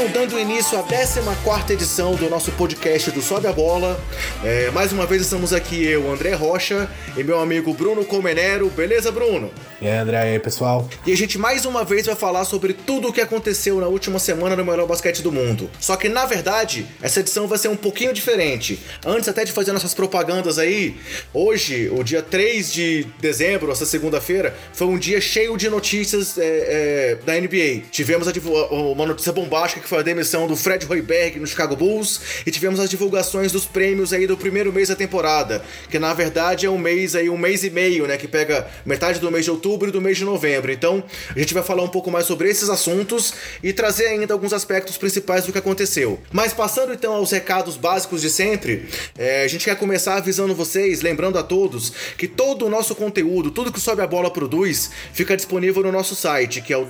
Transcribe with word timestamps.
Então, 0.00 0.22
dando 0.22 0.40
início 0.40 0.78
à 0.78 0.82
14 0.82 1.74
edição 1.74 2.14
do 2.14 2.30
nosso 2.30 2.50
podcast 2.52 3.10
do 3.10 3.20
Sobe 3.20 3.46
a 3.46 3.52
Bola, 3.52 4.00
é, 4.42 4.70
mais 4.70 4.92
uma 4.92 5.04
vez 5.04 5.20
estamos 5.20 5.52
aqui 5.52 5.84
eu, 5.84 6.10
André 6.10 6.32
Rocha, 6.32 6.88
e 7.18 7.22
meu 7.22 7.38
amigo 7.38 7.74
Bruno 7.74 8.02
Comenero. 8.06 8.70
Beleza, 8.70 9.12
Bruno? 9.12 9.50
E 9.78 9.86
aí, 9.86 9.98
André, 9.98 10.18
aí, 10.18 10.38
pessoal? 10.38 10.88
E 11.06 11.12
a 11.12 11.16
gente 11.16 11.36
mais 11.36 11.66
uma 11.66 11.84
vez 11.84 12.06
vai 12.06 12.14
falar 12.14 12.46
sobre 12.46 12.72
tudo 12.72 13.08
o 13.08 13.12
que 13.12 13.20
aconteceu 13.20 13.78
na 13.78 13.88
última 13.88 14.18
semana 14.18 14.56
no 14.56 14.64
melhor 14.64 14.86
basquete 14.86 15.20
do 15.20 15.30
mundo. 15.30 15.70
Só 15.78 15.96
que, 15.96 16.08
na 16.08 16.24
verdade, 16.24 16.86
essa 17.02 17.20
edição 17.20 17.46
vai 17.46 17.58
ser 17.58 17.68
um 17.68 17.76
pouquinho 17.76 18.14
diferente. 18.14 18.80
Antes 19.04 19.28
até 19.28 19.44
de 19.44 19.52
fazer 19.52 19.72
nossas 19.72 19.92
propagandas 19.92 20.58
aí, 20.58 20.96
hoje, 21.34 21.90
o 21.94 22.02
dia 22.02 22.22
3 22.22 22.72
de 22.72 23.06
dezembro, 23.20 23.70
essa 23.70 23.84
segunda-feira, 23.84 24.56
foi 24.72 24.86
um 24.86 24.98
dia 24.98 25.20
cheio 25.20 25.58
de 25.58 25.68
notícias 25.68 26.38
é, 26.38 26.44
é, 26.44 27.14
da 27.16 27.38
NBA. 27.38 27.88
Tivemos 27.90 28.26
uma 28.70 29.04
notícia 29.04 29.32
bombástica 29.32 29.82
que 29.82 29.89
foi 29.90 29.98
a 29.98 30.02
demissão 30.02 30.46
do 30.46 30.56
Fred 30.56 30.86
Hoiberg 30.88 31.40
no 31.40 31.46
Chicago 31.48 31.74
Bulls 31.74 32.20
e 32.46 32.50
tivemos 32.52 32.78
as 32.78 32.88
divulgações 32.88 33.50
dos 33.50 33.66
prêmios 33.66 34.12
aí 34.12 34.24
do 34.24 34.36
primeiro 34.36 34.72
mês 34.72 34.88
da 34.88 34.94
temporada, 34.94 35.64
que 35.90 35.98
na 35.98 36.14
verdade 36.14 36.64
é 36.64 36.70
um 36.70 36.78
mês 36.78 37.16
aí, 37.16 37.28
um 37.28 37.36
mês 37.36 37.64
e 37.64 37.70
meio, 37.70 38.06
né, 38.06 38.16
que 38.16 38.28
pega 38.28 38.68
metade 38.86 39.18
do 39.18 39.28
mês 39.32 39.46
de 39.46 39.50
outubro 39.50 39.88
e 39.88 39.90
do 39.90 40.00
mês 40.00 40.16
de 40.16 40.24
novembro. 40.24 40.70
Então, 40.70 41.02
a 41.34 41.38
gente 41.40 41.52
vai 41.52 41.64
falar 41.64 41.82
um 41.82 41.88
pouco 41.88 42.08
mais 42.08 42.24
sobre 42.24 42.48
esses 42.48 42.70
assuntos 42.70 43.34
e 43.64 43.72
trazer 43.72 44.06
ainda 44.06 44.32
alguns 44.32 44.52
aspectos 44.52 44.96
principais 44.96 45.44
do 45.44 45.50
que 45.50 45.58
aconteceu. 45.58 46.20
Mas 46.30 46.52
passando 46.52 46.94
então 46.94 47.12
aos 47.12 47.32
recados 47.32 47.76
básicos 47.76 48.20
de 48.20 48.30
sempre, 48.30 48.88
é, 49.18 49.42
a 49.42 49.48
gente 49.48 49.64
quer 49.64 49.74
começar 49.74 50.18
avisando 50.18 50.54
vocês, 50.54 51.02
lembrando 51.02 51.36
a 51.36 51.42
todos, 51.42 51.92
que 52.16 52.28
todo 52.28 52.64
o 52.64 52.70
nosso 52.70 52.94
conteúdo, 52.94 53.50
tudo 53.50 53.72
que 53.72 53.80
Sobe 53.80 54.02
a 54.02 54.06
Bola 54.06 54.30
produz, 54.30 54.92
fica 55.12 55.36
disponível 55.36 55.82
no 55.82 55.90
nosso 55.90 56.14
site, 56.14 56.60
que 56.60 56.72
é 56.72 56.76
o 56.76 56.84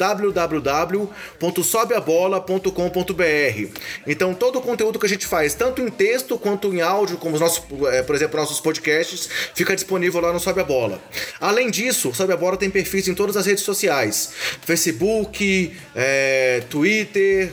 www.sobeabola.com.br. 2.91 3.79
Então, 4.07 4.35
todo 4.35 4.59
o 4.59 4.63
conteúdo 4.63 4.99
que 4.99 5.07
a 5.07 5.09
gente 5.09 5.27
faz, 5.27 5.55
tanto 5.55 5.81
em 5.81 5.89
texto 5.89 6.39
quanto 6.39 6.73
em 6.75 6.81
áudio, 6.81 7.17
como 7.17 7.35
os 7.35 7.41
nossos, 7.41 7.63
é, 7.93 8.03
por 8.03 8.15
exemplo, 8.15 8.39
nossos 8.39 8.61
podcasts, 8.61 9.29
fica 9.55 9.75
disponível 9.75 10.21
lá 10.21 10.33
no 10.33 10.41
Sobe 10.41 10.61
a 10.61 10.65
Bola. 10.65 11.01
Além 11.41 11.71
disso, 11.71 12.13
Sobe 12.15 12.33
a 12.33 12.37
Bola 12.37 12.57
tem 12.57 12.69
perfis 12.69 13.09
em 13.09 13.15
todas 13.15 13.37
as 13.37 13.47
redes 13.47 13.65
sociais: 13.65 14.33
Facebook, 14.63 15.73
é, 15.95 16.63
Twitter, 16.69 17.53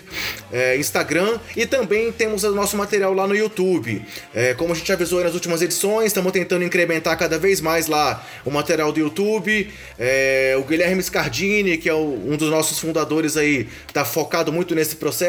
é, 0.51 0.77
Instagram 0.77 1.39
e 1.55 1.65
também 1.65 2.11
temos 2.11 2.43
o 2.43 2.51
nosso 2.51 2.75
material 2.75 3.13
lá 3.13 3.27
no 3.27 3.35
YouTube. 3.35 4.03
É, 4.33 4.53
como 4.53 4.73
a 4.73 4.75
gente 4.75 4.91
avisou 4.91 5.23
nas 5.23 5.33
últimas 5.33 5.61
edições, 5.61 6.07
estamos 6.07 6.31
tentando 6.31 6.63
incrementar 6.63 7.17
cada 7.17 7.37
vez 7.37 7.61
mais 7.61 7.87
lá 7.87 8.25
o 8.43 8.51
material 8.51 8.91
do 8.91 8.99
YouTube. 8.99 9.69
O 10.59 10.63
Guilherme 10.63 11.01
Scardini, 11.01 11.77
que 11.77 11.89
é 11.89 11.93
o, 11.93 12.21
um 12.27 12.37
dos 12.37 12.49
nossos 12.49 12.79
fundadores 12.79 13.37
aí, 13.37 13.67
está 13.87 14.03
focado 14.03 14.51
muito 14.51 14.73
nesse 14.75 14.95
processo. 14.95 15.26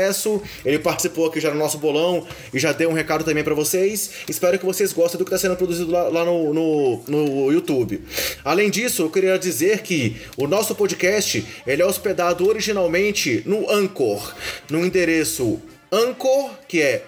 Ele 0.65 0.79
participou 0.79 1.27
aqui 1.27 1.41
já 1.41 1.51
no 1.51 1.59
nosso 1.59 1.79
bolão 1.79 2.27
e 2.53 2.59
já 2.59 2.73
deu 2.73 2.91
um 2.91 2.93
recado 2.93 3.25
também 3.25 3.45
para 3.45 3.55
vocês. 3.55 4.11
Espero 4.29 4.59
que 4.59 4.65
vocês 4.65 4.93
gostem 4.93 5.19
do 5.19 5.25
que 5.25 5.35
está 5.35 5.39
sendo 5.39 5.57
produzido 5.57 5.91
lá, 5.91 6.09
lá 6.09 6.25
no, 6.25 6.55
no, 6.55 7.03
no 7.07 7.53
YouTube. 7.53 8.01
Além 8.45 8.71
disso, 8.71 9.03
eu 9.03 9.11
queria 9.11 9.39
dizer 9.39 9.83
que 9.83 10.17
o 10.37 10.47
nosso 10.47 10.75
podcast 10.75 11.45
ele 11.67 11.83
é 11.83 11.87
hospedado 11.87 12.47
originalmente 12.49 13.43
no 13.45 13.71
Anchor, 13.71 14.35
no 14.71 14.85
endereço 14.85 15.61
Anchor, 15.91 16.51
que 16.67 16.83
é 16.83 17.03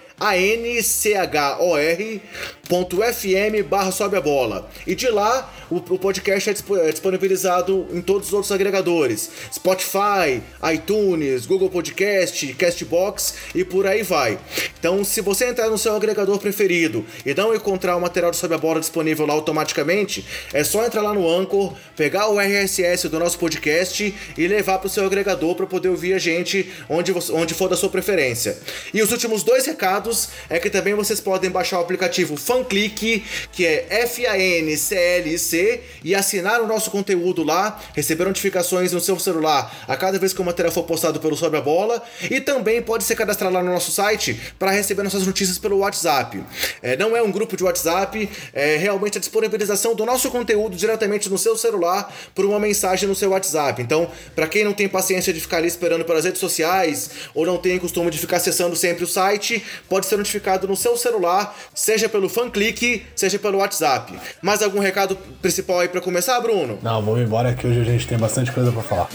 anchor.fm 2.71 3.67
barra 3.67 3.91
sobe 3.91 4.15
a 4.15 4.21
bola. 4.21 4.69
E 4.87 4.95
de 4.95 5.09
lá 5.09 5.51
o, 5.69 5.77
o 5.77 5.99
podcast 5.99 6.49
é, 6.49 6.53
é 6.87 6.91
disponibilizado 6.91 7.87
em 7.91 8.01
todos 8.01 8.27
os 8.27 8.33
outros 8.33 8.51
agregadores: 8.51 9.29
Spotify, 9.53 10.41
iTunes, 10.73 11.45
Google 11.45 11.69
Podcast, 11.69 12.53
Castbox 12.53 13.35
e 13.53 13.63
por 13.63 13.85
aí 13.85 14.03
vai. 14.03 14.39
Então, 14.79 15.03
se 15.03 15.21
você 15.21 15.45
entrar 15.45 15.69
no 15.69 15.77
seu 15.77 15.95
agregador 15.95 16.39
preferido 16.39 17.05
e 17.25 17.33
não 17.33 17.53
encontrar 17.53 17.95
o 17.95 18.01
material 18.01 18.31
do 18.31 18.37
Sobe 18.37 18.55
a 18.55 18.57
Bola 18.57 18.79
disponível 18.79 19.25
lá 19.25 19.33
automaticamente, 19.33 20.25
é 20.53 20.63
só 20.63 20.85
entrar 20.85 21.01
lá 21.01 21.13
no 21.13 21.29
Anchor, 21.29 21.73
pegar 21.95 22.29
o 22.29 22.39
RSS 22.39 23.07
do 23.09 23.19
nosso 23.19 23.37
podcast 23.37 24.15
e 24.37 24.47
levar 24.47 24.79
para 24.79 24.87
o 24.87 24.89
seu 24.89 25.05
agregador 25.05 25.55
para 25.55 25.65
poder 25.65 25.89
ouvir 25.89 26.13
a 26.13 26.19
gente 26.19 26.71
onde, 26.89 27.13
onde 27.31 27.53
for 27.53 27.69
da 27.69 27.75
sua 27.75 27.89
preferência. 27.89 28.57
E 28.93 29.01
os 29.01 29.11
últimos 29.11 29.43
dois 29.43 29.65
recados 29.65 30.29
é 30.49 30.59
que 30.59 30.69
também 30.69 30.93
vocês 30.93 31.19
podem 31.19 31.49
baixar 31.49 31.77
o 31.77 31.81
aplicativo 31.81 32.37
FanClick, 32.61 33.23
que 33.51 33.65
é 33.65 33.87
F-A-N-C-L-C 34.03 35.81
e 36.03 36.15
assinar 36.15 36.61
o 36.61 36.67
nosso 36.67 36.91
conteúdo 36.91 37.43
lá, 37.43 37.79
receber 37.93 38.25
notificações 38.25 38.91
no 38.91 38.99
seu 38.99 39.19
celular 39.19 39.85
a 39.87 39.95
cada 39.97 40.17
vez 40.19 40.33
que 40.33 40.41
o 40.41 40.45
material 40.45 40.73
for 40.73 40.83
postado 40.83 41.19
pelo 41.19 41.35
Sobe 41.35 41.57
a 41.57 41.61
Bola 41.61 42.01
e 42.29 42.39
também 42.39 42.81
pode 42.81 43.03
se 43.03 43.15
cadastrar 43.15 43.51
lá 43.51 43.61
no 43.63 43.71
nosso 43.71 43.91
site 43.91 44.39
para 44.57 44.71
receber 44.71 45.03
nossas 45.03 45.25
notícias 45.25 45.57
pelo 45.57 45.79
WhatsApp. 45.79 46.43
É, 46.81 46.95
não 46.95 47.15
é 47.15 47.21
um 47.21 47.31
grupo 47.31 47.57
de 47.57 47.63
WhatsApp, 47.63 48.29
é 48.53 48.77
realmente 48.77 49.17
a 49.17 49.21
disponibilização 49.21 49.95
do 49.95 50.05
nosso 50.05 50.29
conteúdo 50.29 50.75
diretamente 50.75 51.29
no 51.29 51.37
seu 51.37 51.57
celular 51.57 52.13
por 52.33 52.45
uma 52.45 52.59
mensagem 52.59 53.07
no 53.07 53.15
seu 53.15 53.31
WhatsApp. 53.31 53.81
Então, 53.81 54.09
para 54.35 54.47
quem 54.47 54.63
não 54.63 54.73
tem 54.73 54.87
paciência 54.87 55.33
de 55.33 55.39
ficar 55.39 55.57
ali 55.57 55.67
esperando 55.67 56.05
pelas 56.05 56.25
redes 56.25 56.39
sociais 56.39 57.11
ou 57.33 57.45
não 57.45 57.57
tem 57.57 57.79
costume 57.79 58.11
de 58.11 58.17
ficar 58.17 58.37
acessando 58.37 58.75
sempre 58.75 59.03
o 59.03 59.07
site, 59.07 59.63
pode 59.89 60.05
ser 60.05 60.17
notificado 60.17 60.67
no 60.67 60.75
seu 60.75 60.95
celular, 60.97 61.57
seja 61.73 62.07
pelo 62.07 62.29
FanClick, 62.41 63.03
seja 63.15 63.37
pelo 63.37 63.59
WhatsApp. 63.59 64.13
Mais 64.41 64.63
algum 64.63 64.79
recado 64.79 65.15
principal 65.41 65.79
aí 65.79 65.87
para 65.87 66.01
começar, 66.01 66.39
Bruno? 66.41 66.79
Não, 66.81 67.01
vamos 67.01 67.21
embora 67.21 67.53
que 67.53 67.67
hoje 67.67 67.81
a 67.81 67.83
gente 67.83 68.07
tem 68.07 68.17
bastante 68.17 68.51
coisa 68.51 68.71
para 68.71 68.81
falar. 68.81 69.09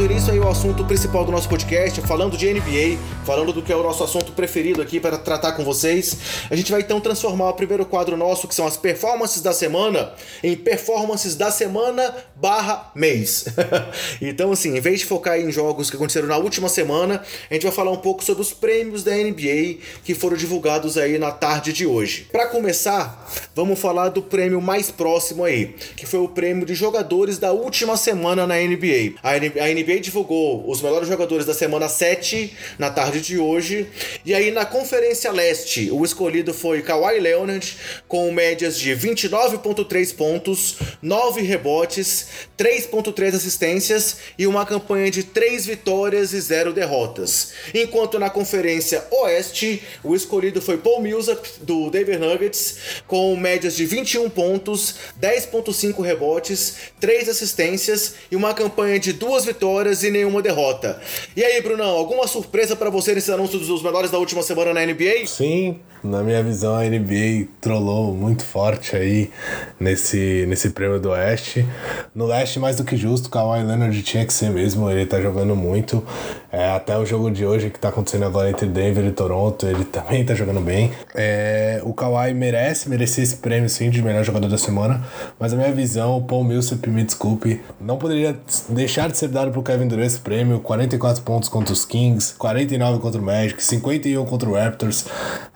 Dando 0.00 0.12
início 0.12 0.32
aí 0.32 0.38
ao 0.38 0.48
assunto 0.48 0.82
principal 0.86 1.26
do 1.26 1.32
nosso 1.32 1.46
podcast, 1.46 2.00
falando 2.02 2.34
de 2.34 2.50
NBA, 2.50 2.98
falando 3.26 3.52
do 3.52 3.60
que 3.60 3.70
é 3.70 3.76
o 3.76 3.82
nosso 3.82 4.02
assunto 4.02 4.32
preferido 4.32 4.80
aqui 4.80 4.98
para 4.98 5.18
tratar 5.18 5.52
com 5.52 5.62
vocês. 5.62 6.16
A 6.48 6.56
gente 6.56 6.72
vai 6.72 6.80
então 6.80 6.98
transformar 7.00 7.50
o 7.50 7.52
primeiro 7.52 7.84
quadro 7.84 8.16
nosso, 8.16 8.48
que 8.48 8.54
são 8.54 8.66
as 8.66 8.78
performances 8.78 9.42
da 9.42 9.52
semana, 9.52 10.12
em 10.42 10.56
performances 10.56 11.36
da 11.36 11.50
semana 11.50 12.14
barra 12.34 12.90
mês. 12.94 13.44
então, 14.22 14.52
assim, 14.52 14.74
em 14.74 14.80
vez 14.80 15.00
de 15.00 15.06
focar 15.06 15.38
em 15.38 15.52
jogos 15.52 15.90
que 15.90 15.96
aconteceram 15.96 16.28
na 16.28 16.38
última 16.38 16.70
semana, 16.70 17.22
a 17.50 17.54
gente 17.54 17.64
vai 17.64 17.72
falar 17.72 17.90
um 17.90 17.98
pouco 17.98 18.24
sobre 18.24 18.40
os 18.40 18.54
prêmios 18.54 19.04
da 19.04 19.12
NBA 19.12 19.80
que 20.02 20.14
foram 20.14 20.36
divulgados 20.36 20.96
aí 20.96 21.18
na 21.18 21.30
tarde 21.30 21.74
de 21.74 21.84
hoje. 21.84 22.26
Para 22.32 22.46
começar, 22.46 23.30
vamos 23.54 23.78
falar 23.78 24.08
do 24.08 24.22
prêmio 24.22 24.62
mais 24.62 24.90
próximo 24.90 25.44
aí, 25.44 25.74
que 25.94 26.06
foi 26.06 26.20
o 26.20 26.28
prêmio 26.28 26.64
de 26.64 26.74
jogadores 26.74 27.36
da 27.36 27.52
última 27.52 27.98
semana 27.98 28.46
na 28.46 28.54
NBA. 28.54 29.16
A 29.22 29.38
NBA 29.38 29.89
NBA 29.90 30.00
divulgou 30.00 30.64
os 30.68 30.80
melhores 30.80 31.08
jogadores 31.08 31.44
da 31.44 31.52
semana 31.52 31.88
7 31.88 32.56
na 32.78 32.90
tarde 32.90 33.20
de 33.20 33.38
hoje. 33.38 33.88
E 34.24 34.32
aí 34.32 34.50
na 34.50 34.64
Conferência 34.64 35.32
Leste, 35.32 35.90
o 35.90 36.04
escolhido 36.04 36.54
foi 36.54 36.82
Kawhi 36.82 37.18
Leonard 37.18 37.76
com 38.06 38.30
médias 38.30 38.78
de 38.78 38.90
29.3 38.92 40.14
pontos, 40.14 40.76
9 41.02 41.42
rebotes, 41.42 42.26
3.3 42.56 43.34
assistências 43.34 44.18
e 44.38 44.46
uma 44.46 44.64
campanha 44.64 45.10
de 45.10 45.24
3 45.24 45.66
vitórias 45.66 46.32
e 46.32 46.40
0 46.40 46.72
derrotas. 46.72 47.52
Enquanto 47.74 48.18
na 48.18 48.30
Conferência 48.30 49.04
Oeste, 49.10 49.82
o 50.04 50.14
escolhido 50.14 50.62
foi 50.62 50.78
Paul 50.78 51.00
Millsap 51.00 51.46
do 51.62 51.90
Denver 51.90 52.18
Nuggets 52.18 52.76
com 53.06 53.34
médias 53.36 53.74
de 53.74 53.84
21 53.86 54.30
pontos, 54.30 54.94
10.5 55.20 56.00
rebotes, 56.02 56.76
3 57.00 57.28
assistências 57.28 58.14
e 58.30 58.36
uma 58.36 58.54
campanha 58.54 58.98
de 58.98 59.12
2 59.12 59.46
vitórias 59.46 59.69
vitórias 59.70 60.02
e 60.02 60.10
nenhuma 60.10 60.42
derrota. 60.42 61.00
E 61.36 61.44
aí, 61.44 61.60
Brunão, 61.62 61.90
alguma 61.90 62.26
surpresa 62.26 62.74
para 62.74 62.90
você 62.90 63.14
nesse 63.14 63.30
anúncio 63.30 63.58
dos 63.58 63.82
melhores 63.82 64.10
da 64.10 64.18
última 64.18 64.42
semana 64.42 64.74
na 64.74 64.84
NBA? 64.84 65.26
Sim, 65.26 65.78
na 66.02 66.22
minha 66.22 66.42
visão, 66.42 66.76
a 66.76 66.84
NBA 66.84 67.48
trollou 67.60 68.14
muito 68.14 68.42
forte 68.42 68.96
aí 68.96 69.30
nesse, 69.78 70.46
nesse 70.48 70.70
prêmio 70.70 70.98
do 70.98 71.10
Oeste. 71.10 71.66
No 72.14 72.26
Leste, 72.26 72.58
mais 72.58 72.76
do 72.76 72.84
que 72.84 72.96
justo, 72.96 73.26
o 73.26 73.30
Kawhi 73.30 73.62
Leonard 73.62 74.02
tinha 74.02 74.24
que 74.24 74.32
ser 74.32 74.50
mesmo, 74.50 74.90
ele 74.90 75.04
tá 75.04 75.20
jogando 75.20 75.54
muito. 75.54 76.02
É, 76.50 76.70
até 76.70 76.96
o 76.96 77.04
jogo 77.04 77.30
de 77.30 77.44
hoje, 77.44 77.68
que 77.68 77.78
tá 77.78 77.90
acontecendo 77.90 78.24
agora 78.24 78.48
entre 78.48 78.66
Denver 78.66 79.04
e 79.04 79.12
Toronto, 79.12 79.66
ele 79.66 79.84
também 79.84 80.24
tá 80.24 80.34
jogando 80.34 80.60
bem. 80.60 80.90
É, 81.14 81.82
o 81.84 81.92
Kawhi 81.92 82.32
merece, 82.32 82.88
merecia 82.88 83.22
esse 83.22 83.36
prêmio 83.36 83.68
sim 83.68 83.90
de 83.90 84.02
melhor 84.02 84.24
jogador 84.24 84.48
da 84.48 84.58
semana, 84.58 85.04
mas 85.38 85.52
a 85.52 85.56
minha 85.56 85.70
visão, 85.70 86.16
o 86.16 86.22
Paul 86.22 86.44
Millsap, 86.44 86.88
me 86.88 87.04
desculpe, 87.04 87.60
não 87.78 87.98
poderia 87.98 88.36
deixar 88.70 89.10
de 89.10 89.18
ser 89.18 89.28
dado 89.28 89.50
pro 89.50 89.59
Kevin 89.62 89.88
Durant 89.88 90.06
esse 90.06 90.18
prêmio. 90.18 90.60
44 90.60 91.22
pontos 91.22 91.48
contra 91.48 91.72
os 91.72 91.84
Kings, 91.84 92.34
49 92.36 93.00
contra 93.00 93.20
o 93.20 93.24
Magic, 93.24 93.62
51 93.62 94.24
contra 94.24 94.48
o 94.48 94.54
Raptors. 94.54 95.06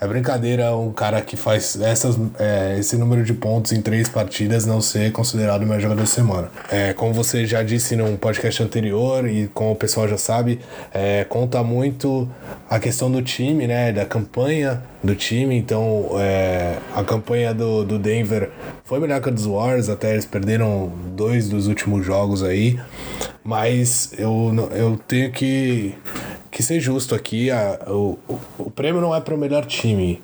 É 0.01 0.07
brincadeira 0.07 0.75
um 0.77 0.93
cara 0.93 1.21
que 1.21 1.37
faz 1.37 1.81
essas, 1.81 2.17
é, 2.39 2.77
esse 2.79 2.97
número 2.97 3.25
de 3.25 3.35
pontos 3.35 3.73
em 3.73 3.81
três 3.81 4.09
partidas 4.09 4.67
não 4.67 4.81
ser 4.81 5.13
considerado 5.13 5.63
o 5.63 5.67
melhor 5.67 5.81
jogador 5.81 6.01
da 6.01 6.07
semana. 6.07 6.51
É, 6.71 6.93
como 6.93 7.13
você 7.13 7.47
já 7.47 7.63
disse 7.63 7.97
num 7.97 8.17
podcast 8.17 8.63
anterior 8.63 9.29
e 9.29 9.49
como 9.49 9.73
o 9.73 9.77
pessoal 9.77 10.09
já 10.09 10.19
sabe, 10.19 10.61
é, 10.93 11.25
conta 11.25 11.63
muito 11.63 12.29
a 12.69 12.79
questão 12.79 13.11
do 13.11 13.23
time, 13.23 13.67
né? 13.67 13.93
Da 13.93 14.05
campanha 14.05 14.83
do 15.05 15.15
time. 15.15 15.57
Então, 15.57 16.11
é, 16.19 16.79
a 16.95 17.05
campanha 17.05 17.53
do, 17.53 17.85
do 17.85 17.99
Denver 17.99 18.51
foi 18.85 18.99
melhor 18.99 19.21
que 19.21 19.29
a 19.29 19.33
dos 19.33 19.47
Warriors, 19.47 19.89
até 19.89 20.13
eles 20.13 20.25
perderam 20.25 20.91
dois 21.15 21.49
dos 21.49 21.69
últimos 21.69 22.05
jogos 22.05 22.43
aí. 22.43 22.79
Mas 23.45 24.15
eu, 24.19 24.53
eu 24.75 24.99
tenho 25.07 25.31
que, 25.31 25.95
que 26.51 26.63
ser 26.63 26.81
justo 26.81 27.15
aqui. 27.15 27.51
A, 27.51 27.79
o, 27.87 28.19
o 28.59 28.71
prêmio 28.71 29.01
não 29.01 29.15
é 29.15 29.21
para 29.21 29.35
o 29.35 29.39
melhor 29.39 29.67
time 29.67 30.23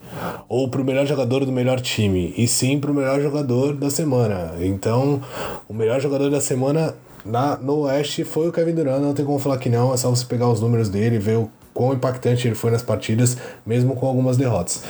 ou 0.48 0.68
para 0.68 0.80
o 0.80 0.84
melhor 0.84 1.06
jogador 1.06 1.44
do 1.44 1.52
melhor 1.52 1.80
time, 1.80 2.32
e 2.36 2.48
sim 2.48 2.80
para 2.80 2.90
o 2.90 2.94
melhor 2.94 3.20
jogador 3.20 3.74
da 3.74 3.90
semana. 3.90 4.54
Então, 4.60 5.20
o 5.68 5.74
melhor 5.74 6.00
jogador 6.00 6.30
da 6.30 6.40
semana 6.40 6.94
na, 7.24 7.56
no 7.58 7.80
Oeste 7.80 8.24
foi 8.24 8.48
o 8.48 8.52
Kevin 8.52 8.74
Durant, 8.74 9.00
não 9.02 9.12
tem 9.12 9.24
como 9.24 9.38
falar 9.38 9.58
que 9.58 9.68
não, 9.68 9.92
é 9.92 9.96
só 9.98 10.08
você 10.08 10.24
pegar 10.24 10.48
os 10.48 10.60
números 10.60 10.88
dele 10.88 11.18
ver 11.18 11.36
o 11.36 11.50
quão 11.80 11.94
impactante 11.94 12.46
ele 12.46 12.54
foi 12.54 12.70
nas 12.70 12.82
partidas, 12.82 13.38
mesmo 13.64 13.96
com 13.96 14.06
algumas 14.06 14.36
derrotas. 14.36 14.82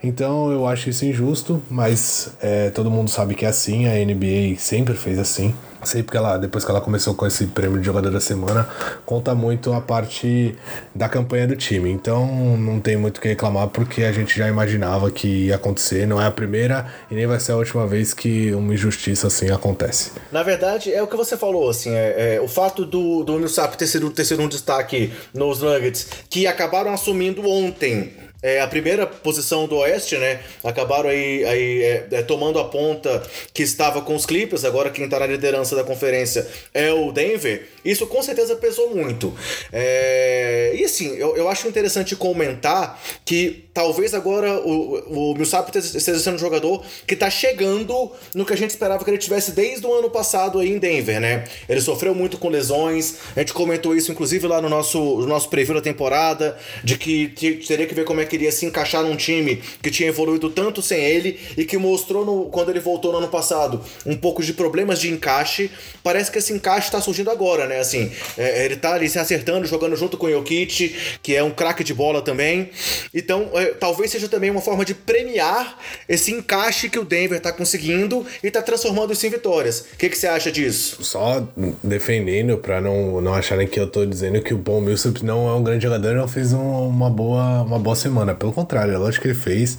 Então 0.00 0.52
eu 0.52 0.64
acho 0.64 0.88
isso 0.88 1.04
injusto, 1.04 1.60
mas 1.68 2.30
é, 2.40 2.70
todo 2.70 2.88
mundo 2.88 3.10
sabe 3.10 3.34
que 3.34 3.44
é 3.44 3.48
assim, 3.48 3.86
a 3.88 3.94
NBA 3.94 4.56
sempre 4.56 4.94
fez 4.94 5.18
assim. 5.18 5.52
Sempre 5.82 6.12
que 6.12 6.16
ela, 6.16 6.36
depois 6.36 6.64
que 6.64 6.70
ela 6.70 6.80
começou 6.80 7.14
com 7.14 7.26
esse 7.26 7.46
prêmio 7.46 7.78
de 7.78 7.86
jogador 7.86 8.10
da 8.10 8.20
semana, 8.20 8.68
conta 9.04 9.34
muito 9.34 9.72
a 9.72 9.80
parte 9.80 10.56
da 10.94 11.08
campanha 11.08 11.46
do 11.46 11.56
time. 11.56 11.90
Então 11.90 12.56
não 12.56 12.80
tem 12.80 12.96
muito 12.96 13.18
o 13.18 13.20
que 13.20 13.28
reclamar 13.28 13.68
porque 13.68 14.02
a 14.04 14.12
gente 14.12 14.36
já 14.36 14.48
imaginava 14.48 15.10
que 15.10 15.46
ia 15.46 15.56
acontecer. 15.56 16.06
Não 16.06 16.20
é 16.20 16.26
a 16.26 16.30
primeira 16.30 16.86
e 17.10 17.14
nem 17.14 17.26
vai 17.26 17.38
ser 17.40 17.52
a 17.52 17.56
última 17.56 17.86
vez 17.86 18.12
que 18.14 18.52
uma 18.52 18.74
injustiça 18.74 19.26
assim 19.26 19.50
acontece. 19.50 20.12
Na 20.32 20.42
verdade, 20.42 20.92
é 20.92 21.02
o 21.02 21.06
que 21.06 21.16
você 21.16 21.36
falou, 21.36 21.68
assim, 21.68 21.90
é, 21.90 22.36
é 22.36 22.40
o 22.40 22.48
fato 22.48 22.84
do, 22.84 23.22
do 23.24 23.38
Millsap 23.38 23.76
ter 23.76 23.86
sido, 23.86 24.10
ter 24.10 24.24
sido 24.24 24.42
um 24.42 24.48
destaque 24.48 25.12
nos 25.32 25.62
Nuggets, 25.62 26.08
que 26.28 26.46
acabaram 26.46 26.92
assumindo 26.92 27.46
ontem 27.48 28.12
é, 28.46 28.60
a 28.60 28.66
primeira 28.68 29.08
posição 29.08 29.66
do 29.66 29.78
Oeste, 29.78 30.16
né? 30.18 30.38
Acabaram 30.62 31.10
aí, 31.10 31.44
aí 31.44 31.82
é, 31.82 32.06
é, 32.12 32.22
tomando 32.22 32.60
a 32.60 32.64
ponta 32.64 33.20
que 33.52 33.64
estava 33.64 34.00
com 34.00 34.14
os 34.14 34.24
Clippers, 34.24 34.64
agora 34.64 34.88
quem 34.88 35.06
está 35.06 35.18
na 35.18 35.26
liderança 35.26 35.74
da 35.74 35.82
conferência 35.82 36.46
é 36.72 36.92
o 36.92 37.10
Denver. 37.10 37.66
Isso 37.84 38.06
com 38.06 38.22
certeza 38.22 38.54
pesou 38.54 38.94
muito. 38.94 39.36
É, 39.72 40.72
e 40.76 40.84
assim, 40.84 41.16
eu, 41.16 41.36
eu 41.36 41.48
acho 41.48 41.66
interessante 41.66 42.14
comentar 42.14 43.02
que 43.24 43.65
talvez 43.76 44.14
agora 44.14 44.58
o, 44.60 45.32
o 45.32 45.34
Millsap 45.34 45.68
esteja 45.76 46.18
sendo 46.18 46.36
um 46.36 46.38
jogador 46.38 46.82
que 47.06 47.12
está 47.12 47.28
chegando 47.28 48.10
no 48.34 48.46
que 48.46 48.54
a 48.54 48.56
gente 48.56 48.70
esperava 48.70 49.04
que 49.04 49.10
ele 49.10 49.18
tivesse 49.18 49.52
desde 49.52 49.86
o 49.86 49.92
ano 49.92 50.08
passado 50.08 50.58
aí 50.58 50.72
em 50.72 50.78
Denver, 50.78 51.20
né? 51.20 51.44
Ele 51.68 51.82
sofreu 51.82 52.14
muito 52.14 52.38
com 52.38 52.48
lesões, 52.48 53.16
a 53.36 53.40
gente 53.40 53.52
comentou 53.52 53.94
isso 53.94 54.10
inclusive 54.10 54.46
lá 54.46 54.62
no 54.62 54.70
nosso, 54.70 54.98
no 54.98 55.26
nosso 55.26 55.50
preview 55.50 55.74
da 55.74 55.82
temporada, 55.82 56.56
de 56.82 56.96
que 56.96 57.28
teria 57.68 57.86
que 57.86 57.94
ver 57.94 58.06
como 58.06 58.18
é 58.18 58.24
que 58.24 58.34
iria 58.34 58.50
se 58.50 58.64
encaixar 58.64 59.02
num 59.02 59.14
time 59.14 59.62
que 59.82 59.90
tinha 59.90 60.08
evoluído 60.08 60.48
tanto 60.48 60.80
sem 60.80 61.04
ele 61.04 61.38
e 61.54 61.66
que 61.66 61.76
mostrou 61.76 62.24
no, 62.24 62.46
quando 62.46 62.70
ele 62.70 62.80
voltou 62.80 63.12
no 63.12 63.18
ano 63.18 63.28
passado 63.28 63.82
um 64.06 64.16
pouco 64.16 64.42
de 64.42 64.54
problemas 64.54 64.98
de 64.98 65.10
encaixe. 65.10 65.70
Parece 66.02 66.32
que 66.32 66.38
esse 66.38 66.50
encaixe 66.50 66.86
está 66.86 67.02
surgindo 67.02 67.30
agora, 67.30 67.66
né? 67.66 67.78
Assim, 67.80 68.10
é, 68.38 68.64
ele 68.64 68.72
está 68.72 68.94
ali 68.94 69.06
se 69.06 69.18
acertando, 69.18 69.66
jogando 69.66 69.94
junto 69.96 70.16
com 70.16 70.24
o 70.24 70.30
Jokic, 70.30 70.96
que 71.22 71.36
é 71.36 71.42
um 71.42 71.50
craque 71.50 71.84
de 71.84 71.92
bola 71.92 72.22
também. 72.22 72.70
Então, 73.12 73.50
é, 73.52 73.65
talvez 73.74 74.10
seja 74.10 74.28
também 74.28 74.50
uma 74.50 74.60
forma 74.60 74.84
de 74.84 74.94
premiar 74.94 75.78
esse 76.08 76.32
encaixe 76.32 76.88
que 76.88 76.98
o 76.98 77.04
Denver 77.04 77.38
está 77.38 77.52
conseguindo 77.52 78.24
e 78.42 78.46
está 78.46 78.62
transformando 78.62 79.12
isso 79.12 79.26
em 79.26 79.30
vitórias. 79.30 79.86
O 79.92 79.96
que, 79.96 80.08
que 80.08 80.16
você 80.16 80.26
acha 80.26 80.50
disso? 80.50 81.02
Só 81.02 81.46
defendendo 81.82 82.58
para 82.58 82.80
não, 82.80 83.20
não 83.20 83.34
acharem 83.34 83.66
que 83.66 83.78
eu 83.78 83.84
estou 83.84 84.06
dizendo 84.06 84.40
que 84.40 84.54
o 84.54 84.58
Paul 84.58 84.80
Millsap 84.80 85.22
não 85.22 85.48
é 85.48 85.54
um 85.54 85.62
grande 85.62 85.84
jogador, 85.84 86.14
não 86.14 86.28
fez 86.28 86.52
um, 86.52 86.88
uma 86.88 87.10
boa 87.10 87.62
uma 87.62 87.78
boa 87.78 87.96
semana. 87.96 88.34
Pelo 88.34 88.52
contrário, 88.52 88.94
é 88.94 88.98
lógico 88.98 89.22
que 89.22 89.28
ele 89.28 89.38
fez. 89.38 89.78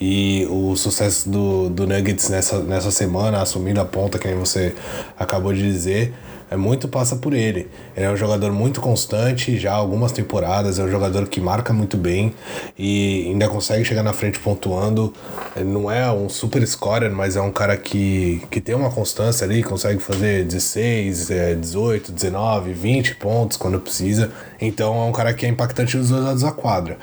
E 0.00 0.46
o 0.50 0.76
sucesso 0.76 1.28
do, 1.28 1.68
do 1.68 1.86
Nuggets 1.86 2.28
nessa, 2.28 2.60
nessa 2.60 2.90
semana, 2.90 3.40
assumindo 3.40 3.80
a 3.80 3.84
ponta, 3.84 4.18
que 4.18 4.28
você 4.34 4.74
acabou 5.18 5.52
de 5.52 5.62
dizer, 5.62 6.12
é 6.52 6.56
muito 6.56 6.86
passa 6.86 7.16
por 7.16 7.32
ele. 7.32 7.66
Ele 7.96 8.04
é 8.04 8.10
um 8.10 8.16
jogador 8.16 8.52
muito 8.52 8.78
constante, 8.78 9.58
já 9.58 9.72
algumas 9.72 10.12
temporadas, 10.12 10.78
é 10.78 10.82
um 10.82 10.90
jogador 10.90 11.26
que 11.26 11.40
marca 11.40 11.72
muito 11.72 11.96
bem 11.96 12.34
e 12.78 13.24
ainda 13.28 13.48
consegue 13.48 13.86
chegar 13.86 14.02
na 14.02 14.12
frente 14.12 14.38
pontuando. 14.38 15.14
Ele 15.56 15.70
não 15.70 15.90
é 15.90 16.12
um 16.12 16.28
super 16.28 16.66
scorer, 16.66 17.10
mas 17.10 17.36
é 17.36 17.40
um 17.40 17.50
cara 17.50 17.74
que, 17.78 18.42
que 18.50 18.60
tem 18.60 18.74
uma 18.74 18.90
constância 18.90 19.46
ali, 19.46 19.62
consegue 19.62 20.02
fazer 20.02 20.44
16, 20.44 21.30
18, 21.58 22.12
19, 22.12 22.74
20 22.74 23.14
pontos 23.14 23.56
quando 23.56 23.80
precisa. 23.80 24.30
Então 24.60 24.94
é 25.02 25.04
um 25.06 25.12
cara 25.12 25.32
que 25.32 25.46
é 25.46 25.48
impactante 25.48 25.96
dos 25.96 26.10
dois 26.10 26.22
lados 26.22 26.42
da 26.42 26.52
quadra. 26.52 26.98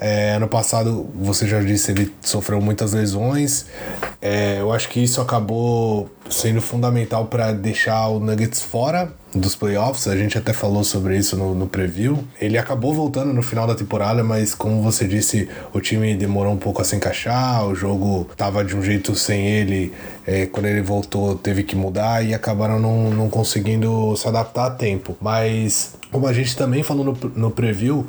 É, 0.00 0.32
ano 0.32 0.48
passado, 0.48 1.08
você 1.14 1.46
já 1.46 1.60
disse, 1.60 1.92
ele 1.92 2.12
sofreu 2.20 2.60
muitas 2.60 2.94
lesões. 2.94 3.66
É, 4.20 4.58
eu 4.58 4.72
acho 4.72 4.88
que 4.88 4.98
isso 4.98 5.20
acabou 5.20 6.10
sendo 6.30 6.60
fundamental 6.60 7.26
para 7.26 7.52
deixar 7.52 8.08
o 8.08 8.20
Nuggets 8.20 8.60
fora 8.60 9.12
dos 9.34 9.54
playoffs, 9.54 10.08
a 10.08 10.16
gente 10.16 10.38
até 10.38 10.52
falou 10.52 10.82
sobre 10.82 11.16
isso 11.16 11.36
no, 11.36 11.54
no 11.54 11.66
preview. 11.66 12.24
Ele 12.40 12.56
acabou 12.56 12.94
voltando 12.94 13.32
no 13.32 13.42
final 13.42 13.66
da 13.66 13.74
temporada, 13.74 14.24
mas 14.24 14.54
como 14.54 14.82
você 14.82 15.06
disse, 15.06 15.48
o 15.72 15.80
time 15.80 16.14
demorou 16.14 16.52
um 16.52 16.56
pouco 16.56 16.80
a 16.80 16.84
se 16.84 16.96
encaixar, 16.96 17.66
o 17.66 17.74
jogo 17.74 18.28
tava 18.36 18.64
de 18.64 18.74
um 18.74 18.82
jeito 18.82 19.14
sem 19.14 19.46
ele, 19.46 19.92
é, 20.26 20.46
quando 20.46 20.66
ele 20.66 20.80
voltou 20.80 21.36
teve 21.36 21.62
que 21.62 21.76
mudar 21.76 22.24
e 22.24 22.32
acabaram 22.32 22.78
não, 22.78 23.10
não 23.10 23.28
conseguindo 23.28 24.16
se 24.16 24.26
adaptar 24.26 24.66
a 24.66 24.70
tempo. 24.70 25.16
Mas 25.20 25.94
como 26.10 26.26
a 26.26 26.32
gente 26.32 26.56
também 26.56 26.82
falou 26.82 27.04
no, 27.04 27.30
no 27.34 27.50
preview, 27.50 28.06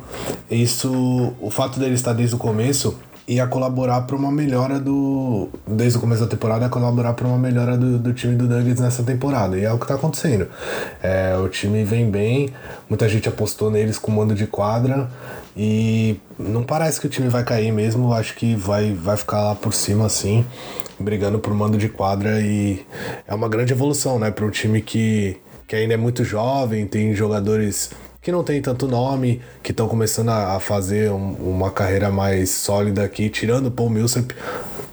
isso, 0.50 1.34
o 1.40 1.50
fato 1.50 1.78
dele 1.78 1.94
estar 1.94 2.14
desde 2.14 2.34
o 2.34 2.38
começo 2.38 2.96
ia 3.30 3.46
colaborar 3.46 4.00
para 4.02 4.16
uma 4.16 4.32
melhora 4.32 4.80
do. 4.80 5.48
Desde 5.64 5.96
o 5.96 6.00
começo 6.00 6.22
da 6.22 6.28
temporada, 6.28 6.64
ia 6.64 6.68
colaborar 6.68 7.12
para 7.12 7.28
uma 7.28 7.38
melhora 7.38 7.76
do, 7.76 7.96
do 7.96 8.12
time 8.12 8.34
do 8.34 8.48
Nuggets 8.48 8.80
nessa 8.80 9.04
temporada. 9.04 9.56
E 9.56 9.64
é 9.64 9.72
o 9.72 9.78
que 9.78 9.84
está 9.84 9.94
acontecendo. 9.94 10.48
É, 11.00 11.36
o 11.36 11.48
time 11.48 11.84
vem 11.84 12.10
bem, 12.10 12.50
muita 12.88 13.08
gente 13.08 13.28
apostou 13.28 13.70
neles 13.70 13.98
com 13.98 14.10
mando 14.10 14.34
de 14.34 14.48
quadra. 14.48 15.08
E 15.56 16.16
não 16.36 16.64
parece 16.64 17.00
que 17.00 17.06
o 17.06 17.10
time 17.10 17.28
vai 17.28 17.44
cair 17.44 17.70
mesmo. 17.70 18.12
Acho 18.12 18.34
que 18.34 18.56
vai, 18.56 18.92
vai 18.92 19.16
ficar 19.16 19.42
lá 19.42 19.54
por 19.54 19.72
cima 19.72 20.06
assim, 20.06 20.44
brigando 20.98 21.38
por 21.38 21.54
mando 21.54 21.78
de 21.78 21.88
quadra. 21.88 22.40
E 22.40 22.84
é 23.28 23.34
uma 23.34 23.48
grande 23.48 23.72
evolução, 23.72 24.18
né? 24.18 24.32
Para 24.32 24.44
um 24.44 24.50
time 24.50 24.82
que, 24.82 25.36
que 25.68 25.76
ainda 25.76 25.94
é 25.94 25.96
muito 25.96 26.24
jovem, 26.24 26.84
tem 26.84 27.14
jogadores 27.14 27.90
que 28.22 28.30
não 28.30 28.44
tem 28.44 28.60
tanto 28.60 28.86
nome, 28.86 29.40
que 29.62 29.70
estão 29.70 29.88
começando 29.88 30.28
a, 30.28 30.60
fazer 30.60 31.10
um, 31.10 31.32
uma 31.34 31.70
carreira 31.70 32.10
mais 32.10 32.50
sólida 32.50 33.02
aqui, 33.02 33.30
tirando 33.30 33.66
o 33.66 33.70
Paul 33.70 33.88
Millsap, 33.88 34.34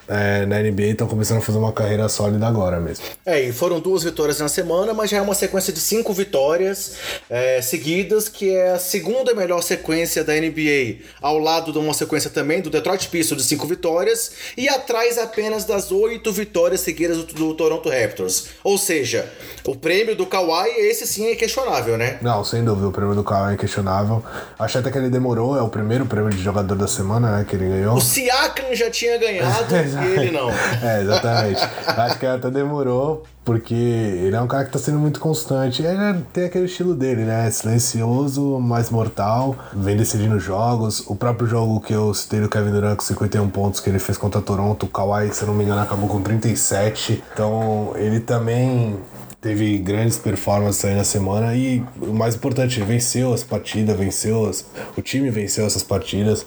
é, 0.08 0.46
na 0.46 0.60
NBA 0.60 0.84
estão 0.84 1.08
começando 1.08 1.40
a 1.40 1.42
fazer 1.42 1.58
uma 1.58 1.72
carreira 1.72 2.08
sólida 2.08 2.48
agora 2.48 2.80
mesmo. 2.80 3.04
É, 3.26 3.42
e 3.42 3.52
foram 3.52 3.80
duas 3.80 4.04
vitórias 4.04 4.40
na 4.40 4.48
semana, 4.48 4.94
mas 4.94 5.10
já 5.10 5.18
é 5.18 5.22
uma 5.22 5.34
sequência 5.34 5.74
de 5.74 5.80
cinco 5.80 6.14
vitórias 6.14 6.94
é, 7.30 7.62
seguidas, 7.62 8.30
que 8.30 8.54
é 8.54 8.72
a 8.72 8.80
segunda 8.80 9.34
melhor 9.34 9.62
sequência 9.62 10.24
da 10.24 10.34
NBA, 10.34 11.04
ao 11.22 11.38
lado 11.38 11.72
de 11.72 11.78
uma 11.78 11.94
sequência 11.94 12.30
também 12.30 12.62
do 12.62 12.70
Detroit 12.70 13.08
Pistons 13.10 13.38
de 13.38 13.44
cinco 13.44 13.68
vitórias, 13.68 14.32
e 14.56 14.70
atrás 14.70 15.18
apenas 15.18 15.66
das 15.66 15.92
oito 15.92 16.32
vitórias 16.32 16.82
seguidas 16.82 17.18
do, 17.18 17.34
do 17.34 17.54
Toronto 17.54 17.90
Raptors. 17.90 18.48
Ou 18.64 18.78
seja, 18.78 19.30
o 19.66 19.76
prêmio 19.76 20.16
do 20.16 20.26
Kawhi, 20.26 20.70
esse 20.78 21.06
sim 21.06 21.30
é 21.30 21.36
questionável, 21.36 21.98
né? 21.98 22.18
Não, 22.22 22.44
sem 22.44 22.64
dúvida, 22.64 22.88
o 22.88 22.92
prêmio 22.92 23.16
do 23.16 23.24
Kawhi 23.24 23.56
é 23.56 23.58
questionável. 23.58 24.24
Acho 24.58 24.78
até 24.78 24.92
que 24.92 24.98
ele 24.98 25.10
demorou, 25.10 25.58
é 25.58 25.62
o 25.62 25.70
primeiro 25.70 26.06
prêmio 26.06 26.30
de 26.30 26.42
jogador 26.42 26.76
da 26.76 26.88
semana, 26.88 27.38
né, 27.38 27.46
que 27.48 27.56
ele 27.56 27.68
ganhou. 27.68 27.96
O 27.96 28.02
Siakam 28.02 28.74
já 28.74 28.90
tinha 28.90 29.18
ganhado. 29.18 29.68
e 30.04 30.20
ele 30.20 30.32
não. 30.32 30.50
É, 30.82 31.02
exatamente. 31.02 31.62
Acho 31.86 32.20
que 32.20 32.26
até 32.26 32.50
demorou, 32.50 33.24
porque 33.44 33.74
ele 33.74 34.36
é 34.36 34.42
um 34.42 34.48
cara 34.48 34.66
que 34.66 34.72
tá 34.72 34.80
sendo 34.80 35.00
muito 35.00 35.20
constante. 35.20 35.82
Ele 35.82 35.98
é, 35.98 36.16
tem 36.32 36.46
aquele 36.46 36.66
estilo 36.66 36.94
dele, 36.94 37.24
né? 37.24 37.50
Silencioso, 37.50 38.60
mais 38.60 38.90
mortal, 38.90 39.56
vem 39.74 39.98
decidindo 39.98 40.40
jogos. 40.40 41.04
O 41.08 41.16
próprio 41.16 41.48
jogo 41.48 41.80
que 41.80 41.94
eu 41.94 42.14
citei 42.14 42.40
do 42.40 42.50
Kevin 42.50 42.72
Durant 42.72 42.98
com 42.98 43.04
51 43.04 43.50
pontos 43.50 43.80
que 43.80 43.90
ele 43.90 44.00
fez 44.00 44.18
contra 44.18 44.42
Toronto, 44.42 44.86
o 44.86 44.90
Kawhi, 44.90 45.34
se 45.34 45.46
não 45.46 45.54
me 45.54 45.64
engano, 45.64 45.82
acabou 45.82 46.08
com 46.08 46.22
37. 46.22 47.24
Então, 47.34 47.94
ele 47.96 48.20
também 48.20 48.98
teve 49.40 49.78
grandes 49.78 50.18
performances 50.18 50.84
aí 50.84 50.96
na 50.96 51.04
semana 51.04 51.56
e 51.56 51.84
o 52.02 52.14
mais 52.14 52.36
importante, 52.36 52.82
venceu 52.82 53.34
as 53.34 53.44
partidas, 53.44 53.96
venceu 53.96 54.50
as, 54.50 54.66
o 54.98 55.02
time 55.02 55.30
venceu 55.30 55.66
essas 55.66 55.84
partidas. 55.84 56.46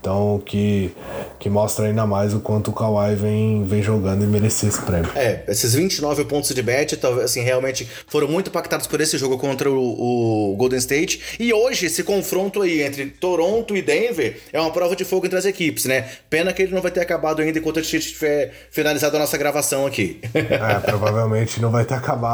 Então 0.00 0.40
que, 0.44 0.90
que 1.38 1.50
mostra 1.50 1.86
ainda 1.86 2.06
mais 2.06 2.32
o 2.32 2.40
quanto 2.40 2.70
o 2.70 2.72
Kawhi 2.72 3.14
vem, 3.14 3.64
vem 3.64 3.82
jogando 3.82 4.24
e 4.24 4.26
merecer 4.26 4.70
esse 4.70 4.80
prêmio. 4.80 5.10
É, 5.14 5.44
esses 5.48 5.74
29 5.74 6.24
pontos 6.24 6.54
de 6.54 6.62
bet, 6.62 6.96
talvez 6.96 7.26
assim, 7.26 7.42
realmente 7.42 7.86
foram 8.06 8.26
muito 8.26 8.48
impactados 8.48 8.86
por 8.86 9.00
esse 9.00 9.18
jogo 9.18 9.36
contra 9.36 9.70
o, 9.70 10.52
o 10.52 10.56
Golden 10.56 10.78
State. 10.78 11.36
E 11.38 11.52
hoje 11.52 11.86
esse 11.86 12.02
confronto 12.02 12.62
aí 12.62 12.82
entre 12.82 13.06
Toronto 13.06 13.76
e 13.76 13.82
Denver 13.82 14.40
é 14.52 14.60
uma 14.60 14.70
prova 14.70 14.96
de 14.96 15.04
fogo 15.04 15.26
entre 15.26 15.38
as 15.38 15.44
equipes, 15.44 15.84
né? 15.84 16.08
Pena 16.30 16.52
que 16.52 16.62
ele 16.62 16.74
não 16.74 16.80
vai 16.80 16.90
ter 16.90 17.00
acabado 17.00 17.42
ainda 17.42 17.58
enquanto 17.58 17.78
a 17.78 17.82
gente 17.82 18.12
tiver 18.12 18.52
finalizado 18.70 19.16
a 19.16 19.20
nossa 19.20 19.36
gravação 19.36 19.86
aqui. 19.86 20.20
é, 20.34 20.80
provavelmente 20.80 21.60
não 21.60 21.70
vai 21.70 21.84
ter 21.84 21.94
acabado, 21.94 22.29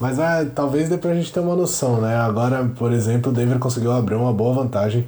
mas 0.00 0.16
vai, 0.16 0.46
talvez 0.46 0.88
dê 0.88 0.98
pra 0.98 1.14
gente 1.14 1.32
ter 1.32 1.40
uma 1.40 1.56
noção, 1.56 2.00
né? 2.00 2.16
Agora, 2.16 2.70
por 2.76 2.92
exemplo, 2.92 3.30
o 3.30 3.34
Denver 3.34 3.58
conseguiu 3.58 3.92
abrir 3.92 4.14
uma 4.14 4.32
boa 4.32 4.54
vantagem 4.54 5.06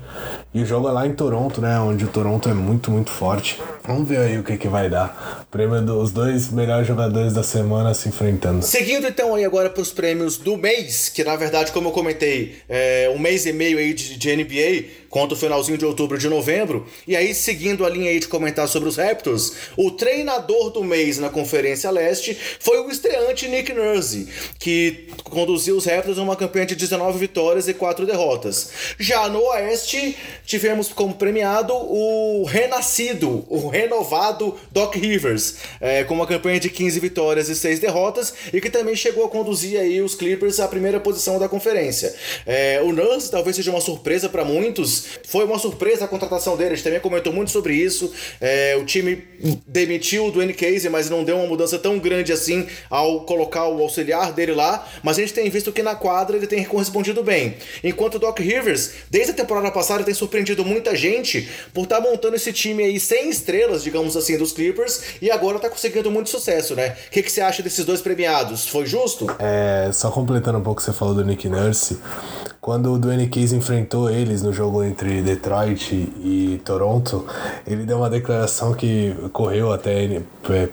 e 0.53 0.63
o 0.63 0.67
jogo 0.67 0.89
é 0.89 0.93
lá 0.93 1.07
em 1.07 1.13
Toronto, 1.13 1.61
né? 1.61 1.79
Onde 1.79 2.05
o 2.05 2.09
Toronto 2.09 2.49
é 2.49 2.55
muito, 2.55 2.91
muito 2.91 3.11
forte. 3.11 3.61
Vamos 3.85 4.09
ver 4.09 4.19
aí 4.19 4.39
o 4.39 4.43
que, 4.43 4.57
que 4.57 4.69
vai 4.69 4.89
dar. 4.89 5.47
Prêmio 5.51 5.83
dos 5.83 6.11
dois 6.11 6.51
melhores 6.51 6.87
jogadores 6.87 7.35
da 7.35 7.43
semana 7.43 7.93
se 7.93 8.09
enfrentando. 8.09 8.63
Seguindo 8.63 9.07
então 9.07 9.35
aí 9.35 9.45
agora 9.45 9.69
para 9.69 9.83
os 9.83 9.93
prêmios 9.93 10.39
do 10.39 10.57
mês, 10.57 11.09
que 11.09 11.23
na 11.23 11.37
verdade, 11.37 11.73
como 11.73 11.89
eu 11.89 11.93
comentei, 11.93 12.57
é 12.69 13.13
um 13.15 13.19
mês 13.19 13.45
e 13.45 13.53
meio 13.53 13.79
aí 13.79 13.93
de, 13.93 14.17
de 14.17 14.37
NBA, 14.37 15.07
contra 15.17 15.35
o 15.35 15.39
finalzinho 15.39 15.79
de 15.79 15.85
outubro 15.85 16.19
de 16.19 16.29
novembro. 16.29 16.87
E 17.07 17.17
aí, 17.17 17.35
seguindo 17.35 17.85
a 17.85 17.89
linha 17.89 18.11
aí 18.11 18.21
de 18.21 18.29
comentar 18.29 18.69
sobre 18.69 18.89
os 18.89 18.97
Raptors, 18.97 19.53
o 19.77 19.91
treinador 19.91 20.71
do 20.71 20.85
mês 20.85 21.19
na 21.19 21.29
Conferência 21.29 21.91
Leste 21.91 22.37
foi 22.61 22.81
o 22.81 22.91
estreante 22.91 23.49
Nick 23.49 23.73
Nurse, 23.73 24.16
que 24.59 25.09
conduziu 25.25 25.77
os 25.77 25.85
Raptors 25.85 26.19
a 26.19 26.23
uma 26.23 26.37
campanha 26.37 26.67
de 26.67 26.77
19 26.77 27.19
vitórias 27.19 27.69
e 27.69 27.75
4 27.75 28.07
derrotas. 28.07 28.71
Já 28.99 29.29
no 29.29 29.41
Oeste, 29.41 30.17
tivemos 30.45 30.89
como 30.89 31.15
premiado 31.15 31.75
o 31.75 32.45
renascido, 32.45 33.45
o 33.49 33.69
renovado 33.69 34.57
Doc 34.71 34.95
Rivers, 34.95 35.57
é, 35.81 36.05
com 36.05 36.15
uma 36.15 36.27
campanha 36.27 36.61
de 36.61 36.71
15 36.71 37.01
vitórias 37.01 37.49
e 37.49 37.57
6 37.57 37.79
derrotas, 37.81 38.33
e 38.53 38.61
que 38.61 38.71
também 38.71 38.95
chegou 38.95 39.25
a 39.25 39.29
conduzir 39.29 39.79
aí 39.79 40.01
os 40.01 40.15
Clippers 40.15 40.61
à 40.61 40.69
primeira 40.69 41.01
posição 41.01 41.39
da 41.39 41.49
conferência. 41.49 42.15
É, 42.47 42.81
o 42.83 42.93
Nurse 42.93 43.31
talvez 43.31 43.57
seja 43.57 43.71
uma 43.71 43.81
surpresa 43.81 44.29
para 44.29 44.45
muitos, 44.45 45.05
foi 45.27 45.45
uma 45.45 45.59
surpresa 45.59 46.05
a 46.05 46.09
contratação 46.09 46.57
dele, 46.57 46.73
a 46.73 46.75
gente 46.77 46.85
também 46.85 47.01
comentou 47.01 47.33
muito 47.33 47.51
sobre 47.51 47.75
isso. 47.75 48.13
É, 48.41 48.77
o 48.77 48.85
time 48.85 49.23
demitiu 49.67 50.27
o 50.27 50.31
Dwayne 50.31 50.55
Casey, 50.55 50.89
mas 50.89 51.11
não 51.11 51.25
deu 51.25 51.37
uma 51.37 51.47
mudança 51.47 51.79
tão 51.79 51.99
grande 51.99 52.33
assim 52.33 52.67
ao 52.89 53.23
colocar 53.23 53.67
o 53.67 53.77
auxiliar 54.07 54.33
dele 54.33 54.53
lá. 54.53 54.87
Mas 55.03 55.19
a 55.19 55.21
gente 55.21 55.33
tem 55.33 55.49
visto 55.51 55.73
que 55.73 55.83
na 55.83 55.95
quadra 55.95 56.37
ele 56.37 56.47
tem 56.47 56.65
correspondido 56.65 57.23
bem. 57.23 57.57
Enquanto 57.83 58.17
o 58.17 58.19
Doc 58.19 58.39
Rivers, 58.39 58.93
desde 59.11 59.33
a 59.33 59.35
temporada 59.35 59.71
passada, 59.71 60.05
tem 60.05 60.15
surpreendido 60.15 60.65
muita 60.65 60.95
gente 60.95 61.49
por 61.75 61.85
estar 61.85 61.97
tá 61.97 62.03
montando 62.03 62.37
esse 62.37 62.53
time 62.53 62.85
aí 62.85 63.01
sem 63.01 63.29
estrelas, 63.29 63.83
digamos 63.83 64.17
assim, 64.17 64.37
dos 64.37 64.53
Clippers, 64.53 65.03
e 65.21 65.31
agora 65.31 65.59
tá 65.59 65.69
conseguindo 65.69 66.11
muito 66.11 66.31
sucesso, 66.31 66.75
né? 66.75 66.97
O 67.09 67.11
que, 67.11 67.23
que 67.23 67.31
você 67.31 67.41
acha 67.41 67.63
desses 67.63 67.85
dois 67.85 68.01
premiados? 68.01 68.67
Foi 68.67 68.87
justo? 68.87 69.27
É, 69.39 69.91
só 69.93 70.11
completando 70.11 70.59
um 70.59 70.63
pouco 70.63 70.81
o 70.81 70.85
que 70.85 70.91
você 70.91 70.97
falou 70.97 71.15
do 71.15 71.25
Nick 71.25 71.49
Nurse. 71.49 71.99
Quando 72.67 72.93
o 72.93 72.99
Dwayne 72.99 73.29
Case 73.29 73.55
enfrentou 73.55 74.11
eles 74.11 74.43
no 74.43 74.53
jogo 74.53 74.83
entre 74.83 75.23
Detroit 75.23 75.93
e 75.93 76.61
Toronto, 76.65 77.25
ele 77.65 77.85
deu 77.85 77.99
uma 77.99 78.11
declaração 78.11 78.75
que 78.75 79.15
correu 79.33 79.73
até 79.73 80.21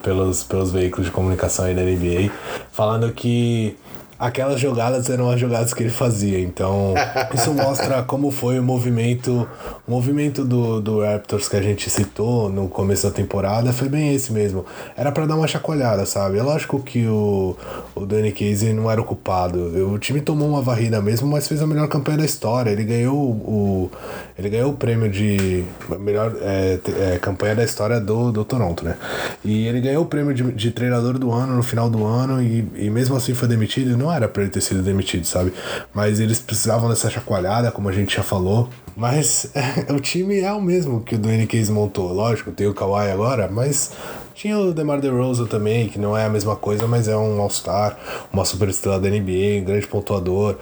pelos, 0.01 0.43
pelos 0.43 0.71
veículos 0.71 1.05
de 1.05 1.11
comunicação 1.11 1.65
aí 1.65 1.75
da 1.75 1.83
NBA, 1.83 2.31
falando 2.71 3.11
que 3.13 3.22
que 3.23 3.77
aquelas 4.23 4.57
jogadas 4.57 5.09
eram 5.09 5.29
as 5.29 5.37
jogadas 5.37 5.73
que 5.73 5.83
ele 5.83 5.89
fazia. 5.89 6.39
Então, 6.39 6.93
isso 7.35 7.53
mostra 7.53 8.01
como 8.03 8.31
foi 8.31 8.57
o 8.57 8.63
movimento, 8.63 9.47
o 9.85 9.91
movimento 9.91 10.45
do, 10.45 10.79
do 10.79 11.01
Raptors 11.01 11.49
que 11.49 11.57
a 11.57 11.61
gente 11.61 11.89
citou 11.89 12.49
no 12.49 12.69
começo 12.69 13.05
da 13.05 13.13
temporada, 13.13 13.73
foi 13.73 13.89
bem 13.89 14.15
esse 14.15 14.31
mesmo. 14.31 14.65
Era 14.95 15.11
para 15.11 15.25
dar 15.25 15.35
uma 15.35 15.47
chacoalhada, 15.47 16.05
sabe? 16.05 16.37
É 16.37 16.41
lógico 16.43 16.81
que 16.81 17.05
o, 17.05 17.57
o 17.93 18.05
Danny 18.05 18.31
Casey 18.31 18.71
não 18.71 18.89
era 18.89 19.01
o 19.01 19.03
culpado. 19.03 19.59
O 19.91 19.99
time 19.99 20.21
tomou 20.21 20.47
uma 20.47 20.61
varrida 20.61 21.01
mesmo, 21.01 21.27
mas 21.27 21.45
fez 21.45 21.61
a 21.61 21.67
melhor 21.67 21.89
campanha 21.89 22.19
da 22.19 22.25
história. 22.25 22.69
Ele 22.69 22.85
ganhou 22.85 23.17
o, 23.17 23.91
ele 24.39 24.49
ganhou 24.49 24.71
o 24.71 24.75
prêmio 24.75 25.09
de 25.09 25.65
melhor 25.99 26.33
é, 26.41 26.79
é, 27.13 27.19
campanha 27.19 27.55
da 27.55 27.63
história 27.65 27.99
do, 27.99 28.31
do 28.31 28.45
Toronto, 28.45 28.85
né? 28.85 28.95
E 29.43 29.67
ele 29.67 29.81
ganhou 29.81 30.03
o 30.03 30.05
prêmio 30.05 30.33
de, 30.33 30.49
de 30.53 30.71
treinador 30.71 31.19
do 31.19 31.29
ano 31.29 31.57
no 31.57 31.63
final 31.63 31.89
do 31.89 32.05
ano 32.05 32.41
e, 32.41 32.65
e 32.75 32.89
mesmo 32.89 33.17
assim 33.17 33.33
foi 33.33 33.49
demitido. 33.49 33.97
Não 33.97 34.12
era 34.15 34.27
para 34.27 34.43
ele 34.43 34.51
ter 34.51 34.61
sido 34.61 34.81
demitido, 34.81 35.25
sabe? 35.25 35.53
Mas 35.93 36.19
eles 36.19 36.39
precisavam 36.39 36.89
dessa 36.89 37.09
chacoalhada, 37.09 37.71
como 37.71 37.89
a 37.89 37.91
gente 37.91 38.15
já 38.15 38.23
falou. 38.23 38.69
Mas 38.95 39.51
o 39.89 39.99
time 39.99 40.39
é 40.39 40.51
o 40.51 40.61
mesmo 40.61 41.01
que 41.01 41.15
o 41.15 41.17
Dwayne 41.17 41.47
Case 41.47 41.71
montou. 41.71 42.11
Lógico, 42.13 42.51
tem 42.51 42.67
o 42.67 42.73
Kawhi 42.73 43.11
agora, 43.11 43.49
mas 43.51 43.91
tinha 44.33 44.57
o 44.57 44.73
DeMar 44.73 44.99
DeRozan 44.99 45.45
também, 45.45 45.87
que 45.87 45.99
não 45.99 46.17
é 46.17 46.25
a 46.25 46.29
mesma 46.29 46.55
coisa, 46.55 46.87
mas 46.87 47.07
é 47.07 47.15
um 47.15 47.39
All-Star, 47.39 47.97
uma 48.31 48.43
super 48.43 48.67
estrela 48.67 48.99
da 48.99 49.09
NBA, 49.09 49.61
um 49.61 49.63
grande 49.63 49.87
pontuador. 49.87 50.57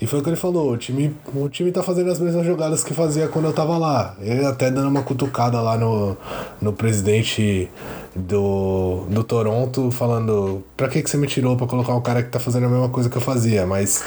E 0.00 0.06
foi 0.06 0.20
o 0.20 0.22
que 0.22 0.28
ele 0.28 0.36
falou, 0.36 0.70
o 0.70 0.76
time, 0.76 1.16
o 1.34 1.48
time 1.48 1.72
tá 1.72 1.82
fazendo 1.82 2.10
as 2.10 2.20
mesmas 2.20 2.44
jogadas 2.44 2.84
que 2.84 2.92
fazia 2.92 3.26
quando 3.28 3.46
eu 3.46 3.52
tava 3.52 3.78
lá. 3.78 4.14
Ele 4.20 4.44
até 4.44 4.70
dando 4.70 4.88
uma 4.88 5.02
cutucada 5.02 5.60
lá 5.60 5.78
no, 5.78 6.16
no 6.60 6.72
presidente 6.72 7.70
do, 8.16 9.04
do 9.08 9.22
Toronto, 9.22 9.90
falando 9.90 10.62
pra 10.76 10.88
que, 10.88 11.02
que 11.02 11.10
você 11.10 11.16
me 11.16 11.26
tirou 11.26 11.56
pra 11.56 11.66
colocar 11.66 11.94
um 11.94 12.00
cara 12.00 12.22
que 12.22 12.30
tá 12.30 12.38
fazendo 12.38 12.66
a 12.66 12.68
mesma 12.68 12.88
coisa 12.88 13.10
que 13.10 13.16
eu 13.16 13.20
fazia, 13.20 13.66
mas 13.66 14.02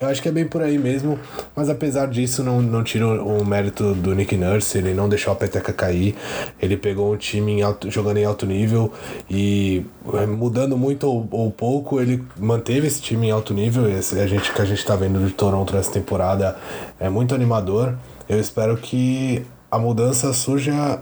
eu 0.00 0.08
acho 0.08 0.20
que 0.20 0.28
é 0.28 0.32
bem 0.32 0.46
por 0.46 0.60
aí 0.60 0.76
mesmo, 0.76 1.18
mas 1.54 1.70
apesar 1.70 2.06
disso, 2.06 2.42
não, 2.42 2.60
não 2.60 2.82
tira 2.82 3.06
o 3.06 3.44
mérito 3.44 3.94
do 3.94 4.14
Nick 4.14 4.36
Nurse, 4.36 4.76
ele 4.76 4.92
não 4.92 5.08
deixou 5.08 5.32
a 5.32 5.36
peteca 5.36 5.72
cair, 5.72 6.14
ele 6.60 6.76
pegou 6.76 7.12
um 7.12 7.16
time 7.16 7.52
em 7.52 7.62
alto, 7.62 7.90
jogando 7.90 8.16
em 8.16 8.24
alto 8.24 8.44
nível 8.44 8.92
e 9.30 9.86
é, 10.14 10.26
mudando 10.26 10.76
muito 10.76 11.06
ou, 11.06 11.26
ou, 11.30 11.50
pouco, 11.50 12.00
ele 12.00 12.22
manteve 12.36 12.86
esse 12.86 13.00
time 13.00 13.28
em 13.28 13.30
alto 13.30 13.54
nível, 13.54 13.88
esse, 13.88 14.18
a 14.18 14.26
gente 14.26 14.52
que 14.52 14.60
a 14.60 14.64
gente 14.64 14.84
tá 14.84 14.96
vendo 14.96 15.24
de 15.24 15.32
Toronto 15.32 15.74
nessa 15.74 15.92
temporada 15.92 16.56
é 16.98 17.08
muito 17.08 17.34
animador. 17.34 17.94
Eu 18.28 18.40
espero 18.40 18.76
que 18.76 19.44
a 19.70 19.78
mudança 19.78 20.32
surja 20.32 21.00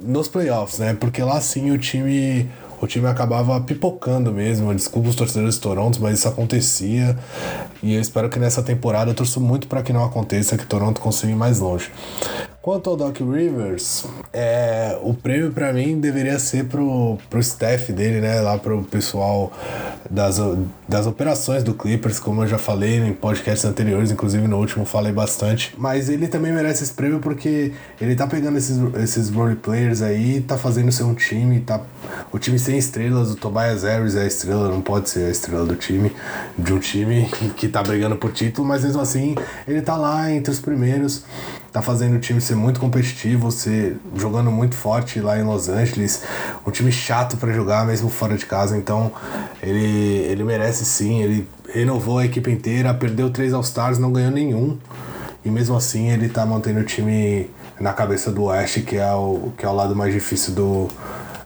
nos 0.00 0.28
playoffs, 0.28 0.78
né? 0.78 0.94
Porque 0.94 1.22
lá 1.22 1.40
sim 1.40 1.70
o 1.70 1.78
time 1.78 2.48
o 2.80 2.86
time 2.86 3.06
acabava 3.06 3.60
pipocando 3.60 4.30
mesmo. 4.32 4.74
Desculpa 4.74 5.08
os 5.08 5.16
torcedores 5.16 5.54
de 5.54 5.60
Toronto, 5.60 6.00
mas 6.00 6.18
isso 6.18 6.28
acontecia. 6.28 7.16
E 7.82 7.94
eu 7.94 8.00
espero 8.00 8.28
que 8.28 8.38
nessa 8.38 8.62
temporada 8.62 9.10
eu 9.10 9.14
torço 9.14 9.40
muito 9.40 9.66
para 9.66 9.82
que 9.82 9.92
não 9.92 10.04
aconteça, 10.04 10.56
que 10.56 10.66
Toronto 10.66 11.00
consiga 11.00 11.32
ir 11.32 11.36
mais 11.36 11.60
longe. 11.60 11.90
Quanto 12.64 12.88
ao 12.88 12.96
Doc 12.96 13.20
Rivers, 13.20 14.06
é, 14.32 14.98
o 15.02 15.12
prêmio 15.12 15.52
para 15.52 15.70
mim 15.70 16.00
deveria 16.00 16.38
ser 16.38 16.64
pro, 16.64 17.18
pro 17.28 17.38
staff 17.40 17.92
dele, 17.92 18.22
né? 18.22 18.40
Lá 18.40 18.56
pro 18.56 18.82
pessoal 18.84 19.52
das, 20.08 20.40
das 20.88 21.06
operações 21.06 21.62
do 21.62 21.74
Clippers, 21.74 22.18
como 22.18 22.42
eu 22.42 22.46
já 22.46 22.56
falei 22.56 23.00
em 23.00 23.12
podcasts 23.12 23.66
anteriores, 23.66 24.10
inclusive 24.10 24.48
no 24.48 24.56
último 24.56 24.86
falei 24.86 25.12
bastante. 25.12 25.74
Mas 25.76 26.08
ele 26.08 26.26
também 26.26 26.52
merece 26.52 26.84
esse 26.84 26.94
prêmio 26.94 27.18
porque 27.18 27.74
ele 28.00 28.16
tá 28.16 28.26
pegando 28.26 28.56
esses, 28.56 28.78
esses 28.94 29.28
role 29.28 29.56
players 29.56 30.00
aí, 30.00 30.40
tá 30.40 30.56
fazendo 30.56 30.90
ser 30.90 31.02
um 31.02 31.14
time, 31.14 31.60
tá, 31.60 31.82
o 32.32 32.38
time 32.38 32.58
sem 32.58 32.78
estrelas, 32.78 33.30
o 33.30 33.34
Tobias 33.34 33.82
Harris 33.82 34.16
é 34.16 34.22
a 34.22 34.26
estrela, 34.26 34.70
não 34.70 34.80
pode 34.80 35.10
ser 35.10 35.26
a 35.26 35.30
estrela 35.30 35.66
do 35.66 35.76
time, 35.76 36.10
de 36.58 36.72
um 36.72 36.78
time 36.78 37.28
que 37.58 37.68
tá 37.68 37.82
brigando 37.82 38.16
por 38.16 38.32
título, 38.32 38.66
mas 38.66 38.82
mesmo 38.82 39.02
assim 39.02 39.34
ele 39.68 39.82
tá 39.82 39.98
lá 39.98 40.32
entre 40.32 40.50
os 40.50 40.60
primeiros 40.60 41.24
tá 41.74 41.82
fazendo 41.82 42.14
o 42.14 42.20
time 42.20 42.40
ser 42.40 42.54
muito 42.54 42.78
competitivo, 42.78 43.50
ser 43.50 43.96
jogando 44.14 44.48
muito 44.48 44.76
forte 44.76 45.18
lá 45.18 45.36
em 45.36 45.42
Los 45.42 45.68
Angeles, 45.68 46.22
um 46.64 46.70
time 46.70 46.92
chato 46.92 47.36
para 47.36 47.52
jogar 47.52 47.84
mesmo 47.84 48.08
fora 48.08 48.36
de 48.36 48.46
casa, 48.46 48.78
então 48.78 49.10
ele, 49.60 49.84
ele 49.84 50.44
merece 50.44 50.84
sim, 50.84 51.20
ele 51.20 51.48
renovou 51.68 52.20
a 52.20 52.24
equipe 52.24 52.48
inteira, 52.48 52.94
perdeu 52.94 53.28
três 53.28 53.52
All-Stars, 53.52 53.98
não 53.98 54.12
ganhou 54.12 54.30
nenhum, 54.30 54.78
e 55.44 55.50
mesmo 55.50 55.76
assim 55.76 56.12
ele 56.12 56.28
tá 56.28 56.46
mantendo 56.46 56.78
o 56.78 56.84
time 56.84 57.50
na 57.80 57.92
cabeça 57.92 58.30
do 58.30 58.44
Oeste, 58.44 58.82
que 58.82 58.96
é 58.96 59.12
o, 59.12 59.52
que 59.58 59.66
é 59.66 59.68
o 59.68 59.74
lado 59.74 59.96
mais 59.96 60.14
difícil 60.14 60.54
do, 60.54 60.88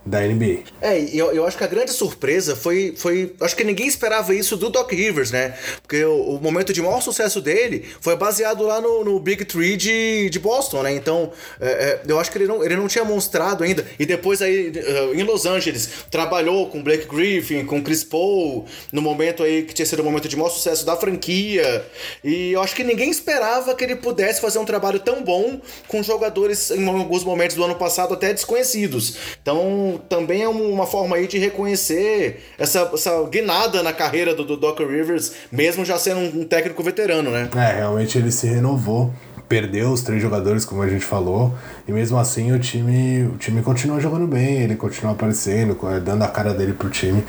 da 0.08 0.20
NBA. 0.20 0.60
É, 0.80 0.98
eu, 1.12 1.32
eu 1.32 1.46
acho 1.46 1.56
que 1.56 1.64
a 1.64 1.66
grande 1.66 1.92
surpresa 1.92 2.56
foi, 2.56 2.94
foi. 2.96 3.34
Acho 3.40 3.54
que 3.54 3.62
ninguém 3.62 3.86
esperava 3.86 4.34
isso 4.34 4.56
do 4.56 4.70
Doc 4.70 4.90
Rivers, 4.90 5.30
né? 5.30 5.54
Porque 5.82 6.02
o, 6.04 6.36
o 6.36 6.40
momento 6.40 6.72
de 6.72 6.80
maior 6.80 7.00
sucesso 7.02 7.40
dele 7.40 7.86
foi 8.00 8.16
baseado 8.16 8.64
lá 8.64 8.80
no, 8.80 9.04
no 9.04 9.20
Big 9.20 9.44
Three 9.44 9.76
de, 9.76 10.30
de 10.30 10.38
Boston, 10.38 10.82
né? 10.82 10.92
Então, 10.94 11.30
é, 11.60 11.68
é, 11.68 12.02
eu 12.06 12.18
acho 12.18 12.30
que 12.30 12.38
ele 12.38 12.46
não, 12.46 12.64
ele 12.64 12.76
não 12.76 12.88
tinha 12.88 13.04
mostrado 13.04 13.62
ainda. 13.62 13.86
E 13.98 14.06
depois 14.06 14.40
aí, 14.40 14.72
eh, 14.74 15.10
em 15.14 15.22
Los 15.22 15.44
Angeles, 15.44 15.90
trabalhou 16.10 16.68
com 16.68 16.82
Blake 16.82 17.06
Griffin, 17.06 17.64
com 17.64 17.82
Chris 17.82 18.02
Paul, 18.02 18.64
no 18.90 19.02
momento 19.02 19.42
aí 19.42 19.62
que 19.62 19.74
tinha 19.74 19.84
sido 19.84 20.00
o 20.00 20.04
momento 20.04 20.28
de 20.28 20.36
maior 20.36 20.50
sucesso 20.50 20.86
da 20.86 20.96
franquia. 20.96 21.84
E 22.24 22.52
eu 22.52 22.62
acho 22.62 22.74
que 22.74 22.82
ninguém 22.82 23.10
esperava 23.10 23.74
que 23.74 23.84
ele 23.84 23.96
pudesse 23.96 24.40
fazer 24.40 24.58
um 24.58 24.64
trabalho 24.64 25.00
tão 25.00 25.22
bom 25.22 25.60
com 25.86 26.02
jogadores 26.02 26.70
em 26.70 26.86
alguns 26.88 27.24
momentos 27.24 27.56
do 27.56 27.64
ano 27.64 27.74
passado 27.74 28.14
até 28.14 28.32
desconhecidos. 28.32 29.16
Então, 29.42 29.97
também 30.08 30.42
é 30.42 30.48
uma 30.48 30.86
forma 30.86 31.16
aí 31.16 31.26
de 31.26 31.38
reconhecer 31.38 32.42
essa, 32.58 32.90
essa 32.92 33.22
guinada 33.24 33.82
na 33.82 33.92
carreira 33.92 34.34
do, 34.34 34.44
do 34.44 34.56
Doc 34.56 34.78
Rivers, 34.80 35.32
mesmo 35.50 35.84
já 35.84 35.98
sendo 35.98 36.20
um 36.38 36.44
técnico 36.44 36.82
veterano, 36.82 37.30
né? 37.30 37.48
É, 37.56 37.76
realmente 37.76 38.18
ele 38.18 38.30
se 38.30 38.46
renovou 38.46 39.12
perdeu 39.48 39.90
os 39.90 40.02
três 40.02 40.20
jogadores, 40.20 40.64
como 40.64 40.82
a 40.82 40.88
gente 40.88 41.04
falou, 41.04 41.54
e 41.88 41.92
mesmo 41.92 42.18
assim 42.18 42.52
o 42.52 42.58
time, 42.58 43.22
o 43.22 43.38
time 43.38 43.62
continua 43.62 43.98
jogando 43.98 44.26
bem, 44.26 44.60
ele 44.60 44.76
continua 44.76 45.12
aparecendo, 45.12 45.74
dando 46.04 46.22
a 46.22 46.28
cara 46.28 46.52
dele 46.52 46.74
pro 46.74 46.90
time. 46.90 47.24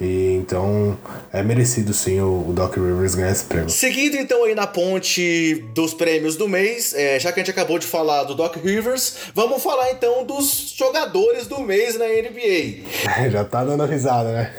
E 0.00 0.34
então 0.34 0.98
é 1.32 1.42
merecido 1.42 1.94
sim 1.94 2.20
o, 2.20 2.48
o, 2.48 2.52
Doc 2.52 2.74
Rivers 2.74 3.14
ganhar 3.14 3.30
esse 3.30 3.44
prêmio. 3.44 3.70
Seguindo 3.70 4.16
então 4.16 4.44
aí 4.44 4.54
na 4.54 4.66
ponte 4.66 5.62
dos 5.74 5.94
prêmios 5.94 6.36
do 6.36 6.48
mês, 6.48 6.92
é, 6.94 7.20
já 7.20 7.30
que 7.30 7.38
a 7.38 7.42
gente 7.44 7.52
acabou 7.52 7.78
de 7.78 7.86
falar 7.86 8.24
do 8.24 8.34
Doc 8.34 8.56
Rivers, 8.56 9.14
vamos 9.32 9.62
falar 9.62 9.92
então 9.92 10.24
dos 10.24 10.74
jogadores 10.76 11.46
do 11.46 11.60
mês 11.60 11.96
na 11.96 12.06
NBA. 12.06 12.88
já 13.30 13.44
tá 13.44 13.62
dando 13.62 13.84
risada, 13.84 14.32
né? 14.32 14.54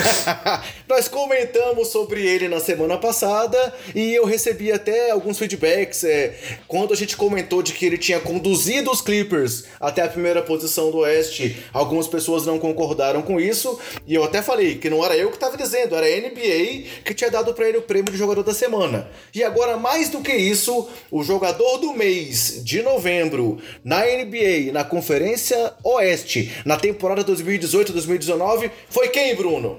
Nós 0.88 1.06
comentamos 1.06 1.88
sobre 1.88 2.26
ele 2.26 2.48
na 2.48 2.60
semana 2.60 2.98
passada 2.98 3.72
e 3.94 4.14
eu 4.14 4.26
recebi 4.26 4.72
até 4.72 5.10
alguns 5.10 5.38
feedbacks 5.38 6.02
é, 6.02 6.34
quando 6.66 6.92
a 6.92 6.96
gente 6.96 7.16
comentou 7.16 7.62
de 7.62 7.72
que 7.72 7.86
ele 7.86 7.96
tinha 7.96 8.18
conduzido 8.18 8.57
os 8.90 9.00
Clippers 9.00 9.64
até 9.80 10.02
a 10.02 10.08
primeira 10.08 10.42
posição 10.42 10.90
do 10.90 10.98
Oeste. 10.98 11.56
Algumas 11.72 12.08
pessoas 12.08 12.44
não 12.44 12.58
concordaram 12.58 13.22
com 13.22 13.38
isso 13.38 13.78
e 14.06 14.14
eu 14.14 14.24
até 14.24 14.42
falei 14.42 14.76
que 14.76 14.90
não 14.90 15.04
era 15.04 15.16
eu 15.16 15.28
que 15.28 15.36
estava 15.36 15.56
dizendo, 15.56 15.94
era 15.94 16.06
a 16.06 16.20
NBA 16.20 17.02
que 17.04 17.14
tinha 17.14 17.30
dado 17.30 17.54
para 17.54 17.68
ele 17.68 17.78
o 17.78 17.82
prêmio 17.82 18.10
de 18.10 18.18
jogador 18.18 18.42
da 18.42 18.54
semana. 18.54 19.08
E 19.34 19.44
agora, 19.44 19.76
mais 19.76 20.08
do 20.08 20.20
que 20.20 20.32
isso, 20.32 20.88
o 21.10 21.22
jogador 21.22 21.78
do 21.78 21.92
mês 21.92 22.62
de 22.64 22.82
novembro 22.82 23.58
na 23.84 24.00
NBA, 24.04 24.72
na 24.72 24.84
Conferência 24.84 25.72
Oeste, 25.84 26.52
na 26.64 26.76
temporada 26.76 27.24
2018-2019, 27.24 28.70
foi 28.88 29.08
quem, 29.08 29.34
Bruno? 29.34 29.78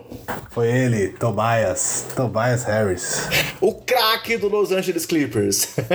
Foi 0.52 0.68
ele, 0.68 1.10
Tobias. 1.10 2.06
Tobias 2.16 2.64
Harris. 2.64 3.28
O 3.62 3.74
craque 3.74 4.38
do 4.38 4.48
Los 4.48 4.72
Angeles 4.72 5.06
Clippers. 5.06 5.70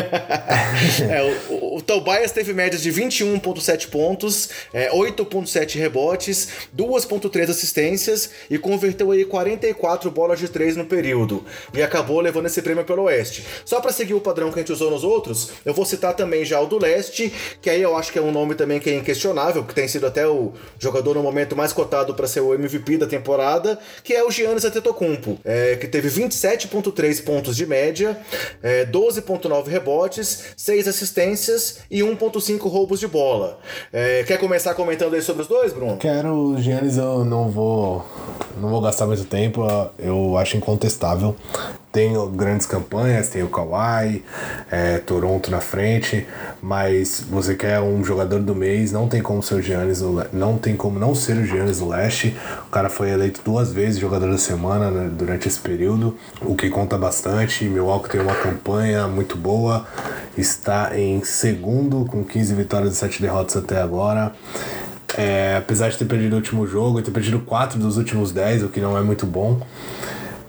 é, 1.08 1.22
o, 1.48 1.76
o, 1.76 1.82
Tobias 1.82 2.32
teve 2.32 2.52
de 2.83 2.93
21,7 2.93 3.88
pontos, 3.88 4.49
é, 4.73 4.90
8,7 4.90 5.78
rebotes, 5.78 6.49
2,3 6.76 7.50
assistências 7.50 8.31
e 8.50 8.59
converteu 8.59 9.11
aí 9.11 9.25
44 9.25 10.11
bolas 10.11 10.38
de 10.38 10.49
3 10.49 10.76
no 10.76 10.85
período. 10.85 11.45
E 11.73 11.83
acabou 11.83 12.21
levando 12.21 12.47
esse 12.47 12.62
prêmio 12.62 12.85
pelo 12.85 13.02
Oeste. 13.04 13.45
Só 13.64 13.81
para 13.81 13.93
seguir 13.93 14.14
o 14.14 14.21
padrão 14.21 14.50
que 14.50 14.59
a 14.59 14.62
gente 14.62 14.73
usou 14.73 14.90
nos 14.90 15.04
outros, 15.04 15.50
eu 15.64 15.75
vou 15.75 15.85
citar 15.85 16.14
também 16.14 16.45
já 16.45 16.61
o 16.61 16.66
do 16.66 16.78
Leste, 16.78 17.33
que 17.61 17.71
aí 17.71 17.83
eu 17.83 17.97
acho 17.97 18.12
que 18.12 18.19
é 18.19 18.23
um 18.23 18.33
nome 18.33 18.54
também 18.54 18.81
que 18.81 18.90
é 18.90 18.95
inquestionável, 18.95 19.64
que 19.64 19.75
tem 19.75 19.88
sido 19.88 20.07
até 20.07 20.26
o 20.26 20.52
jogador 20.78 21.14
no 21.14 21.23
momento 21.23 21.57
mais 21.57 21.73
cotado 21.73 22.14
para 22.14 22.26
ser 22.26 22.40
o 22.40 22.54
MVP 22.54 22.99
da 22.99 23.07
temporada, 23.07 23.78
que 24.02 24.12
é 24.12 24.25
o 24.25 24.31
Giannis 24.31 24.64
Antetokounmpo, 24.64 25.38
é, 25.45 25.76
que 25.76 25.87
teve 25.87 26.09
27.3 26.09 27.23
pontos 27.25 27.57
de 27.57 27.66
média, 27.66 28.19
é, 28.62 28.85
12.9 28.87 29.69
rebotes, 29.69 30.54
6 30.57 30.88
assistências 30.88 31.78
e 31.90 32.00
1.5 32.00 32.63
roubos 32.68 33.00
de 33.00 33.06
bola. 33.06 33.59
É, 33.92 34.25
quer 34.25 34.38
começar 34.38 34.75
comentando 34.75 35.14
aí 35.14 35.23
sobre 35.23 35.42
os 35.42 35.49
dois, 35.49 35.73
Bruno? 35.73 35.97
Quero, 35.97 36.56
Giannis 36.59 36.97
eu 36.97 37.25
não 37.25 37.49
vou 37.49 38.04
não 38.61 38.68
vou 38.68 38.80
gastar 38.80 39.06
muito 39.06 39.25
tempo, 39.25 39.62
eu 39.99 40.37
acho 40.37 40.56
incontestável. 40.56 41.35
Tem 41.94 42.12
grandes 42.32 42.66
campanhas, 42.66 43.28
tem 43.28 43.44
o 43.44 43.48
Kawhi, 43.48 44.24
é, 44.68 44.98
Toronto 44.98 45.48
na 45.48 45.60
frente, 45.60 46.26
mas 46.60 47.24
você 47.30 47.54
quer 47.54 47.80
um 47.80 48.02
jogador 48.02 48.40
do 48.40 48.52
mês, 48.52 48.90
não 48.90 49.06
tem 49.06 49.22
como 49.22 49.40
ser 49.40 49.54
o 49.54 49.62
Giannis, 49.62 50.02
não 50.32 50.58
tem 50.58 50.74
como 50.74 50.98
não 50.98 51.14
ser 51.14 51.36
o 51.36 51.46
Giannis 51.46 51.78
do 51.78 51.86
Leste. 51.86 52.36
O 52.66 52.70
cara 52.70 52.88
foi 52.88 53.10
eleito 53.10 53.42
duas 53.44 53.72
vezes 53.72 54.00
jogador 54.00 54.28
da 54.28 54.38
semana 54.38 54.90
né, 54.90 55.08
durante 55.08 55.46
esse 55.46 55.60
período, 55.60 56.16
o 56.40 56.56
que 56.56 56.68
conta 56.68 56.98
bastante. 56.98 57.64
Milwaukee 57.64 58.10
tem 58.10 58.20
uma 58.20 58.34
campanha 58.34 59.06
muito 59.06 59.36
boa, 59.36 59.86
está 60.36 60.98
em 60.98 61.22
segundo 61.22 62.06
com 62.06 62.24
15 62.24 62.54
vitórias 62.54 62.94
e 62.94 62.96
7 62.96 63.22
derrotas 63.22 63.56
até 63.56 63.80
agora. 63.80 64.32
É, 65.16 65.54
apesar 65.56 65.90
de 65.90 65.96
ter 65.96 66.06
perdido 66.06 66.32
o 66.32 66.36
último 66.36 66.66
jogo 66.66 66.98
e 66.98 67.02
ter 67.04 67.12
perdido 67.12 67.38
4 67.38 67.78
dos 67.78 67.96
últimos 67.98 68.32
10, 68.32 68.64
o 68.64 68.68
que 68.68 68.80
não 68.80 68.98
é 68.98 69.00
muito 69.00 69.24
bom, 69.24 69.60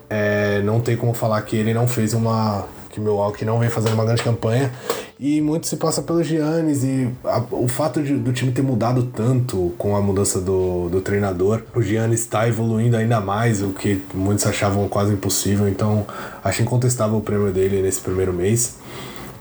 é, 0.08 0.60
não 0.62 0.80
tem 0.80 0.96
como 0.96 1.12
falar 1.14 1.40
que 1.42 1.56
ele 1.56 1.74
não 1.74 1.86
fez 1.86 2.14
uma. 2.14 2.66
que 2.90 3.00
Milwaukee 3.00 3.44
não 3.44 3.58
vem 3.58 3.68
fazendo 3.68 3.94
uma 3.94 4.04
grande 4.04 4.22
campanha. 4.22 4.72
E 5.18 5.40
muito 5.40 5.66
se 5.66 5.76
passa 5.76 6.02
pelo 6.02 6.22
Giannis 6.22 6.84
e 6.84 7.08
a, 7.24 7.42
o 7.50 7.66
fato 7.66 8.02
de, 8.02 8.14
do 8.16 8.32
time 8.32 8.52
ter 8.52 8.62
mudado 8.62 9.04
tanto 9.04 9.74
com 9.78 9.96
a 9.96 10.00
mudança 10.00 10.40
do, 10.40 10.88
do 10.90 11.00
treinador. 11.00 11.62
O 11.74 11.80
Giannis 11.80 12.20
está 12.20 12.46
evoluindo 12.46 12.96
ainda 12.96 13.18
mais, 13.20 13.62
o 13.62 13.70
que 13.70 14.02
muitos 14.12 14.46
achavam 14.46 14.86
quase 14.88 15.14
impossível. 15.14 15.68
Então 15.68 16.06
acho 16.44 16.62
incontestável 16.62 17.16
o 17.16 17.22
prêmio 17.22 17.50
dele 17.50 17.80
nesse 17.80 18.00
primeiro 18.00 18.32
mês. 18.32 18.76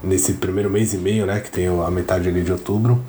Nesse 0.04 0.34
primeiro 0.34 0.70
mês 0.70 0.94
e 0.94 0.98
meio, 0.98 1.26
né? 1.26 1.40
Que 1.40 1.52
tem 1.52 1.68
a 1.68 1.92
metade 1.92 2.30
ali 2.30 2.42
de 2.42 2.52
outubro. 2.52 3.02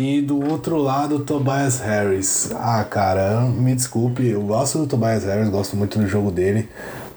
E 0.00 0.22
do 0.22 0.38
outro 0.48 0.76
lado, 0.76 1.18
Tobias 1.18 1.80
Harris. 1.80 2.52
Ah, 2.54 2.84
cara, 2.84 3.40
me 3.40 3.74
desculpe, 3.74 4.24
eu 4.28 4.40
gosto 4.42 4.78
do 4.78 4.86
Tobias 4.86 5.24
Harris, 5.24 5.48
gosto 5.48 5.76
muito 5.76 5.98
do 5.98 6.06
jogo 6.06 6.30
dele, 6.30 6.68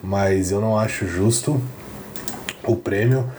mas 0.02 0.50
eu 0.50 0.60
não 0.60 0.76
acho 0.76 1.06
justo 1.06 1.62
o 2.66 2.76
prêmio. 2.76 3.30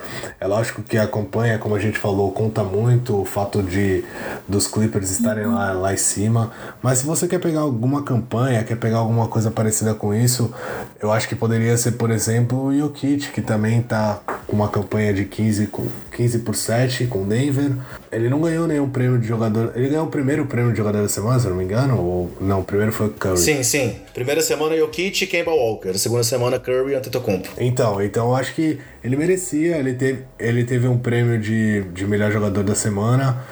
É 0.40 0.46
lógico 0.46 0.82
que 0.82 0.98
acompanha, 0.98 1.58
como 1.58 1.74
a 1.74 1.78
gente 1.78 1.98
falou, 1.98 2.30
conta 2.32 2.62
muito 2.62 3.20
o 3.20 3.24
fato 3.24 3.62
de 3.62 4.04
dos 4.48 4.66
Clippers 4.66 5.10
estarem 5.10 5.46
lá, 5.46 5.72
lá 5.72 5.92
em 5.92 5.96
cima. 5.96 6.52
Mas 6.82 6.98
se 6.98 7.06
você 7.06 7.28
quer 7.28 7.38
pegar 7.38 7.60
alguma 7.60 8.02
campanha, 8.02 8.64
quer 8.64 8.76
pegar 8.76 8.98
alguma 8.98 9.28
coisa 9.28 9.50
parecida 9.50 9.94
com 9.94 10.14
isso, 10.14 10.52
eu 11.00 11.12
acho 11.12 11.28
que 11.28 11.34
poderia 11.34 11.76
ser, 11.76 11.92
por 11.92 12.10
exemplo, 12.10 12.66
o 12.66 12.76
Jokic, 12.76 13.30
que 13.32 13.40
também 13.40 13.80
está 13.80 14.20
com 14.46 14.56
uma 14.56 14.68
campanha 14.68 15.12
de 15.12 15.24
15, 15.24 15.70
15 16.16 16.38
por 16.40 16.54
7 16.54 17.06
com 17.06 17.26
Denver. 17.26 17.72
Ele 18.10 18.28
não 18.28 18.40
ganhou 18.40 18.66
nenhum 18.66 18.88
prêmio 18.88 19.18
de 19.18 19.26
jogador. 19.26 19.72
Ele 19.74 19.88
ganhou 19.88 20.06
o 20.06 20.10
primeiro 20.10 20.46
prêmio 20.46 20.72
de 20.72 20.78
jogador 20.78 21.02
da 21.02 21.08
semana, 21.08 21.38
se 21.38 21.46
eu 21.46 21.50
não 21.50 21.56
me 21.56 21.64
engano. 21.64 21.98
Ou 21.98 22.30
não, 22.40 22.60
o 22.60 22.64
primeiro 22.64 22.92
foi 22.92 23.08
Curry. 23.08 23.38
Sim, 23.38 23.62
sim. 23.62 23.96
Primeira 24.12 24.42
semana 24.42 24.76
Jokic 24.76 25.24
e 25.24 25.26
Kemba 25.26 25.52
Walker. 25.52 25.96
Segunda 25.98 26.22
semana 26.22 26.58
Curry 26.58 26.92
e 26.92 26.94
Antetokounmpo. 26.94 27.48
Então, 27.58 28.02
então 28.02 28.28
eu 28.28 28.36
acho 28.36 28.54
que 28.54 28.78
ele 29.04 29.16
merecia. 29.16 29.76
Ele 29.76 29.94
teve, 29.94 30.24
ele 30.38 30.64
teve 30.64 30.88
um 30.88 30.98
prêmio 30.98 31.38
de, 31.38 31.82
de 31.92 32.06
melhor 32.06 32.30
jogador 32.30 32.62
da 32.62 32.74
semana. 32.74 33.42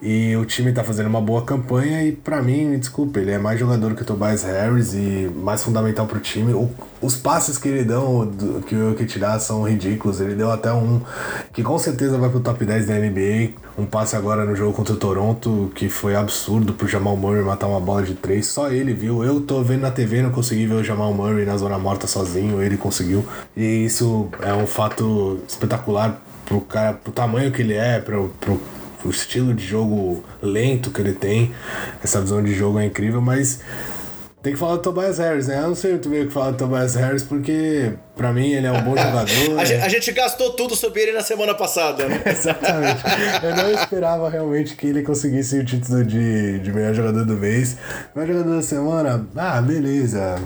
E 0.00 0.36
o 0.36 0.44
time 0.44 0.72
tá 0.72 0.84
fazendo 0.84 1.06
uma 1.06 1.20
boa 1.20 1.42
campanha 1.42 2.02
e 2.04 2.12
para 2.12 2.42
mim, 2.42 2.66
me 2.66 2.78
desculpe, 2.78 3.20
ele 3.20 3.30
é 3.30 3.38
mais 3.38 3.58
jogador 3.58 3.94
que 3.94 4.02
o 4.02 4.04
Tobias 4.04 4.42
Harris 4.42 4.94
e 4.94 5.30
mais 5.34 5.62
fundamental 5.62 6.06
pro 6.06 6.20
time. 6.20 6.52
O, 6.52 6.70
os 7.00 7.16
passes 7.16 7.58
que 7.58 7.68
ele 7.68 7.84
dão, 7.84 8.30
que 8.66 8.74
o 8.74 8.90
Jokic 8.90 9.18
dá, 9.18 9.38
são 9.38 9.62
ridículos. 9.62 10.20
Ele 10.20 10.34
deu 10.34 10.50
até 10.50 10.72
um 10.72 11.00
que 11.52 11.62
com 11.62 11.78
certeza 11.78 12.18
vai 12.18 12.28
pro 12.28 12.40
top 12.40 12.64
10 12.64 12.86
da 12.86 12.94
NBA. 12.94 13.50
Um 13.78 13.86
passe 13.86 14.16
agora 14.16 14.44
no 14.44 14.54
jogo 14.54 14.72
contra 14.72 14.94
o 14.94 14.96
Toronto 14.96 15.70
que 15.74 15.88
foi 15.88 16.14
absurdo 16.14 16.72
pro 16.74 16.88
Jamal 16.88 17.16
Murray 17.16 17.42
matar 17.42 17.66
uma 17.66 17.80
bola 17.80 18.02
de 18.02 18.14
três. 18.14 18.46
Só 18.46 18.70
ele 18.70 18.92
viu. 18.92 19.24
Eu 19.24 19.40
tô 19.40 19.62
vendo 19.62 19.82
na 19.82 19.90
TV, 19.90 20.22
não 20.22 20.30
consegui 20.30 20.66
ver 20.66 20.74
o 20.74 20.84
Jamal 20.84 21.12
Murray 21.12 21.44
na 21.44 21.56
zona 21.56 21.78
morta 21.78 22.06
sozinho. 22.06 22.62
Ele 22.62 22.76
conseguiu. 22.76 23.24
E 23.56 23.84
isso 23.84 24.28
é 24.42 24.52
um 24.52 24.66
fato 24.66 25.40
espetacular 25.48 26.20
pro 26.44 26.60
cara, 26.60 26.94
pro 26.94 27.12
tamanho 27.12 27.50
que 27.50 27.60
ele 27.60 27.74
é, 27.74 28.00
pro, 28.00 28.32
pro 28.40 28.60
o 29.06 29.10
estilo 29.10 29.54
de 29.54 29.64
jogo 29.64 30.24
lento 30.42 30.90
que 30.90 31.00
ele 31.00 31.12
tem, 31.12 31.54
essa 32.02 32.20
visão 32.20 32.42
de 32.42 32.54
jogo 32.54 32.78
é 32.78 32.86
incrível, 32.86 33.20
mas 33.20 33.60
tem 34.46 34.52
que 34.52 34.60
falar 34.60 34.76
do 34.76 34.82
Tobias 34.82 35.18
Harris, 35.18 35.48
né? 35.48 35.58
Eu 35.58 35.68
não 35.68 35.74
sei 35.74 35.90
muito 35.90 36.08
bem 36.08 36.22
o 36.22 36.28
que 36.28 36.32
falar 36.32 36.52
do 36.52 36.56
Tobias 36.56 36.94
Harris, 36.94 37.24
porque 37.24 37.96
Pra 38.16 38.32
mim, 38.32 38.50
ele 38.50 38.66
é 38.66 38.72
um 38.72 38.80
bom 38.80 38.96
jogador. 38.96 39.58
a, 39.58 39.64
gente, 39.64 39.82
a, 39.82 39.88
gente, 39.90 40.10
gastou 40.12 40.50
tudo 40.54 40.74
sobre 40.74 41.02
ele 41.02 41.12
na 41.12 41.20
semana 41.20 41.54
passada, 41.54 42.08
né? 42.08 42.22
Exatamente. 42.24 43.02
Eu 43.42 43.54
não 43.54 43.70
esperava 43.70 44.30
realmente 44.30 44.74
que 44.74 44.86
ele 44.86 45.02
conseguisse 45.02 45.58
o 45.58 45.64
título 45.64 46.02
de, 46.02 46.58
de 46.60 46.72
melhor 46.72 46.94
jogador 46.94 47.26
do 47.26 47.34
mês. 47.34 47.76
Melhor 48.14 48.32
jogador 48.32 48.56
da 48.56 48.62
semana, 48.62 49.26
ah, 49.36 49.60
beleza. 49.60 50.36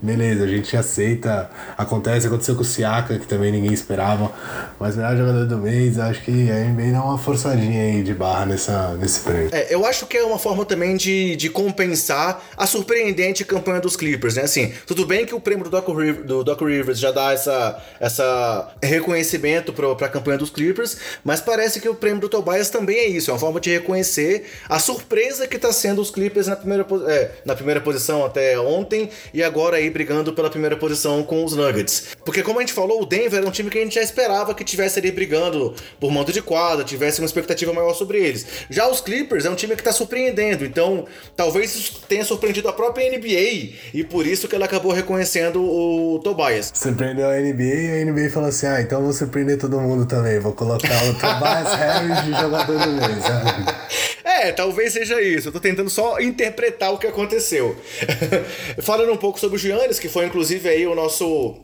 Beleza, 0.00 0.44
a 0.44 0.46
gente 0.46 0.74
aceita. 0.74 1.50
Acontece, 1.76 2.26
aconteceu 2.26 2.54
com 2.54 2.62
o 2.62 2.64
Siaka, 2.64 3.18
que 3.18 3.26
também 3.26 3.52
ninguém 3.52 3.74
esperava. 3.74 4.32
Mas 4.80 4.96
melhor 4.96 5.14
jogador 5.14 5.44
do 5.44 5.58
mês, 5.58 5.98
acho 5.98 6.22
que 6.22 6.50
a 6.50 6.54
NBA 6.64 6.92
dá 6.92 7.04
uma 7.04 7.18
forçadinha 7.18 7.82
aí 7.82 8.02
de 8.02 8.14
barra 8.14 8.46
nessa, 8.46 8.96
nesse 8.98 9.20
prêmio. 9.20 9.50
É, 9.52 9.66
eu 9.68 9.84
acho 9.84 10.06
que 10.06 10.16
é 10.16 10.24
uma 10.24 10.38
forma 10.38 10.64
também 10.64 10.96
de, 10.96 11.36
de 11.36 11.50
compensar 11.50 12.42
a 12.56 12.66
surpreendente 12.66 13.44
campanha 13.48 13.80
dos 13.80 13.96
Clippers, 13.96 14.36
né? 14.36 14.42
Assim, 14.42 14.72
tudo 14.86 15.04
bem 15.06 15.26
que 15.26 15.34
o 15.34 15.40
prêmio 15.40 15.64
do 15.64 15.70
Doc, 15.70 15.88
Rivers, 15.88 16.26
do 16.26 16.44
Doc 16.44 16.60
Rivers 16.60 16.98
já 16.98 17.10
dá 17.10 17.32
essa, 17.32 17.82
essa 17.98 18.72
reconhecimento 18.82 19.72
para 19.72 20.06
a 20.06 20.08
campanha 20.08 20.38
dos 20.38 20.50
Clippers, 20.50 20.98
mas 21.24 21.40
parece 21.40 21.80
que 21.80 21.88
o 21.88 21.94
prêmio 21.94 22.20
do 22.20 22.28
Tobias 22.28 22.70
também 22.70 22.98
é 22.98 23.06
isso, 23.06 23.30
é 23.30 23.34
uma 23.34 23.40
forma 23.40 23.60
de 23.60 23.70
reconhecer 23.70 24.46
a 24.68 24.78
surpresa 24.78 25.46
que 25.46 25.56
está 25.56 25.72
sendo 25.72 26.00
os 26.00 26.10
Clippers 26.10 26.46
na 26.46 26.56
primeira, 26.56 26.86
é, 27.08 27.30
na 27.44 27.54
primeira 27.54 27.80
posição 27.80 28.24
até 28.24 28.58
ontem 28.60 29.10
e 29.32 29.42
agora 29.42 29.76
aí 29.76 29.88
brigando 29.90 30.32
pela 30.32 30.50
primeira 30.50 30.76
posição 30.76 31.22
com 31.22 31.44
os 31.44 31.54
Nuggets. 31.56 32.16
Porque 32.24 32.42
como 32.42 32.58
a 32.58 32.62
gente 32.62 32.72
falou, 32.72 33.02
o 33.02 33.06
Denver 33.06 33.42
é 33.42 33.46
um 33.46 33.50
time 33.50 33.70
que 33.70 33.78
a 33.78 33.82
gente 33.82 33.94
já 33.94 34.02
esperava 34.02 34.54
que 34.54 34.64
tivesse 34.64 34.98
ali 34.98 35.10
brigando 35.10 35.74
por 35.98 36.10
mando 36.10 36.32
de 36.32 36.42
quadra, 36.42 36.84
tivesse 36.84 37.20
uma 37.20 37.26
expectativa 37.26 37.72
maior 37.72 37.94
sobre 37.94 38.18
eles. 38.18 38.46
Já 38.68 38.88
os 38.88 39.00
Clippers 39.00 39.44
é 39.44 39.50
um 39.50 39.54
time 39.54 39.74
que 39.74 39.80
está 39.80 39.92
surpreendendo, 39.92 40.64
então 40.64 41.06
talvez 41.36 41.74
isso 41.74 42.02
tenha 42.08 42.24
surpreendido 42.24 42.68
a 42.68 42.72
própria 42.72 43.08
NBA 43.10 43.37
e 43.94 44.04
por 44.04 44.26
isso 44.26 44.48
que 44.48 44.54
ela 44.54 44.64
acabou 44.64 44.92
reconhecendo 44.92 45.62
o 45.62 46.20
Tobias. 46.22 46.70
Surpreendeu 46.74 47.28
a 47.28 47.36
NBA 47.36 47.62
e 47.62 48.02
a 48.02 48.04
NBA 48.04 48.30
falou 48.30 48.48
assim: 48.48 48.66
ah, 48.66 48.80
então 48.80 49.02
vou 49.02 49.12
surpreender 49.12 49.58
todo 49.58 49.80
mundo 49.80 50.06
também, 50.06 50.38
vou 50.38 50.52
colocar 50.52 51.04
o 51.04 51.14
Tobias 51.14 51.74
Harris 51.78 52.24
de 52.24 52.40
jogador 52.40 52.78
do 52.78 52.92
mês. 52.92 53.24
É, 54.24 54.52
talvez 54.52 54.92
seja 54.92 55.20
isso. 55.20 55.48
Eu 55.48 55.52
tô 55.52 55.60
tentando 55.60 55.90
só 55.90 56.20
interpretar 56.20 56.92
o 56.92 56.98
que 56.98 57.06
aconteceu. 57.06 57.76
Falando 58.82 59.12
um 59.12 59.16
pouco 59.16 59.40
sobre 59.40 59.56
o 59.56 59.58
Giannis, 59.58 59.98
que 59.98 60.08
foi 60.08 60.26
inclusive 60.26 60.68
aí 60.68 60.86
o 60.86 60.94
nosso 60.94 61.56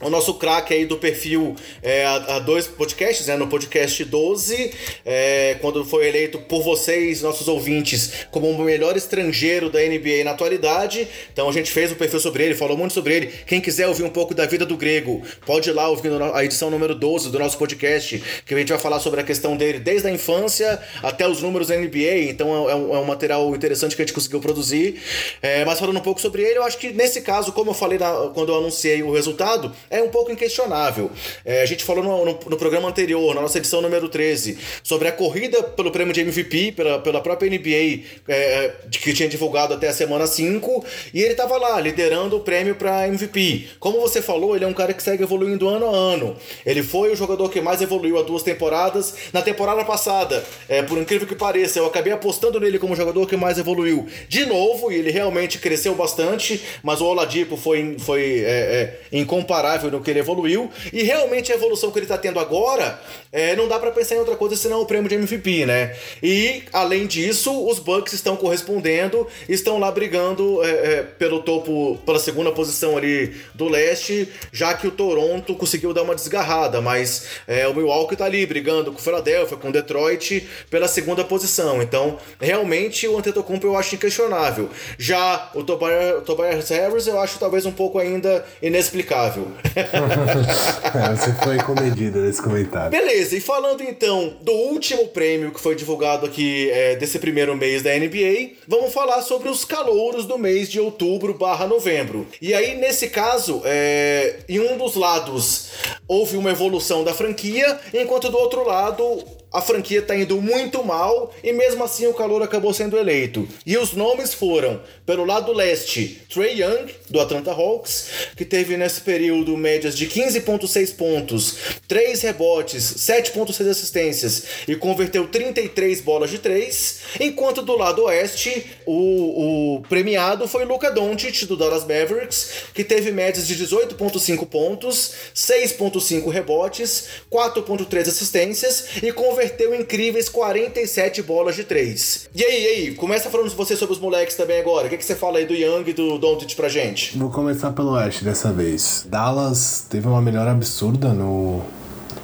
o 0.00 0.10
nosso 0.10 0.34
craque 0.34 0.72
aí 0.72 0.86
do 0.86 0.96
perfil 0.96 1.56
é, 1.82 2.04
há, 2.04 2.38
dois 2.38 2.66
podcasts, 2.68 3.26
né? 3.26 3.36
No 3.36 3.48
podcast 3.48 4.04
12, 4.04 4.72
é, 5.04 5.56
quando 5.60 5.84
foi 5.84 6.06
eleito 6.06 6.38
por 6.38 6.62
vocês, 6.62 7.20
nossos 7.20 7.48
ouvintes, 7.48 8.12
como 8.30 8.48
o 8.48 8.62
melhor 8.62 8.96
estrangeiro 8.96 9.68
da 9.68 9.80
NBA 9.80 10.22
na 10.24 10.32
atualidade. 10.32 11.08
Então 11.32 11.48
a 11.48 11.52
gente 11.52 11.70
fez 11.70 11.90
o 11.90 11.94
um 11.94 11.96
perfil 11.96 12.20
sobre 12.20 12.44
ele, 12.44 12.54
falou 12.54 12.76
muito 12.76 12.92
sobre 12.92 13.14
ele. 13.14 13.26
Quem 13.46 13.60
quiser 13.60 13.88
ouvir 13.88 14.04
um 14.04 14.10
pouco 14.10 14.34
da 14.34 14.46
vida 14.46 14.64
do 14.64 14.76
grego, 14.76 15.22
pode 15.44 15.68
ir 15.68 15.72
lá 15.72 15.88
ouvindo 15.88 16.22
a 16.22 16.44
edição 16.44 16.70
número 16.70 16.94
12 16.94 17.30
do 17.30 17.38
nosso 17.38 17.58
podcast, 17.58 18.22
que 18.46 18.54
a 18.54 18.58
gente 18.58 18.68
vai 18.68 18.78
falar 18.78 19.00
sobre 19.00 19.20
a 19.20 19.24
questão 19.24 19.56
dele 19.56 19.80
desde 19.80 20.06
a 20.06 20.10
infância 20.12 20.80
até 21.02 21.26
os 21.26 21.42
números 21.42 21.68
da 21.68 21.76
NBA. 21.76 22.28
Então 22.28 22.68
é 22.68 22.74
um, 22.74 22.94
é 22.94 22.98
um 22.98 23.04
material 23.04 23.52
interessante 23.54 23.96
que 23.96 24.02
a 24.02 24.04
gente 24.04 24.14
conseguiu 24.14 24.38
produzir. 24.40 25.00
É, 25.42 25.64
mas 25.64 25.80
falando 25.80 25.96
um 25.96 26.02
pouco 26.02 26.20
sobre 26.20 26.42
ele, 26.42 26.58
eu 26.58 26.62
acho 26.62 26.78
que 26.78 26.92
nesse 26.92 27.20
caso, 27.20 27.50
como 27.50 27.70
eu 27.70 27.74
falei 27.74 27.98
na, 27.98 28.30
quando 28.32 28.52
eu 28.52 28.58
anunciei 28.58 29.02
o 29.02 29.12
resultado, 29.12 29.72
é 29.90 30.02
um 30.02 30.08
pouco 30.08 30.30
inquestionável. 30.30 31.10
É, 31.44 31.62
a 31.62 31.66
gente 31.66 31.84
falou 31.84 32.02
no, 32.02 32.24
no, 32.24 32.38
no, 32.50 32.56
programa 32.56 32.88
anterior, 32.88 33.34
na 33.34 33.40
nossa 33.40 33.58
edição 33.58 33.80
número 33.80 34.08
13, 34.08 34.58
sobre 34.82 35.08
a 35.08 35.12
corrida 35.12 35.62
pelo 35.62 35.90
prêmio 35.90 36.12
de 36.12 36.20
MVP 36.20 36.72
pela, 36.72 36.98
pela 36.98 37.20
própria 37.20 37.48
NBA, 37.50 38.04
é, 38.28 38.72
que 38.90 39.12
tinha 39.12 39.28
divulgado 39.28 39.74
até 39.74 39.88
a 39.88 39.92
semana 39.92 40.26
5, 40.26 40.84
e 41.12 41.20
ele 41.20 41.32
estava 41.32 41.56
lá, 41.56 41.80
liderando 41.80 42.36
o 42.36 42.40
prêmio 42.40 42.74
para 42.74 43.08
MVP. 43.08 43.68
Como 43.78 44.00
você 44.00 44.20
falou, 44.20 44.54
ele 44.54 44.64
é 44.64 44.68
um 44.68 44.74
cara 44.74 44.92
que 44.92 45.02
segue 45.02 45.22
evoluindo 45.22 45.68
ano 45.68 45.86
a 45.86 45.96
ano. 45.96 46.36
Ele 46.64 46.82
foi 46.82 47.12
o 47.12 47.16
jogador 47.16 47.48
que 47.50 47.60
mais 47.60 47.80
evoluiu 47.80 48.18
há 48.18 48.22
duas 48.22 48.42
temporadas. 48.42 49.14
Na 49.32 49.42
temporada 49.42 49.84
passada, 49.84 50.44
é, 50.68 50.82
por 50.82 50.98
incrível 50.98 51.26
que 51.26 51.34
pareça, 51.34 51.78
eu 51.78 51.86
acabei 51.86 52.12
apostando 52.12 52.60
nele 52.60 52.78
como 52.78 52.94
jogador 52.94 53.26
que 53.26 53.36
mais 53.36 53.58
evoluiu 53.58 54.06
de 54.28 54.46
novo, 54.46 54.90
e 54.90 54.96
ele 54.96 55.10
realmente 55.10 55.58
cresceu 55.58 55.94
bastante, 55.94 56.60
mas 56.82 57.00
o 57.00 57.06
Oladipo 57.06 57.56
foi, 57.56 57.96
foi 57.98 58.40
é, 58.40 59.00
é 59.12 59.18
incomparável 59.18 59.77
no 59.84 60.00
que 60.00 60.10
ele 60.10 60.20
evoluiu. 60.20 60.70
E 60.92 61.02
realmente 61.02 61.52
a 61.52 61.54
evolução 61.54 61.90
que 61.90 61.98
ele 61.98 62.04
está 62.04 62.18
tendo 62.18 62.38
agora, 62.38 63.00
é, 63.32 63.54
não 63.56 63.68
dá 63.68 63.78
para 63.78 63.90
pensar 63.90 64.16
em 64.16 64.18
outra 64.18 64.36
coisa 64.36 64.56
senão 64.56 64.80
o 64.80 64.86
prêmio 64.86 65.08
de 65.08 65.14
MVP, 65.14 65.66
né? 65.66 65.96
E, 66.22 66.64
além 66.72 67.06
disso, 67.06 67.66
os 67.66 67.78
Bucks 67.78 68.12
estão 68.12 68.36
correspondendo, 68.36 69.26
estão 69.48 69.78
lá 69.78 69.90
brigando 69.90 70.62
é, 70.64 70.68
é, 70.68 71.02
pelo 71.02 71.40
topo, 71.42 71.98
pela 72.04 72.18
segunda 72.18 72.50
posição 72.52 72.96
ali 72.96 73.36
do 73.54 73.68
leste, 73.68 74.28
já 74.52 74.74
que 74.74 74.86
o 74.86 74.90
Toronto 74.90 75.54
conseguiu 75.54 75.92
dar 75.92 76.02
uma 76.02 76.14
desgarrada, 76.14 76.80
mas 76.80 77.26
é, 77.46 77.66
o 77.68 77.74
Milwaukee 77.74 78.14
está 78.14 78.24
ali 78.24 78.44
brigando 78.46 78.92
com 78.92 78.98
o 78.98 79.02
Philadelphia, 79.02 79.56
com 79.56 79.68
o 79.68 79.72
Detroit, 79.72 80.48
pela 80.70 80.88
segunda 80.88 81.24
posição. 81.24 81.82
Então, 81.82 82.18
realmente, 82.40 83.06
o 83.06 83.16
Antetokounmpo 83.16 83.66
eu 83.66 83.76
acho 83.76 83.94
inquestionável. 83.94 84.70
Já 84.98 85.50
o 85.54 85.62
Tobias, 85.62 86.24
Tobias 86.24 86.68
Harris 86.70 87.06
eu 87.06 87.18
acho 87.20 87.38
talvez 87.38 87.66
um 87.66 87.72
pouco 87.72 87.98
ainda 87.98 88.44
inexplicável. 88.62 89.48
é, 90.94 91.16
você 91.16 91.32
foi 91.42 91.58
comedido 91.58 92.20
nesse 92.20 92.40
comentário. 92.42 92.90
Beleza, 92.90 93.36
e 93.36 93.40
falando 93.40 93.82
então 93.82 94.36
do 94.40 94.52
último 94.52 95.08
prêmio 95.08 95.50
que 95.52 95.60
foi 95.60 95.74
divulgado 95.74 96.26
aqui 96.26 96.70
é, 96.70 96.96
desse 96.96 97.18
primeiro 97.18 97.56
mês 97.56 97.82
da 97.82 97.90
NBA, 97.96 98.52
vamos 98.66 98.92
falar 98.92 99.22
sobre 99.22 99.48
os 99.48 99.64
calouros 99.64 100.26
do 100.26 100.38
mês 100.38 100.70
de 100.70 100.80
outubro 100.80 101.34
barra 101.34 101.66
novembro. 101.66 102.26
E 102.40 102.54
aí, 102.54 102.76
nesse 102.76 103.08
caso, 103.08 103.62
é, 103.64 104.36
em 104.48 104.60
um 104.60 104.76
dos 104.76 104.94
lados 104.94 105.68
houve 106.06 106.36
uma 106.36 106.50
evolução 106.50 107.04
da 107.04 107.12
franquia, 107.12 107.78
enquanto 107.92 108.30
do 108.30 108.38
outro 108.38 108.66
lado 108.66 109.37
a 109.52 109.62
franquia 109.62 110.00
está 110.00 110.14
indo 110.14 110.40
muito 110.40 110.84
mal 110.84 111.34
e 111.42 111.52
mesmo 111.52 111.82
assim 111.82 112.06
o 112.06 112.14
calor 112.14 112.42
acabou 112.42 112.72
sendo 112.74 112.98
eleito. 112.98 113.48
E 113.64 113.76
os 113.78 113.92
nomes 113.92 114.34
foram, 114.34 114.80
pelo 115.06 115.24
lado 115.24 115.52
leste, 115.52 116.20
Trey 116.32 116.60
Young, 116.60 116.92
do 117.08 117.20
Atlanta 117.20 117.50
Hawks, 117.52 118.08
que 118.36 118.44
teve 118.44 118.76
nesse 118.76 119.00
período 119.00 119.56
médias 119.56 119.96
de 119.96 120.06
15,6 120.06 120.94
pontos, 120.96 121.56
3 121.86 122.20
rebotes, 122.22 122.82
7,6 122.98 123.68
assistências 123.68 124.44
e 124.66 124.76
converteu 124.76 125.26
33 125.26 126.02
bolas 126.02 126.30
de 126.30 126.38
3, 126.38 126.98
enquanto 127.20 127.62
do 127.62 127.76
lado 127.76 128.04
oeste, 128.04 128.66
o, 128.84 129.76
o 129.76 129.80
premiado 129.88 130.46
foi 130.46 130.64
Luka 130.64 130.90
Doncic, 130.90 131.46
do 131.46 131.56
Dallas 131.56 131.82
Mavericks, 131.82 132.50
que 132.74 132.84
teve 132.84 133.10
médias 133.12 133.46
de 133.46 133.56
18,5 133.56 134.46
pontos, 134.46 135.12
6,5 135.34 136.28
rebotes, 136.28 137.08
4,3 137.30 138.08
assistências 138.08 138.88
e 139.02 139.10
converteu 139.10 139.37
converteu 139.38 139.72
incríveis 139.72 140.28
47 140.28 141.22
bolas 141.22 141.54
de 141.54 141.62
3. 141.62 142.28
E 142.34 142.42
aí, 142.42 142.64
e 142.64 142.66
aí? 142.66 142.94
Começa 142.96 143.30
falando 143.30 143.48
você 143.50 143.76
sobre 143.76 143.94
os 143.94 144.00
moleques 144.00 144.34
também 144.34 144.58
agora. 144.58 144.88
O 144.88 144.90
que, 144.90 144.96
que 144.96 145.04
você 145.04 145.14
fala 145.14 145.38
aí 145.38 145.46
do 145.46 145.54
Young 145.54 145.88
e 145.88 145.92
do 145.92 146.18
Doncic 146.18 146.56
pra 146.56 146.68
gente? 146.68 147.16
Vou 147.16 147.30
começar 147.30 147.70
pelo 147.70 147.92
Oeste 147.92 148.24
dessa 148.24 148.52
vez. 148.52 149.06
Dallas 149.08 149.86
teve 149.88 150.08
uma 150.08 150.20
melhora 150.20 150.50
absurda 150.50 151.10
no... 151.10 151.62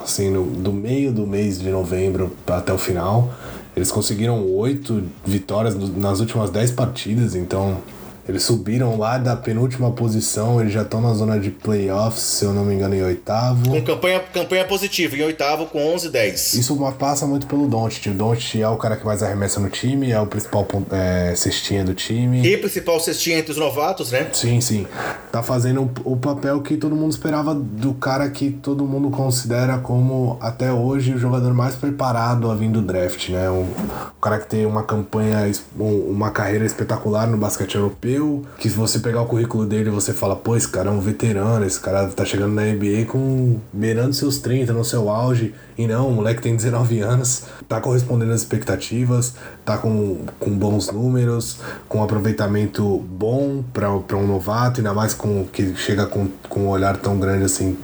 Assim, 0.02 0.28
no, 0.28 0.44
do 0.44 0.72
meio 0.72 1.12
do 1.12 1.24
mês 1.24 1.60
de 1.60 1.70
novembro 1.70 2.36
até 2.48 2.72
o 2.72 2.78
final. 2.78 3.32
Eles 3.76 3.92
conseguiram 3.92 4.44
oito 4.48 5.04
vitórias 5.24 5.76
nas 5.76 6.18
últimas 6.18 6.50
10 6.50 6.72
partidas, 6.72 7.36
então 7.36 7.80
eles 8.26 8.42
subiram 8.42 8.98
lá 8.98 9.18
da 9.18 9.36
penúltima 9.36 9.90
posição, 9.90 10.60
eles 10.60 10.72
já 10.72 10.82
estão 10.82 11.00
na 11.00 11.12
zona 11.12 11.38
de 11.38 11.50
playoffs, 11.50 12.22
se 12.22 12.44
eu 12.44 12.52
não 12.52 12.64
me 12.64 12.74
engano, 12.74 12.94
em 12.94 13.02
oitavo. 13.02 13.68
Com 13.68 13.82
campanha, 13.82 14.20
campanha 14.32 14.64
positiva, 14.64 15.16
em 15.16 15.22
oitavo 15.22 15.66
com 15.66 15.94
11 15.94 16.08
10. 16.08 16.54
Isso 16.54 16.76
passa 16.98 17.26
muito 17.26 17.46
pelo 17.46 17.66
Doncic. 17.68 18.06
O 18.06 18.14
Doncic 18.14 18.60
é 18.60 18.68
o 18.68 18.76
cara 18.76 18.96
que 18.96 19.04
mais 19.04 19.22
arremessa 19.22 19.60
no 19.60 19.68
time, 19.68 20.10
é 20.10 20.20
o 20.20 20.26
principal 20.26 20.66
é, 20.90 21.34
cestinha 21.36 21.84
do 21.84 21.94
time. 21.94 22.46
E 22.46 22.56
principal 22.56 22.98
cestinha 22.98 23.38
entre 23.38 23.52
os 23.52 23.58
novatos, 23.58 24.12
né? 24.12 24.28
Sim, 24.32 24.60
sim. 24.60 24.86
Tá 25.30 25.42
fazendo 25.42 25.90
o 26.04 26.16
papel 26.16 26.62
que 26.62 26.76
todo 26.76 26.96
mundo 26.96 27.12
esperava 27.12 27.54
do 27.54 27.92
cara 27.94 28.30
que 28.30 28.50
todo 28.50 28.84
mundo 28.86 29.10
considera 29.10 29.78
como, 29.78 30.38
até 30.40 30.72
hoje, 30.72 31.12
o 31.14 31.18
jogador 31.18 31.52
mais 31.52 31.74
preparado 31.74 32.50
a 32.50 32.54
vir 32.54 32.70
do 32.70 32.80
draft, 32.80 33.28
né? 33.28 33.50
Um, 33.50 33.64
um 33.64 34.20
cara 34.20 34.38
que 34.38 34.46
tem 34.46 34.64
uma 34.64 34.82
campanha, 34.82 35.50
uma 35.76 36.30
carreira 36.30 36.64
espetacular 36.64 37.26
no 37.26 37.36
basquete 37.36 37.74
europeu 37.74 38.13
que 38.58 38.68
se 38.68 38.76
você 38.76 38.98
pegar 38.98 39.22
o 39.22 39.26
currículo 39.26 39.66
dele, 39.66 39.90
você 39.90 40.12
fala, 40.12 40.36
pô, 40.36 40.56
esse 40.56 40.68
cara 40.68 40.90
é 40.90 40.92
um 40.92 41.00
veterano, 41.00 41.64
esse 41.64 41.78
cara 41.80 42.06
tá 42.08 42.24
chegando 42.24 42.54
na 42.54 42.62
NBA 42.62 43.06
com 43.06 43.58
beirando 43.72 44.12
seus 44.14 44.38
30, 44.38 44.72
no 44.72 44.84
seu 44.84 45.08
auge. 45.08 45.54
E 45.76 45.86
não, 45.86 46.08
o 46.08 46.12
moleque 46.12 46.40
tem 46.40 46.54
19 46.54 47.00
anos, 47.00 47.44
tá 47.68 47.80
correspondendo 47.80 48.32
às 48.32 48.40
expectativas, 48.40 49.34
tá 49.64 49.76
com, 49.76 50.18
com 50.38 50.50
bons 50.50 50.90
números, 50.90 51.58
com 51.88 52.02
aproveitamento 52.02 52.98
bom 52.98 53.62
para 53.72 53.90
um 53.90 54.26
novato, 54.26 54.80
ainda 54.80 54.94
mais 54.94 55.14
com 55.14 55.44
que 55.46 55.74
chega 55.76 56.06
com, 56.06 56.28
com 56.48 56.60
um 56.60 56.68
olhar 56.68 56.96
tão 56.96 57.18
grande 57.18 57.44
assim 57.44 57.76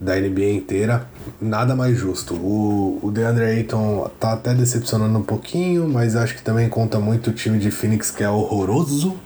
da 0.00 0.16
NBA 0.16 0.50
inteira 0.50 1.06
nada 1.40 1.74
mais 1.74 1.96
justo. 1.96 2.34
O, 2.34 2.98
o 3.02 3.10
DeAndre 3.10 3.44
Ayton 3.44 4.10
tá 4.18 4.32
até 4.32 4.54
decepcionando 4.54 5.18
um 5.18 5.22
pouquinho, 5.22 5.88
mas 5.88 6.16
acho 6.16 6.34
que 6.34 6.42
também 6.42 6.68
conta 6.68 6.98
muito 6.98 7.30
o 7.30 7.32
time 7.32 7.58
de 7.58 7.70
Phoenix 7.70 8.10
que 8.10 8.22
é 8.22 8.28
horroroso. 8.28 9.16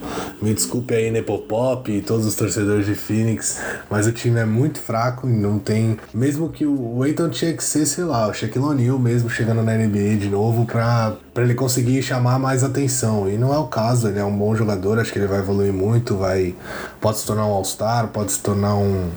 Me 0.41 0.55
desculpe 0.55 0.95
aí, 0.95 1.11
Nepopop 1.11 1.91
e 1.91 2.01
todos 2.01 2.27
os 2.27 2.35
torcedores 2.35 2.87
de 2.87 2.95
Phoenix, 2.95 3.61
mas 3.91 4.07
o 4.07 4.13
time 4.13 4.41
é 4.41 4.45
muito 4.45 4.81
fraco 4.81 5.29
e 5.29 5.33
não 5.33 5.59
tem. 5.59 5.99
Mesmo 6.15 6.49
que 6.49 6.67
o 6.67 7.03
Ayton 7.03 7.29
tinha 7.29 7.53
que 7.53 7.65
ser, 7.65 7.87
sei 7.87 8.05
lá, 8.05 8.29
o 8.29 8.35
Shaquille 8.35 8.65
O'Neal 8.65 8.99
mesmo 8.99 9.29
chegando 9.29 9.63
na 9.63 9.77
NBA 9.77 10.17
de 10.19 10.29
novo 10.29 10.65
pra, 10.65 11.17
pra 11.38 11.44
ele 11.44 11.55
conseguir 11.55 12.03
chamar 12.03 12.37
mais 12.37 12.64
atenção. 12.64 13.31
E 13.31 13.38
não 13.38 13.55
é 13.55 13.59
o 13.59 13.68
caso, 13.68 14.09
ele 14.09 14.18
é 14.18 14.24
um 14.24 14.37
bom 14.37 14.57
jogador, 14.57 14.98
acho 14.98 15.12
que 15.12 15.20
ele 15.20 15.29
vai 15.29 15.38
evoluir 15.38 15.72
muito, 15.72 16.16
vai 16.16 16.53
pode 17.01 17.18
se 17.18 17.27
tornar 17.27 17.46
um 17.46 17.53
All-Star, 17.53 18.09
pode 18.09 18.33
se 18.33 18.40
tornar 18.40 18.74
um, 18.74 19.09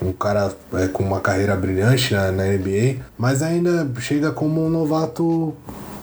um 0.00 0.12
cara 0.12 0.54
é, 0.74 0.86
com 0.86 1.02
uma 1.02 1.18
carreira 1.18 1.56
brilhante 1.56 2.14
na, 2.14 2.30
na 2.30 2.44
NBA, 2.44 3.02
mas 3.18 3.42
ainda 3.42 3.90
chega 3.98 4.30
como 4.30 4.64
um 4.64 4.70
novato 4.70 5.52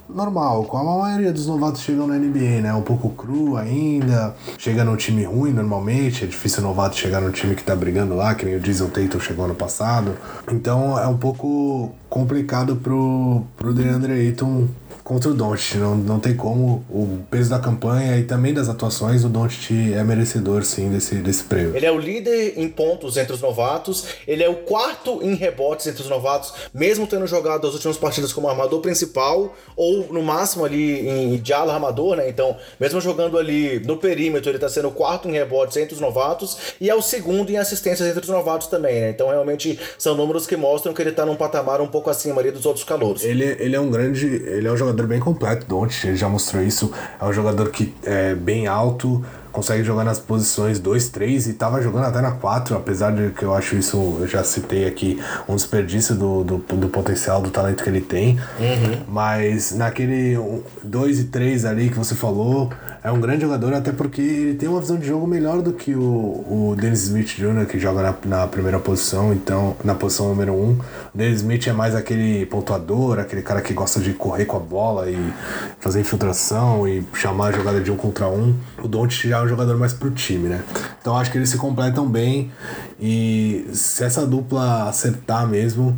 normal, 0.10 0.66
como 0.66 0.90
a 0.90 0.98
maioria 1.04 1.32
dos 1.32 1.48
novatos 1.48 1.84
chegam 1.84 2.06
na 2.06 2.16
NBA, 2.16 2.60
né? 2.62 2.74
Um 2.74 2.82
pouco 2.82 3.08
cru 3.12 3.56
ainda, 3.56 4.36
chega 4.58 4.84
num 4.84 4.98
time 4.98 5.24
ruim 5.24 5.54
normalmente, 5.54 6.26
é 6.26 6.28
difícil 6.28 6.60
o 6.60 6.68
novato 6.68 6.98
chegar 6.98 7.22
num 7.22 7.32
time 7.32 7.56
que 7.56 7.64
tá 7.64 7.74
brigando 7.74 8.14
lá, 8.14 8.36
que 8.36 8.44
nem 8.44 8.58
o 8.58 8.60
Jason 8.60 8.90
Tatum 8.90 9.22
chegou 9.22 9.46
ano 9.46 9.56
passado. 9.56 10.18
Então 10.52 11.00
é 11.00 11.08
um 11.08 11.16
pouco 11.16 11.96
complicado 12.10 12.76
pro, 12.76 13.44
pro 13.56 13.74
DeAndre 13.74 14.12
Ayton 14.12 14.68
contra 15.04 15.30
o 15.30 15.34
Doncic. 15.34 15.78
Não, 15.78 15.96
não 15.96 16.20
tem 16.20 16.36
como. 16.36 16.84
O 16.90 17.20
peso 17.30 17.50
da 17.50 17.60
campanha 17.60 18.18
e 18.18 18.24
também 18.24 18.54
das 18.54 18.70
atuações, 18.70 19.24
o 19.24 19.30
Doncic 19.30 19.94
é 19.94 20.04
merecedor, 20.04 20.64
sim, 20.64 20.90
desse, 20.90 21.16
desse 21.16 21.44
prêmio. 21.44 21.76
Ele 21.76 21.86
é 21.86 21.92
o 21.92 21.98
líder 21.98 22.54
em 22.58 22.70
pontos 22.70 23.18
entre 23.18 23.34
os 23.34 23.42
novatos, 23.42 24.06
ele 24.28 24.44
é 24.44 24.50
o 24.50 24.56
quarto 24.56 25.20
em 25.22 25.36
rebotes 25.36 25.88
entre 25.88 26.02
os 26.02 26.10
novatos, 26.10 26.54
mesmo 26.74 27.08
tendo 27.08 27.26
jogado 27.28 27.68
as 27.68 27.74
últimas 27.74 27.98
partidas 27.98 28.34
como 28.34 28.48
armador 28.48 28.80
principal, 28.82 29.56
ou 29.76 30.08
no 30.12 30.22
máximo 30.22 30.66
ali 30.66 31.08
em 31.08 31.38
diálogo 31.38 31.72
armador, 31.72 32.16
né? 32.16 32.30
Então, 32.30 32.56
mesmo 32.80 33.02
jogando 33.02 33.38
ali 33.38 33.80
no 33.80 33.98
perímetro, 33.98 34.50
ele 34.50 34.60
tá 34.60 34.70
sendo 34.70 34.90
o 34.90 34.92
quarto 34.92 35.28
em 35.28 35.34
rebotes 35.34 35.78
entre 35.78 35.94
os 35.94 36.00
novatos, 36.00 36.58
e 36.80 36.90
é 36.90 36.96
o 36.96 37.02
segundo 37.02 37.50
em 37.50 37.58
assistências 37.58 38.08
entre 38.08 38.22
os 38.22 38.30
novatos 38.30 38.68
também, 38.68 39.02
né? 39.02 39.10
Então, 39.10 39.30
realmente, 39.30 39.80
são 39.98 40.16
números 40.16 40.46
que 40.48 40.56
mostram 40.56 40.94
que 40.94 41.02
ele 41.02 41.12
tá 41.12 41.26
num 41.26 41.36
patamar 41.36 41.82
um 41.82 41.88
pouco 41.88 42.10
acima 42.10 42.42
ali 42.42 42.52
dos 42.52 42.66
outros 42.66 42.84
calouros. 42.84 43.24
Ele, 43.24 43.56
ele 43.60 43.76
é 43.76 43.80
um 43.80 43.90
grande. 43.90 44.26
Ele 44.26 44.68
é 44.68 44.72
um 44.72 44.78
jogador 44.78 44.91
jogador 44.92 45.08
bem 45.08 45.20
completo, 45.20 45.66
Don't, 45.66 46.08
ele 46.08 46.18
já 46.18 46.28
mostrou 46.28 46.62
isso. 46.62 46.92
É 47.20 47.26
um 47.26 47.34
jogador 47.34 47.70
que 47.70 47.94
é 48.04 48.36
bem 48.36 48.68
alto, 48.68 49.24
consegue 49.52 49.84
jogar 49.84 50.04
nas 50.04 50.20
posições 50.20 50.80
2, 50.80 51.10
3 51.10 51.48
e 51.48 51.54
tava 51.54 51.82
jogando 51.82 52.06
até 52.06 52.22
na 52.22 52.32
4, 52.32 52.76
apesar 52.76 53.12
de 53.12 53.30
que 53.32 53.44
eu 53.44 53.54
acho 53.54 53.76
isso, 53.76 54.18
eu 54.20 54.28
já 54.28 54.44
citei 54.44 54.88
aqui, 54.88 55.22
um 55.48 55.56
desperdício 55.56 56.16
do, 56.16 56.44
do, 56.44 56.58
do 56.58 56.88
potencial, 56.88 57.42
do 57.42 57.50
talento 57.50 57.84
que 57.84 57.90
ele 57.90 58.02
tem. 58.02 58.40
Uhum. 58.60 59.04
Mas 59.08 59.72
naquele 59.74 60.38
2 60.84 61.20
e 61.20 61.24
3 61.26 61.66
ali 61.66 61.90
que 61.90 61.98
você 61.98 62.16
falou, 62.16 62.72
é 63.04 63.12
um 63.12 63.20
grande 63.20 63.42
jogador, 63.42 63.74
até 63.74 63.92
porque 63.92 64.22
ele 64.22 64.54
tem 64.54 64.70
uma 64.70 64.80
visão 64.80 64.98
de 64.98 65.08
jogo 65.08 65.26
melhor 65.26 65.62
do 65.62 65.74
que 65.74 65.96
o, 65.96 66.02
o 66.02 66.76
Dennis 66.80 67.04
Smith 67.04 67.36
Jr., 67.36 67.66
que 67.66 67.80
joga 67.80 68.02
na, 68.02 68.16
na 68.26 68.48
primeira 68.48 68.80
posição, 68.80 69.34
então, 69.34 69.76
na 69.84 69.96
posição 69.96 70.30
número 70.30 70.54
1. 70.54 70.56
Um. 70.56 70.72
O 71.14 71.18
Dennis 71.18 71.38
Smith 71.38 71.68
é 71.68 71.74
mais 71.74 71.96
aquele 71.96 72.46
pontuador, 72.46 73.20
aquele 73.20 73.42
cara 73.42 73.62
que 73.62 73.74
gosta 73.74 74.00
de 74.00 74.14
correr 74.14 74.46
com 74.46 74.58
a 74.58 74.60
bola 74.60 75.10
e 75.10 75.34
fazer 75.80 76.00
infiltração 76.00 76.88
e 76.88 77.04
chamar 77.14 77.48
a 77.48 77.52
jogada 77.52 77.82
de 77.82 77.92
um 77.92 77.96
contra 77.96 78.28
um. 78.28 78.56
O 78.82 78.88
Don't 78.88 79.28
já 79.28 79.41
um 79.44 79.48
jogador 79.48 79.78
mais 79.78 79.94
pro 79.94 80.12
time, 80.12 80.50
né? 80.50 80.64
Então 81.02 81.18
acho 81.18 81.32
que 81.32 81.38
eles 81.38 81.50
se 81.50 81.58
completam 81.58 82.08
bem 82.08 82.52
e 83.00 83.68
se 83.74 84.04
essa 84.04 84.26
dupla 84.26 84.90
acertar 84.90 85.48
mesmo, 85.48 85.98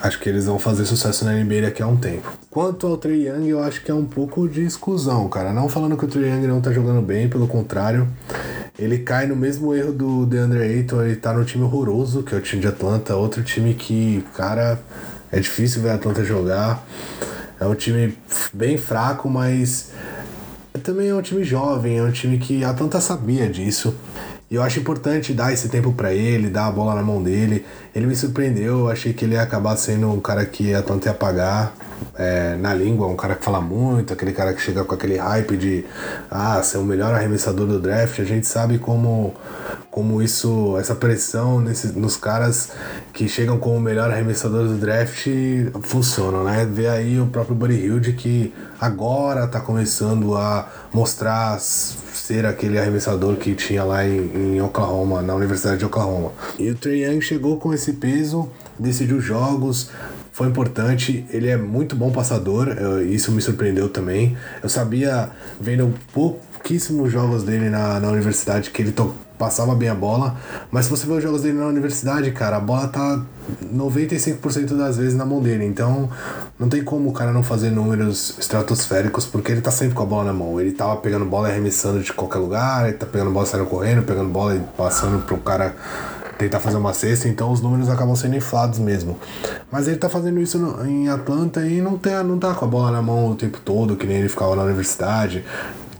acho 0.00 0.18
que 0.18 0.28
eles 0.28 0.46
vão 0.46 0.58
fazer 0.58 0.84
sucesso 0.84 1.24
na 1.24 1.32
NBA 1.32 1.62
daqui 1.62 1.82
a 1.82 1.86
um 1.86 1.96
tempo. 1.96 2.28
Quanto 2.50 2.86
ao 2.86 2.96
Trey 2.96 3.28
Young, 3.28 3.48
eu 3.48 3.62
acho 3.62 3.82
que 3.82 3.90
é 3.90 3.94
um 3.94 4.04
pouco 4.04 4.48
de 4.48 4.62
exclusão, 4.62 5.28
cara. 5.28 5.52
Não 5.52 5.68
falando 5.68 5.96
que 5.96 6.04
o 6.04 6.08
Trey 6.08 6.28
Young 6.28 6.46
não 6.46 6.60
tá 6.60 6.72
jogando 6.72 7.00
bem, 7.00 7.28
pelo 7.28 7.46
contrário. 7.46 8.08
Ele 8.78 8.98
cai 8.98 9.26
no 9.26 9.36
mesmo 9.36 9.74
erro 9.74 9.92
do 9.92 10.26
DeAndre 10.26 10.60
Ayton, 10.60 11.02
ele 11.02 11.16
tá 11.16 11.32
no 11.32 11.44
time 11.44 11.64
horroroso, 11.64 12.22
que 12.22 12.34
é 12.34 12.38
o 12.38 12.40
time 12.40 12.60
de 12.60 12.68
Atlanta, 12.68 13.14
outro 13.14 13.42
time 13.42 13.74
que, 13.74 14.24
cara, 14.34 14.78
é 15.30 15.38
difícil 15.38 15.82
ver 15.82 15.90
a 15.90 15.94
Atlanta 15.94 16.24
jogar. 16.24 16.84
É 17.60 17.66
um 17.66 17.74
time 17.74 18.18
bem 18.52 18.76
fraco, 18.76 19.30
mas 19.30 19.92
também 20.78 21.08
é 21.08 21.14
um 21.14 21.22
time 21.22 21.44
jovem, 21.44 21.98
é 21.98 22.02
um 22.02 22.10
time 22.10 22.38
que 22.38 22.64
a 22.64 22.70
Atlanta 22.70 23.00
sabia 23.00 23.48
disso. 23.48 23.94
E 24.50 24.54
eu 24.54 24.62
acho 24.62 24.80
importante 24.80 25.32
dar 25.32 25.52
esse 25.52 25.68
tempo 25.68 25.92
para 25.92 26.12
ele, 26.12 26.50
dar 26.50 26.66
a 26.66 26.70
bola 26.70 26.94
na 26.94 27.02
mão 27.02 27.22
dele. 27.22 27.64
Ele 27.94 28.06
me 28.06 28.14
surpreendeu, 28.14 28.80
eu 28.80 28.88
achei 28.90 29.12
que 29.12 29.24
ele 29.24 29.34
ia 29.34 29.42
acabar 29.42 29.76
sendo 29.76 30.10
um 30.10 30.20
cara 30.20 30.44
que 30.44 30.74
a 30.74 30.80
Atlanta 30.80 31.08
ia 31.08 31.14
pagar 31.14 31.74
é, 32.14 32.56
na 32.56 32.74
língua, 32.74 33.06
um 33.06 33.16
cara 33.16 33.34
que 33.34 33.44
fala 33.44 33.60
muito, 33.60 34.12
aquele 34.12 34.32
cara 34.32 34.52
que 34.52 34.60
chega 34.60 34.84
com 34.84 34.94
aquele 34.94 35.16
hype 35.16 35.56
de 35.56 35.84
ah, 36.30 36.62
ser 36.62 36.78
o 36.78 36.84
melhor 36.84 37.14
arremessador 37.14 37.66
do 37.66 37.80
draft. 37.80 38.18
A 38.20 38.24
gente 38.24 38.46
sabe 38.46 38.78
como, 38.78 39.34
como 39.90 40.22
isso, 40.22 40.76
essa 40.78 40.94
pressão 40.94 41.60
nesse, 41.60 41.88
nos 41.98 42.16
caras 42.16 42.70
que 43.12 43.28
chegam 43.28 43.58
como 43.58 43.76
o 43.76 43.80
melhor 43.80 44.10
arremessador 44.10 44.66
do 44.66 44.74
draft 44.74 45.26
funciona, 45.82 46.42
né? 46.42 46.68
Vê 46.70 46.88
aí 46.88 47.20
o 47.20 47.26
próprio 47.26 47.54
Buddy 47.54 47.74
Hilde 47.74 48.12
que 48.12 48.52
agora 48.80 49.46
tá 49.46 49.60
começando 49.60 50.36
a 50.36 50.68
mostrar 50.92 51.58
ser 51.60 52.46
aquele 52.46 52.78
arremessador 52.78 53.36
que 53.36 53.54
tinha 53.54 53.84
lá 53.84 54.06
em, 54.06 54.54
em 54.54 54.62
Oklahoma, 54.62 55.22
na 55.22 55.34
Universidade 55.34 55.78
de 55.78 55.84
Oklahoma. 55.84 56.32
E 56.58 56.70
o 56.70 56.74
Trey 56.74 57.04
Young 57.04 57.20
chegou 57.20 57.58
com 57.58 57.74
esse 57.74 57.94
peso, 57.94 58.48
decidiu 58.78 59.20
jogos, 59.20 59.90
foi 60.32 60.48
importante. 60.48 61.24
Ele 61.30 61.48
é 61.48 61.56
muito 61.56 61.94
bom 61.94 62.10
passador, 62.10 62.68
isso 63.08 63.30
me 63.30 63.40
surpreendeu 63.40 63.88
também. 63.88 64.36
Eu 64.62 64.68
sabia, 64.68 65.30
vendo 65.60 65.94
pouquíssimos 66.12 67.12
jogos 67.12 67.44
dele 67.44 67.68
na, 67.68 68.00
na 68.00 68.08
universidade, 68.08 68.70
que 68.70 68.82
ele 68.82 68.92
passava 69.38 69.74
bem 69.74 69.88
a 69.88 69.94
bola, 69.94 70.36
mas 70.70 70.84
se 70.84 70.90
você 70.90 71.04
vê 71.04 71.14
os 71.14 71.22
jogos 71.22 71.42
dele 71.42 71.58
na 71.58 71.66
universidade, 71.66 72.30
cara, 72.30 72.58
a 72.58 72.60
bola 72.60 72.86
tá 72.86 73.20
95% 73.74 74.76
das 74.76 74.96
vezes 74.96 75.16
na 75.16 75.26
mão 75.26 75.42
dele. 75.42 75.64
Então, 75.64 76.08
não 76.56 76.68
tem 76.68 76.84
como 76.84 77.10
o 77.10 77.12
cara 77.12 77.32
não 77.32 77.42
fazer 77.42 77.70
números 77.70 78.36
estratosféricos, 78.38 79.26
porque 79.26 79.50
ele 79.50 79.60
tá 79.60 79.72
sempre 79.72 79.94
com 79.94 80.02
a 80.04 80.06
bola 80.06 80.24
na 80.24 80.32
mão. 80.32 80.60
Ele 80.60 80.70
tava 80.70 80.96
pegando 80.96 81.24
bola 81.24 81.48
e 81.48 81.50
arremessando 81.50 82.00
de 82.00 82.12
qualquer 82.12 82.38
lugar, 82.38 82.88
ele 82.88 82.96
tá 82.96 83.04
pegando 83.04 83.32
bola 83.32 83.44
saindo 83.44 83.66
correndo, 83.66 84.04
pegando 84.04 84.28
bola 84.28 84.54
e 84.54 84.60
passando 84.76 85.24
pro 85.26 85.36
cara 85.38 85.74
tentar 86.42 86.60
fazer 86.60 86.76
uma 86.76 86.92
cesta, 86.92 87.28
então 87.28 87.52
os 87.52 87.60
números 87.60 87.88
acabam 87.88 88.16
sendo 88.16 88.36
inflados 88.36 88.78
mesmo. 88.78 89.18
Mas 89.70 89.86
ele 89.86 89.96
tá 89.96 90.08
fazendo 90.08 90.40
isso 90.40 90.58
no, 90.58 90.84
em 90.86 91.08
Atlanta 91.08 91.64
e 91.64 91.80
não, 91.80 91.96
tem, 91.96 92.14
não 92.24 92.38
tá 92.38 92.52
com 92.54 92.64
a 92.64 92.68
bola 92.68 92.90
na 92.90 93.00
mão 93.00 93.30
o 93.30 93.34
tempo 93.36 93.60
todo, 93.64 93.96
que 93.96 94.06
nem 94.06 94.18
ele 94.18 94.28
ficava 94.28 94.56
na 94.56 94.62
universidade, 94.64 95.44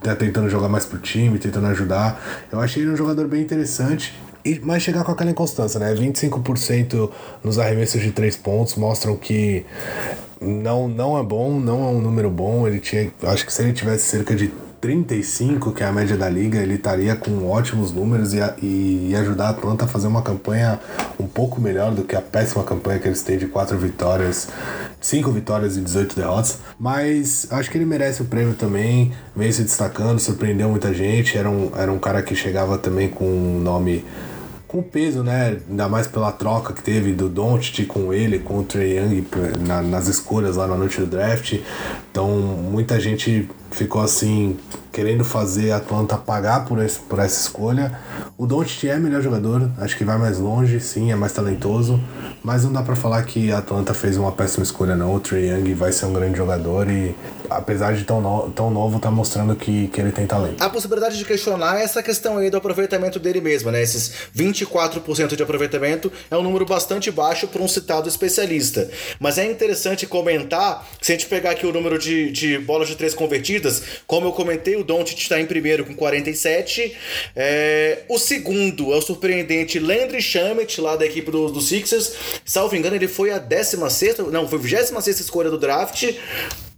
tá 0.03 0.17
tentando 0.17 0.49
jogar 0.49 0.69
mais 0.69 0.85
pro 0.85 0.99
time, 0.99 1.39
tentando 1.39 1.67
ajudar. 1.69 2.21
Eu 2.51 2.61
achei 2.61 2.83
ele 2.83 2.91
um 2.93 2.97
jogador 2.97 3.29
bem 3.29 3.41
interessante. 3.41 4.19
E, 4.45 4.61
mas 4.65 4.83
chegar 4.83 5.05
com 5.05 5.13
aquela 5.13 5.31
inconstância, 5.31 5.79
né? 5.79 5.95
25% 5.95 7.11
nos 7.45 7.61
arremessos 7.61 8.01
de 8.01 8.11
três 8.11 8.37
pontos 8.37 8.75
mostram 8.75 9.17
que 9.17 9.65
não, 10.41 10.89
não 10.89 11.17
é 11.17 11.23
bom, 11.23 11.61
não 11.61 11.85
é 11.85 11.87
um 11.87 12.01
número 12.01 12.29
bom. 12.29 12.67
Ele 12.67 12.81
tinha. 12.81 13.09
Acho 13.23 13.47
que 13.47 13.53
se 13.53 13.63
ele 13.63 13.73
tivesse 13.73 14.05
cerca 14.07 14.35
de 14.35 14.53
35, 14.83 15.71
que 15.71 15.85
é 15.85 15.87
a 15.87 15.93
média 15.93 16.17
da 16.17 16.29
liga, 16.29 16.59
ele 16.59 16.75
estaria 16.75 17.15
com 17.15 17.49
ótimos 17.49 17.93
números 17.93 18.35
e, 18.35 18.39
e, 18.61 19.15
ajudar 19.15 19.47
a 19.47 19.51
Atlanta 19.51 19.85
a 19.85 19.89
fazer 19.89 20.09
uma 20.09 20.23
campanha 20.23 20.81
um 21.21 21.27
pouco 21.29 21.61
melhor 21.61 21.95
do 21.95 22.03
que 22.03 22.17
a 22.17 22.21
péssima 22.21 22.65
campanha 22.65 22.99
que 22.99 23.07
eles 23.07 23.23
têm 23.23 23.39
de 23.39 23.47
4 23.47 23.79
vitórias, 23.79 24.49
5 25.01 25.31
vitórias 25.31 25.77
e 25.77 25.81
18 25.81 26.17
derrotas. 26.17 26.59
Mas 26.81 27.47
acho 27.53 27.71
que 27.71 27.79
ele 27.79 27.85
merece 27.85 28.23
o 28.23 28.25
prêmio 28.25 28.55
também, 28.55 29.13
vem 29.37 29.53
se 29.53 29.63
destacando, 29.63 30.19
surpreendeu 30.19 30.69
muita 30.69 30.93
gente. 30.93 31.39
Era 31.39 31.49
um, 31.49 31.71
era 31.77 31.93
um 31.93 31.99
cara 32.01 32.21
que 32.21 32.35
chegava 32.35 32.77
também 32.77 33.09
com 33.09 33.25
um 33.25 33.61
nome 33.61 34.05
com 34.67 34.83
peso, 34.83 35.23
né? 35.23 35.59
Ainda 35.71 35.89
mais 35.89 36.09
pela 36.09 36.33
troca 36.33 36.73
que 36.73 36.83
teve 36.83 37.13
do 37.13 37.29
Doncic 37.29 37.87
com 37.87 38.13
ele, 38.13 38.41
com 38.41 38.59
o 38.59 38.65
Trey 38.65 38.99
Young 38.99 39.25
na, 39.65 39.81
nas 39.81 40.09
escolhas 40.09 40.57
lá 40.57 40.67
na 40.67 40.75
noite 40.75 40.99
do 40.99 41.07
draft. 41.07 41.61
Então, 42.11 42.29
muita 42.29 42.99
gente 42.99 43.49
ficou 43.73 44.01
assim 44.03 44.57
querendo 44.93 45.25
fazer 45.25 45.73
a 45.73 45.77
Atlanta 45.79 46.17
pagar 46.17 46.67
por, 46.67 46.83
esse, 46.85 46.99
por 47.01 47.19
essa 47.19 47.41
escolha. 47.41 47.99
O 48.37 48.47
Doncic 48.47 48.85
é 48.85 48.99
melhor 48.99 49.23
jogador, 49.23 49.71
acho 49.79 49.97
que 49.97 50.05
vai 50.05 50.19
mais 50.19 50.39
longe, 50.39 50.79
sim, 50.81 51.11
é 51.11 51.17
mais 51.17 51.33
talentoso, 51.33 51.99
mas 52.43 52.65
não 52.65 52.73
dá 52.73 52.83
para 52.83 52.95
falar 52.95 53.23
que 53.23 53.51
a 53.51 53.59
Atlanta 53.59 53.95
fez 53.95 54.17
uma 54.17 54.33
péssima 54.33 54.63
escolha 54.63 54.95
não. 54.95 55.15
O 55.15 55.21
Trae 55.21 55.49
Young 55.49 55.75
vai 55.75 55.93
ser 55.93 56.07
um 56.07 56.13
grande 56.13 56.37
jogador 56.37 56.91
e 56.91 57.15
apesar 57.57 57.95
de 57.95 58.05
tão, 58.05 58.21
no, 58.21 58.51
tão 58.51 58.71
novo, 58.71 58.99
tá 58.99 59.11
mostrando 59.11 59.55
que, 59.55 59.89
que 59.89 60.01
ele 60.01 60.11
tem 60.11 60.27
talento. 60.27 60.63
A 60.63 60.71
possibilidade 60.71 61.17
de 61.19 61.25
questionar 61.25 61.79
é 61.79 61.85
essa 61.85 62.03
questão 62.03 62.39
aí 62.39 62.51
do 62.51 62.57
aproveitamento 62.57 63.19
dele 63.19 63.41
mesmo, 63.41 63.71
né? 63.71 63.83
Esses 63.83 64.13
24% 64.37 65.37
de 65.37 65.43
aproveitamento 65.43 66.13
é 66.31 66.37
um 66.37 66.43
número 66.43 66.65
bastante 66.65 67.11
baixo 67.11 67.47
para 67.49 67.63
um 67.63 67.69
citado 67.69 68.09
especialista. 68.09 68.89
Mas 69.19 69.39
é 69.39 69.51
interessante 69.51 70.07
comentar, 70.07 70.87
se 71.01 71.13
a 71.13 71.15
gente 71.15 71.27
pegar 71.27 71.51
aqui 71.51 71.67
o 71.67 71.73
número 71.73 71.99
de, 71.99 72.31
de 72.31 72.59
bolas 72.59 72.89
de 72.89 72.97
três 72.97 73.15
convertidas, 73.15 73.62
como 74.07 74.27
eu 74.27 74.33
comentei, 74.33 74.77
o 74.77 74.85
Doncic 74.85 75.19
está 75.19 75.41
em 75.41 75.47
primeiro 75.47 75.85
com 75.85 75.95
47. 75.95 76.97
É, 77.37 77.99
o 78.09 78.19
segundo 78.19 78.93
é 78.93 78.97
o 78.97 79.03
surpreendente 79.03 79.79
Landry 79.79 80.23
Shamet, 80.23 80.81
lá 80.81 80.97
da 80.97 81.07
equipe 81.07 81.31
do, 81.31 81.51
do 81.51 81.61
Sixers. 81.61 82.13
Salvo 82.45 82.77
engano, 82.77 82.97
ele 82.97 83.09
foi 83.09 83.31
a 83.31 83.39
16, 83.39 84.19
não, 84.31 84.49
foi 84.49 84.59
a 84.59 84.63
26 84.63 85.21
escolha 85.21 85.51
do 85.51 85.59
draft. 85.59 86.13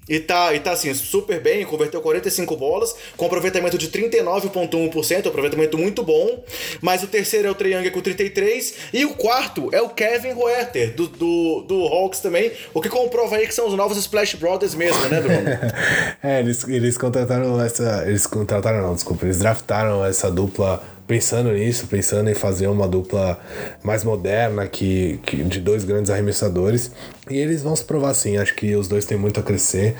E 0.08 0.20
tá, 0.20 0.52
e 0.54 0.60
tá 0.60 0.72
assim, 0.72 0.92
super 0.92 1.40
bem, 1.40 1.64
converteu 1.64 2.00
45 2.00 2.56
bolas, 2.56 2.94
com 3.16 3.26
aproveitamento 3.26 3.78
de 3.78 3.88
39,1%, 3.88 5.26
aproveitamento 5.26 5.78
muito 5.78 6.02
bom. 6.02 6.44
Mas 6.80 7.02
o 7.02 7.06
terceiro 7.06 7.48
é 7.48 7.50
o 7.50 7.54
Triangle 7.54 7.90
com 7.90 8.00
33. 8.00 8.74
E 8.92 9.04
o 9.04 9.14
quarto 9.14 9.68
é 9.72 9.80
o 9.80 9.88
Kevin 9.88 10.32
Roerter, 10.32 10.94
do, 10.94 11.08
do, 11.08 11.60
do 11.62 11.86
Hawks 11.86 12.20
também. 12.20 12.52
O 12.72 12.80
que 12.80 12.88
comprova 12.88 13.36
aí 13.36 13.46
que 13.46 13.54
são 13.54 13.66
os 13.66 13.74
novos 13.74 13.96
Splash 13.96 14.34
Brothers 14.34 14.74
mesmo, 14.74 15.00
né, 15.08 15.20
Bruno? 15.20 15.48
é, 16.22 16.40
eles, 16.40 16.66
eles 16.68 16.98
contrataram 16.98 17.60
essa. 17.60 18.04
Eles 18.06 18.26
contrataram, 18.26 18.82
não, 18.82 18.94
desculpa, 18.94 19.24
eles 19.24 19.38
draftaram 19.38 20.04
essa 20.04 20.30
dupla 20.30 20.82
pensando 21.06 21.52
nisso, 21.52 21.86
pensando 21.86 22.30
em 22.30 22.34
fazer 22.34 22.66
uma 22.66 22.88
dupla 22.88 23.38
mais 23.82 24.04
moderna 24.04 24.66
que, 24.66 25.20
que 25.24 25.42
de 25.42 25.60
dois 25.60 25.84
grandes 25.84 26.10
arremessadores. 26.10 26.90
E 27.28 27.36
eles 27.36 27.62
vão 27.62 27.74
se 27.74 27.84
provar 27.84 28.14
sim, 28.14 28.36
acho 28.36 28.54
que 28.54 28.74
os 28.74 28.88
dois 28.88 29.04
têm 29.04 29.16
muito 29.16 29.40
a 29.40 29.42
crescer. 29.42 29.96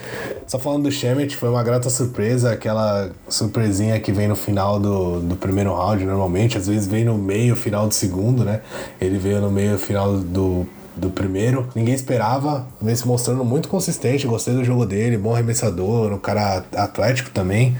Só 0.47 0.59
falando 0.59 0.85
do 0.85 0.91
Shemet, 0.93 1.37
foi 1.37 1.49
uma 1.49 1.63
grata 1.63 1.89
surpresa, 1.89 2.53
aquela 2.53 3.11
surpresinha 3.29 3.99
que 4.01 4.13
vem 4.13 4.29
no 4.29 4.37
final 4.37 4.79
do, 4.79 5.21
do 5.21 5.37
primeiro 5.37 5.75
round 5.75 6.05
normalmente, 6.05 6.59
às 6.59 6.67
vezes 6.67 6.87
vem 6.87 7.05
no 7.05 7.17
meio, 7.17 7.57
final 7.57 7.87
do 7.87 7.95
segundo, 7.95 8.45
né? 8.45 8.61
Ele 9.01 9.19
veio 9.19 9.41
no 9.41 9.51
meio, 9.51 9.79
final 9.79 10.19
do 10.19 10.67
do 10.97 11.11
primeiro. 11.11 11.69
Ninguém 11.75 11.95
esperava, 11.95 12.67
vem 12.81 12.95
se 12.95 13.07
mostrando 13.07 13.45
muito 13.45 13.69
consistente. 13.69 14.27
Gostei 14.27 14.55
do 14.55 14.65
jogo 14.65 14.87
dele, 14.87 15.17
bom 15.17 15.35
arremessador, 15.35 16.13
um 16.13 16.19
cara 16.19 16.65
atlético 16.75 17.31
também. 17.31 17.77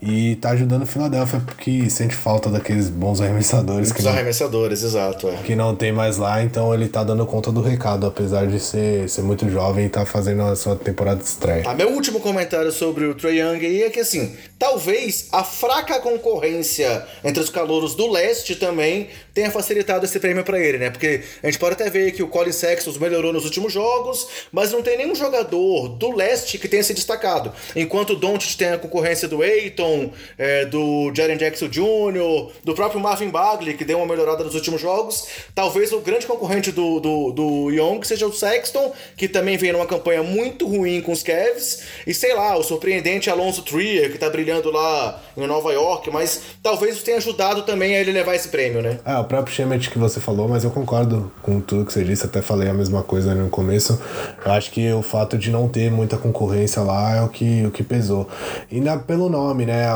E 0.00 0.36
tá 0.36 0.50
ajudando 0.50 0.82
o 0.82 0.86
Philadelphia 0.86 1.40
porque 1.44 1.88
sente 1.88 2.14
falta 2.14 2.50
daqueles 2.50 2.88
bons 2.88 3.20
arremessadores. 3.20 3.92
Os 3.92 4.06
arremessadores, 4.06 4.82
exato. 4.82 5.28
É. 5.28 5.36
Que 5.44 5.54
não 5.54 5.76
tem 5.76 5.92
mais 5.92 6.16
lá, 6.16 6.42
então 6.42 6.74
ele 6.74 6.88
tá 6.88 7.04
dando 7.04 7.24
conta 7.24 7.52
do 7.52 7.62
recado, 7.62 8.06
apesar 8.06 8.46
de 8.46 8.58
ser, 8.58 9.08
ser 9.08 9.22
muito 9.22 9.48
jovem 9.48 9.86
e 9.86 9.88
tá 9.88 10.04
fazendo 10.04 10.42
a 10.42 10.56
sua 10.56 10.74
temporada 10.74 11.20
de 11.20 11.26
estreia. 11.26 11.62
Ah, 11.66 11.74
meu 11.74 11.90
último 11.90 12.18
comentário 12.20 12.72
sobre 12.72 13.04
o 13.04 13.14
Trae 13.14 13.38
Young 13.38 13.64
aí 13.64 13.82
é 13.84 13.90
que 13.90 14.00
assim, 14.00 14.34
talvez 14.58 15.28
a 15.30 15.44
fraca 15.44 16.00
concorrência 16.00 17.04
entre 17.24 17.42
os 17.42 17.50
calouros 17.50 17.94
do 17.94 18.10
leste 18.10 18.56
também 18.56 19.08
tenha 19.34 19.50
facilitado 19.50 20.04
esse 20.04 20.18
prêmio 20.18 20.44
para 20.44 20.58
ele, 20.58 20.78
né? 20.78 20.90
Porque 20.90 21.22
a 21.42 21.46
gente 21.46 21.58
pode 21.58 21.74
até 21.74 21.88
ver 21.88 22.12
que 22.12 22.22
o 22.22 22.28
Colin 22.28 22.52
Sexton 22.52 22.92
melhorou 23.00 23.32
nos 23.32 23.44
últimos 23.44 23.72
jogos, 23.72 24.26
mas 24.50 24.72
não 24.72 24.82
tem 24.82 24.96
nenhum 24.96 25.14
jogador 25.14 25.88
do 25.88 26.14
leste 26.14 26.58
que 26.58 26.68
tenha 26.68 26.82
se 26.82 26.94
destacado. 26.94 27.52
Enquanto 27.74 28.10
o 28.10 28.16
Doncic 28.16 28.56
tem 28.56 28.68
a 28.68 28.78
concorrência 28.78 29.26
do 29.26 29.42
Aiton, 29.42 30.12
é, 30.36 30.66
do 30.66 31.12
Jaren 31.14 31.36
Jackson 31.36 31.68
Jr., 31.68 32.52
do 32.62 32.74
próprio 32.74 33.00
Marvin 33.00 33.28
Bagley, 33.28 33.74
que 33.74 33.84
deu 33.84 33.98
uma 33.98 34.06
melhorada 34.06 34.44
nos 34.44 34.54
últimos 34.54 34.80
jogos, 34.80 35.26
talvez 35.54 35.92
o 35.92 36.00
grande 36.00 36.26
concorrente 36.26 36.70
do, 36.70 37.00
do, 37.00 37.32
do 37.32 37.70
Young 37.70 38.02
seja 38.04 38.26
o 38.26 38.32
Sexton, 38.32 38.92
que 39.16 39.28
também 39.28 39.56
vem 39.56 39.72
numa 39.72 39.86
campanha 39.86 40.22
muito 40.22 40.66
ruim 40.66 41.00
com 41.00 41.12
os 41.12 41.22
Cavs, 41.22 41.82
e 42.06 42.12
sei 42.12 42.34
lá, 42.34 42.56
o 42.56 42.62
surpreendente 42.62 43.30
Alonso 43.30 43.62
Trier, 43.62 44.10
que 44.12 44.18
tá 44.18 44.28
brilhando 44.28 44.70
lá 44.70 45.22
em 45.36 45.46
Nova 45.46 45.72
York, 45.72 46.10
mas 46.10 46.42
talvez 46.62 47.02
tenha 47.02 47.16
ajudado 47.16 47.62
também 47.62 47.96
a 47.96 48.00
ele 48.00 48.12
levar 48.12 48.34
esse 48.34 48.48
prêmio, 48.48 48.82
né? 48.82 48.98
É, 49.04 49.21
o 49.22 49.24
próprio 49.24 49.54
Shemet 49.54 49.90
que 49.90 49.98
você 49.98 50.20
falou, 50.20 50.48
mas 50.48 50.64
eu 50.64 50.70
concordo 50.70 51.32
com 51.42 51.60
tudo 51.60 51.86
que 51.86 51.92
você 51.92 52.04
disse, 52.04 52.26
até 52.26 52.42
falei 52.42 52.68
a 52.68 52.74
mesma 52.74 53.02
coisa 53.02 53.34
no 53.34 53.48
começo. 53.48 53.98
Eu 54.44 54.52
acho 54.52 54.70
que 54.70 54.92
o 54.92 55.02
fato 55.02 55.38
de 55.38 55.50
não 55.50 55.68
ter 55.68 55.90
muita 55.90 56.16
concorrência 56.16 56.82
lá 56.82 57.16
é 57.16 57.22
o 57.22 57.28
que, 57.28 57.64
o 57.64 57.70
que 57.70 57.82
pesou. 57.82 58.28
Na, 58.70 58.98
pelo 58.98 59.28
nome, 59.28 59.64
né? 59.64 59.86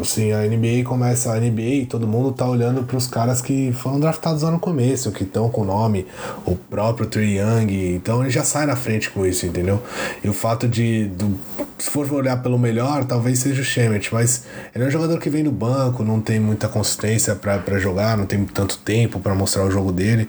Assim, 0.00 0.32
a 0.32 0.40
NBA 0.46 0.84
começa, 0.84 1.32
a 1.32 1.40
NBA, 1.40 1.86
todo 1.88 2.06
mundo 2.06 2.32
tá 2.32 2.48
olhando 2.48 2.82
para 2.84 2.96
os 2.96 3.06
caras 3.06 3.42
que 3.42 3.72
foram 3.72 4.00
draftados 4.00 4.42
lá 4.42 4.50
no 4.50 4.58
começo, 4.58 5.10
que 5.10 5.24
estão 5.24 5.48
com 5.48 5.62
o 5.62 5.64
nome, 5.64 6.06
o 6.46 6.54
próprio 6.54 7.06
Trey 7.06 7.38
Young, 7.38 7.94
então 7.94 8.22
ele 8.22 8.30
já 8.30 8.44
sai 8.44 8.66
na 8.66 8.76
frente 8.76 9.10
com 9.10 9.26
isso, 9.26 9.46
entendeu? 9.46 9.82
E 10.22 10.28
o 10.28 10.32
fato 10.32 10.68
de, 10.68 11.06
do, 11.06 11.38
se 11.78 11.90
for 11.90 12.10
olhar 12.12 12.42
pelo 12.42 12.58
melhor, 12.58 13.04
talvez 13.04 13.40
seja 13.40 13.60
o 13.60 13.64
Shemet, 13.64 14.12
mas 14.12 14.44
ele 14.74 14.84
é 14.84 14.86
um 14.86 14.90
jogador 14.90 15.18
que 15.18 15.28
vem 15.28 15.44
do 15.44 15.50
banco, 15.50 16.04
não 16.04 16.20
tem 16.20 16.40
muita 16.40 16.68
consistência 16.68 17.34
para 17.34 17.78
jogar, 17.78 18.16
não 18.16 18.26
tem 18.26 18.44
tanto 18.44 18.75
tempo 18.78 19.20
para 19.20 19.34
mostrar 19.34 19.64
o 19.64 19.70
jogo 19.70 19.92
dele. 19.92 20.28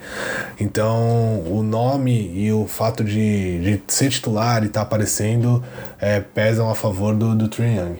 Então, 0.58 1.42
o 1.46 1.62
nome 1.62 2.30
e 2.34 2.52
o 2.52 2.66
fato 2.66 3.04
de, 3.04 3.60
de 3.60 3.82
ser 3.88 4.10
titular 4.10 4.62
e 4.62 4.66
estar 4.66 4.80
tá 4.80 4.86
aparecendo 4.86 5.62
é, 6.00 6.20
pesam 6.20 6.70
a 6.70 6.74
favor 6.74 7.14
do, 7.14 7.34
do 7.34 7.48
Trae 7.48 7.76
Young. 7.76 7.98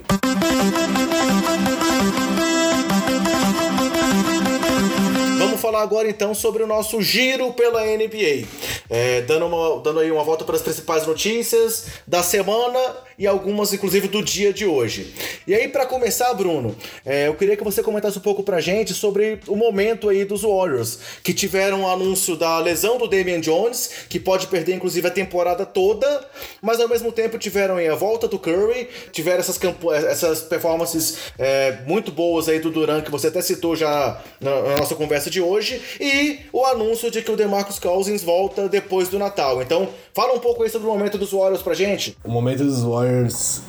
Vamos 5.39 5.61
falar 5.61 5.83
agora 5.83 6.09
então 6.09 6.35
sobre 6.35 6.63
o 6.63 6.67
nosso 6.67 7.03
giro 7.03 7.53
pela 7.53 7.85
NBA. 7.85 8.47
É, 8.89 9.23
dando, 9.23 9.47
uma, 9.47 9.83
dando 9.83 10.01
aí 10.01 10.11
uma 10.11 10.23
volta 10.23 10.45
para 10.45 10.57
as 10.57 10.63
principais 10.63 11.07
notícias 11.07 11.87
da 12.07 12.23
semana 12.23 12.79
e 13.19 13.27
algumas, 13.27 13.73
inclusive, 13.73 14.07
do 14.07 14.23
dia 14.23 14.53
de 14.53 14.65
hoje. 14.65 15.13
E 15.45 15.53
aí, 15.53 15.67
para 15.67 15.85
começar, 15.85 16.33
Bruno, 16.35 16.77
é, 17.05 17.27
eu 17.27 17.35
queria 17.35 17.57
que 17.57 17.65
você 17.65 17.83
comentasse 17.83 18.17
um 18.17 18.21
pouco 18.21 18.45
pra 18.45 18.61
gente 18.61 18.95
sobre 18.95 19.41
o 19.49 19.57
momento 19.57 20.09
aí 20.09 20.25
dos 20.25 20.43
Warriors, 20.43 21.01
que 21.25 21.35
tiveram 21.35 21.83
o 21.83 21.89
anúncio 21.89 22.37
da 22.37 22.59
lesão 22.61 22.97
do 22.97 23.09
Damian 23.09 23.41
Jones, 23.41 23.91
que 24.09 24.21
pode 24.21 24.47
perder, 24.47 24.77
inclusive, 24.77 25.09
a 25.09 25.11
temporada 25.11 25.67
toda, 25.67 26.25
mas 26.63 26.79
ao 26.79 26.89
mesmo 26.89 27.11
tempo 27.11 27.39
tiveram 27.39 27.77
aí 27.77 27.89
a 27.89 27.97
volta 27.97 28.29
do 28.29 28.39
Curry, 28.39 28.89
tiveram 29.11 29.41
essas, 29.41 29.59
essas 30.09 30.41
performances 30.43 31.19
é, 31.37 31.79
muito 31.87 32.13
boas 32.13 32.49
aí 32.49 32.61
do 32.61 32.71
Duran, 32.71 33.01
que 33.01 33.11
você 33.11 33.27
até 33.27 33.43
citou 33.43 33.75
já 33.75 34.23
na, 34.41 34.63
na 34.63 34.77
nossa 34.77 34.95
conversa 34.95 35.29
de 35.29 35.41
hoje, 35.41 35.83
e 36.01 36.39
o 36.53 36.65
anúncio 36.65 37.11
de 37.11 37.21
que 37.23 37.33
o 37.33 37.37
DeMarcus 37.37 37.81
Cousins 37.81 38.23
volta 38.23 38.69
depois 38.69 39.09
do 39.09 39.19
Natal. 39.19 39.61
Então, 39.61 39.89
fala 40.15 40.35
um 40.35 40.39
pouco 40.39 40.63
aí 40.63 40.71
sobre 40.71 40.87
o 40.87 40.91
momento 40.93 41.19
dos 41.19 41.33
Warriors 41.33 41.63
pra 41.63 41.75
gente. 41.75 42.17
O 42.23 42.31
momento 42.31 42.63
dos 42.63 42.85
Warriors 42.85 43.08
Warriors 43.09 43.63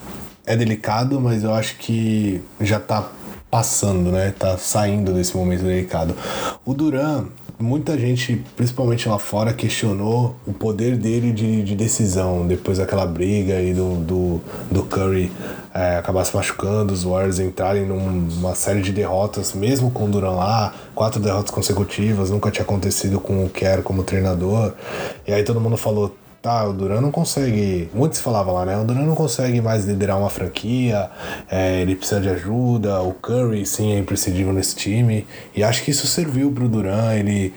é 0.45 0.56
delicado, 0.56 1.19
mas 1.19 1.43
eu 1.43 1.54
acho 1.54 1.78
que 1.78 2.41
já 2.60 2.80
tá 2.80 3.10
passando, 3.49 4.12
né? 4.12 4.34
Tá 4.38 4.58
saindo 4.58 5.13
desse 5.13 5.36
momento 5.36 5.63
delicado. 5.63 6.15
O 6.65 6.73
Duran, 6.73 7.25
muita 7.58 7.97
gente, 7.97 8.43
principalmente 8.56 9.08
lá 9.08 9.17
fora, 9.17 9.54
questionou 9.54 10.36
o 10.45 10.54
poder 10.54 10.97
dele 10.97 11.32
de, 11.32 11.63
de 11.63 11.75
decisão 11.75 12.45
depois 12.45 12.78
daquela 12.78 13.06
briga 13.06 13.62
e 13.62 13.73
do, 13.73 13.95
do, 13.95 14.41
do 14.69 14.84
Curry 14.84 15.32
é, 15.73 15.97
acabar 15.97 16.25
se 16.25 16.36
machucando, 16.36 16.93
os 16.93 17.04
Warriors 17.04 17.39
entrarem 17.39 17.86
numa 17.86 18.54
série 18.56 18.82
de 18.82 18.91
derrotas, 18.91 19.54
mesmo 19.54 19.89
com 19.89 20.06
o 20.06 20.10
Duran 20.10 20.32
lá, 20.32 20.73
quatro 20.93 21.19
derrotas 21.19 21.52
consecutivas, 21.52 22.30
nunca 22.30 22.52
tinha 22.52 22.63
acontecido 22.63 23.19
com 23.19 23.45
o 23.45 23.49
Kerr 23.49 23.82
como 23.84 24.04
treinador. 24.04 24.73
E 25.28 25.32
aí 25.32 25.43
todo 25.43 25.62
mundo 25.62 25.78
falou 25.78 26.15
tá, 26.41 26.65
o 26.65 26.73
Duran 26.73 27.02
não 27.02 27.12
consegue. 27.12 27.89
Muito 27.93 28.15
se 28.15 28.21
falava 28.21 28.52
lá, 28.52 28.65
né? 28.65 28.78
O 28.78 28.84
Duran 28.84 29.06
não 29.06 29.15
consegue 29.15 29.62
mais 29.62 29.86
liderar 29.86 30.17
uma 30.17 30.30
franquia, 30.30 31.10
é, 31.49 31.82
ele 31.82 31.95
precisa 31.95 32.21
de 32.21 32.30
ajuda. 32.30 33.02
O 33.02 33.13
Curry, 33.13 33.65
sim, 33.65 33.93
é 33.93 33.99
imprescindível 33.99 34.54
nesse 34.54 34.75
time. 34.75 35.28
E 35.56 35.63
acho 35.63 35.84
que 35.84 35.91
isso 35.91 36.08
serviu 36.08 36.52
pro 36.52 36.69
Duran. 36.69 37.13
Ele, 37.13 37.54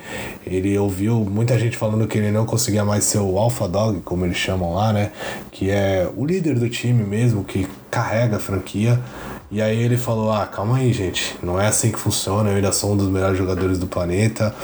ele 0.46 0.76
ouviu 0.78 1.16
muita 1.20 1.58
gente 1.58 1.76
falando 1.76 2.06
que 2.06 2.18
ele 2.18 2.30
não 2.30 2.44
conseguia 2.44 2.84
mais 2.84 3.04
ser 3.04 3.18
o 3.18 3.38
Alpha 3.38 3.68
Dog, 3.68 4.00
como 4.00 4.24
eles 4.24 4.36
chamam 4.36 4.74
lá, 4.74 4.92
né? 4.92 5.12
Que 5.50 5.70
é 5.70 6.08
o 6.16 6.24
líder 6.24 6.58
do 6.58 6.68
time 6.68 7.04
mesmo, 7.04 7.44
que 7.44 7.66
carrega 7.90 8.36
a 8.36 8.40
franquia. 8.40 9.00
E 9.50 9.60
aí 9.60 9.78
ele 9.78 9.98
falou: 9.98 10.32
Ah, 10.32 10.46
calma 10.46 10.78
aí, 10.78 10.92
gente, 10.92 11.36
não 11.42 11.60
é 11.60 11.68
assim 11.68 11.92
que 11.92 11.98
funciona. 11.98 12.50
Eu 12.50 12.56
ainda 12.56 12.72
sou 12.72 12.92
um 12.92 12.96
dos 12.96 13.08
melhores 13.08 13.36
jogadores 13.36 13.78
do 13.78 13.86
planeta. 13.86 14.54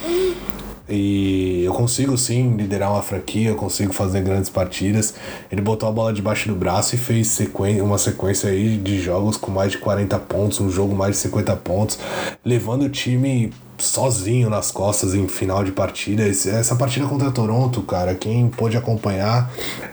E 0.89 1.63
eu 1.65 1.73
consigo 1.75 2.17
sim 2.17 2.57
liderar 2.57 2.93
uma 2.93 3.03
franquia, 3.03 3.51
eu 3.51 3.57
consigo 3.57 3.93
fazer 3.93 4.23
grandes 4.23 4.49
partidas. 4.49 5.15
Ele 5.51 5.61
botou 5.61 5.89
a 5.89 5.93
bola 5.93 6.13
debaixo 6.13 6.49
do 6.49 6.55
braço 6.55 6.95
e 6.95 6.99
fez 6.99 7.29
sequ... 7.29 7.61
uma 7.83 7.99
sequência 7.99 8.51
aí 8.51 8.77
de 8.77 9.01
jogos 9.01 9.37
com 9.37 9.51
mais 9.51 9.73
de 9.73 9.79
40 9.79 10.19
pontos, 10.21 10.61
um 10.61 10.71
jogo 10.71 10.95
mais 10.95 11.17
de 11.17 11.23
50 11.23 11.57
pontos, 11.57 11.99
levando 12.45 12.83
o 12.85 12.89
time 12.89 13.53
sozinho 13.79 14.51
nas 14.51 14.71
costas 14.71 15.15
em 15.15 15.29
final 15.29 15.63
de 15.63 15.73
partida. 15.73 16.27
Essa 16.27 16.75
partida 16.75 17.07
contra 17.07 17.31
Toronto, 17.31 17.83
cara, 17.83 18.15
quem 18.15 18.49
pôde 18.49 18.77
acompanhar, 18.77 19.51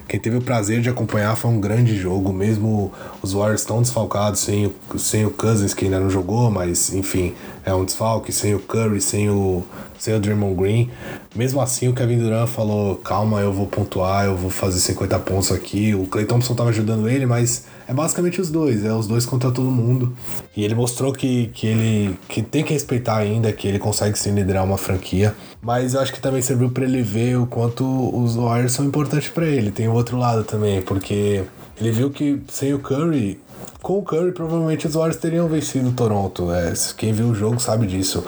quem 0.08 0.19
teve 0.19 0.38
o 0.38 0.41
prazer 0.41 0.81
de 0.81 0.89
acompanhar, 0.89 1.36
foi 1.36 1.51
um 1.51 1.60
grande 1.60 1.95
jogo. 1.95 2.34
Mesmo 2.34 2.91
os 3.25 3.33
Warriors 3.33 3.65
tão 3.65 3.81
desfalcados, 3.81 4.39
sem 4.39 4.67
o, 4.67 4.99
sem 4.99 5.25
o 5.25 5.31
Cousins, 5.31 5.73
que 5.73 5.85
ainda 5.85 5.99
não 5.99 6.09
jogou, 6.09 6.51
mas 6.51 6.93
enfim, 6.93 7.33
é 7.65 7.73
um 7.73 7.83
desfalque, 7.83 8.31
sem 8.31 8.53
o 8.53 8.59
Curry, 8.59 9.01
sem 9.01 9.29
o, 9.29 9.63
sem 9.97 10.13
o 10.13 10.19
Draymond 10.19 10.55
Green. 10.55 10.91
Mesmo 11.35 11.59
assim, 11.59 11.88
o 11.88 11.93
Kevin 11.93 12.19
Durant 12.19 12.47
falou: 12.47 12.95
calma, 12.97 13.41
eu 13.41 13.51
vou 13.51 13.65
pontuar, 13.65 14.25
eu 14.25 14.38
vou 14.38 14.51
fazer 14.51 14.79
50 14.79 15.17
pontos 15.19 15.51
aqui. 15.51 15.95
O 15.95 16.05
Clay 16.05 16.25
Thompson 16.25 16.53
tava 16.53 16.69
ajudando 16.69 17.09
ele, 17.09 17.25
mas 17.25 17.65
é 17.88 17.93
basicamente 17.93 18.39
os 18.39 18.51
dois, 18.51 18.85
é 18.85 18.93
os 18.93 19.07
dois 19.07 19.25
contra 19.25 19.51
todo 19.51 19.69
mundo. 19.71 20.15
E 20.55 20.63
ele 20.63 20.75
mostrou 20.75 21.11
que, 21.11 21.47
que 21.47 21.67
ele 21.67 22.19
que 22.29 22.43
tem 22.43 22.63
que 22.63 22.73
respeitar 22.73 23.17
ainda, 23.17 23.51
que 23.51 23.67
ele 23.67 23.79
consegue 23.79 24.17
sim 24.17 24.33
liderar 24.33 24.63
uma 24.63 24.77
franquia. 24.77 25.35
Mas 25.61 25.95
eu 25.95 26.01
acho 26.01 26.13
que 26.13 26.21
também 26.21 26.43
serviu 26.43 26.69
para 26.69 26.83
ele 26.83 27.01
ver 27.01 27.38
o 27.38 27.47
quanto 27.47 27.83
os 28.15 28.35
Warriors 28.35 28.73
são 28.73 28.85
importantes 28.85 29.29
para 29.29 29.47
ele. 29.47 29.71
Tem 29.71 29.88
o 29.88 29.93
outro 29.93 30.17
lado 30.17 30.43
também, 30.43 30.81
porque 30.83 31.43
ele 31.79 31.91
viu 31.91 32.09
que 32.09 32.41
sem 32.49 32.73
o 32.73 32.79
Curry, 32.79 33.39
com 33.85 33.99
o 33.99 34.01
Curry, 34.01 34.31
provavelmente 34.31 34.88
os 34.88 34.95
Warriors 34.95 35.17
teriam 35.17 35.47
vencido 35.47 35.89
o 35.89 35.91
Toronto. 35.91 36.51
É, 36.51 36.73
quem 36.97 37.13
viu 37.13 37.27
o 37.27 37.35
jogo 37.35 37.59
sabe 37.59 37.85
disso. 37.85 38.25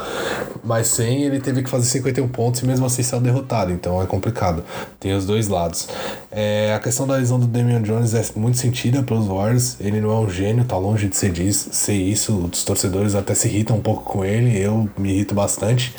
Mas 0.64 0.88
sem, 0.88 1.24
ele 1.24 1.40
teve 1.40 1.64
que 1.64 1.70
fazer 1.70 1.86
51 1.86 2.28
pontos 2.28 2.62
e 2.62 2.66
mesmo 2.68 2.86
assim 2.86 3.02
saiu 3.02 3.20
derrotado. 3.20 3.72
Então 3.72 4.00
é 4.00 4.06
complicado. 4.06 4.64
Tem 5.00 5.16
os 5.16 5.26
dois 5.26 5.48
lados. 5.48 5.88
É, 6.32 6.76
a 6.76 6.80
questão 6.80 7.08
da 7.08 7.16
lesão 7.16 7.40
do 7.40 7.48
Damian 7.48 7.82
Jones 7.82 8.14
é 8.14 8.24
muito 8.36 8.60
sentida 8.60 9.02
pelos 9.02 9.26
Warriors. 9.26 9.78
Ele 9.80 10.00
não 10.00 10.12
é 10.12 10.20
um 10.20 10.30
gênio, 10.30 10.64
tá 10.64 10.78
longe 10.78 11.08
de 11.08 11.18
ser, 11.18 11.32
disso, 11.32 11.70
ser 11.72 11.96
isso. 11.96 12.50
Os 12.54 12.64
torcedores 12.64 13.16
até 13.16 13.34
se 13.34 13.48
irritam 13.48 13.78
um 13.78 13.82
pouco 13.82 14.04
com 14.04 14.24
ele. 14.24 14.56
Eu 14.60 14.88
me 14.96 15.10
irrito 15.10 15.34
bastante. 15.34 15.92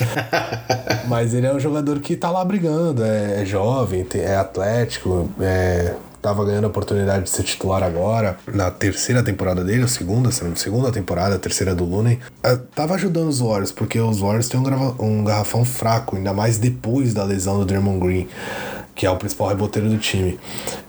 Mas 1.09 1.35
ele 1.35 1.49
é 1.49 1.53
um 1.53 1.59
jogador 1.59 1.99
que 1.99 2.15
tá 2.15 2.31
lá 2.31 2.45
brigando. 2.45 3.03
É, 3.03 3.43
é 3.43 3.45
jovem, 3.45 4.07
é 4.15 4.37
atlético, 4.37 5.29
é 5.41 5.95
tava 6.21 6.45
ganhando 6.45 6.65
a 6.65 6.69
oportunidade 6.69 7.25
de 7.25 7.31
ser 7.31 7.43
titular 7.43 7.83
agora, 7.83 8.39
na 8.47 8.71
terceira 8.71 9.23
temporada 9.23 9.65
dele, 9.65 9.83
ou 9.83 9.89
segunda, 9.89 10.31
segunda 10.31 10.91
temporada, 10.91 11.39
terceira 11.39 11.75
do 11.75 11.85
Looney, 11.85 12.19
é, 12.43 12.57
tava 12.75 12.95
ajudando 12.95 13.29
os 13.29 13.41
Warriors, 13.41 13.73
porque 13.73 14.01
os 14.01 14.21
Warriors 14.21 14.49
têm 14.49 14.61
um, 14.61 14.95
um 14.99 15.25
garrafão 15.25 15.65
fraco, 15.65 16.17
ainda 16.17 16.33
mais 16.33 16.59
depois 16.59 17.15
da 17.15 17.25
lesão 17.25 17.59
do 17.59 17.65
Draymond 17.65 18.01
Green, 18.01 18.29
que 18.95 19.07
é 19.07 19.11
o 19.11 19.17
principal 19.17 19.49
reboteiro 19.49 19.89
do 19.89 19.99
time. 19.99 20.39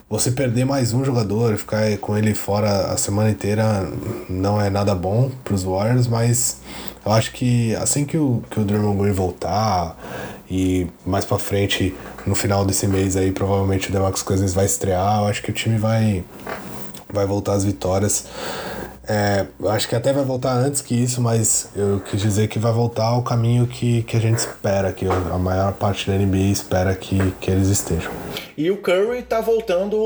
Você 0.09 0.31
perder 0.31 0.65
mais 0.65 0.91
um 0.91 1.05
jogador, 1.05 1.55
ficar 1.55 1.95
com 1.99 2.17
ele 2.17 2.33
fora 2.33 2.87
a 2.91 2.97
semana 2.97 3.29
inteira, 3.29 3.87
não 4.27 4.59
é 4.59 4.67
nada 4.67 4.95
bom 4.95 5.29
para 5.43 5.53
os 5.53 5.61
Warriors, 5.61 6.07
mas 6.07 6.57
eu 7.05 7.11
acho 7.11 7.31
que 7.31 7.75
assim 7.75 8.05
que 8.05 8.17
o, 8.17 8.41
que 8.49 8.59
o 8.59 8.65
Draymond 8.65 8.99
Green 8.99 9.11
voltar 9.11 9.95
e 10.49 10.87
mais 11.05 11.25
para 11.25 11.37
frente, 11.37 11.95
no 12.25 12.33
final 12.33 12.65
desse 12.65 12.87
mês 12.87 13.15
aí, 13.15 13.31
provavelmente 13.31 13.89
o 13.89 13.91
DeMarcus 13.91 14.23
Cousins 14.23 14.51
vai 14.51 14.65
estrear, 14.65 15.19
eu 15.19 15.27
acho 15.27 15.43
que 15.43 15.51
o 15.51 15.53
time 15.53 15.77
vai, 15.77 16.23
vai 17.13 17.27
voltar 17.27 17.53
às 17.53 17.63
vitórias. 17.63 18.25
É, 19.09 19.47
acho 19.69 19.89
que 19.89 19.95
até 19.95 20.13
vai 20.13 20.23
voltar 20.23 20.53
antes 20.53 20.81
que 20.81 20.93
isso, 20.93 21.19
mas 21.19 21.69
eu 21.75 21.99
quis 21.99 22.21
dizer 22.21 22.47
que 22.47 22.59
vai 22.59 22.71
voltar 22.71 23.05
ao 23.05 23.23
caminho 23.23 23.65
que, 23.65 24.03
que 24.03 24.15
a 24.15 24.19
gente 24.19 24.37
espera, 24.37 24.93
que 24.93 25.03
a 25.07 25.37
maior 25.39 25.73
parte 25.73 26.09
da 26.09 26.15
NBA 26.15 26.51
espera 26.51 26.93
que, 26.93 27.17
que 27.41 27.49
eles 27.49 27.69
estejam. 27.69 28.11
E 28.55 28.69
o 28.69 28.77
Curry 28.77 29.23
tá 29.23 29.41
voltando 29.41 29.97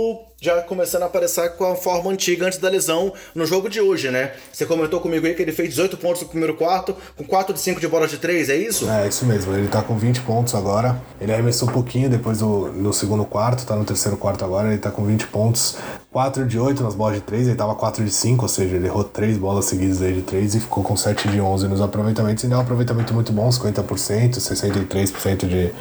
já 0.44 0.62
começando 0.62 1.04
a 1.04 1.06
aparecer 1.06 1.56
com 1.56 1.72
a 1.72 1.76
forma 1.76 2.12
antiga 2.12 2.46
antes 2.46 2.60
da 2.60 2.70
lesão 2.70 3.14
no 3.34 3.46
jogo 3.46 3.70
de 3.70 3.80
hoje, 3.80 4.12
né? 4.12 4.34
Você 4.52 4.66
comentou 4.66 5.00
comigo 5.00 5.26
aí 5.26 5.34
que 5.34 5.42
ele 5.42 5.54
fez 5.54 5.70
18 5.70 5.96
pontos 5.96 6.22
no 6.22 6.28
primeiro 6.28 6.54
quarto, 6.56 6.94
com 7.16 7.24
4 7.24 7.54
de 7.54 7.62
5 7.62 7.80
de 7.80 7.88
bola 7.88 8.10
de 8.10 8.18
3, 8.18 8.50
é 8.50 8.58
isso? 8.58 8.90
É, 8.90 9.08
isso 9.08 9.26
mesmo. 9.26 9.56
Ele 9.56 9.70
tá 9.70 9.82
com 9.82 9.98
20 9.98 10.20
pontos 10.22 10.54
agora. 10.54 11.02
Ele 11.22 11.32
arremessou 11.32 11.70
um 11.70 11.72
pouquinho 11.72 12.10
depois 12.10 12.40
do, 12.40 12.74
no 12.74 12.92
segundo 12.92 13.24
quarto, 13.24 13.66
tá 13.66 13.74
no 13.74 13.86
terceiro 13.86 14.18
quarto 14.18 14.44
agora, 14.44 14.68
ele 14.68 14.80
tá 14.80 14.92
com 14.92 15.06
20 15.06 15.28
pontos. 15.28 15.78
4 16.14 16.46
de 16.46 16.60
8 16.60 16.84
nas 16.84 16.94
bolas 16.94 17.16
de 17.16 17.22
3, 17.22 17.48
ele 17.48 17.56
tava 17.56 17.74
4 17.74 18.06
de 18.06 18.12
5, 18.12 18.44
ou 18.44 18.48
seja, 18.48 18.76
ele 18.76 18.86
errou 18.86 19.04
3 19.04 19.36
bolas 19.36 19.66
seguidas 19.66 20.00
aí 20.00 20.14
de 20.14 20.22
3 20.22 20.54
e 20.54 20.60
ficou 20.60 20.84
com 20.84 20.96
7 20.96 21.28
de 21.28 21.42
11 21.42 21.68
nos 21.68 21.82
aproveitamentos. 21.82 22.44
E 22.44 22.54
é 22.54 22.56
um 22.56 22.60
aproveitamento 22.60 23.12
muito 23.16 23.34
bom, 23.34 23.50
50%, 23.50 24.36
63% 24.36 25.48
de, 25.48 25.72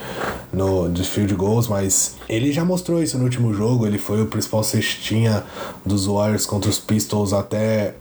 no, 0.51 0.89
de 0.89 1.05
field 1.05 1.35
goals, 1.35 1.69
mas 1.69 2.17
ele 2.31 2.51
já 2.51 2.65
mostrou 2.65 3.03
isso 3.03 3.19
no 3.19 3.25
último 3.25 3.53
jogo, 3.53 3.87
ele 3.87 3.99
foi 3.99 4.23
o 4.23 4.27
principal 4.27 4.65
cestinha 4.65 5.45
dos 5.85 6.07
Warriors 6.07 6.47
contra 6.47 6.71
os 6.71 6.79
Pistols 6.79 7.35
até 7.35 7.95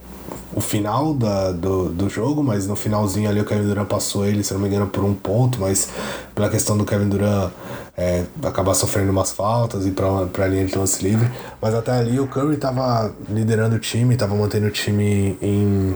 o 0.54 0.60
final 0.60 1.14
da, 1.14 1.52
do, 1.52 1.90
do 1.90 2.10
jogo, 2.10 2.44
mas 2.44 2.68
no 2.68 2.76
finalzinho 2.76 3.30
ali 3.30 3.40
o 3.40 3.46
Kevin 3.46 3.68
Durant 3.68 3.88
passou 3.88 4.26
ele, 4.26 4.44
se 4.44 4.54
não 4.54 4.60
me 4.60 4.68
engano, 4.68 4.88
por 4.88 5.04
um 5.04 5.14
ponto, 5.14 5.60
mas 5.60 5.90
pela 6.36 6.50
questão 6.50 6.78
do 6.78 6.86
Kevin 6.86 7.10
Durant 7.10 7.52
é, 7.98 8.26
acabar 8.44 8.74
sofrendo 8.74 9.12
umas 9.12 9.32
faltas 9.32 9.86
e 9.86 9.92
para 9.92 10.44
a 10.44 10.48
linha 10.48 10.66
de 10.66 10.78
lance 10.78 11.04
livre. 11.04 11.30
Mas 11.62 11.74
até 11.74 11.92
ali 11.92 12.20
o 12.20 12.28
Curry 12.28 12.56
estava 12.56 13.14
liderando 13.30 13.76
o 13.76 13.80
time, 13.80 14.14
estava 14.14 14.36
mantendo 14.36 14.68
o 14.68 14.72
time 14.72 15.38
em. 15.42 15.96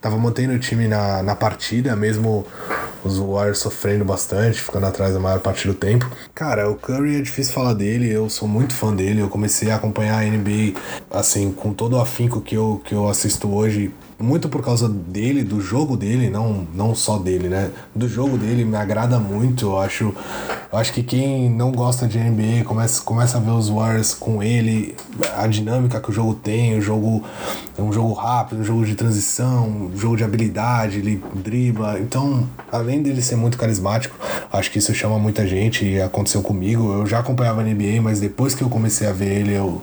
tava 0.00 0.16
mantendo 0.16 0.54
o 0.54 0.58
time 0.58 0.88
na, 0.88 1.22
na 1.22 1.34
partida, 1.34 1.94
mesmo 1.96 2.46
os 3.04 3.18
Warriors 3.18 3.58
sofrendo 3.58 4.04
bastante, 4.04 4.60
ficando 4.60 4.86
atrás 4.86 5.14
a 5.14 5.20
maior 5.20 5.40
parte 5.40 5.66
do 5.66 5.74
tempo. 5.74 6.10
Cara, 6.34 6.70
o 6.70 6.76
Curry 6.76 7.16
é 7.16 7.20
difícil 7.20 7.52
falar 7.52 7.74
dele, 7.74 8.10
eu 8.10 8.28
sou 8.28 8.46
muito 8.48 8.74
fã 8.74 8.94
dele, 8.94 9.20
eu 9.20 9.28
comecei 9.28 9.70
a 9.70 9.76
acompanhar 9.76 10.20
a 10.20 10.24
NBA 10.24 10.78
assim, 11.10 11.52
com 11.52 11.72
todo 11.72 11.96
o 11.96 12.00
afinco 12.00 12.40
que 12.40 12.54
eu, 12.54 12.80
que 12.84 12.94
eu 12.94 13.08
assisto 13.08 13.52
hoje 13.52 13.92
muito 14.22 14.48
por 14.48 14.62
causa 14.62 14.88
dele, 14.88 15.42
do 15.42 15.60
jogo 15.60 15.96
dele, 15.96 16.30
não, 16.30 16.66
não 16.72 16.94
só 16.94 17.18
dele, 17.18 17.48
né? 17.48 17.70
Do 17.94 18.08
jogo 18.08 18.38
dele 18.38 18.64
me 18.64 18.76
agrada 18.76 19.18
muito. 19.18 19.66
Eu 19.66 19.78
acho, 19.80 20.14
eu 20.72 20.78
acho 20.78 20.92
que 20.92 21.02
quem 21.02 21.50
não 21.50 21.72
gosta 21.72 22.06
de 22.06 22.18
NBA 22.18 22.64
começa, 22.64 23.02
começa 23.02 23.38
a 23.38 23.40
ver 23.40 23.50
os 23.50 23.68
Warriors 23.68 24.14
com 24.14 24.40
ele, 24.42 24.94
a 25.36 25.46
dinâmica 25.48 26.00
que 26.00 26.08
o 26.08 26.12
jogo 26.12 26.34
tem, 26.34 26.78
o 26.78 26.80
jogo 26.80 27.24
é 27.76 27.82
um 27.82 27.92
jogo 27.92 28.12
rápido, 28.12 28.60
um 28.60 28.64
jogo 28.64 28.84
de 28.84 28.94
transição, 28.94 29.90
um 29.92 29.98
jogo 29.98 30.16
de 30.16 30.22
habilidade, 30.22 30.98
ele 30.98 31.22
dribla. 31.34 31.98
Então, 31.98 32.48
além 32.70 33.02
dele 33.02 33.20
ser 33.20 33.36
muito 33.36 33.58
carismático, 33.58 34.14
acho 34.52 34.70
que 34.70 34.78
isso 34.78 34.94
chama 34.94 35.18
muita 35.18 35.46
gente 35.46 35.84
e 35.84 36.00
aconteceu 36.00 36.42
comigo. 36.42 36.92
Eu 36.92 37.06
já 37.06 37.18
acompanhava 37.18 37.60
a 37.60 37.64
NBA, 37.64 38.00
mas 38.00 38.20
depois 38.20 38.54
que 38.54 38.62
eu 38.62 38.68
comecei 38.68 39.08
a 39.08 39.12
ver 39.12 39.40
ele, 39.40 39.54
eu, 39.54 39.82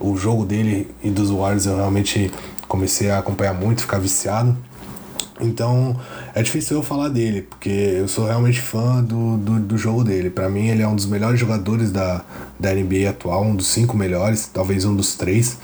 o 0.00 0.16
jogo 0.16 0.44
dele 0.44 0.88
e 1.02 1.10
dos 1.10 1.30
Warriors, 1.30 1.66
eu 1.66 1.76
realmente 1.76 2.30
comecei 2.68 3.10
a 3.10 3.18
acompanhar 3.18 3.54
muito, 3.54 3.82
ficar 3.82 3.98
viciado. 3.98 4.56
Então 5.40 5.98
é 6.34 6.42
difícil 6.42 6.76
eu 6.76 6.82
falar 6.82 7.08
dele, 7.08 7.42
porque 7.42 7.68
eu 7.68 8.06
sou 8.06 8.26
realmente 8.26 8.60
fã 8.60 9.02
do, 9.02 9.36
do, 9.36 9.58
do 9.60 9.78
jogo 9.78 10.04
dele. 10.04 10.30
Para 10.30 10.48
mim, 10.48 10.68
ele 10.68 10.82
é 10.82 10.88
um 10.88 10.94
dos 10.94 11.06
melhores 11.06 11.38
jogadores 11.38 11.90
da, 11.90 12.22
da 12.58 12.72
NBA 12.72 13.08
atual, 13.08 13.44
um 13.44 13.56
dos 13.56 13.66
cinco 13.66 13.96
melhores, 13.96 14.48
talvez 14.52 14.84
um 14.84 14.94
dos 14.94 15.14
três. 15.14 15.58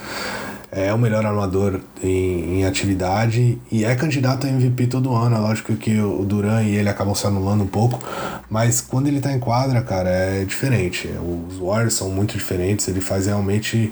É 0.73 0.93
o 0.93 0.97
melhor 0.97 1.25
armador 1.25 1.81
em, 2.01 2.59
em 2.59 2.65
atividade 2.65 3.57
e 3.69 3.83
é 3.83 3.93
candidato 3.93 4.47
a 4.47 4.49
MVP 4.49 4.87
todo 4.87 5.13
ano. 5.13 5.35
É 5.35 5.39
lógico 5.39 5.75
que 5.75 5.99
o 5.99 6.23
Duran 6.23 6.63
e 6.63 6.75
ele 6.75 6.87
acabam 6.87 7.13
se 7.13 7.27
anulando 7.27 7.65
um 7.65 7.67
pouco, 7.67 8.01
mas 8.49 8.79
quando 8.79 9.07
ele 9.07 9.19
tá 9.19 9.33
em 9.33 9.39
quadra, 9.39 9.81
cara, 9.81 10.09
é 10.09 10.45
diferente. 10.45 11.09
Os 11.49 11.57
Warriors 11.57 11.93
são 11.93 12.09
muito 12.09 12.37
diferentes, 12.37 12.87
ele 12.87 13.01
faz 13.01 13.25
realmente 13.25 13.91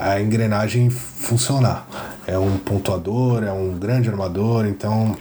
a 0.00 0.20
engrenagem 0.20 0.90
funcionar. 0.90 1.86
É 2.26 2.38
um 2.38 2.58
pontuador, 2.58 3.42
é 3.42 3.52
um 3.52 3.78
grande 3.78 4.08
armador, 4.08 4.66
então 4.66 5.16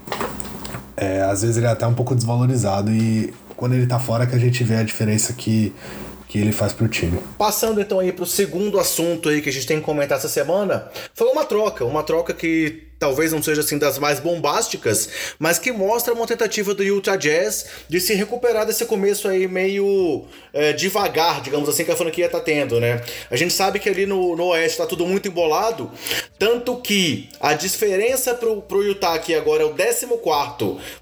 é, 0.96 1.22
às 1.22 1.42
vezes 1.42 1.58
ele 1.58 1.66
é 1.66 1.70
até 1.70 1.86
um 1.88 1.94
pouco 1.94 2.16
desvalorizado 2.16 2.92
e 2.92 3.34
quando 3.56 3.74
ele 3.74 3.88
tá 3.88 3.98
fora 3.98 4.28
que 4.28 4.36
a 4.36 4.40
gente 4.40 4.64
vê 4.64 4.76
a 4.76 4.84
diferença 4.84 5.34
que, 5.34 5.74
que 6.28 6.38
ele 6.38 6.52
faz 6.52 6.74
pro 6.74 6.88
time. 6.88 7.20
Passando 7.38 7.80
então 7.80 8.00
aí 8.00 8.12
pro 8.12 8.26
segundo 8.26 8.80
assunto 8.80 9.30
aí 9.30 9.42
que 9.42 9.50
a 9.50 9.54
gente 9.54 9.66
tem 9.66 9.80
que 9.80 9.86
comentar 9.86 10.18
essa 10.18 10.28
semana, 10.28 10.90
foi 11.14 11.28
uma 11.30 11.46
troca, 11.46 11.86
uma 11.86 12.04
troca 12.04 12.34
que 12.34 12.88
talvez 13.00 13.32
não 13.32 13.42
seja 13.42 13.62
assim 13.62 13.78
das 13.78 14.00
mais 14.00 14.20
bombásticas, 14.20 15.10
mas 15.38 15.60
que 15.60 15.72
mostra 15.72 16.14
uma 16.14 16.26
tentativa 16.26 16.74
do 16.74 16.84
Utah 16.84 17.16
Jazz 17.16 17.68
de 17.88 18.00
se 18.00 18.14
recuperar 18.14 18.66
desse 18.66 18.86
começo 18.86 19.28
aí 19.28 19.48
meio 19.48 20.26
é, 20.52 20.74
devagar, 20.74 21.42
digamos 21.42 21.70
assim, 21.70 21.86
que 21.86 21.92
a 21.92 21.96
franquia 21.96 22.28
tá 22.28 22.40
tendo, 22.40 22.80
né? 22.80 23.02
A 23.30 23.36
gente 23.36 23.54
sabe 23.54 23.80
que 23.80 23.88
ali 23.88 24.06
no, 24.06 24.36
no 24.36 24.46
Oeste 24.48 24.80
tá 24.80 24.86
tudo 24.86 25.06
muito 25.06 25.28
embolado, 25.28 25.92
tanto 26.40 26.76
que 26.78 27.30
a 27.40 27.54
diferença 27.54 28.34
pro, 28.34 28.62
pro 28.62 28.84
Utah 28.84 29.14
aqui 29.14 29.36
agora 29.36 29.64
é 29.64 29.66
o 29.66 29.74
14 29.74 30.08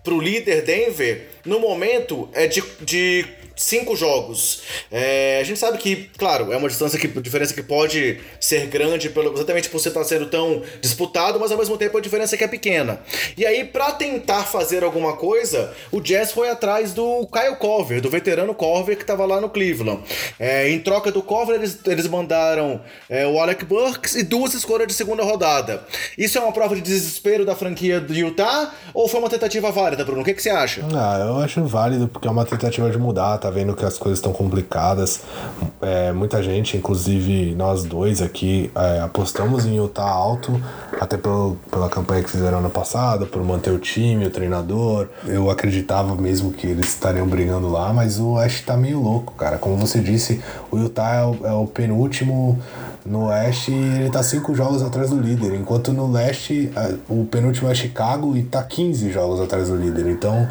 pro 0.04 0.20
líder 0.20 0.64
Denver, 0.64 1.28
no 1.46 1.60
momento 1.60 2.28
é 2.34 2.48
de, 2.48 2.62
de 2.82 3.26
cinco 3.56 3.96
jogos. 3.96 4.62
É, 4.92 5.40
a 5.42 5.44
gente 5.44 5.60
sabe 5.60 5.78
que, 5.78 6.10
claro, 6.18 6.52
é 6.52 6.58
uma 6.58 6.68
distância 6.68 7.00
que 7.00 7.08
diferença 7.08 7.54
que 7.54 7.64
pode 7.64 8.20
ser 8.40 8.68
grande 8.68 9.10
pelo, 9.10 9.34
exatamente 9.34 9.70
por 9.70 9.80
você 9.80 9.90
estar 9.90 10.04
sendo 10.04 10.28
tão 10.28 10.62
disputado, 10.82 11.40
mas 11.40 11.52
ao 11.52 11.58
mesmo 11.58 11.78
tempo 11.78 11.98
a 11.98 12.02
diferença 12.02 12.36
é 12.36 12.38
que 12.38 12.44
é 12.44 12.48
pequena. 12.48 13.00
E 13.38 13.46
aí, 13.46 13.64
para 13.64 13.92
tentar 13.92 14.44
fazer 14.44 14.84
alguma 14.84 15.16
coisa, 15.16 15.74
o 15.92 16.00
Jazz 16.00 16.32
foi 16.32 16.50
atrás 16.50 16.94
do 16.94 17.28
Kyle 17.28 17.56
Corver, 17.58 18.02
do 18.02 18.10
veterano 18.10 18.54
Corver 18.54 18.96
que 18.96 19.04
estava 19.04 19.26
lá 19.26 19.40
no 19.40 19.50
Cleveland. 19.50 20.04
É, 20.40 20.70
em 20.70 20.80
troca 20.80 21.12
do 21.12 21.22
Corver, 21.22 21.56
eles, 21.56 21.80
eles 21.86 22.08
mandaram 22.08 22.82
é, 23.10 23.26
o 23.26 23.40
Alec 23.40 23.66
Burks 23.66 24.16
e 24.16 24.24
duas 24.24 24.54
escolhas 24.54 24.88
de 24.88 24.94
segunda 24.94 25.24
rodada. 25.24 25.84
Isso 26.18 26.38
é 26.38 26.42
uma 26.42 26.52
prova 26.52 26.76
de 26.76 26.82
desespero 26.82 27.46
da 27.46 27.56
franquia 27.56 28.00
do 28.00 28.14
Utah 28.14 28.74
ou 28.94 29.08
foi 29.08 29.20
uma 29.20 29.30
tentativa 29.30 29.72
válida, 29.72 30.04
Bruno? 30.04 30.22
O 30.22 30.26
que, 30.26 30.34
que 30.34 30.42
você 30.42 30.50
acha? 30.50 30.86
Ah, 30.94 31.20
eu 31.20 31.38
acho 31.38 31.64
válido 31.66 32.08
porque 32.08 32.28
é 32.28 32.32
uma 32.32 32.46
tentativa 32.46 32.90
de 32.90 32.98
mudar 32.98 33.38
tá 33.46 33.52
vendo 33.52 33.76
que 33.76 33.86
as 33.86 33.98
coisas 33.98 34.18
estão 34.18 34.34
complicadas. 34.34 35.22
É, 35.82 36.12
muita 36.12 36.42
gente, 36.42 36.76
inclusive 36.76 37.54
nós 37.56 37.84
dois 37.84 38.22
aqui, 38.22 38.72
é, 38.76 39.02
apostamos 39.02 39.66
em 39.66 39.76
Utah 39.78 40.10
alto, 40.10 40.60
até 41.00 41.16
pelo, 41.16 41.58
pela 41.70 41.88
campanha 41.90 42.24
que 42.24 42.30
fizeram 42.30 42.58
ano 42.58 42.70
passado, 42.70 43.28
por 43.28 43.44
manter 43.44 43.72
o 43.72 43.78
time, 43.78 44.26
o 44.26 44.32
treinador. 44.32 45.08
Eu 45.28 45.52
acreditava 45.52 46.16
mesmo 46.16 46.52
que 46.52 46.66
eles 46.66 46.88
estariam 46.88 47.28
brigando 47.28 47.70
lá, 47.70 47.94
mas 47.94 48.20
o 48.20 48.38
Ash 48.38 48.62
tá 48.62 48.76
meio 48.76 49.00
louco, 49.00 49.34
cara. 49.34 49.58
Como 49.58 49.78
você 49.78 50.00
disse, 50.00 50.42
o 50.72 50.78
Utah 50.78 51.14
é 51.14 51.24
o, 51.24 51.48
é 51.48 51.54
o 51.54 51.68
penúltimo 51.68 52.60
no 53.06 53.28
Oeste 53.28 53.72
ele 53.72 54.10
tá 54.10 54.24
cinco 54.24 54.56
jogos 54.56 54.82
atrás 54.82 55.12
do 55.12 55.20
líder, 55.20 55.54
enquanto 55.54 55.94
no 55.94 56.12
Leste 56.12 56.72
o 57.08 57.24
penúltimo 57.26 57.70
é 57.70 57.76
Chicago 57.76 58.36
e 58.36 58.42
tá 58.42 58.64
15 58.64 59.12
jogos 59.12 59.40
atrás 59.40 59.70
do 59.70 59.76
líder. 59.76 60.08
Então 60.08 60.48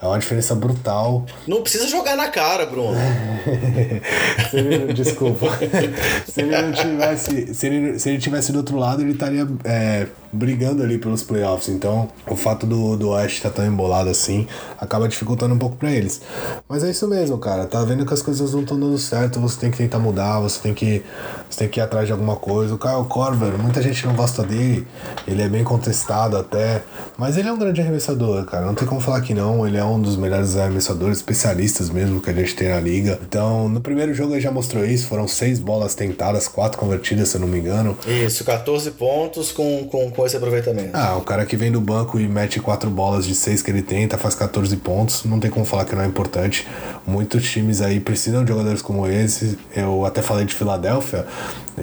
é 0.00 0.06
uma 0.06 0.18
diferença 0.18 0.54
brutal. 0.54 1.26
Não 1.46 1.60
precisa 1.60 1.88
jogar 1.88 2.16
na 2.16 2.28
cara, 2.28 2.66
Bruno. 2.66 2.94
se 4.48 4.56
ele, 4.56 4.92
desculpa. 4.92 5.46
se 6.24 6.40
ele 6.40 6.62
não 6.62 6.72
tivesse. 6.72 7.52
Se 7.52 7.66
ele, 7.66 7.98
se 7.98 8.08
ele 8.08 8.18
tivesse 8.18 8.52
do 8.52 8.58
outro 8.58 8.76
lado, 8.76 9.02
ele 9.02 9.12
estaria 9.12 9.46
é, 9.64 10.06
brigando 10.32 10.84
ali 10.84 10.98
pelos 10.98 11.22
playoffs. 11.22 11.68
Então, 11.68 12.08
o 12.28 12.36
fato 12.36 12.64
do, 12.64 12.96
do 12.96 13.10
Oeste 13.10 13.38
estar 13.38 13.50
tá 13.50 13.56
tão 13.56 13.66
embolado 13.66 14.08
assim 14.08 14.46
acaba 14.78 15.08
dificultando 15.08 15.54
um 15.54 15.58
pouco 15.58 15.76
para 15.76 15.90
eles. 15.90 16.20
Mas 16.68 16.84
é 16.84 16.90
isso 16.90 17.08
mesmo, 17.08 17.38
cara. 17.38 17.66
Tá 17.66 17.82
vendo 17.82 18.06
que 18.06 18.14
as 18.14 18.22
coisas 18.22 18.52
não 18.52 18.60
estão 18.60 18.78
dando 18.78 18.98
certo, 18.98 19.40
você 19.40 19.58
tem 19.58 19.70
que 19.70 19.78
tentar 19.78 19.98
mudar, 19.98 20.38
você 20.38 20.60
tem 20.60 20.74
que, 20.74 21.02
você 21.50 21.58
tem 21.60 21.68
que 21.68 21.80
ir 21.80 21.82
atrás 21.82 22.06
de 22.06 22.12
alguma 22.12 22.36
coisa. 22.36 22.74
O 22.74 22.78
Kyle 22.78 23.04
Corver, 23.08 23.58
muita 23.58 23.82
gente 23.82 24.06
não 24.06 24.14
gosta 24.14 24.42
dele, 24.44 24.86
ele 25.26 25.42
é 25.42 25.48
bem 25.48 25.64
contestado 25.64 26.36
até, 26.36 26.82
mas 27.16 27.36
ele 27.36 27.48
é 27.48 27.52
um 27.52 27.58
grande 27.58 27.80
arremessador, 27.80 28.44
cara. 28.44 28.64
Não 28.64 28.74
tem 28.74 28.86
como 28.86 29.00
falar 29.00 29.20
que 29.22 29.34
não. 29.34 29.66
Ele 29.66 29.76
é 29.76 29.84
um 29.84 29.87
dos 29.96 30.16
melhores 30.16 30.56
arremessadores, 30.56 31.18
especialistas 31.18 31.88
mesmo 31.88 32.20
que 32.20 32.30
a 32.30 32.32
gente 32.32 32.56
tem 32.56 32.68
na 32.68 32.80
liga. 32.80 33.20
Então, 33.22 33.68
no 33.68 33.80
primeiro 33.80 34.12
jogo 34.12 34.34
ele 34.34 34.40
já 34.40 34.50
mostrou 34.50 34.84
isso, 34.84 35.06
foram 35.06 35.28
seis 35.28 35.60
bolas 35.60 35.94
tentadas, 35.94 36.48
quatro 36.48 36.76
convertidas, 36.76 37.28
se 37.28 37.36
eu 37.36 37.40
não 37.40 37.46
me 37.46 37.58
engano. 37.58 37.96
Isso, 38.06 38.44
14 38.44 38.90
pontos 38.90 39.52
com, 39.52 39.86
com, 39.88 40.10
com 40.10 40.26
esse 40.26 40.36
aproveitamento. 40.36 40.90
Ah, 40.94 41.16
o 41.16 41.20
cara 41.20 41.46
que 41.46 41.56
vem 41.56 41.70
do 41.70 41.80
banco 41.80 42.18
e 42.18 42.26
mete 42.26 42.58
quatro 42.58 42.90
bolas 42.90 43.24
de 43.24 43.34
seis 43.36 43.62
que 43.62 43.70
ele 43.70 43.82
tenta, 43.82 44.18
faz 44.18 44.34
14 44.34 44.76
pontos, 44.78 45.24
não 45.24 45.38
tem 45.38 45.50
como 45.50 45.64
falar 45.64 45.84
que 45.84 45.94
não 45.94 46.02
é 46.02 46.06
importante. 46.06 46.66
Muitos 47.06 47.48
times 47.48 47.80
aí 47.80 48.00
precisam 48.00 48.42
de 48.42 48.50
jogadores 48.50 48.82
como 48.82 49.06
esse. 49.06 49.56
Eu 49.76 50.04
até 50.04 50.22
falei 50.22 50.44
de 50.44 50.54
Filadélfia, 50.54 51.26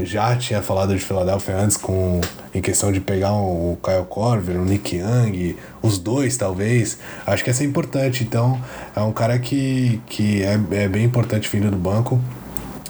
já 0.04 0.36
tinha 0.36 0.62
falado 0.62 0.94
de 0.94 1.00
Filadélfia 1.00 1.56
antes 1.56 1.78
com 1.78 2.20
em 2.54 2.62
questão 2.62 2.92
de 2.92 3.00
pegar 3.00 3.34
o 3.34 3.78
Kyle 3.84 4.06
Corver, 4.08 4.56
o 4.58 4.66
Nick 4.66 4.96
Young, 4.96 5.58
os 5.82 5.98
dois 5.98 6.38
talvez. 6.38 6.98
Acho 7.26 7.44
que 7.44 7.50
essa 7.50 7.64
é 7.64 7.66
importante. 7.66 8.24
Então, 8.24 8.60
é 8.96 9.02
um 9.02 9.12
cara 9.12 9.38
que, 9.38 10.02
que 10.08 10.42
é, 10.44 10.60
é 10.72 10.88
bem 10.88 11.04
importante 11.04 11.50
vindo 11.50 11.70
do 11.70 11.78
banco 11.78 12.20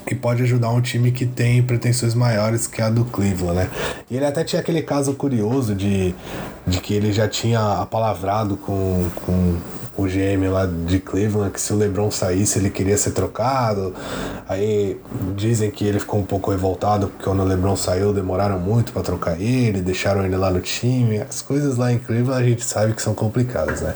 e 0.09 0.13
pode 0.13 0.43
ajudar 0.43 0.69
um 0.69 0.81
time 0.81 1.11
que 1.11 1.25
tem 1.25 1.63
pretensões 1.63 2.13
maiores 2.13 2.67
que 2.67 2.81
a 2.81 2.89
do 2.89 3.05
Cleveland, 3.05 3.55
né? 3.55 3.69
E 4.09 4.15
ele 4.15 4.25
até 4.25 4.43
tinha 4.43 4.59
aquele 4.59 4.81
caso 4.81 5.13
curioso 5.13 5.73
de, 5.73 6.13
de 6.67 6.79
que 6.79 6.93
ele 6.93 7.11
já 7.11 7.27
tinha 7.27 7.81
apalavrado 7.81 8.55
com, 8.55 9.09
com 9.25 9.57
o 9.97 10.03
GM 10.03 10.49
lá 10.49 10.65
de 10.65 10.99
Cleveland 10.99 11.51
que 11.51 11.61
se 11.61 11.71
o 11.71 11.77
LeBron 11.77 12.11
saísse 12.11 12.59
ele 12.59 12.69
queria 12.69 12.97
ser 12.97 13.11
trocado. 13.11 13.93
Aí 14.47 14.99
dizem 15.35 15.71
que 15.71 15.85
ele 15.85 15.99
ficou 15.99 16.19
um 16.19 16.25
pouco 16.25 16.51
revoltado 16.51 17.07
porque 17.07 17.23
quando 17.23 17.41
o 17.41 17.45
LeBron 17.45 17.75
saiu 17.75 18.13
demoraram 18.13 18.59
muito 18.59 18.91
para 18.91 19.01
trocar 19.01 19.39
ele, 19.39 19.81
deixaram 19.81 20.25
ele 20.25 20.35
lá 20.35 20.51
no 20.51 20.59
time. 20.59 21.19
As 21.19 21.41
coisas 21.41 21.77
lá 21.77 21.91
em 21.91 21.97
Cleveland 21.97 22.43
a 22.43 22.49
gente 22.49 22.63
sabe 22.63 22.93
que 22.93 23.01
são 23.01 23.13
complicadas, 23.13 23.81
né? 23.81 23.93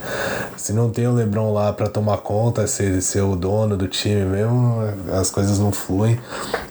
Se 0.56 0.74
não 0.74 0.90
tem 0.90 1.08
o 1.08 1.14
LeBron 1.14 1.54
lá 1.54 1.74
para 1.74 1.88
tomar 1.88 2.18
conta, 2.18 2.66
ser, 2.68 3.02
ser 3.02 3.22
o 3.22 3.36
dono 3.36 3.76
do 3.76 3.88
time 3.88 4.24
mesmo, 4.26 4.78
as 5.12 5.30
coisas 5.30 5.60
não 5.60 5.72
fluem. 5.72 6.20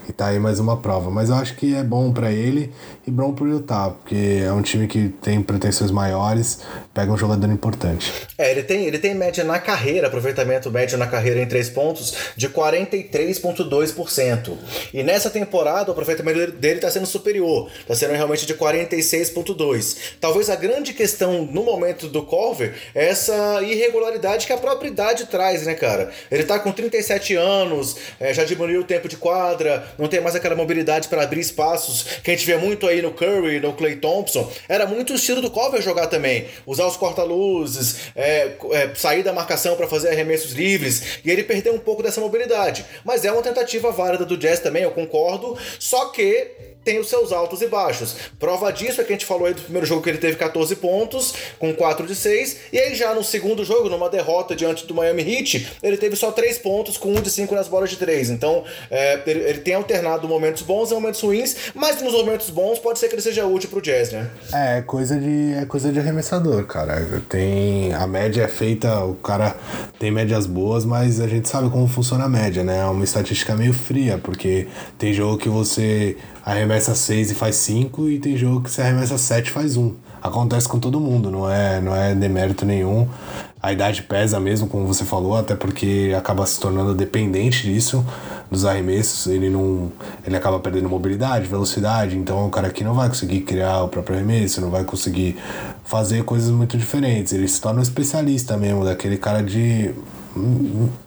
E 0.07 0.11
tá 0.11 0.27
aí 0.27 0.39
mais 0.39 0.59
uma 0.59 0.77
prova. 0.77 1.11
Mas 1.11 1.29
eu 1.29 1.35
acho 1.35 1.55
que 1.55 1.75
é 1.75 1.83
bom 1.83 2.11
para 2.11 2.31
ele 2.31 2.71
e 3.09 3.11
bom 3.11 3.33
pro 3.33 3.47
Utah, 3.47 3.89
porque 3.89 4.43
é 4.45 4.53
um 4.53 4.61
time 4.61 4.87
que 4.87 5.09
tem 5.09 5.41
pretensões 5.41 5.89
maiores, 5.89 6.59
pega 6.93 7.11
um 7.11 7.17
jogador 7.17 7.51
importante. 7.51 8.13
É, 8.37 8.51
ele 8.51 8.61
tem, 8.61 8.85
ele 8.85 8.99
tem 8.99 9.15
média 9.15 9.43
na 9.43 9.59
carreira, 9.59 10.07
aproveitamento 10.07 10.69
médio 10.69 10.97
na 10.97 11.07
carreira 11.07 11.41
em 11.41 11.47
três 11.47 11.69
pontos, 11.69 12.15
de 12.37 12.47
43,2%. 12.47 14.53
E 14.93 15.01
nessa 15.01 15.29
temporada 15.29 15.89
o 15.89 15.91
aproveitamento 15.91 16.51
dele 16.51 16.75
está 16.75 16.91
sendo 16.91 17.07
superior, 17.07 17.69
está 17.79 17.95
sendo 17.95 18.13
realmente 18.13 18.45
de 18.45 18.53
46,2%. 18.53 19.97
Talvez 20.21 20.49
a 20.49 20.55
grande 20.55 20.93
questão 20.93 21.47
no 21.51 21.63
momento 21.63 22.07
do 22.07 22.23
Corver 22.23 22.73
é 22.93 23.09
essa 23.09 23.61
irregularidade 23.63 24.45
que 24.45 24.53
a 24.53 24.57
própria 24.57 24.87
idade 24.87 25.25
traz, 25.25 25.65
né, 25.65 25.73
cara? 25.73 26.11
Ele 26.29 26.43
está 26.43 26.59
com 26.59 26.71
37 26.71 27.35
anos, 27.35 27.97
é, 28.19 28.33
já 28.33 28.43
diminuiu 28.43 28.81
o 28.81 28.83
tempo 28.83 29.07
de 29.07 29.17
quadra, 29.17 29.87
não 29.97 30.07
tem 30.07 30.21
mais 30.21 30.35
aquela 30.35 30.55
mobilidade 30.55 31.07
para 31.07 31.23
abrir 31.23 31.39
espaços 31.39 32.19
que 32.23 32.29
a 32.29 32.35
gente 32.35 32.45
vê 32.45 32.57
muito 32.57 32.87
aí 32.87 32.98
no 33.01 33.11
Curry, 33.11 33.59
no 33.59 33.73
Clay 33.73 33.97
Thompson. 33.97 34.51
Era 34.67 34.85
muito 34.85 35.13
o 35.13 35.15
estilo 35.15 35.41
do 35.41 35.49
Corver 35.49 35.81
jogar 35.81 36.07
também, 36.07 36.47
usar 36.65 36.85
os 36.85 36.97
corta-luzes, 36.97 38.11
é, 38.15 38.53
é, 38.71 38.95
sair 38.95 39.23
da 39.23 39.33
marcação 39.33 39.75
para 39.75 39.87
fazer 39.87 40.09
arremessos 40.09 40.51
livres, 40.53 41.19
e 41.23 41.29
ele 41.29 41.43
perdeu 41.43 41.73
um 41.73 41.79
pouco 41.79 42.03
dessa 42.03 42.21
mobilidade. 42.21 42.85
Mas 43.03 43.25
é 43.25 43.31
uma 43.31 43.41
tentativa 43.41 43.91
válida 43.91 44.25
do 44.25 44.37
Jazz 44.37 44.59
também, 44.59 44.83
eu 44.83 44.91
concordo, 44.91 45.57
só 45.79 46.09
que 46.09 46.68
tem 46.83 46.99
os 46.99 47.09
seus 47.09 47.31
altos 47.31 47.61
e 47.61 47.67
baixos. 47.67 48.15
Prova 48.39 48.71
disso 48.71 49.01
é 49.01 49.03
que 49.03 49.11
a 49.11 49.15
gente 49.15 49.25
falou 49.25 49.47
aí 49.47 49.53
do 49.53 49.61
primeiro 49.61 49.85
jogo 49.85 50.01
que 50.01 50.09
ele 50.09 50.17
teve 50.17 50.37
14 50.37 50.75
pontos, 50.77 51.33
com 51.59 51.73
4 51.73 52.07
de 52.07 52.15
6, 52.15 52.57
e 52.73 52.79
aí 52.79 52.95
já 52.95 53.13
no 53.13 53.23
segundo 53.23 53.63
jogo, 53.63 53.89
numa 53.89 54.09
derrota 54.09 54.55
diante 54.55 54.85
do 54.85 54.93
Miami 54.93 55.21
Heat, 55.21 55.77
ele 55.83 55.97
teve 55.97 56.15
só 56.15 56.31
3 56.31 56.57
pontos, 56.59 56.97
com 56.97 57.13
1 57.13 57.21
de 57.21 57.29
5 57.29 57.53
nas 57.53 57.67
bolas 57.67 57.89
de 57.89 57.97
3. 57.97 58.29
Então, 58.29 58.63
é, 58.89 59.21
ele, 59.25 59.39
ele, 59.41 59.59
tem 59.59 59.75
alternado 59.75 60.27
momentos 60.27 60.63
bons 60.63 60.91
e 60.91 60.93
momentos 60.93 61.21
ruins, 61.21 61.55
mas 61.75 62.01
nos 62.01 62.13
momentos 62.13 62.49
bons 62.49 62.79
pode 62.79 62.99
ser 62.99 63.07
que 63.07 63.15
ele 63.15 63.21
seja 63.21 63.45
útil 63.45 63.69
pro 63.69 63.81
Jazz, 63.81 64.11
né? 64.11 64.29
É, 64.53 64.81
coisa 64.81 65.19
de, 65.19 65.53
é 65.53 65.65
coisa 65.65 65.91
de 65.91 65.99
arremessador, 65.99 66.65
cara. 66.65 67.21
Tem, 67.27 67.93
a 67.93 68.07
média 68.07 68.43
é 68.43 68.47
feita, 68.47 69.03
o 69.03 69.15
cara 69.15 69.55
tem 69.99 70.11
médias 70.11 70.45
boas, 70.45 70.85
mas 70.85 71.19
a 71.19 71.27
gente 71.27 71.47
sabe 71.47 71.69
como 71.69 71.87
funciona 71.87 72.25
a 72.25 72.29
média, 72.29 72.63
né? 72.63 72.79
É 72.79 72.85
uma 72.85 73.03
estatística 73.03 73.55
meio 73.55 73.73
fria, 73.73 74.17
porque 74.17 74.67
tem 74.97 75.13
jogo 75.13 75.37
que 75.37 75.49
você 75.49 76.17
arremessa 76.45 76.95
6 76.95 77.31
e 77.31 77.35
faz 77.35 77.55
5, 77.57 78.09
e 78.09 78.19
tem 78.19 78.37
jogo 78.37 78.61
que 78.61 78.71
você 78.71 78.81
arremessa 78.81 79.17
7 79.17 79.47
e 79.47 79.51
faz 79.51 79.77
1. 79.77 79.93
Acontece 80.21 80.67
com 80.67 80.79
todo 80.79 80.99
mundo, 80.99 81.31
não 81.31 81.49
é, 81.49 81.79
não 81.79 81.95
é 81.95 82.13
demérito 82.13 82.65
nenhum. 82.65 83.07
A 83.61 83.73
idade 83.73 84.03
pesa 84.03 84.39
mesmo, 84.39 84.67
como 84.67 84.85
você 84.87 85.03
falou, 85.03 85.35
até 85.35 85.53
porque 85.53 86.13
acaba 86.17 86.45
se 86.45 86.59
tornando 86.59 86.93
dependente 86.93 87.63
disso, 87.63 88.05
dos 88.49 88.63
arremessos. 88.65 89.27
Ele 89.27 89.49
não. 89.49 89.91
Ele 90.25 90.35
acaba 90.35 90.59
perdendo 90.59 90.87
mobilidade, 90.87 91.45
velocidade, 91.45 92.17
então 92.17 92.39
é 92.39 92.43
um 92.43 92.49
cara 92.49 92.69
que 92.69 92.83
não 92.83 92.93
vai 92.93 93.09
conseguir 93.09 93.41
criar 93.41 93.83
o 93.83 93.89
próprio 93.89 94.15
arremesso, 94.15 94.61
não 94.61 94.69
vai 94.69 94.85
conseguir 94.85 95.37
fazer 95.83 96.23
coisas 96.23 96.49
muito 96.51 96.77
diferentes. 96.77 97.33
Ele 97.33 97.47
se 97.47 97.59
torna 97.59 97.79
um 97.79 97.83
especialista 97.83 98.55
mesmo, 98.55 98.85
daquele 98.85 99.17
cara 99.17 99.41
de 99.41 99.93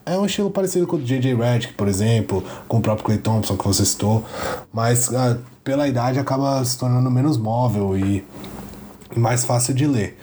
é 0.05 0.19
um 0.19 0.27
estilo 0.27 0.51
parecido 0.51 0.87
com 0.87 0.97
o 0.97 1.03
J.J. 1.03 1.35
Redick, 1.35 1.75
por 1.75 1.89
exemplo, 1.89 2.45
com 2.67 2.79
o 2.79 2.81
próprio 2.81 3.05
Clay 3.05 3.19
Thompson 3.19 3.57
que 3.57 3.65
você 3.65 3.85
citou, 3.85 4.25
mas 4.73 5.13
ah, 5.15 5.39
pela 5.63 5.87
idade 5.87 6.19
acaba 6.19 6.65
se 6.65 6.79
tornando 6.79 7.11
menos 7.11 7.37
móvel 7.37 7.97
e, 7.97 8.25
mais 9.17 9.45
fácil 9.45 9.75
de 9.75 9.87
ler. 9.87 10.19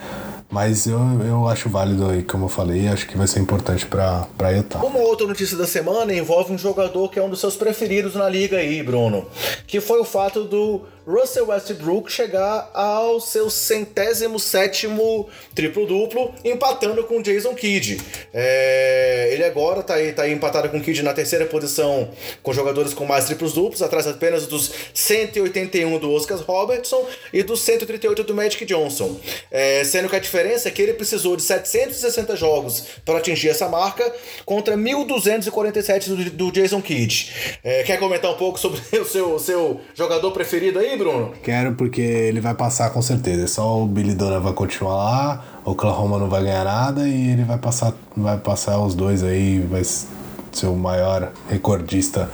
Mas 0.51 0.87
eu, 0.87 0.99
eu 1.23 1.47
acho 1.47 1.69
válido 1.69 2.09
aí, 2.09 2.23
como 2.23 2.45
eu 2.45 2.49
falei, 2.49 2.87
acho 2.87 3.07
que 3.07 3.15
vai 3.15 3.27
ser 3.27 3.39
importante 3.39 3.85
para 3.85 4.27
Utah. 4.51 4.79
Uma 4.79 4.97
outra 4.99 5.27
notícia 5.27 5.55
da 5.55 5.67
semana 5.67 6.11
envolve 6.11 6.51
um 6.51 6.57
jogador 6.57 7.07
que 7.09 7.19
é 7.19 7.23
um 7.23 7.29
dos 7.29 7.39
seus 7.39 7.55
preferidos 7.55 8.15
na 8.15 8.27
liga 8.27 8.57
aí, 8.57 8.81
Bruno. 8.81 9.27
Que 9.67 9.79
foi 9.79 9.99
o 9.99 10.03
fato 10.03 10.43
do 10.43 10.81
Russell 11.09 11.47
Westbrook 11.47 12.11
chegar 12.11 12.69
ao 12.71 13.19
seu 13.19 13.49
centésimo 13.49 14.39
sétimo 14.39 15.27
triplo-duplo, 15.55 16.35
empatando 16.45 17.03
com 17.05 17.19
Jason 17.19 17.55
Kidd. 17.55 17.99
É, 18.31 19.31
ele 19.33 19.43
agora 19.43 19.79
está 19.79 19.95
aí, 19.95 20.13
tá 20.13 20.21
aí 20.21 20.31
empatado 20.31 20.69
com 20.69 20.77
o 20.77 20.81
Kidd 20.81 21.01
na 21.01 21.11
terceira 21.11 21.47
posição 21.47 22.11
com 22.43 22.53
jogadores 22.53 22.93
com 22.93 23.05
mais 23.05 23.25
triplos-duplos, 23.25 23.81
atrás 23.81 24.05
apenas 24.05 24.45
dos 24.45 24.71
181 24.93 25.97
do 25.97 26.13
Oscar 26.13 26.37
Robertson 26.37 27.03
e 27.33 27.41
dos 27.41 27.61
138 27.61 28.23
do 28.23 28.35
Magic 28.35 28.63
Johnson. 28.65 29.19
É, 29.49 29.83
sendo 29.83 30.09
que 30.09 30.15
a 30.15 30.19
diferença 30.19 30.67
é 30.67 30.71
que 30.71 30.79
ele 30.79 30.93
precisou 30.93 31.35
de 31.35 31.41
760 31.41 32.35
jogos 32.35 32.83
para 33.03 33.17
atingir 33.17 33.49
essa 33.49 33.67
marca 33.67 34.13
contra 34.45 34.77
1.247 34.77 36.07
do, 36.07 36.29
do 36.29 36.51
Jason 36.51 36.83
Kidd. 36.83 37.33
É, 37.63 37.81
quer 37.81 37.97
comentar 37.97 38.29
um 38.29 38.37
pouco 38.37 38.59
sobre 38.59 38.79
o 38.99 39.05
seu, 39.05 39.39
seu 39.39 39.81
jogador 39.95 40.31
preferido 40.31 40.77
aí? 40.77 40.98
Bruno? 40.99 41.31
Quero 41.41 41.73
porque 41.73 42.01
ele 42.01 42.41
vai 42.41 42.53
passar 42.53 42.89
com 42.91 43.01
certeza. 43.01 43.47
Só 43.47 43.81
o 43.81 43.87
Billy 43.87 44.13
Donovan 44.13 44.41
vai 44.41 44.53
continuar 44.53 44.95
lá, 44.95 45.45
o 45.65 45.71
Oklahoma 45.71 46.19
não 46.19 46.29
vai 46.29 46.43
ganhar 46.43 46.65
nada 46.65 47.07
e 47.07 47.31
ele 47.31 47.43
vai 47.43 47.57
passar, 47.57 47.93
vai 48.15 48.37
passar 48.37 48.79
os 48.79 48.93
dois 48.93 49.23
aí, 49.23 49.59
vai 49.61 49.83
ser 49.83 50.67
o 50.67 50.75
maior 50.75 51.31
recordista 51.49 52.29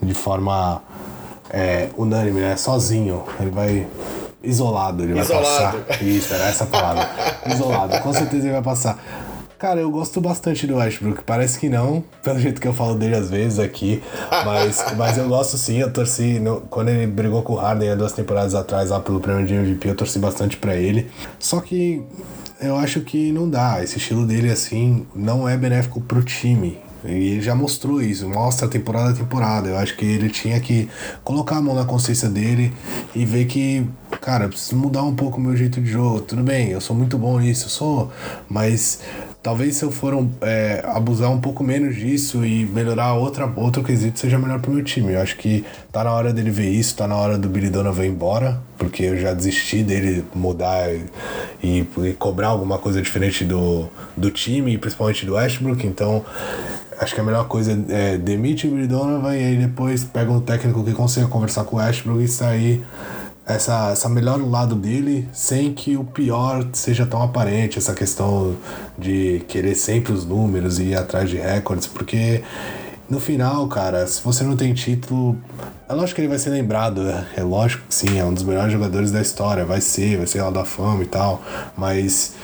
de 0.00 0.14
forma 0.14 0.80
é, 1.50 1.88
unânime, 1.96 2.40
né? 2.40 2.56
Sozinho. 2.56 3.24
Ele 3.40 3.50
vai 3.50 3.86
isolado, 4.42 5.02
ele 5.02 5.18
isolado. 5.18 5.44
vai 5.44 5.82
passar. 5.82 6.02
Isso, 6.02 6.32
era 6.32 6.44
essa 6.44 6.66
palavra. 6.66 7.10
isolado. 7.52 7.98
Com 8.00 8.12
certeza 8.12 8.44
ele 8.44 8.52
vai 8.52 8.62
passar. 8.62 8.98
Cara, 9.58 9.80
eu 9.80 9.90
gosto 9.90 10.20
bastante 10.20 10.66
do 10.66 10.76
Westbrook. 10.76 11.24
Parece 11.24 11.58
que 11.58 11.68
não, 11.68 12.04
pelo 12.22 12.38
jeito 12.38 12.60
que 12.60 12.68
eu 12.68 12.74
falo 12.74 12.94
dele 12.94 13.14
às 13.14 13.30
vezes 13.30 13.58
aqui. 13.58 14.02
Mas, 14.44 14.84
mas 14.98 15.16
eu 15.16 15.26
gosto 15.28 15.56
sim, 15.56 15.78
eu 15.78 15.90
torci. 15.90 16.38
No, 16.38 16.60
quando 16.62 16.90
ele 16.90 17.06
brigou 17.06 17.42
com 17.42 17.54
o 17.54 17.56
Harden 17.56 17.90
há 17.90 17.94
duas 17.94 18.12
temporadas 18.12 18.54
atrás 18.54 18.90
lá 18.90 19.00
pelo 19.00 19.18
prêmio 19.18 19.46
de 19.46 19.54
MVP, 19.54 19.88
eu 19.88 19.94
torci 19.94 20.18
bastante 20.18 20.58
para 20.58 20.76
ele. 20.76 21.10
Só 21.38 21.60
que 21.60 22.04
eu 22.60 22.76
acho 22.76 23.00
que 23.00 23.32
não 23.32 23.48
dá. 23.48 23.82
Esse 23.82 23.96
estilo 23.96 24.26
dele, 24.26 24.50
assim, 24.50 25.06
não 25.14 25.48
é 25.48 25.56
benéfico 25.56 26.02
pro 26.02 26.22
time. 26.22 26.78
E 27.04 27.08
ele 27.08 27.40
já 27.40 27.54
mostrou 27.54 28.02
isso, 28.02 28.28
mostra 28.28 28.66
temporada 28.68 29.10
a 29.10 29.12
temporada. 29.12 29.68
Eu 29.68 29.78
acho 29.78 29.96
que 29.96 30.04
ele 30.04 30.28
tinha 30.28 30.58
que 30.60 30.88
colocar 31.22 31.56
a 31.56 31.62
mão 31.62 31.74
na 31.74 31.84
consciência 31.84 32.28
dele 32.28 32.72
e 33.14 33.24
ver 33.24 33.46
que, 33.46 33.86
cara, 34.20 34.44
eu 34.44 34.48
preciso 34.48 34.76
mudar 34.76 35.02
um 35.02 35.14
pouco 35.14 35.38
o 35.38 35.40
meu 35.40 35.56
jeito 35.56 35.80
de 35.80 35.88
jogo. 35.88 36.20
Tudo 36.20 36.42
bem, 36.42 36.70
eu 36.70 36.80
sou 36.80 36.96
muito 36.96 37.16
bom 37.16 37.38
nisso, 37.38 37.66
eu 37.66 37.70
sou, 37.70 38.12
mas 38.48 39.00
talvez 39.46 39.76
se 39.76 39.84
eu 39.84 39.92
for 39.92 40.12
um, 40.12 40.28
é, 40.40 40.82
abusar 40.88 41.30
um 41.30 41.40
pouco 41.40 41.62
menos 41.62 41.94
disso 41.94 42.44
e 42.44 42.64
melhorar 42.64 43.14
outra, 43.14 43.48
outro 43.54 43.80
quesito, 43.80 44.18
seja 44.18 44.40
melhor 44.40 44.58
pro 44.58 44.72
meu 44.72 44.82
time. 44.82 45.12
Eu 45.12 45.20
acho 45.20 45.36
que 45.36 45.64
tá 45.92 46.02
na 46.02 46.10
hora 46.10 46.32
dele 46.32 46.50
ver 46.50 46.68
isso, 46.68 46.96
tá 46.96 47.06
na 47.06 47.14
hora 47.14 47.38
do 47.38 47.48
Billy 47.48 47.70
Donovan 47.70 48.06
ir 48.06 48.08
embora, 48.08 48.60
porque 48.76 49.04
eu 49.04 49.16
já 49.16 49.32
desisti 49.32 49.84
dele 49.84 50.24
mudar 50.34 50.92
e, 50.92 51.04
e, 51.62 52.12
cobrar 52.18 52.48
alguma 52.48 52.76
coisa 52.78 53.00
diferente 53.00 53.44
do, 53.44 53.88
do 54.16 54.32
time, 54.32 54.76
principalmente 54.78 55.24
do 55.24 55.34
Westbrook, 55.34 55.86
então 55.86 56.24
acho 56.98 57.14
que 57.14 57.20
a 57.20 57.24
melhor 57.24 57.46
coisa 57.46 57.80
é 57.88 58.18
demite 58.18 58.66
o 58.66 58.72
Billy 58.72 58.88
Donovan 58.88 59.36
e 59.36 59.44
aí 59.44 59.56
depois 59.56 60.02
pega 60.02 60.32
um 60.32 60.40
técnico 60.40 60.82
que 60.82 60.92
consiga 60.92 61.28
conversar 61.28 61.62
com 61.62 61.76
o 61.76 61.78
Westbrook 61.78 62.20
e 62.20 62.26
sair 62.26 62.84
essa, 63.46 63.90
essa 63.92 64.08
melhor 64.08 64.40
lado 64.40 64.74
dele 64.74 65.28
sem 65.32 65.72
que 65.72 65.96
o 65.96 66.02
pior 66.02 66.66
seja 66.72 67.06
tão 67.06 67.22
aparente, 67.22 67.78
essa 67.78 67.94
questão 67.94 68.56
de 68.98 69.42
querer 69.46 69.76
sempre 69.76 70.12
os 70.12 70.24
números 70.24 70.80
e 70.80 70.86
ir 70.86 70.96
atrás 70.96 71.30
de 71.30 71.36
recordes, 71.36 71.86
porque 71.86 72.42
no 73.08 73.20
final, 73.20 73.68
cara, 73.68 74.04
se 74.06 74.20
você 74.20 74.42
não 74.42 74.56
tem 74.56 74.74
título, 74.74 75.38
é 75.88 75.94
lógico 75.94 76.16
que 76.16 76.22
ele 76.22 76.28
vai 76.28 76.38
ser 76.38 76.50
lembrado, 76.50 77.02
né? 77.02 77.24
é 77.36 77.42
lógico 77.42 77.84
que 77.88 77.94
sim, 77.94 78.18
é 78.18 78.24
um 78.24 78.34
dos 78.34 78.42
melhores 78.42 78.72
jogadores 78.72 79.12
da 79.12 79.22
história, 79.22 79.64
vai 79.64 79.80
ser, 79.80 80.16
vai 80.16 80.26
ser 80.26 80.42
lá 80.42 80.50
da 80.50 80.64
fama 80.64 81.04
e 81.04 81.06
tal, 81.06 81.40
mas 81.76 82.34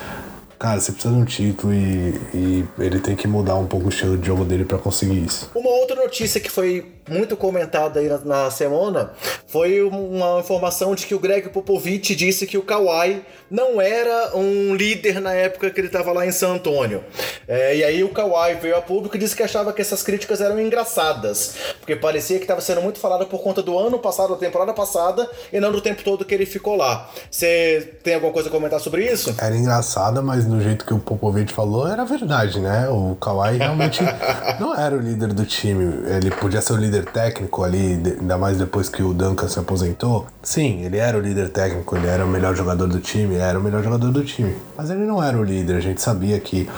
cara, 0.62 0.78
você 0.78 0.92
precisa 0.92 1.12
de 1.12 1.20
um 1.20 1.24
título 1.24 1.74
e, 1.74 2.20
e 2.32 2.64
ele 2.78 3.00
tem 3.00 3.16
que 3.16 3.26
mudar 3.26 3.56
um 3.56 3.66
pouco 3.66 3.86
o 3.86 3.88
estilo 3.88 4.16
de 4.16 4.28
jogo 4.28 4.44
dele 4.44 4.64
para 4.64 4.78
conseguir 4.78 5.24
isso. 5.24 5.50
Uma 5.56 5.70
outra 5.70 5.96
notícia 5.96 6.40
que 6.40 6.48
foi 6.48 6.86
muito 7.08 7.36
comentada 7.36 8.00
aí 8.00 8.08
na, 8.08 8.18
na, 8.18 8.50
semana 8.50 9.10
foi 9.46 9.82
uma 9.82 10.40
informação 10.40 10.94
de 10.94 11.06
que 11.06 11.14
o 11.14 11.18
Greg 11.18 11.48
Popovich 11.48 12.14
disse 12.14 12.46
que 12.46 12.56
o 12.56 12.62
Kawhi 12.62 13.22
não 13.50 13.80
era 13.80 14.36
um 14.36 14.74
líder 14.74 15.20
na 15.20 15.32
época 15.32 15.70
que 15.70 15.80
ele 15.80 15.88
estava 15.88 16.12
lá 16.12 16.26
em 16.26 16.32
San 16.32 16.54
Antônio. 16.54 17.04
É, 17.46 17.76
e 17.76 17.84
aí 17.84 18.04
o 18.04 18.08
Kawhi 18.08 18.54
veio 18.54 18.76
a 18.76 18.80
público 18.80 19.16
e 19.16 19.18
disse 19.18 19.36
que 19.36 19.42
achava 19.42 19.72
que 19.72 19.82
essas 19.82 20.02
críticas 20.02 20.40
eram 20.40 20.60
engraçadas, 20.60 21.56
porque 21.78 21.96
parecia 21.96 22.38
que 22.38 22.44
estava 22.44 22.60
sendo 22.60 22.80
muito 22.80 22.98
falado 22.98 23.26
por 23.26 23.42
conta 23.42 23.62
do 23.62 23.78
ano 23.78 23.98
passado, 23.98 24.30
da 24.30 24.36
temporada 24.36 24.72
passada, 24.72 25.28
e 25.52 25.60
não 25.60 25.72
do 25.72 25.80
tempo 25.80 26.02
todo 26.02 26.24
que 26.24 26.34
ele 26.34 26.46
ficou 26.46 26.76
lá. 26.76 27.10
Você 27.30 27.96
tem 28.02 28.14
alguma 28.14 28.32
coisa 28.32 28.48
a 28.48 28.52
comentar 28.52 28.80
sobre 28.80 29.04
isso? 29.04 29.34
Era 29.38 29.56
engraçada, 29.56 30.22
mas 30.22 30.46
no 30.46 30.60
jeito 30.60 30.86
que 30.86 30.94
o 30.94 30.98
Popovich 30.98 31.52
falou 31.52 31.86
era 31.86 32.04
verdade, 32.04 32.60
né? 32.60 32.88
O 32.88 33.16
Kawhi 33.16 33.58
realmente 33.58 34.02
não 34.58 34.74
era 34.74 34.96
o 34.96 35.00
líder 35.00 35.32
do 35.32 35.44
time. 35.44 36.06
Ele 36.06 36.30
podia 36.30 36.60
ser 36.60 36.72
o 36.72 36.76
líder 36.76 36.91
líder 36.92 37.06
técnico 37.06 37.64
ali, 37.64 37.98
ainda 38.20 38.36
mais 38.36 38.58
depois 38.58 38.88
que 38.90 39.02
o 39.02 39.14
Duncan 39.14 39.48
se 39.48 39.58
aposentou. 39.58 40.26
Sim, 40.42 40.82
ele 40.84 40.98
era 40.98 41.16
o 41.16 41.20
líder 41.20 41.48
técnico, 41.48 41.96
ele 41.96 42.06
era 42.06 42.22
o 42.24 42.28
melhor 42.28 42.54
jogador 42.54 42.86
do 42.86 43.00
time, 43.00 43.36
era 43.36 43.58
o 43.58 43.62
melhor 43.62 43.82
jogador 43.82 44.10
do 44.10 44.22
time. 44.22 44.54
Mas 44.76 44.90
ele 44.90 45.06
não 45.06 45.22
era 45.22 45.38
o 45.38 45.42
líder, 45.42 45.76
a 45.76 45.80
gente 45.80 46.02
sabia 46.02 46.38
que 46.38 46.68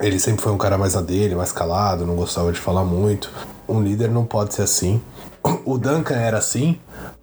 ele 0.00 0.18
sempre 0.18 0.42
foi 0.42 0.52
um 0.52 0.56
cara 0.56 0.78
mais 0.78 0.96
a 0.96 1.02
dele, 1.02 1.34
mais 1.34 1.52
calado, 1.52 2.06
não 2.06 2.16
gostava 2.16 2.50
de 2.50 2.58
falar 2.58 2.84
muito. 2.84 3.30
Um 3.68 3.82
líder 3.82 4.08
não 4.08 4.24
pode 4.24 4.54
ser 4.54 4.62
assim. 4.62 5.00
O 5.64 5.76
Duncan 5.76 6.16
era 6.16 6.38
assim, 6.38 6.78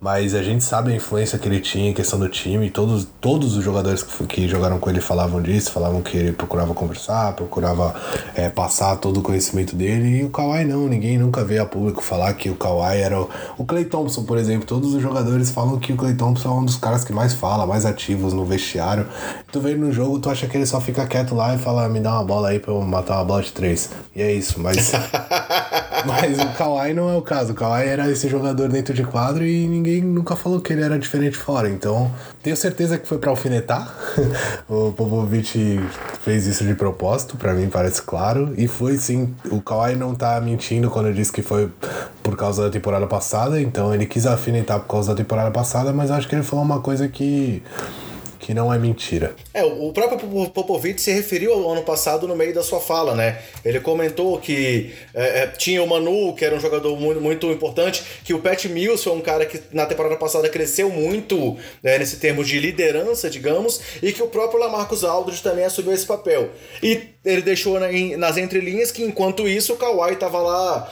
mas 0.05 0.35
a 0.35 0.43
gente 0.43 0.63
sabe 0.63 0.93
a 0.93 0.95
influência 0.95 1.39
que 1.39 1.49
ele 1.49 1.59
tinha 1.59 1.89
em 1.89 1.93
questão 1.93 2.19
do 2.19 2.29
time. 2.29 2.69
Todos, 2.69 3.07
todos 3.19 3.57
os 3.57 3.63
jogadores 3.63 4.03
que, 4.03 4.23
que 4.27 4.47
jogaram 4.47 4.77
com 4.77 4.87
ele 4.87 5.01
falavam 5.01 5.41
disso, 5.41 5.71
falavam 5.71 5.99
que 5.99 6.15
ele 6.15 6.31
procurava 6.31 6.75
conversar, 6.75 7.33
procurava 7.33 7.95
é, 8.35 8.47
passar 8.47 8.97
todo 8.97 9.19
o 9.19 9.23
conhecimento 9.23 9.75
dele. 9.75 10.19
E 10.19 10.23
o 10.23 10.29
Kawhi 10.29 10.63
não, 10.63 10.87
ninguém 10.87 11.17
nunca 11.17 11.43
veio 11.43 11.63
a 11.63 11.65
público 11.65 12.03
falar 12.03 12.31
que 12.35 12.51
o 12.51 12.55
Kawhi 12.55 12.99
era 12.99 13.19
o, 13.19 13.27
o 13.57 13.65
Clay 13.65 13.85
Thompson, 13.85 14.25
por 14.25 14.37
exemplo. 14.37 14.67
Todos 14.67 14.93
os 14.93 15.01
jogadores 15.01 15.49
falam 15.49 15.79
que 15.79 15.91
o 15.91 15.95
Clay 15.95 16.13
Thompson 16.13 16.49
é 16.49 16.51
um 16.51 16.65
dos 16.65 16.77
caras 16.77 17.03
que 17.03 17.11
mais 17.11 17.33
fala, 17.33 17.65
mais 17.65 17.83
ativos 17.83 18.31
no 18.31 18.45
vestiário. 18.45 19.07
Tu 19.51 19.59
vê 19.59 19.73
no 19.73 19.91
jogo, 19.91 20.19
tu 20.19 20.29
acha 20.29 20.45
que 20.45 20.55
ele 20.55 20.67
só 20.67 20.79
fica 20.79 21.07
quieto 21.07 21.33
lá 21.33 21.55
e 21.55 21.57
fala: 21.57 21.89
me 21.89 21.99
dá 21.99 22.13
uma 22.13 22.23
bola 22.23 22.49
aí 22.49 22.59
pra 22.59 22.71
eu 22.71 22.81
matar 22.81 23.15
uma 23.15 23.25
bola 23.25 23.41
de 23.41 23.51
três. 23.51 23.89
E 24.15 24.21
é 24.21 24.31
isso, 24.31 24.59
mas. 24.59 24.91
mas 26.05 26.39
o 26.39 26.47
Kawhi 26.55 26.93
não 26.93 27.09
é 27.09 27.17
o 27.17 27.23
caso. 27.23 27.53
O 27.53 27.55
Kawhi 27.55 27.87
era 27.87 28.11
esse 28.11 28.29
jogador 28.29 28.69
dentro 28.69 28.93
de 28.93 29.03
quadro 29.03 29.43
e 29.43 29.67
ninguém 29.67 29.94
nunca 30.01 30.35
falou 30.35 30.61
que 30.61 30.73
ele 30.73 30.81
era 30.81 30.97
diferente 30.97 31.37
fora. 31.37 31.69
Então, 31.69 32.11
tenho 32.41 32.55
certeza 32.55 32.97
que 32.97 33.07
foi 33.07 33.17
para 33.17 33.29
alfinetar. 33.29 33.93
o 34.69 34.91
Popovich 34.91 35.79
fez 36.21 36.45
isso 36.47 36.63
de 36.63 36.73
propósito, 36.73 37.37
para 37.37 37.53
mim 37.53 37.69
parece 37.69 38.01
claro. 38.01 38.53
E 38.57 38.67
foi 38.67 38.97
sim. 38.97 39.33
O 39.51 39.61
Kawhi 39.61 39.95
não 39.95 40.15
tá 40.15 40.39
mentindo 40.41 40.89
quando 40.89 41.13
disse 41.13 41.31
que 41.31 41.41
foi 41.41 41.69
por 42.23 42.35
causa 42.35 42.63
da 42.63 42.69
temporada 42.69 43.07
passada. 43.07 43.61
Então, 43.61 43.93
ele 43.93 44.05
quis 44.05 44.25
alfinetar 44.25 44.79
por 44.79 44.87
causa 44.87 45.13
da 45.13 45.17
temporada 45.17 45.51
passada, 45.51 45.91
mas 45.93 46.11
acho 46.11 46.27
que 46.27 46.35
ele 46.35 46.43
falou 46.43 46.63
uma 46.63 46.79
coisa 46.79 47.07
que 47.07 47.61
que 48.45 48.53
não 48.53 48.71
é 48.71 48.77
mentira. 48.77 49.35
É, 49.51 49.63
o 49.63 49.91
próprio 49.91 50.19
Popovich 50.51 51.01
se 51.01 51.11
referiu 51.11 51.51
ao 51.51 51.71
ano 51.71 51.81
passado 51.81 52.27
no 52.27 52.35
meio 52.35 52.53
da 52.53 52.61
sua 52.61 52.79
fala, 52.79 53.15
né? 53.15 53.39
Ele 53.65 53.79
comentou 53.79 54.37
que 54.37 54.93
é, 55.15 55.39
é, 55.39 55.47
tinha 55.47 55.81
o 55.81 55.87
Manu, 55.87 56.31
que 56.35 56.45
era 56.45 56.55
um 56.55 56.59
jogador 56.59 56.95
muito, 56.95 57.19
muito 57.19 57.47
importante, 57.47 58.03
que 58.23 58.35
o 58.35 58.39
Pat 58.39 58.65
Mills 58.65 59.03
foi 59.03 59.13
um 59.13 59.19
cara 59.19 59.47
que 59.47 59.59
na 59.71 59.87
temporada 59.87 60.15
passada 60.15 60.47
cresceu 60.47 60.91
muito 60.91 61.57
né, 61.81 61.97
nesse 61.97 62.17
termo 62.17 62.43
de 62.43 62.59
liderança, 62.59 63.31
digamos, 63.31 63.81
e 63.99 64.13
que 64.13 64.21
o 64.21 64.27
próprio 64.27 64.59
Lamarcus 64.59 65.03
Aldridge 65.03 65.41
também 65.41 65.65
assumiu 65.65 65.93
esse 65.93 66.05
papel. 66.05 66.51
E 66.83 67.15
ele 67.25 67.41
deixou 67.41 67.79
nas 67.79 68.37
entrelinhas 68.37 68.91
que 68.91 69.03
enquanto 69.03 69.47
isso 69.47 69.73
o 69.73 69.77
Kawhi 69.77 70.15
tava 70.17 70.37
lá 70.37 70.87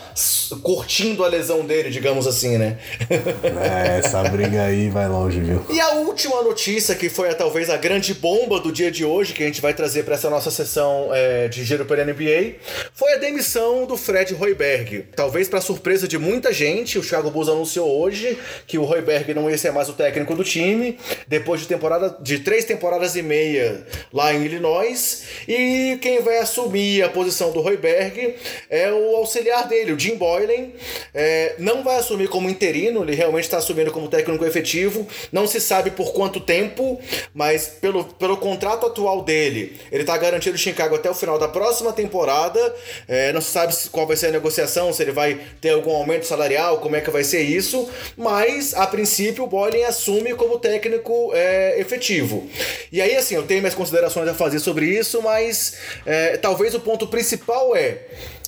curtindo 0.62 1.24
a 1.24 1.28
lesão 1.28 1.64
dele, 1.64 1.90
digamos 1.90 2.26
assim, 2.26 2.58
né? 2.58 2.78
é, 3.08 3.98
essa 3.98 4.20
briga 4.24 4.64
aí 4.64 4.88
vai 4.90 5.08
longe, 5.08 5.38
viu? 5.38 5.64
E 5.70 5.80
a 5.80 5.92
última 5.92 6.42
notícia, 6.42 6.96
que 6.96 7.08
foi 7.08 7.30
a, 7.30 7.43
talvez 7.44 7.68
a 7.68 7.76
grande 7.76 8.14
bomba 8.14 8.58
do 8.58 8.72
dia 8.72 8.90
de 8.90 9.04
hoje, 9.04 9.34
que 9.34 9.42
a 9.42 9.46
gente 9.46 9.60
vai 9.60 9.74
trazer 9.74 10.02
para 10.02 10.14
essa 10.14 10.30
nossa 10.30 10.50
sessão 10.50 11.10
é, 11.12 11.46
de 11.46 11.62
giro 11.62 11.84
pela 11.84 12.02
NBA, 12.02 12.54
foi 12.94 13.12
a 13.12 13.16
demissão 13.18 13.84
do 13.84 13.98
Fred 13.98 14.34
Hoiberg. 14.34 15.04
Talvez 15.14 15.46
para 15.46 15.60
surpresa 15.60 16.08
de 16.08 16.16
muita 16.16 16.54
gente, 16.54 16.98
o 16.98 17.02
Thiago 17.02 17.30
Bulls 17.30 17.50
anunciou 17.50 18.00
hoje 18.00 18.38
que 18.66 18.78
o 18.78 18.90
Hoiberg 18.90 19.34
não 19.34 19.50
ia 19.50 19.58
ser 19.58 19.72
mais 19.72 19.90
o 19.90 19.92
técnico 19.92 20.34
do 20.34 20.42
time, 20.42 20.98
depois 21.28 21.60
de 21.60 21.66
temporada 21.66 22.16
de 22.18 22.38
três 22.38 22.64
temporadas 22.64 23.14
e 23.14 23.20
meia 23.20 23.86
lá 24.10 24.32
em 24.32 24.42
Illinois, 24.42 25.24
e 25.46 25.98
quem 26.00 26.22
vai 26.22 26.38
assumir 26.38 27.02
a 27.02 27.10
posição 27.10 27.52
do 27.52 27.60
Royberg 27.60 28.36
é 28.70 28.90
o 28.90 29.16
auxiliar 29.16 29.68
dele, 29.68 29.92
o 29.92 29.98
Jim 29.98 30.16
Boylan. 30.16 30.70
É, 31.12 31.56
não 31.58 31.84
vai 31.84 31.96
assumir 31.96 32.26
como 32.28 32.48
interino, 32.48 33.02
ele 33.02 33.14
realmente 33.14 33.44
está 33.44 33.58
assumindo 33.58 33.92
como 33.92 34.08
técnico 34.08 34.46
efetivo. 34.46 35.06
Não 35.30 35.46
se 35.46 35.60
sabe 35.60 35.90
por 35.90 36.14
quanto 36.14 36.40
tempo, 36.40 36.98
mas 37.34 37.66
pelo, 37.66 38.04
pelo 38.04 38.36
contrato 38.36 38.86
atual 38.86 39.22
dele, 39.22 39.78
ele 39.90 40.02
está 40.02 40.16
garantido 40.16 40.54
em 40.54 40.58
Chicago 40.58 40.94
até 40.94 41.10
o 41.10 41.14
final 41.14 41.38
da 41.38 41.48
próxima 41.48 41.92
temporada. 41.92 42.74
É, 43.08 43.32
não 43.32 43.40
se 43.40 43.50
sabe 43.50 43.74
qual 43.90 44.06
vai 44.06 44.16
ser 44.16 44.28
a 44.28 44.30
negociação, 44.30 44.92
se 44.92 45.02
ele 45.02 45.10
vai 45.10 45.40
ter 45.60 45.70
algum 45.70 45.90
aumento 45.90 46.26
salarial, 46.26 46.78
como 46.78 46.94
é 46.94 47.00
que 47.00 47.10
vai 47.10 47.24
ser 47.24 47.42
isso. 47.42 47.88
Mas, 48.16 48.72
a 48.74 48.86
princípio, 48.86 49.44
o 49.44 49.46
Boylan 49.48 49.86
assume 49.86 50.34
como 50.34 50.58
técnico 50.60 51.32
é, 51.34 51.80
efetivo. 51.80 52.48
E 52.92 53.02
aí, 53.02 53.16
assim, 53.16 53.34
eu 53.34 53.42
tenho 53.42 53.60
minhas 53.60 53.74
considerações 53.74 54.28
a 54.28 54.34
fazer 54.34 54.60
sobre 54.60 54.86
isso, 54.86 55.20
mas 55.20 55.76
é, 56.06 56.36
talvez 56.36 56.74
o 56.74 56.80
ponto 56.80 57.08
principal 57.08 57.74
é 57.74 57.98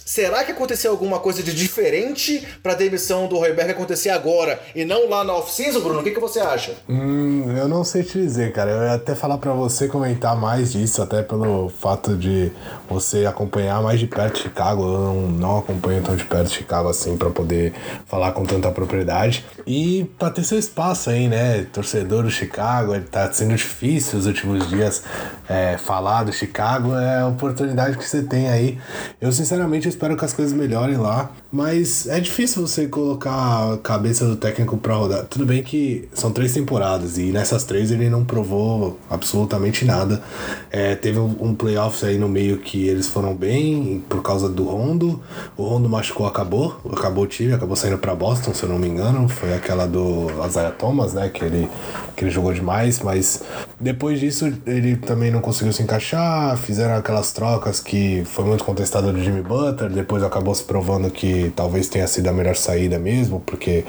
Será 0.07 0.45
que 0.45 0.53
aconteceu 0.53 0.93
alguma 0.93 1.19
coisa 1.19 1.43
de 1.43 1.53
diferente 1.53 2.47
para 2.63 2.75
a 2.75 2.77
demissão 2.77 3.27
do 3.27 3.39
Royberg 3.39 3.73
acontecer 3.73 4.11
agora 4.11 4.61
e 4.73 4.85
não 4.85 5.09
lá 5.09 5.25
na 5.25 5.35
off-season, 5.35 5.81
Bruno? 5.81 5.99
O 5.99 6.05
que, 6.05 6.13
que 6.13 6.21
você 6.21 6.39
acha? 6.39 6.75
Hum, 6.89 7.53
eu 7.59 7.67
não 7.67 7.83
sei 7.83 8.05
te 8.05 8.13
dizer, 8.13 8.53
cara. 8.53 8.71
Eu 8.71 8.83
ia 8.85 8.93
até 8.93 9.17
falar 9.17 9.37
para 9.39 9.53
você 9.53 9.89
comentar 9.89 10.37
mais 10.37 10.75
disso, 10.75 11.03
até 11.03 11.25
pelo 11.25 11.69
fato 11.71 12.17
de 12.17 12.53
você 12.89 13.27
acompanhar 13.27 13.83
mais 13.83 13.99
de 13.99 14.07
perto 14.07 14.39
Chicago. 14.39 14.85
Eu 14.85 14.99
não, 15.01 15.21
não 15.23 15.59
acompanho 15.59 16.01
tão 16.05 16.15
de 16.15 16.25
perto 16.25 16.51
Chicago 16.51 16.89
assim 16.89 17.17
para 17.17 17.31
poder 17.31 17.73
falar 18.07 18.31
com 18.31 18.45
tanta 18.47 18.71
propriedade. 18.71 19.45
E 19.67 20.09
para 20.17 20.31
ter 20.31 20.45
seu 20.45 20.57
espaço 20.57 21.11
aí, 21.11 21.27
né? 21.27 21.67
Torcedor 21.73 22.23
do 22.23 22.31
Chicago, 22.31 22.95
ele 22.95 23.07
tá 23.07 23.33
sendo 23.33 23.57
difícil 23.57 24.21
os 24.21 24.27
últimos 24.27 24.69
dias 24.69 25.03
é, 25.49 25.77
falar 25.77 26.23
do 26.23 26.33
Chicago. 26.33 26.95
É 26.95 27.23
a 27.23 27.27
oportunidade 27.27 27.99
que 27.99 28.09
você 28.09 28.23
tem 28.23 28.49
aí. 28.49 28.79
Eu, 29.21 29.33
sinceramente, 29.33 29.96
espero 29.97 30.17
que 30.17 30.25
as 30.25 30.33
coisas 30.33 30.53
melhorem 30.53 30.97
lá. 30.97 31.31
Mas 31.57 32.07
é 32.07 32.21
difícil 32.21 32.67
você 32.67 32.87
colocar 32.87 33.73
a 33.73 33.79
cabeça 33.79 34.27
do 34.27 34.37
técnico 34.37 34.77
pra 34.77 34.95
rodar. 34.95 35.25
Tudo 35.25 35.47
bem 35.47 35.63
que 35.63 36.07
são 36.13 36.31
três 36.31 36.53
temporadas 36.53 37.17
e 37.17 37.33
nessas 37.33 37.65
três 37.65 37.91
ele 37.91 38.11
não 38.11 38.27
provou 38.27 38.99
absolutamente 39.09 39.83
nada. 39.87 40.23
É, 40.71 40.95
teve 40.95 41.19
um, 41.19 41.35
um 41.41 41.55
playoffs 41.55 42.05
aí 42.05 42.19
no 42.19 42.29
meio 42.29 42.59
que 42.59 42.87
eles 42.87 43.07
foram 43.07 43.35
bem 43.35 44.05
por 44.07 44.23
causa 44.23 44.51
do 44.51 44.65
Rondo. 44.65 45.19
O 45.57 45.65
Rondo 45.65 45.89
machucou, 45.89 46.27
acabou. 46.27 46.79
Acabou 46.93 47.25
o 47.25 47.27
time, 47.27 47.55
acabou 47.55 47.75
saindo 47.75 47.97
pra 47.97 48.15
Boston, 48.15 48.53
se 48.53 48.63
eu 48.63 48.69
não 48.69 48.79
me 48.79 48.89
engano. 48.89 49.27
Foi 49.27 49.55
aquela 49.55 49.87
do 49.87 50.27
Isaiah 50.47 50.73
Thomas, 50.73 51.15
né? 51.15 51.31
Que 51.31 51.43
ele, 51.43 51.71
que 52.15 52.25
ele 52.25 52.31
jogou 52.31 52.53
demais. 52.53 53.01
Mas 53.01 53.43
depois 53.81 54.21
disso 54.21 54.53
ele 54.67 54.97
também 54.97 55.31
não 55.31 55.41
conseguiu 55.41 55.73
se 55.73 55.83
encaixar. 55.83 56.55
Fizeram 56.59 56.97
aquelas 56.97 57.33
trocas 57.33 57.81
que 57.81 58.25
foi 58.27 58.45
muito 58.45 58.63
contestado 58.63 59.11
do 59.11 59.25
Jimmy 59.25 59.41
Butler 59.41 59.91
depois 59.91 60.23
acabou 60.23 60.55
se 60.55 60.63
provando 60.63 61.11
que 61.11 61.46
talvez 61.51 61.89
tenha 61.89 62.07
sido 62.07 62.29
a 62.29 62.33
melhor 62.33 62.57
saída 62.57 62.99
mesmo, 62.99 63.41
porque 63.41 63.85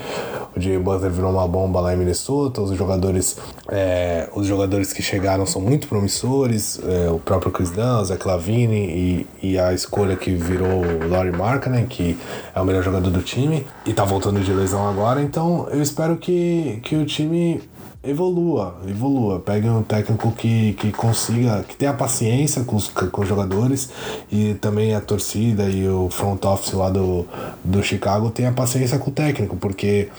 o 0.55 0.60
Jimmy 0.60 0.80
Butler 0.80 1.12
virou 1.12 1.32
uma 1.32 1.47
bomba 1.47 1.80
lá 1.80 1.93
em 1.93 1.97
Minnesota, 1.97 2.62
os 2.62 2.76
jogadores, 2.76 3.38
é, 3.70 4.28
os 4.34 4.47
jogadores 4.47 4.91
que 4.91 5.01
chegaram 5.01 5.45
são 5.45 5.62
muito 5.62 5.88
promissores, 5.88 6.80
é, 6.84 7.10
o 7.10 7.20
próprio 7.20 7.51
Chris 7.51 7.70
Dunn, 7.72 8.01
o 8.01 8.05
Zach 8.05 8.28
Lavine 8.28 8.76
e, 8.76 9.28
e 9.41 9.60
a 9.60 9.74
escolha 9.74 10.16
que 10.16 10.32
virou 10.34 10.84
o 10.84 11.08
Laurie 11.08 11.32
Markkanen, 11.32 11.86
que 11.86 12.18
é 12.53 12.60
o 12.60 12.66
melhor 12.66 12.84
jogador 12.84 13.10
do 13.10 13.22
time, 13.22 13.66
e 13.86 13.93
tá 13.93 14.03
voltando 14.03 14.39
de 14.39 14.51
lesão 14.51 14.88
agora, 14.88 15.22
então 15.22 15.68
eu 15.70 15.82
espero 15.82 16.18
que, 16.18 16.80
que 16.84 16.95
o 16.95 17.05
time 17.05 17.62
evolua, 18.08 18.76
evolua. 18.88 19.39
Pegue 19.39 19.68
um 19.70 19.84
técnico 19.84 20.32
que, 20.32 20.74
que 20.74 20.91
consiga, 20.91 21.64
que 21.64 21.76
tenha 21.76 21.93
paciência 21.93 22.64
com 22.64 22.76
os, 22.76 22.88
com 22.88 23.22
os 23.22 23.28
jogadores 23.28 23.89
e 24.32 24.53
também 24.55 24.95
a 24.95 25.01
torcida 25.01 25.70
e 25.70 25.88
o 25.88 26.10
front 26.10 26.43
office 26.45 26.74
lá 26.74 26.89
do, 26.89 27.26
do 27.64 27.84
Chicago 27.84 28.30
tenha 28.30 28.51
paciência 28.51 28.97
com 28.97 29.10
o 29.10 29.14
técnico, 29.14 29.58
porque 29.58 30.10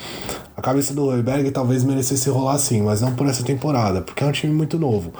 a 0.56 0.60
cabeça 0.60 0.92
do 0.92 1.06
Royberg 1.06 1.50
talvez 1.50 1.82
merecesse 1.82 2.28
rolar 2.28 2.58
sim, 2.58 2.82
mas 2.82 3.00
não 3.00 3.14
por 3.14 3.26
essa 3.26 3.42
temporada, 3.42 4.02
porque 4.02 4.22
é 4.22 4.26
um 4.26 4.32
time 4.32 4.52
muito 4.52 4.78
novo. 4.78 5.12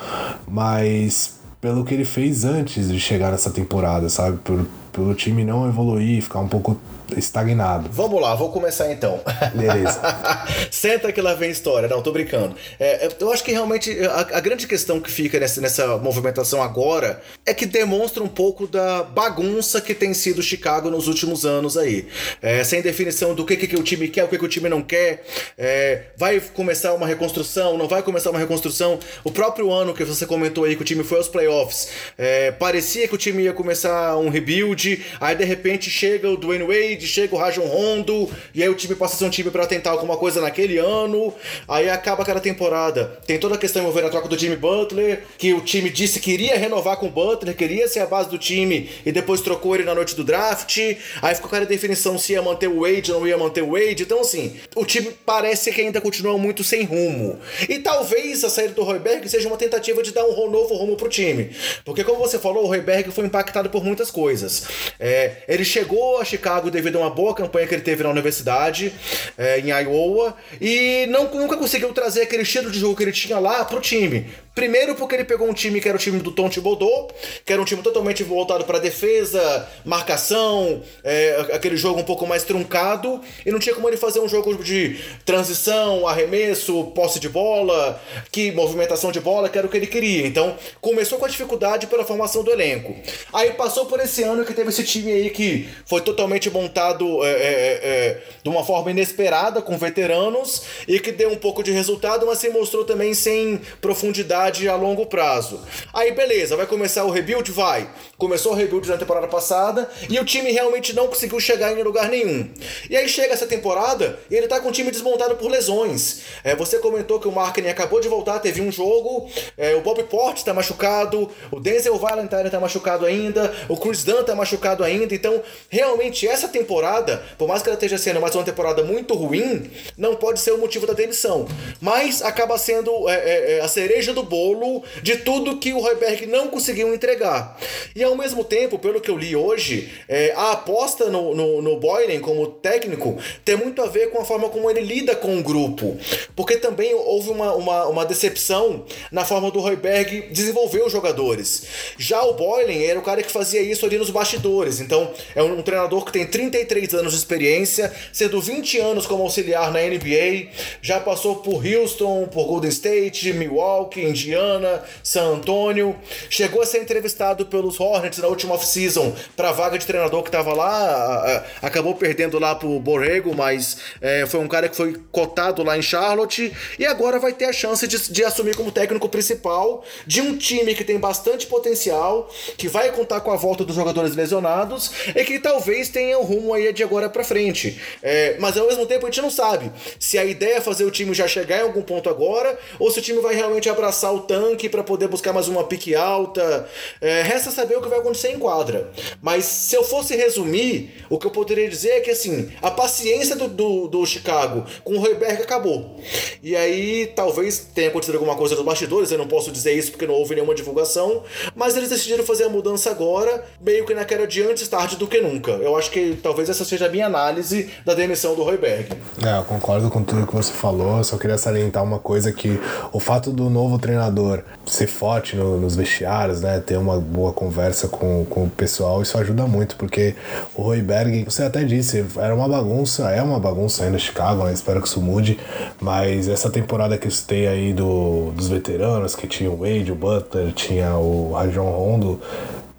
Mas 0.47 1.39
pelo 1.61 1.85
que 1.85 1.95
ele 1.95 2.05
fez 2.05 2.45
antes 2.45 2.89
de 2.89 3.01
chegar 3.01 3.33
nessa 3.33 3.51
temporada, 3.51 4.09
sabe? 4.09 4.39
Por, 4.39 4.67
pelo 4.93 5.15
time 5.15 5.45
não 5.45 5.69
evoluir, 5.69 6.23
ficar 6.23 6.41
um 6.41 6.49
pouco 6.49 6.77
estagnado. 7.17 7.89
Vamos 7.91 8.21
lá, 8.21 8.35
vou 8.35 8.51
começar 8.51 8.91
então. 8.91 9.21
Beleza. 9.55 10.01
Senta 10.71 11.13
que 11.13 11.21
lá 11.21 11.35
vem 11.35 11.51
história. 11.51 11.89
Não, 11.89 12.03
tô 12.03 12.13
brincando. 12.13 12.55
É, 12.79 13.09
eu 13.19 13.33
acho 13.33 13.43
que 13.45 13.53
realmente 13.53 13.99
a, 14.05 14.21
a, 14.37 14.41
grande 14.41 14.67
questão 14.67 15.01
que 15.01 15.11
fica 15.11 15.39
nessa, 15.39 15.61
nessa 15.61 15.99
movimentação 15.99 16.63
agora 16.63 17.21
é 17.47 17.55
que 17.55 17.67
demonstra 17.67 18.23
um 18.23 18.29
pouco 18.29 18.67
da 18.67 19.03
bagunça 19.03 19.81
que 19.81 19.95
tem 19.95 20.13
sido 20.13 20.43
Chicago 20.43 20.91
nos 20.91 21.09
últimos 21.09 21.47
anos 21.47 21.77
aí. 21.77 22.07
É, 22.43 22.63
sem 22.65 22.83
definição 22.83 23.35
do 23.35 23.45
que, 23.45 23.57
que, 23.57 23.67
que, 23.67 23.77
o 23.77 23.83
time 23.83 24.09
quer, 24.09 24.25
o 24.25 24.29
que, 24.29 24.39
que 24.39 24.45
o 24.45 24.49
time 24.49 24.69
não 24.69 24.83
quer. 24.83 25.25
É, 25.57 26.03
vai 26.17 26.41
começar 26.41 26.95
uma 26.95 27.07
reconstrução, 27.07 27.79
não 27.79 27.89
vai 27.89 28.03
começar 28.03 28.31
uma 28.31 28.39
reconstrução. 28.39 28.99
O 29.25 29.31
próprio 29.31 29.73
ano 29.73 29.95
que 29.95 30.05
você 30.05 30.27
comentou 30.27 30.65
aí 30.65 30.77
que 30.77 30.83
o 30.83 30.85
time 30.85 31.05
foi 31.05 31.19
aos 31.19 31.29
playoffs, 31.29 31.89
é, 32.17 32.51
parecia 32.53 33.07
que 33.09 33.15
o 33.15 33.19
time 33.19 33.45
ia 33.45 33.53
começar 33.53 34.17
um 34.17 34.29
rebuild, 34.29 35.05
aí 35.21 35.37
de 35.37 35.45
repente 35.45 35.91
chega 35.91 36.29
o 36.29 36.37
Dwayne 36.37 36.65
Wade 36.65 36.98
chega 37.07 37.35
o 37.35 37.39
Rajon 37.39 37.67
Rondo, 37.67 38.31
e 38.55 38.63
aí 38.63 38.69
o 38.69 38.75
time 38.75 38.95
passa 38.95 39.15
a 39.15 39.19
ser 39.19 39.25
um 39.25 39.31
time 39.31 39.51
para 39.51 39.67
tentar 39.67 39.91
alguma 39.91 40.17
coisa 40.17 40.41
naquele 40.41 40.79
ano, 40.79 41.35
aí 41.67 41.89
acaba 41.89 42.23
aquela 42.23 42.41
temporada. 42.41 43.19
Tem 43.27 43.39
toda 43.39 43.55
a 43.55 43.59
questão 43.59 43.83
envolvendo 43.83 44.07
a 44.07 44.11
troca 44.11 44.29
do 44.29 44.39
Jimmy 44.39 44.57
Butler, 44.57 45.23
que 45.37 45.53
o 45.55 45.61
time 45.61 45.91
disse 45.91 46.21
que 46.21 46.33
iria 46.33 46.57
renovar 46.57 46.97
com 46.97 47.07
o 47.07 47.11
Butler, 47.11 47.57
queria 47.57 47.89
ser 47.89 48.01
a 48.01 48.07
base 48.07 48.29
do 48.29 48.39
time, 48.39 48.91
e 49.05 49.13
depois 49.13 49.41
trocou 49.41 49.75
ele 49.75 49.85
na 49.85 49.95
noite 49.95 50.15
do 50.15 50.25
draft, 50.25 50.79
aí 51.23 51.35
ficou 51.35 51.49
aquela 51.49 51.67
definição 51.67 52.19
se 52.19 52.33
ia 52.33 52.43
manter 52.43 52.69
o 52.69 52.81
Wade 52.81 53.13
ou 53.13 53.21
não 53.21 53.29
ia 53.29 53.39
manter 53.39 53.63
o 53.63 53.73
Wade, 53.73 54.03
então 54.03 54.21
assim, 54.21 54.57
o 54.75 54.85
time 54.85 55.11
parece 55.25 55.71
que 55.73 55.81
ainda 55.81 56.01
continua 56.01 56.39
muito 56.39 56.65
sem 56.65 56.85
rumo. 56.85 57.39
E 57.69 57.79
talvez 57.79 58.45
a 58.45 58.51
saída 58.51 58.75
do 58.75 58.83
Royberg 58.83 59.29
seja 59.29 59.49
uma 59.49 59.57
tentativa 59.57 60.03
de 60.03 60.13
dar 60.13 60.25
um 60.25 60.51
novo 60.51 60.75
rumo 60.75 60.97
pro 60.97 61.09
time, 61.09 61.51
porque 61.85 62.05
como 62.05 62.19
você 62.19 62.39
falou, 62.39 62.65
o 62.65 62.67
Royberg 62.67 63.11
foi 63.11 63.25
impactado 63.27 63.71
por 63.71 63.85
muitas 63.85 64.11
coisas. 64.11 64.65
É, 64.99 65.43
ele 65.49 65.65
chegou 65.65 66.19
a 66.21 66.25
Chicago 66.25 66.71
devido 66.71 66.88
devido 66.89 66.97
a 66.97 67.07
uma 67.07 67.11
boa 67.11 67.35
campanha 67.35 67.67
que 67.67 67.75
ele 67.75 67.83
teve 67.83 68.03
na 68.03 68.11
universidade, 68.11 68.93
é, 69.37 69.61
em 69.61 69.69
Iowa, 69.69 70.37
e 70.61 71.07
não, 71.11 71.33
nunca 71.33 71.57
conseguiu 71.57 71.93
trazer 71.93 72.23
aquele 72.23 72.43
estilo 72.43 72.71
de 72.71 72.79
jogo 72.79 72.97
que 72.97 73.03
ele 73.03 73.13
tinha 73.13 73.39
lá 73.39 73.65
pro 73.65 73.81
time. 73.81 74.27
Primeiro 74.59 74.97
porque 74.97 75.15
ele 75.15 75.23
pegou 75.23 75.49
um 75.49 75.53
time 75.53 75.81
que 75.81 75.89
era 75.89 75.97
o 75.97 76.01
time 76.01 76.19
do 76.19 76.33
Tom 76.33 76.49
Thibodeau, 76.49 77.09
que 77.45 77.53
era 77.53 77.63
um 77.63 77.65
time 77.65 77.81
totalmente 77.81 78.25
voltado 78.25 78.65
para 78.65 78.81
defesa, 78.81 79.69
marcação, 79.85 80.83
é, 81.05 81.47
aquele 81.53 81.77
jogo 81.77 82.01
um 82.01 82.03
pouco 82.03 82.27
mais 82.27 82.43
truncado, 82.43 83.21
e 83.47 83.53
não 83.53 83.61
tinha 83.61 83.73
como 83.73 83.89
ele 83.89 83.97
fazer 83.97 84.19
um 84.19 84.29
jogo 84.29 84.61
de 84.65 84.99
transição, 85.25 86.09
arremesso, 86.09 86.91
posse 86.93 87.21
de 87.21 87.29
bola, 87.29 88.03
que 88.33 88.51
movimentação 88.51 89.13
de 89.13 89.21
bola, 89.21 89.49
que 89.49 89.57
era 89.57 89.65
o 89.65 89.71
que 89.71 89.77
ele 89.77 89.87
queria. 89.87 90.27
Então, 90.27 90.57
começou 90.81 91.21
com 91.21 91.27
a 91.27 91.29
dificuldade 91.29 91.87
pela 91.87 92.05
formação 92.05 92.43
do 92.43 92.51
elenco. 92.51 92.97
Aí 93.33 93.53
passou 93.53 93.87
por 93.87 94.01
esse 94.01 94.25
ano 94.25 94.45
que 94.45 94.53
teve 94.53 94.71
esse 94.71 94.83
time 94.83 95.13
aí 95.13 95.31
que 95.31 95.69
foi 95.87 96.01
totalmente 96.01 96.51
montado 96.51 97.25
é, 97.25 97.31
é, 97.31 97.33
é, 97.33 97.81
é 97.85 98.23
de 98.43 98.49
uma 98.49 98.65
forma 98.65 98.91
inesperada, 98.91 99.63
com 99.63 99.79
veteranos, 99.79 100.63
e 100.89 100.99
que 100.99 101.13
deu 101.13 101.31
um 101.31 101.37
pouco 101.37 101.63
de 101.63 101.71
resultado, 101.71 102.27
mas 102.27 102.39
se 102.39 102.49
mostrou 102.49 102.85
também 102.85 103.15
sem 103.15 103.61
profundidade 103.81 104.48
a 104.69 104.77
longo 104.77 105.07
prazo. 105.07 105.61
Aí 105.93 106.13
beleza, 106.13 106.57
vai 106.57 106.67
começar 106.67 107.05
o 107.05 107.11
rebuild? 107.11 107.51
Vai. 107.53 107.89
Começou 108.17 108.53
o 108.53 108.55
rebuild 108.55 108.89
na 108.89 108.97
temporada 108.97 109.29
passada 109.29 109.89
e 110.09 110.19
o 110.19 110.25
time 110.25 110.51
realmente 110.51 110.95
não 110.95 111.07
conseguiu 111.07 111.39
chegar 111.39 111.73
em 111.73 111.83
lugar 111.83 112.09
nenhum. 112.09 112.49
E 112.89 112.97
aí 112.97 113.09
chega 113.09 113.35
essa 113.35 113.47
temporada 113.47 114.19
e 114.31 114.35
ele 114.35 114.49
tá 114.49 114.59
com 114.61 114.71
o 114.71 114.73
time 114.73 114.91
desmontado 114.91 115.37
por 115.37 115.51
lesões. 115.51 116.23
É, 116.43 116.57
você 116.57 116.79
comentou 116.79 117.21
que 117.21 117.29
o 117.29 117.33
Marketing 117.33 117.69
acabou 117.69 118.01
de 118.01 118.09
voltar, 118.09 118.39
teve 118.39 118.61
um 118.61 118.73
jogo, 118.73 119.31
é, 119.57 119.75
o 119.75 119.83
Bob 119.83 120.03
Porte 120.05 120.45
tá 120.45 120.55
machucado, 120.55 121.31
o 121.51 121.61
Denzel 121.61 121.97
Valentine 121.99 122.51
tá 122.51 122.59
machucado 122.59 123.05
ainda, 123.05 123.55
o 123.69 123.77
Chris 123.77 124.05
Dunn 124.05 124.25
tá 124.25 124.35
machucado 124.35 124.83
ainda, 124.83 125.15
então 125.15 125.43
realmente 125.69 126.27
essa 126.27 126.49
temporada, 126.49 127.23
por 127.37 127.47
mais 127.47 127.63
que 127.63 127.69
ela 127.69 127.77
esteja 127.77 127.99
sendo 127.99 128.21
mais 128.21 128.35
uma 128.35 128.45
temporada 128.45 128.83
muito 128.83 129.15
ruim, 129.15 129.71
não 129.97 130.15
pode 130.17 130.41
ser 130.41 130.53
o 130.53 130.59
motivo 130.59 130.87
da 130.87 130.93
demissão. 130.93 131.47
Mas 131.81 132.23
acaba 132.23 132.57
sendo 132.59 133.09
é, 133.09 133.15
é, 133.15 133.53
é 133.59 133.61
a 133.61 133.69
cereja 133.69 134.13
do 134.13 134.23
bolo 134.23 134.38
bolo 134.39 134.85
de 135.03 135.17
tudo 135.17 135.59
que 135.59 135.73
o 135.73 135.81
Royberg 135.81 136.27
não 136.27 136.49
conseguiu 136.49 136.95
entregar. 136.95 137.59
E 137.95 138.03
ao 138.05 138.15
mesmo 138.15 138.45
tempo, 138.45 138.79
pelo 138.79 139.01
que 139.01 139.11
eu 139.11 139.17
li 139.17 139.35
hoje, 139.35 139.91
é, 140.09 140.33
a 140.37 140.53
aposta 140.53 141.11
no, 141.11 141.35
no, 141.35 141.61
no 141.61 141.77
Boylan 141.79 142.21
como 142.21 142.47
técnico 142.47 143.19
tem 143.45 143.57
muito 143.57 143.83
a 143.83 143.87
ver 143.87 144.11
com 144.11 144.21
a 144.21 144.25
forma 144.25 144.49
como 144.49 144.71
ele 144.71 144.81
lida 144.81 145.17
com 145.17 145.39
o 145.39 145.43
grupo. 145.43 145.97
Porque 146.37 146.57
também 146.57 146.95
houve 146.95 147.31
uma, 147.31 147.53
uma, 147.55 147.87
uma 147.87 148.07
decepção 148.07 148.85
na 149.11 149.25
forma 149.25 149.51
do 149.51 149.61
Royberg 149.61 150.29
desenvolver 150.31 150.83
os 150.83 150.93
jogadores. 150.93 151.65
Já 151.99 152.23
o 152.23 152.35
Boylan 152.35 152.85
era 152.85 152.99
o 152.99 153.03
cara 153.03 153.23
que 153.23 153.31
fazia 153.31 153.61
isso 153.61 153.85
ali 153.85 153.99
nos 153.99 154.11
bastidores. 154.11 154.81
Então, 154.81 155.11
é 155.35 155.43
um, 155.43 155.59
um 155.59 155.63
treinador 155.63 156.05
que 156.05 156.13
tem 156.13 156.27
33 156.27 156.95
anos 156.95 157.13
de 157.13 157.19
experiência, 157.19 157.93
sendo 158.13 158.41
20 158.41 158.79
anos 158.79 159.07
como 159.07 159.23
auxiliar 159.23 159.73
na 159.73 159.81
NBA, 159.81 160.49
já 160.81 161.01
passou 161.01 161.37
por 161.37 161.65
Houston, 161.65 162.27
por 162.27 162.47
Golden 162.47 162.71
State, 162.71 163.33
Milwaukee, 163.33 164.05
Indiana 164.19 164.83
San 165.03 165.35
Antônio. 165.35 165.95
Chegou 166.29 166.61
a 166.61 166.67
ser 166.67 166.83
entrevistado 166.83 167.47
pelos 167.47 167.79
Hornets 167.79 168.19
na 168.19 168.27
última 168.27 168.55
off-season 168.55 169.15
para 169.37 169.53
vaga 169.53 169.79
de 169.79 169.87
treinador 169.87 170.23
que 170.23 170.29
estava 170.29 170.53
lá. 170.53 171.45
acabou 171.63 171.95
perdendo 171.95 172.39
lá 172.39 172.55
pro 172.55 172.81
Borrego, 172.81 173.35
mas 173.35 173.79
é, 174.01 174.27
foi 174.27 174.41
um 174.41 174.49
cara 174.49 174.69
que 174.69 174.77
foi 174.77 175.01
cotado 175.13 175.63
lá 175.63 175.79
em 175.79 175.83
Charlotte. 175.83 176.53
E 176.79 176.85
agora 176.85 177.19
vai 177.19 177.33
ter 177.33 177.45
a 177.45 177.53
chance 177.53 177.87
de, 177.87 178.13
de 178.13 178.25
assumir 178.25 178.57
como 178.57 178.73
técnico 178.73 179.09
principal 179.09 179.85
de 180.07 180.21
um 180.21 180.37
time 180.37 180.75
que 180.75 180.85
tem 180.85 180.99
bastante 180.99 181.47
potencial, 181.47 182.29
que 182.57 182.69
vai 182.69 182.91
contar 182.91 183.21
com 183.21 183.31
a 183.31 183.37
volta 183.37 183.65
dos 183.65 183.77
jogadores 183.77 184.17
lesionados 184.17 184.91
e 185.15 185.25
que 185.25 185.39
talvez 185.39 185.89
tenha 185.89 186.19
um 186.19 186.23
rumo 186.23 186.53
aí 186.53 186.73
de 186.73 186.83
agora 186.83 187.09
para 187.09 187.23
frente. 187.23 187.81
É, 188.03 188.37
mas 188.41 188.57
ao 188.57 188.67
mesmo 188.67 188.87
tempo 188.87 189.07
a 189.07 189.11
gente 189.11 189.23
não 189.23 189.31
sabe 189.31 189.71
se 189.99 190.19
a 190.19 190.25
ideia 190.25 190.57
é 190.57 190.61
fazer 190.61 190.85
o 190.85 190.91
time 190.91 191.15
já 191.15 191.29
chegar 191.29 191.59
em 191.59 191.63
algum 191.63 191.83
ponto 191.83 192.09
agora 192.09 192.59
ou 192.79 192.91
se 192.91 192.99
o 192.99 193.03
time 193.03 193.21
vai 193.21 193.35
realmente 193.35 193.69
abraçar 193.69 194.08
o 194.13 194.19
o 194.19 194.23
tanque 194.23 194.69
para 194.69 194.83
poder 194.83 195.09
buscar 195.09 195.33
mais 195.33 195.49
uma 195.49 195.65
pique 195.65 195.95
alta. 195.95 196.69
É, 197.01 197.23
resta 197.23 197.51
saber 197.51 197.77
o 197.77 197.83
que 197.83 197.89
vai 197.89 198.01
acontecer 198.01 198.33
em 198.33 198.39
quadra. 198.39 198.91
Mas 199.23 199.45
se 199.45 199.77
eu 199.77 199.85
fosse 199.85 200.17
resumir, 200.17 201.05
o 201.09 201.19
que 201.19 201.27
eu 201.27 201.31
poderia 201.31 201.69
dizer 201.69 201.91
é 201.91 202.01
que 202.01 202.11
assim, 202.11 202.51
a 202.61 202.71
paciência 202.71 203.37
do, 203.37 203.49
do, 203.49 203.89
do 203.89 204.07
Chicago 204.07 204.65
com 204.85 204.95
o 204.95 204.99
Royberg 204.99 205.43
acabou. 205.43 205.97
E 206.43 206.55
aí 206.57 207.07
talvez 207.15 207.59
tenha 207.75 207.89
acontecido 207.89 208.17
alguma 208.17 208.37
coisa 208.37 208.55
nos 208.55 208.65
bastidores, 208.65 209.11
eu 209.11 209.19
não 209.19 209.29
posso 209.29 209.51
dizer 209.51 209.73
isso 209.73 209.93
porque 209.93 210.07
não 210.07 210.15
houve 210.15 210.35
nenhuma 210.35 210.55
divulgação, 210.55 211.23
mas 211.55 211.77
eles 211.77 211.89
decidiram 211.89 212.25
fazer 212.25 212.45
a 212.45 212.49
mudança 212.49 212.91
agora, 212.91 213.45
meio 213.61 213.87
que 213.87 213.95
naquela 213.95 214.27
de 214.27 214.43
antes 214.43 214.67
tarde 214.69 214.97
do 214.97 215.07
que 215.07 215.21
nunca. 215.21 215.53
Eu 215.53 215.77
acho 215.77 215.91
que 215.91 216.19
talvez 216.23 216.49
essa 216.49 216.65
seja 216.65 216.87
a 216.87 216.89
minha 216.89 217.07
análise 217.07 217.71
da 217.85 217.95
demissão 217.95 218.35
do 218.35 218.43
Royberg. 218.43 218.89
É, 219.25 219.39
eu 219.39 219.45
concordo 219.45 219.89
com 219.91 220.03
tudo 220.03 220.27
que 220.27 220.35
você 220.35 220.53
falou, 220.53 221.03
só 221.05 221.17
queria 221.17 221.39
salientar 221.39 221.83
uma 221.83 221.99
coisa 221.99 222.33
que 222.33 222.59
o 222.93 223.01
fato 223.01 223.31
do 223.31 223.49
novo 223.49 223.79
treinador 223.79 223.98
treinador 223.99 224.43
ser 224.65 224.87
forte 224.87 225.35
no, 225.35 225.59
nos 225.59 225.75
vestiários, 225.75 226.41
né? 226.41 226.61
Ter 226.61 226.77
uma 226.77 227.01
boa 227.01 227.33
conversa 227.33 227.89
com, 227.89 228.25
com 228.25 228.45
o 228.45 228.51
pessoal, 228.51 229.03
isso 229.03 229.19
ajuda 229.19 229.47
muito, 229.47 229.77
porque 229.77 230.15
o 230.55 230.63
Royberg, 230.63 231.25
você 231.25 231.43
até 231.43 231.65
disse, 231.65 232.05
era 232.17 232.35
uma 232.35 232.49
bagunça, 232.49 233.11
é 233.11 233.21
uma 233.21 233.41
bagunça 233.41 233.85
ainda 233.85 233.99
Chicago, 233.99 234.45
né? 234.45 234.53
Espero 234.53 234.81
que 234.81 234.89
isso 234.89 235.01
mude, 235.01 235.39
mas 235.81 236.29
essa 236.29 236.49
temporada 236.49 236.97
que 236.97 237.07
eu 237.07 237.11
citei 237.11 237.47
aí 237.49 237.73
do, 237.73 238.31
dos 238.37 238.49
veteranos, 238.49 239.17
que 239.17 239.27
tinha 239.27 239.51
o 239.51 239.57
Wade, 239.57 239.91
o 239.91 239.95
Butler, 239.95 240.53
tinha 240.53 240.95
o 240.97 241.33
Rajon 241.33 241.71
Rondo, 241.71 242.21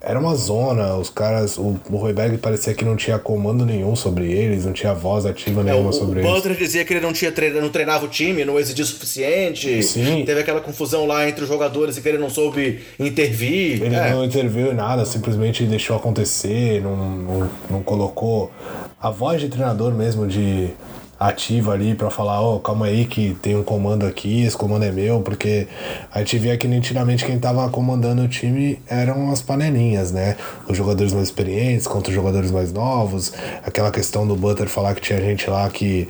era 0.00 0.18
uma 0.18 0.34
zona, 0.34 0.94
os 0.96 1.10
caras. 1.10 1.58
O, 1.58 1.78
o 1.90 1.96
Royberg 1.96 2.38
parecia 2.38 2.72
que 2.72 2.84
não 2.84 2.96
tinha 2.96 3.18
comando 3.18 3.66
nenhum 3.66 3.94
sobre 3.94 4.32
eles, 4.32 4.64
não 4.64 4.72
tinha 4.72 4.94
voz 4.94 5.26
ativa 5.26 5.62
nenhuma 5.62 5.86
é, 5.86 5.90
o, 5.90 5.92
sobre 5.92 6.18
o 6.18 6.22
eles. 6.22 6.30
O 6.30 6.34
Butler 6.34 6.56
dizia 6.56 6.84
que 6.84 6.94
ele 6.94 7.00
não, 7.00 7.12
tinha 7.12 7.30
treina, 7.30 7.60
não 7.60 7.68
treinava 7.68 8.06
o 8.06 8.08
time, 8.08 8.44
não 8.44 8.58
exigia 8.58 8.84
o 8.84 8.88
suficiente. 8.88 9.82
Sim. 9.82 10.24
Teve 10.24 10.40
aquela 10.40 10.60
confusão 10.60 11.06
lá 11.06 11.28
entre 11.28 11.42
os 11.42 11.48
jogadores 11.48 11.98
e 11.98 12.00
que 12.00 12.08
ele 12.08 12.18
não 12.18 12.30
soube 12.30 12.80
intervir. 12.98 13.82
Ele 13.82 13.94
é. 13.94 14.10
não 14.10 14.24
interviu 14.24 14.72
em 14.72 14.74
nada, 14.74 15.04
simplesmente 15.04 15.64
deixou 15.64 15.96
acontecer, 15.96 16.80
não, 16.80 16.96
não, 16.96 17.50
não 17.68 17.82
colocou 17.82 18.50
a 19.00 19.10
voz 19.10 19.40
de 19.40 19.48
treinador 19.48 19.92
mesmo 19.92 20.26
de 20.26 20.70
ativa 21.20 21.74
ali 21.74 21.94
para 21.94 22.08
falar, 22.08 22.40
ó, 22.40 22.56
oh, 22.56 22.60
calma 22.60 22.86
aí 22.86 23.04
que 23.04 23.36
tem 23.42 23.54
um 23.54 23.62
comando 23.62 24.06
aqui, 24.06 24.42
esse 24.42 24.56
comando 24.56 24.86
é 24.86 24.90
meu, 24.90 25.20
porque 25.20 25.68
a 26.10 26.20
gente 26.20 26.38
via 26.38 26.56
que 26.56 26.66
nitidamente 26.66 27.26
quem 27.26 27.38
tava 27.38 27.68
comandando 27.68 28.22
o 28.22 28.28
time 28.28 28.80
eram 28.88 29.30
as 29.30 29.42
panelinhas, 29.42 30.10
né? 30.10 30.38
Os 30.66 30.74
jogadores 30.74 31.12
mais 31.12 31.26
experientes 31.26 31.86
contra 31.86 32.08
os 32.08 32.14
jogadores 32.14 32.50
mais 32.50 32.72
novos, 32.72 33.34
aquela 33.62 33.90
questão 33.90 34.26
do 34.26 34.34
Butter 34.34 34.66
falar 34.66 34.94
que 34.94 35.02
tinha 35.02 35.20
gente 35.20 35.48
lá 35.50 35.68
que 35.68 36.08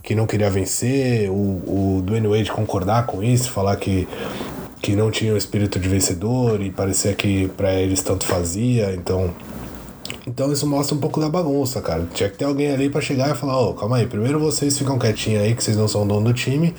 que 0.00 0.16
não 0.16 0.26
queria 0.26 0.50
vencer, 0.50 1.30
o, 1.30 1.96
o 1.98 2.02
Dwayne 2.04 2.26
Wade 2.26 2.50
concordar 2.50 3.06
com 3.06 3.22
isso, 3.22 3.50
falar 3.50 3.74
que 3.76 4.06
que 4.80 4.94
não 4.94 5.10
tinha 5.10 5.32
o 5.32 5.36
espírito 5.36 5.78
de 5.78 5.88
vencedor 5.88 6.60
e 6.60 6.70
parecia 6.70 7.14
que 7.14 7.48
para 7.56 7.72
eles 7.74 8.00
tanto 8.02 8.26
fazia, 8.26 8.92
então 8.94 9.32
Então 10.26 10.52
isso 10.52 10.66
mostra 10.66 10.94
um 10.94 10.98
pouco 10.98 11.20
da 11.20 11.28
bagunça, 11.28 11.80
cara. 11.80 12.06
Tinha 12.14 12.28
que 12.28 12.38
ter 12.38 12.44
alguém 12.44 12.72
ali 12.72 12.88
para 12.88 13.00
chegar 13.00 13.30
e 13.30 13.34
falar, 13.34 13.60
ô, 13.60 13.70
oh, 13.70 13.74
calma 13.74 13.96
aí, 13.96 14.06
primeiro 14.06 14.38
vocês 14.38 14.78
ficam 14.78 14.98
quietinhos 14.98 15.42
aí, 15.42 15.54
que 15.54 15.62
vocês 15.62 15.76
não 15.76 15.88
são 15.88 16.06
dono 16.06 16.26
do 16.26 16.34
time. 16.34 16.74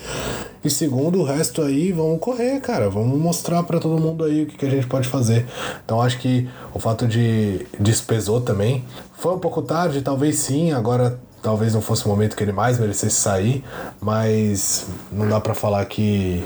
E 0.64 0.70
segundo, 0.70 1.20
o 1.20 1.24
resto 1.24 1.60
aí, 1.60 1.92
vamos 1.92 2.18
correr, 2.20 2.58
cara. 2.60 2.88
Vamos 2.88 3.18
mostrar 3.18 3.62
para 3.64 3.78
todo 3.78 4.00
mundo 4.00 4.24
aí 4.24 4.44
o 4.44 4.46
que, 4.46 4.56
que 4.56 4.64
a 4.64 4.70
gente 4.70 4.86
pode 4.86 5.08
fazer. 5.08 5.46
Então 5.84 6.00
acho 6.00 6.18
que 6.18 6.48
o 6.72 6.78
fato 6.78 7.06
de 7.06 7.66
despesou 7.78 8.40
também. 8.40 8.82
Foi 9.18 9.34
um 9.34 9.38
pouco 9.38 9.60
tarde, 9.60 10.00
talvez 10.00 10.36
sim, 10.36 10.72
agora 10.72 11.18
talvez 11.42 11.74
não 11.74 11.82
fosse 11.82 12.06
o 12.06 12.08
momento 12.08 12.34
que 12.34 12.42
ele 12.42 12.52
mais 12.52 12.78
merecesse 12.78 13.16
sair, 13.16 13.62
mas 14.00 14.86
não 15.12 15.28
dá 15.28 15.38
para 15.38 15.52
falar 15.52 15.84
que 15.84 16.42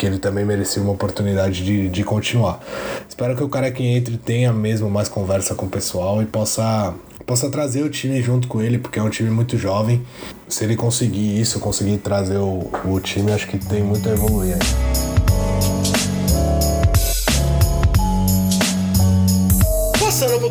que 0.00 0.06
ele 0.06 0.18
também 0.18 0.46
merecia 0.46 0.82
uma 0.82 0.92
oportunidade 0.92 1.62
de, 1.62 1.90
de 1.90 2.02
continuar. 2.02 2.58
Espero 3.06 3.36
que 3.36 3.44
o 3.44 3.50
cara 3.50 3.70
que 3.70 3.84
entre 3.84 4.16
tenha 4.16 4.50
mesmo 4.50 4.88
mais 4.88 5.10
conversa 5.10 5.54
com 5.54 5.66
o 5.66 5.68
pessoal 5.68 6.22
e 6.22 6.24
possa, 6.24 6.94
possa 7.26 7.50
trazer 7.50 7.82
o 7.82 7.90
time 7.90 8.22
junto 8.22 8.48
com 8.48 8.62
ele, 8.62 8.78
porque 8.78 8.98
é 8.98 9.02
um 9.02 9.10
time 9.10 9.28
muito 9.28 9.58
jovem. 9.58 10.00
Se 10.48 10.64
ele 10.64 10.74
conseguir 10.74 11.38
isso, 11.38 11.60
conseguir 11.60 11.98
trazer 11.98 12.38
o, 12.38 12.70
o 12.86 12.98
time, 12.98 13.30
acho 13.30 13.46
que 13.46 13.58
tem 13.58 13.82
muito 13.82 14.08
a 14.08 14.12
evoluir 14.12 14.54
aí. 14.54 15.09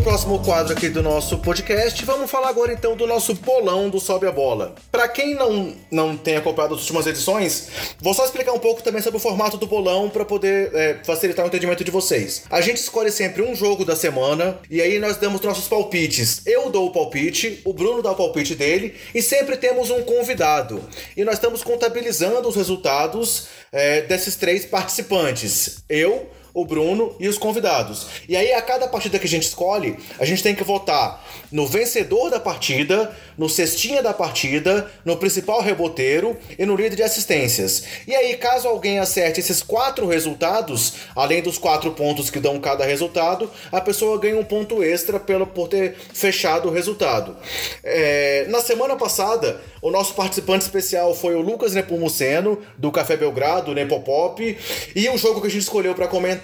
Próximo 0.03 0.39
quadro 0.39 0.71
aqui 0.71 0.87
do 0.87 1.03
nosso 1.03 1.37
podcast, 1.39 2.05
vamos 2.05 2.31
falar 2.31 2.49
agora 2.49 2.71
então 2.71 2.95
do 2.95 3.05
nosso 3.05 3.33
bolão 3.33 3.89
do 3.89 3.99
Sobe 3.99 4.25
a 4.25 4.31
Bola. 4.31 4.73
Para 4.91 5.07
quem 5.09 5.35
não, 5.35 5.73
não 5.91 6.15
tem 6.15 6.37
acompanhado 6.37 6.73
as 6.73 6.81
últimas 6.81 7.05
edições, 7.05 7.67
vou 7.99 8.13
só 8.13 8.23
explicar 8.23 8.53
um 8.53 8.59
pouco 8.59 8.81
também 8.81 9.01
sobre 9.01 9.17
o 9.17 9.19
formato 9.19 9.57
do 9.57 9.67
bolão 9.67 10.09
para 10.09 10.23
poder 10.23 10.73
é, 10.73 10.99
facilitar 11.03 11.43
o 11.43 11.49
entendimento 11.49 11.83
de 11.83 11.91
vocês. 11.91 12.43
A 12.49 12.61
gente 12.61 12.77
escolhe 12.77 13.11
sempre 13.11 13.41
um 13.41 13.53
jogo 13.53 13.83
da 13.83 13.95
semana 13.95 14.57
e 14.69 14.81
aí 14.81 14.99
nós 14.99 15.17
damos 15.17 15.41
nossos 15.41 15.67
palpites. 15.67 16.43
Eu 16.45 16.69
dou 16.69 16.87
o 16.87 16.91
palpite, 16.91 17.61
o 17.65 17.73
Bruno 17.73 18.01
dá 18.01 18.11
o 18.11 18.15
palpite 18.15 18.55
dele 18.55 18.95
e 19.13 19.21
sempre 19.21 19.57
temos 19.57 19.89
um 19.89 20.01
convidado. 20.03 20.81
E 21.15 21.25
nós 21.25 21.35
estamos 21.35 21.61
contabilizando 21.61 22.47
os 22.47 22.55
resultados 22.55 23.47
é, 23.71 24.01
desses 24.01 24.35
três 24.37 24.65
participantes. 24.65 25.83
Eu, 25.89 26.29
o 26.53 26.65
Bruno 26.65 27.15
e 27.19 27.27
os 27.27 27.37
convidados. 27.37 28.07
E 28.27 28.35
aí, 28.35 28.53
a 28.53 28.61
cada 28.61 28.87
partida 28.87 29.19
que 29.19 29.25
a 29.25 29.29
gente 29.29 29.43
escolhe, 29.43 29.97
a 30.19 30.25
gente 30.25 30.43
tem 30.43 30.55
que 30.55 30.63
votar 30.63 31.25
no 31.51 31.65
vencedor 31.65 32.29
da 32.29 32.39
partida, 32.39 33.15
no 33.37 33.49
cestinha 33.49 34.01
da 34.01 34.13
partida, 34.13 34.89
no 35.05 35.17
principal 35.17 35.61
reboteiro 35.61 36.37
e 36.57 36.65
no 36.65 36.75
líder 36.75 36.97
de 36.97 37.03
assistências. 37.03 37.83
E 38.07 38.15
aí, 38.15 38.35
caso 38.37 38.67
alguém 38.67 38.99
acerte 38.99 39.39
esses 39.39 39.61
quatro 39.63 40.07
resultados, 40.07 40.93
além 41.15 41.41
dos 41.41 41.57
quatro 41.57 41.91
pontos 41.91 42.29
que 42.29 42.39
dão 42.39 42.59
cada 42.59 42.85
resultado, 42.85 43.49
a 43.71 43.81
pessoa 43.81 44.19
ganha 44.19 44.37
um 44.37 44.43
ponto 44.43 44.83
extra 44.83 45.19
pelo, 45.19 45.47
por 45.47 45.67
ter 45.67 45.95
fechado 46.13 46.67
o 46.67 46.71
resultado. 46.71 47.35
É, 47.83 48.45
na 48.49 48.61
semana 48.61 48.95
passada, 48.95 49.61
o 49.81 49.89
nosso 49.89 50.13
participante 50.13 50.65
especial 50.65 51.15
foi 51.15 51.35
o 51.35 51.41
Lucas 51.41 51.73
Nepomuceno, 51.73 52.59
do 52.77 52.91
Café 52.91 53.15
Belgrado, 53.15 53.73
Nepopop, 53.73 54.57
e 54.95 55.09
o 55.09 55.17
jogo 55.17 55.41
que 55.41 55.47
a 55.47 55.49
gente 55.49 55.61
escolheu 55.61 55.95
para 55.95 56.07
comentar 56.07 56.38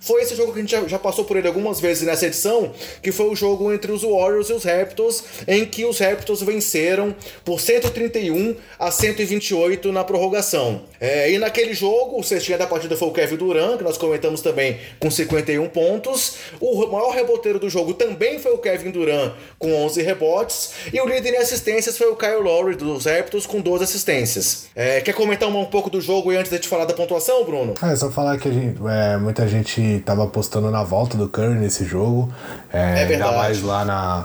foi 0.00 0.22
esse 0.22 0.34
jogo 0.34 0.52
que 0.52 0.58
a 0.58 0.62
gente 0.62 0.88
já, 0.88 0.98
passou 0.98 1.24
por 1.24 1.36
ele 1.36 1.46
algumas 1.46 1.80
vezes 1.80 2.04
nessa 2.04 2.26
edição, 2.26 2.72
que 3.02 3.12
foi 3.12 3.26
o 3.26 3.36
jogo 3.36 3.72
entre 3.72 3.92
os 3.92 4.02
Warriors 4.02 4.50
e 4.50 4.52
os 4.52 4.64
Raptors, 4.64 5.24
em 5.46 5.64
que 5.64 5.84
os 5.84 5.98
Raptors 5.98 6.42
venceram 6.42 7.14
por 7.44 7.60
131 7.60 8.56
a 8.78 8.90
128 8.90 9.92
na 9.92 10.04
prorrogação. 10.04 10.82
É, 11.00 11.30
e 11.30 11.38
naquele 11.38 11.74
jogo, 11.74 12.18
o 12.18 12.24
cestinha 12.24 12.58
da 12.58 12.66
partida 12.66 12.96
foi 12.96 13.08
o 13.08 13.12
Kevin 13.12 13.36
Durant, 13.36 13.78
que 13.78 13.84
nós 13.84 13.96
comentamos 13.96 14.40
também 14.40 14.78
com 14.98 15.10
51 15.10 15.68
pontos. 15.68 16.36
O 16.60 16.86
maior 16.86 17.10
reboteiro 17.10 17.58
do 17.58 17.70
jogo 17.70 17.94
também 17.94 18.38
foi 18.38 18.52
o 18.52 18.58
Kevin 18.58 18.90
Durant, 18.90 19.32
com 19.58 19.72
11 19.84 20.02
rebotes. 20.02 20.72
E 20.92 21.00
o 21.00 21.06
líder 21.06 21.34
em 21.34 21.36
assistências 21.36 21.96
foi 21.96 22.08
o 22.08 22.16
Kyle 22.16 22.42
Lowry, 22.42 22.76
dos 22.76 23.06
Raptors, 23.06 23.46
com 23.46 23.60
12 23.60 23.84
assistências. 23.84 24.68
É, 24.74 25.00
quer 25.00 25.12
comentar 25.12 25.48
um, 25.48 25.64
pouco 25.64 25.90
do 25.90 26.00
jogo 26.00 26.32
e 26.32 26.36
antes 26.36 26.50
de 26.50 26.58
te 26.58 26.68
falar 26.68 26.84
da 26.84 26.94
pontuação, 26.94 27.44
Bruno? 27.44 27.74
É, 27.82 27.96
só 27.96 28.10
falar 28.10 28.38
que 28.38 28.50
gente, 28.50 28.80
é, 28.88 29.16
muita 29.16 29.37
gente 29.46 30.02
tava 30.04 30.24
apostando 30.24 30.70
na 30.70 30.82
volta 30.82 31.16
do 31.16 31.28
Curry 31.28 31.54
nesse 31.54 31.84
jogo. 31.84 32.28
É, 32.72 33.02
é 33.02 33.06
verdade. 33.06 33.30
Ainda 33.30 33.36
mais 33.36 33.62
lá 33.62 33.84
na 33.84 34.24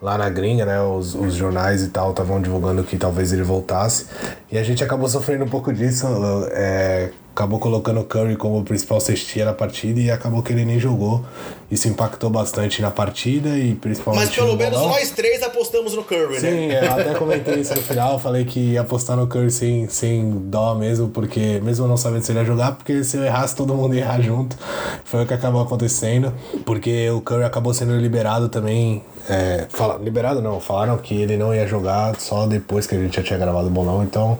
lá 0.00 0.18
na 0.18 0.28
gringa, 0.28 0.64
né? 0.64 0.80
Os, 0.80 1.14
os 1.14 1.34
jornais 1.34 1.82
e 1.82 1.88
tal 1.88 2.10
estavam 2.10 2.40
divulgando 2.40 2.82
que 2.84 2.96
talvez 2.96 3.32
ele 3.32 3.42
voltasse. 3.42 4.06
E 4.50 4.58
a 4.58 4.62
gente 4.62 4.84
acabou 4.84 5.08
sofrendo 5.08 5.44
um 5.44 5.48
pouco 5.48 5.72
disso. 5.72 6.06
É, 6.52 7.10
acabou 7.36 7.58
colocando 7.58 8.00
o 8.00 8.04
Curry 8.04 8.34
como 8.34 8.64
principal 8.64 8.98
cestia 8.98 9.44
na 9.44 9.52
partida 9.52 10.00
e 10.00 10.10
acabou 10.10 10.42
que 10.42 10.54
ele 10.54 10.64
nem 10.64 10.80
jogou. 10.80 11.22
Isso 11.70 11.86
impactou 11.86 12.30
bastante 12.30 12.80
na 12.80 12.90
partida 12.90 13.58
e 13.58 13.74
principalmente. 13.74 14.24
Mas 14.24 14.34
pelo 14.34 14.56
menos 14.56 14.80
nós 14.80 15.10
três 15.10 15.42
apostamos 15.42 15.92
no 15.92 16.02
Curry, 16.02 16.40
Sim, 16.40 16.68
né? 16.68 16.80
Sim, 16.80 16.86
até 16.86 17.12
comentei 17.18 17.56
isso 17.56 17.74
no 17.74 17.82
final. 17.82 18.18
Falei 18.18 18.46
que 18.46 18.72
ia 18.72 18.80
apostar 18.80 19.18
no 19.18 19.26
Curry 19.26 19.50
sem, 19.50 19.86
sem 19.86 20.30
dó 20.46 20.74
mesmo, 20.76 21.08
porque 21.08 21.60
mesmo 21.62 21.86
não 21.86 21.98
sabendo 21.98 22.22
se 22.22 22.32
ele 22.32 22.38
ia 22.38 22.44
jogar, 22.46 22.72
porque 22.72 23.04
se 23.04 23.18
eu 23.18 23.24
errasse, 23.24 23.54
todo 23.54 23.74
mundo 23.74 23.94
ia 23.94 24.00
errar 24.00 24.22
junto. 24.22 24.56
Foi 25.04 25.24
o 25.24 25.26
que 25.26 25.34
acabou 25.34 25.60
acontecendo, 25.60 26.32
porque 26.64 27.10
o 27.10 27.20
Curry 27.20 27.44
acabou 27.44 27.74
sendo 27.74 27.98
liberado 27.98 28.48
também. 28.48 29.04
É, 29.28 29.66
fala, 29.68 29.98
liberado 30.02 30.40
não, 30.40 30.58
falaram 30.58 30.96
que 30.96 31.20
ele 31.20 31.36
não 31.36 31.54
ia 31.54 31.66
jogar 31.66 32.18
só 32.18 32.46
depois 32.46 32.86
que 32.86 32.94
a 32.94 32.98
gente 32.98 33.16
já 33.16 33.22
tinha 33.22 33.38
gravado 33.38 33.66
o 33.66 33.70
bolão, 33.70 34.02
então 34.04 34.38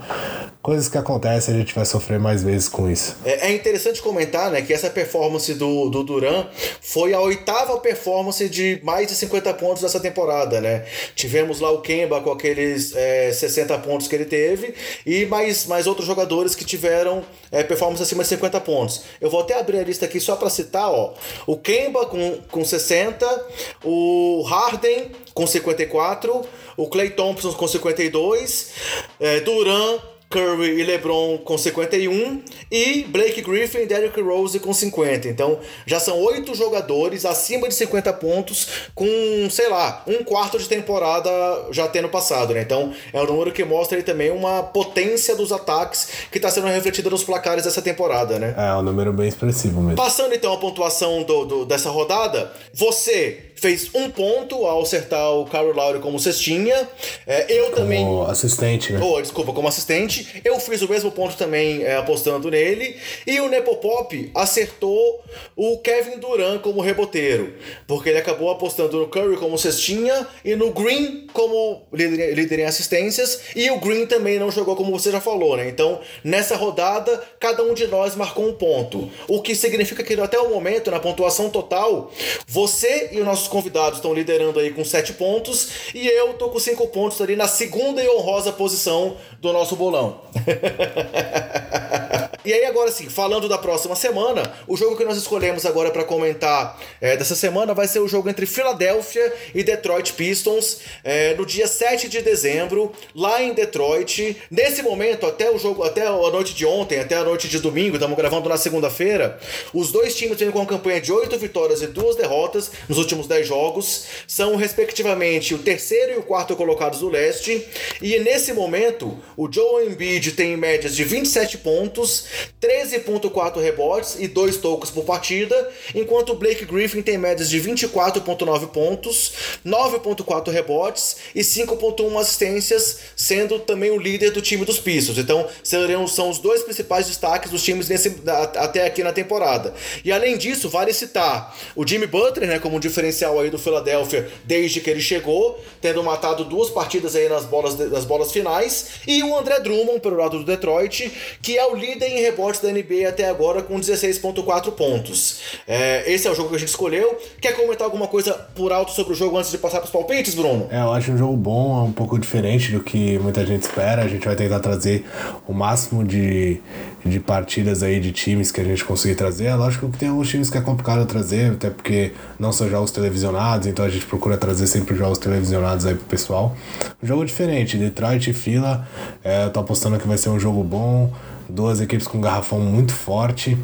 coisas 0.67 0.89
que 0.89 0.99
acontecem, 0.99 1.55
a 1.55 1.59
gente 1.59 1.73
vai 1.73 1.85
sofrer 1.85 2.19
mais 2.19 2.43
vezes 2.43 2.69
com 2.69 2.91
isso. 2.91 3.17
É, 3.25 3.51
é 3.51 3.55
interessante 3.55 4.03
comentar, 4.03 4.51
né, 4.51 4.61
que 4.63 4.73
essa 4.73 4.91
performance 4.91 5.55
do, 5.55 5.89
do 5.89 6.03
Duran 6.03 6.45
foi 6.81 7.15
a 7.15 7.21
oitava 7.21 7.79
performance 7.79 8.49
de 8.49 8.81
mais 8.83 9.07
de 9.07 9.15
50 9.15 9.55
pontos 9.55 9.83
dessa 9.83 10.01
temporada, 10.01 10.61
né? 10.61 10.85
Tivemos 11.15 11.61
lá 11.61 11.71
o 11.71 11.83
Kemba 11.83 12.21
com 12.21 12.33
aqueles 12.33 12.93
é, 12.97 13.33
60 13.33 13.79
pontos 13.79 14.09
que 14.09 14.17
ele 14.17 14.25
teve 14.25 14.75
e 15.07 15.25
mais, 15.27 15.67
mais 15.67 15.87
outros 15.87 16.05
jogadores 16.05 16.57
que 16.57 16.65
tiveram 16.65 17.23
é, 17.53 17.63
performance 17.63 18.03
acima 18.03 18.25
de 18.25 18.31
50 18.31 18.61
pontos. 18.63 19.03
Eu 19.21 19.31
vou 19.31 19.43
até 19.43 19.57
abrir 19.57 19.79
a 19.79 19.85
lista 19.85 20.07
aqui 20.07 20.19
só 20.19 20.35
para 20.35 20.51
citar, 20.51 20.91
ó. 20.91 21.15
O 21.47 21.57
Kemba 21.57 22.07
com, 22.07 22.41
com 22.51 22.65
60, 22.65 23.47
o 23.85 24.43
Harden 24.43 25.13
com 25.33 25.47
54, 25.47 26.43
o 26.77 26.89
Clay 26.89 27.11
Thompson 27.11 27.53
com 27.53 27.69
52, 27.69 28.73
é, 29.21 29.39
Duran 29.39 30.01
Curry 30.29 30.81
e 30.81 30.85
LeBron 30.85 31.39
com 31.39 31.57
51 31.57 32.43
e 32.71 33.05
Blake 33.05 33.41
Griffin 33.43 33.79
e 33.79 33.87
Derrick 33.87 34.21
Rose 34.21 34.59
com 34.59 34.73
50. 34.73 35.29
Então 35.29 35.59
já 35.87 36.01
são 36.01 36.19
oito 36.21 36.55
jogadores 36.55 37.25
acima 37.25 37.69
de 37.69 37.75
50 37.75 38.13
pontos 38.15 38.69
com, 38.95 39.07
sei 39.51 39.69
lá, 39.69 40.03
um 40.07 40.25
quarto 40.25 40.59
de 40.59 40.69
temporada 40.69 41.31
já 41.71 41.87
tendo 41.89 42.09
passado, 42.09 42.55
né? 42.55 42.63
Então 42.63 42.93
é 43.13 43.21
um 43.21 43.27
número 43.27 43.53
que 43.53 43.65
mostra 43.65 43.97
aí 43.97 44.03
também 44.03 44.31
uma 44.31 44.63
potência 44.63 45.37
dos 45.37 45.53
ataques 45.53 46.09
que 46.31 46.39
está 46.39 46.51
sendo 46.51 46.67
refletida 46.67 47.09
nos 47.09 47.23
placares 47.23 47.65
dessa 47.65 47.81
temporada, 47.81 48.39
né? 48.39 48.55
É, 48.57 48.75
um 48.75 48.83
número 48.83 49.13
bem 49.13 49.29
expressivo 49.29 49.81
mesmo. 49.81 49.97
Passando 49.97 50.35
então 50.35 50.53
a 50.53 50.59
pontuação 50.59 51.23
do, 51.23 51.45
do 51.45 51.65
dessa 51.65 51.91
rodada, 51.91 52.53
você 52.73 53.46
fez 53.57 53.91
um 53.95 54.11
ponto 54.11 54.67
ao 54.67 54.83
acertar 54.83 55.33
o 55.33 55.47
Carol 55.47 55.73
Lowry 55.73 55.99
como 56.01 56.19
cestinha. 56.21 56.89
É, 57.27 57.53
eu 57.53 57.65
como 57.65 57.77
também. 57.77 58.05
Como 58.05 58.23
assistente, 58.25 58.93
né? 58.93 59.01
Oh, 59.03 59.21
desculpa, 59.21 59.53
como 59.53 59.67
assistente. 59.67 60.41
Eu 60.45 60.61
fiz 60.61 60.83
o 60.83 60.89
mesmo 60.89 61.11
ponto 61.11 61.37
também 61.37 61.83
é, 61.83 61.97
apostando 61.97 62.51
nele. 62.51 62.97
E 63.27 63.41
o 63.41 63.49
Nepopop 63.49 64.31
acertou 64.35 65.25
o 65.57 65.79
Kevin 65.79 66.19
Durant 66.19 66.61
como 66.61 66.81
reboteiro. 66.81 67.55
Porque 67.87 68.11
ele 68.11 68.19
acabou 68.19 68.51
apostando 68.51 68.99
no 68.99 69.09
Curry 69.09 69.37
como 69.37 69.59
cestinha 69.59 70.27
e 70.45 70.55
no 70.55 70.71
Green 70.71 71.27
como 71.33 71.83
líder, 71.93 72.35
líder 72.35 72.59
em 72.61 72.65
assistências. 72.65 73.41
E 73.55 73.71
o 73.71 73.81
Green 73.81 74.07
também 74.07 74.39
não 74.39 74.51
jogou 74.51 74.77
como 74.77 74.93
você 74.93 75.11
já 75.11 75.21
falou, 75.21 75.57
né? 75.57 75.69
Então, 75.69 76.01
nessa 76.23 76.57
rodada, 76.57 77.23
cada 77.41 77.63
um 77.63 77.73
de 77.75 77.87
nós 77.87 78.15
marcou 78.15 78.49
um 78.49 78.53
ponto. 78.53 79.11
O 79.27 79.41
que 79.41 79.55
significa 79.55 80.03
que 80.03 80.17
até 80.21 80.39
o 80.39 80.49
momento, 80.49 80.91
na 80.91 80.99
pontuação 80.99 81.51
total, 81.51 82.11
você 82.47 83.11
e 83.13 83.21
o 83.21 83.25
nosso 83.25 83.46
nossos 83.47 83.49
convidados 83.49 83.99
estão 83.99 84.13
liderando 84.13 84.59
aí 84.59 84.73
com 84.73 84.85
7 84.85 85.15
pontos 85.15 85.69
e 85.95 86.07
eu 86.07 86.35
tô 86.35 86.51
com 86.51 86.59
5 86.59 86.87
pontos 86.89 87.21
ali 87.21 87.37
na 87.37 87.49
segunda 87.49 88.03
e 88.03 88.09
honrosa 88.09 88.53
posição 88.53 89.17
do 89.41 89.53
nosso 89.53 89.77
bolão. 89.77 90.21
e 92.45 92.53
aí 92.53 92.65
agora 92.65 92.91
sim, 92.91 93.09
falando 93.09 93.49
da 93.49 93.59
próxima 93.59 93.95
semana, 93.95 94.53
o 94.67 94.77
jogo 94.77 94.97
que 94.97 95.05
nós 95.05 95.17
escolhemos 95.17 95.65
agora 95.65 95.91
para 95.91 96.05
comentar 96.05 96.79
é, 97.01 97.17
dessa 97.17 97.35
semana 97.35 97.75
vai 97.75 97.89
ser 97.89 98.01
o 98.01 98.09
jogo 98.09 98.29
entre 98.29 98.47
Filadélfia 98.47 99.33
e 99.55 99.63
Detroit 99.63 100.13
Pistons 100.13 100.79
é, 101.05 101.35
no 101.35 101.47
dia 101.47 101.67
7 101.67 102.09
de 102.09 102.23
dezembro, 102.23 102.93
lá 103.15 103.43
em 103.43 103.55
Detroit. 103.55 104.37
Nesse 104.51 104.83
momento, 104.83 105.27
até 105.27 105.51
o 105.51 105.59
jogo, 105.59 105.85
até 105.85 106.07
a 106.07 106.13
noite 106.13 106.55
de 106.55 106.67
ontem, 106.67 106.99
até 106.99 107.17
a 107.17 107.25
noite 107.25 107.49
de 107.49 107.59
domingo, 107.59 107.97
estamos 107.97 108.17
gravando 108.17 108.49
na 108.49 108.57
segunda-feira, 108.57 109.39
os 109.73 109.93
dois 109.93 110.15
times 110.15 110.39
vêm 110.39 110.51
com 110.51 110.59
uma 110.59 110.67
campanha 110.67 111.01
de 111.01 111.13
8 111.13 111.39
vitórias 111.39 111.83
e 111.83 111.87
2 111.87 112.17
derrotas 112.17 112.71
nos 112.89 112.99
últimos 112.99 113.27
10 113.27 113.36
10 113.37 113.47
jogos, 113.47 114.05
são 114.27 114.57
respectivamente 114.57 115.55
o 115.55 115.59
terceiro 115.59 116.15
e 116.15 116.17
o 116.17 116.23
quarto 116.23 116.57
colocados 116.57 117.01
do 117.01 117.09
leste, 117.09 117.67
e 118.01 118.19
nesse 118.21 118.53
momento 118.53 119.19
o 119.37 119.51
Joe 119.51 119.87
Embiid 119.87 120.33
tem 120.33 120.57
médias 120.57 120.97
de 120.97 121.05
27 121.05 121.59
pontos 121.59 122.25
13,4 122.61 123.61
rebotes 123.61 124.17
e 124.19 124.27
2 124.29 124.57
tocos 124.59 124.91
por 124.91 125.05
partida, 125.05 125.71
enquanto 125.95 126.31
o 126.31 126.35
Blake 126.35 126.65
Griffin 126.65 127.03
tem 127.03 127.19
médias 127.19 127.51
de 127.51 127.61
24,9 127.61 128.69
pontos, 128.69 129.33
9,4 129.65 130.51
rebotes 130.51 131.17
e 131.35 131.41
5,1 131.41 132.21
assistências, 132.21 132.99
sendo 133.15 133.59
também 133.59 133.91
o 133.91 133.99
líder 133.99 134.31
do 134.31 134.41
time 134.41 134.65
dos 134.65 134.79
Pistons. 134.79 135.19
Então, 135.19 135.47
seriam, 135.63 136.07
são 136.07 136.31
os 136.31 136.39
dois 136.39 136.63
principais 136.63 137.07
destaques 137.07 137.51
dos 137.51 137.63
times 137.63 137.89
nesse, 137.89 138.17
até 138.57 138.85
aqui 138.85 139.03
na 139.03 139.13
temporada. 139.13 139.75
E 140.05 140.11
além 140.11 140.37
disso, 140.37 140.69
vale 140.69 140.93
citar 140.93 141.57
o 141.75 141.87
Jimmy 141.87 142.07
Butler, 142.07 142.49
né, 142.49 142.59
como 142.59 142.81
diferencial 142.81 143.26
aí 143.35 143.51
do 143.51 143.59
Philadelphia 143.59 144.29
desde 144.45 144.81
que 144.81 144.91
ele 144.91 145.01
chegou, 145.01 145.59
tendo 145.81 146.03
matado 146.03 146.45
duas 146.45 146.71
partidas 146.71 147.15
aí 147.15 147.29
nas 147.29 147.45
bolas, 147.45 147.77
nas 147.91 148.05
bolas 148.05 148.33
finais, 148.33 149.01
e 149.07 149.23
o 149.23 149.37
André 149.37 149.61
Drummond, 149.61 150.01
pelo 150.01 150.17
lado 150.17 150.39
do 150.39 150.45
Detroit, 150.45 151.13
que 151.43 151.59
é 151.59 151.67
o 151.67 151.75
líder 151.75 152.07
em 152.07 152.21
rebotes 152.21 152.61
da 152.61 152.71
NBA 152.71 153.09
até 153.09 153.29
agora 153.29 153.63
com 153.63 153.79
16,4 153.79 154.73
pontos. 154.73 155.41
É, 155.67 156.11
esse 156.11 156.27
é 156.27 156.31
o 156.31 156.35
jogo 156.35 156.51
que 156.51 156.57
a 156.57 156.59
gente 156.59 156.69
escolheu. 156.69 157.19
Quer 157.41 157.53
comentar 157.53 157.85
alguma 157.85 158.07
coisa 158.07 158.35
por 158.55 158.73
alto 158.73 158.93
sobre 158.93 159.13
o 159.13 159.17
jogo 159.17 159.37
antes 159.37 159.51
de 159.51 159.59
passar 159.59 159.79
para 159.79 159.87
os 159.87 159.93
palpites, 159.93 160.35
Bruno? 160.35 160.67
É, 160.71 160.81
eu 160.81 160.93
acho 160.93 161.13
um 161.13 161.19
jogo 161.19 161.37
bom, 161.37 161.81
é 161.81 161.83
um 161.83 161.93
pouco 161.93 162.19
diferente 162.19 162.73
do 162.73 162.81
que 162.81 163.19
muita 163.19 163.45
gente 163.47 163.63
espera. 163.63 164.03
A 164.03 164.09
gente 164.09 164.27
vai 164.27 164.37
tentar 164.37 164.61
trazer 164.61 165.05
o 165.47 165.53
máximo 165.53 166.05
de, 166.05 166.61
de 167.05 167.21
partidas 167.21 167.83
aí 167.83 168.01
de 168.01 168.13
times 168.13 168.51
que 168.51 168.61
a 168.61 168.65
gente 168.65 168.85
conseguir 168.85 169.15
trazer. 169.15 169.47
É 169.47 169.55
lógico 169.55 169.91
que 169.91 169.99
tem 169.99 170.09
alguns 170.09 170.29
times 170.29 170.51
que 170.51 170.59
é 170.59 170.61
complicado 170.61 171.07
trazer, 171.07 171.53
até 171.53 171.71
porque 171.71 172.13
não 172.39 172.53
são 172.53 172.69
jogos 172.69 172.91
televisionados, 173.17 173.67
então 173.67 173.85
a 173.85 173.89
gente 173.89 174.05
procura 174.07 174.37
trazer 174.37 174.67
sempre 174.67 174.95
jogos 174.95 175.19
televisionados 175.19 175.87
aí 175.87 175.95
pro 175.95 176.05
pessoal. 176.05 176.55
Um 177.03 177.07
jogo 177.07 177.25
diferente, 177.25 177.77
Detroit 177.77 178.31
e 178.31 178.33
Fila, 178.33 178.87
é, 179.25 179.45
eu 179.45 179.51
tô 179.51 179.61
apostando 179.61 179.99
que 179.99 180.07
vai 180.07 180.19
ser 180.19 180.29
um 180.29 180.39
jogo 180.39 180.63
bom, 180.63 181.13
duas 181.49 181.81
equipes 181.81 182.07
com 182.07 182.21
garrafão 182.21 182.61
muito 182.61 182.93
forte. 182.93 183.59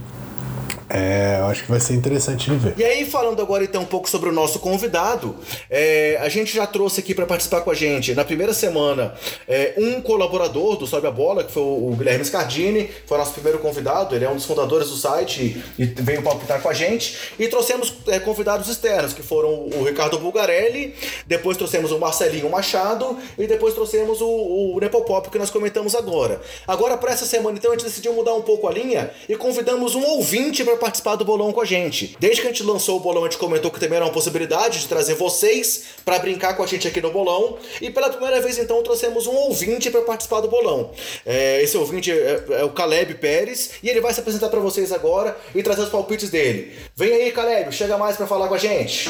É, 0.95 1.39
eu 1.41 1.47
acho 1.47 1.63
que 1.63 1.71
vai 1.71 1.81
ser 1.81 1.95
interessante 1.95 2.51
de 2.51 2.57
ver. 2.57 2.75
E 2.77 2.85
aí, 2.85 3.07
falando 3.07 3.41
agora 3.41 3.65
então 3.65 3.81
um 3.81 3.87
pouco 3.87 4.11
sobre 4.11 4.29
o 4.29 4.33
nosso 4.33 4.59
convidado, 4.59 5.35
é, 5.71 6.19
a 6.21 6.29
gente 6.29 6.55
já 6.55 6.67
trouxe 6.67 7.01
aqui 7.01 7.15
para 7.15 7.25
participar 7.25 7.63
com 7.63 7.71
a 7.71 7.75
gente 7.75 8.15
na 8.15 8.25
primeira 8.25 8.53
semana 8.53 9.15
é, 9.49 9.73
um 9.79 10.03
colaborador 10.03 10.77
do 10.77 10.87
Sobe 10.87 11.07
a 11.07 11.11
Bola, 11.11 11.45
que 11.45 11.53
foi 11.53 11.63
o, 11.63 11.95
Guilherme 11.97 12.23
Scardini, 12.25 12.91
foi 13.07 13.17
nosso 13.17 13.33
primeiro 13.33 13.59
convidado, 13.59 14.15
ele 14.15 14.27
é 14.27 14.29
um 14.29 14.35
dos 14.35 14.45
fundadores 14.45 14.91
do 14.91 14.97
site 14.97 15.63
e, 15.79 15.83
e 15.83 15.85
veio 15.87 16.23
palpitar 16.23 16.61
com 16.61 16.69
a 16.69 16.75
gente. 16.75 17.17
E 17.39 17.49
trouxemos 17.49 17.95
é, 18.09 18.19
convidados 18.19 18.69
externos, 18.69 19.15
que 19.15 19.23
foram 19.23 19.69
o 19.75 19.85
Ricardo 19.85 20.19
Bulgarelli, 20.19 20.95
depois 21.27 21.57
trouxemos 21.57 21.91
o 21.91 21.99
Marcelinho 21.99 22.51
Machado 22.51 23.17
e 23.39 23.47
depois 23.47 23.73
trouxemos 23.73 24.21
o, 24.21 24.75
o 24.75 24.79
Nepopop 24.79 25.31
que 25.31 25.39
nós 25.39 25.49
comentamos 25.49 25.95
agora. 25.95 26.41
Agora, 26.69 26.99
para 26.99 27.13
essa 27.13 27.25
semana, 27.25 27.57
então, 27.57 27.71
a 27.71 27.75
gente 27.75 27.87
decidiu 27.87 28.13
mudar 28.13 28.35
um 28.35 28.43
pouco 28.43 28.69
a 28.69 28.73
linha 28.73 29.11
e 29.27 29.37
convidamos 29.37 29.95
um 29.95 30.03
ouvinte 30.03 30.63
para 30.63 30.82
participar 30.83 31.15
do 31.15 31.25
bolão 31.25 31.53
com 31.53 31.61
a 31.61 31.65
gente. 31.65 32.17
Desde 32.19 32.41
que 32.41 32.49
a 32.49 32.51
gente 32.51 32.65
lançou 32.65 32.97
o 32.97 33.01
bolão, 33.01 33.23
a 33.23 33.29
gente 33.29 33.39
comentou 33.39 33.71
que 33.71 33.79
também 33.79 33.97
era 33.97 34.05
uma 34.05 34.13
possibilidade 34.13 34.81
de 34.81 34.89
trazer 34.89 35.15
vocês 35.15 35.85
para 36.05 36.19
brincar 36.19 36.57
com 36.57 36.65
a 36.65 36.67
gente 36.67 36.89
aqui 36.89 37.01
no 37.01 37.13
bolão. 37.13 37.57
E 37.81 37.89
pela 37.89 38.11
primeira 38.11 38.41
vez, 38.41 38.59
então, 38.59 38.83
trouxemos 38.83 39.29
um 39.29 39.33
ouvinte 39.33 39.89
para 39.93 40.03
participar 40.03 40.41
do 40.41 40.49
bolão. 40.49 40.91
É, 41.25 41.63
esse 41.63 41.77
ouvinte 41.77 42.11
é, 42.11 42.45
é, 42.51 42.65
o 42.65 42.71
Caleb 42.71 43.15
Pérez 43.15 43.75
e 43.81 43.89
ele 43.89 44.01
vai 44.01 44.13
se 44.13 44.19
apresentar 44.19 44.49
para 44.49 44.59
vocês 44.59 44.91
agora 44.91 45.37
e 45.55 45.63
trazer 45.63 45.83
os 45.83 45.89
palpites 45.89 46.31
dele. 46.31 46.73
Vem 46.97 47.13
aí, 47.13 47.31
Caleb, 47.31 47.73
chega 47.73 47.97
mais 47.97 48.17
para 48.17 48.27
falar 48.27 48.49
com 48.49 48.55
a 48.55 48.59
gente. 48.59 49.09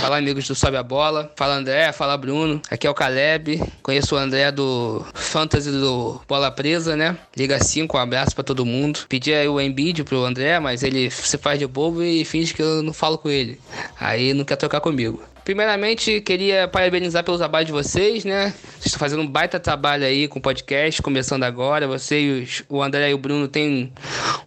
Fala, 0.00 0.18
amigos 0.18 0.46
do 0.46 0.54
Sobe 0.54 0.76
a 0.76 0.82
Bola. 0.82 1.32
Fala, 1.34 1.56
André. 1.56 1.90
Fala, 1.92 2.16
Bruno. 2.16 2.62
Aqui 2.70 2.86
é 2.86 2.90
o 2.90 2.94
Caleb. 2.94 3.60
Conheço 3.82 4.14
o 4.14 4.18
André 4.18 4.52
do 4.52 5.04
Fantasy 5.12 5.70
do 5.72 6.20
Bola 6.28 6.52
Presa, 6.52 6.96
né? 6.96 7.18
Liga 7.36 7.62
5, 7.62 7.96
um 7.96 8.00
abraço 8.00 8.34
para 8.34 8.44
todo 8.44 8.64
mundo. 8.64 9.00
Pedi 9.08 9.34
aí 9.34 9.48
o 9.48 9.60
Embiid 9.60 9.77
vídeo 9.78 10.04
pro 10.04 10.24
André, 10.24 10.58
mas 10.58 10.82
ele 10.82 11.08
se 11.08 11.38
faz 11.38 11.56
de 11.56 11.64
bobo 11.64 12.02
e 12.02 12.24
finge 12.24 12.52
que 12.52 12.60
eu 12.60 12.82
não 12.82 12.92
falo 12.92 13.16
com 13.16 13.30
ele. 13.30 13.60
Aí 14.00 14.34
não 14.34 14.44
quer 14.44 14.56
trocar 14.56 14.80
comigo. 14.80 15.22
Primeiramente, 15.44 16.20
queria 16.20 16.66
parabenizar 16.66 17.22
pelo 17.22 17.38
trabalho 17.38 17.64
de 17.64 17.70
vocês, 17.70 18.24
né? 18.24 18.52
Vocês 18.72 18.86
estão 18.86 18.98
fazendo 18.98 19.22
um 19.22 19.26
baita 19.26 19.60
trabalho 19.60 20.04
aí 20.04 20.26
com 20.26 20.40
o 20.40 20.42
podcast, 20.42 21.00
começando 21.00 21.44
agora. 21.44 21.86
Vocês, 21.86 22.64
o 22.68 22.82
André 22.82 23.10
e 23.10 23.14
o 23.14 23.18
Bruno, 23.18 23.46
têm 23.46 23.92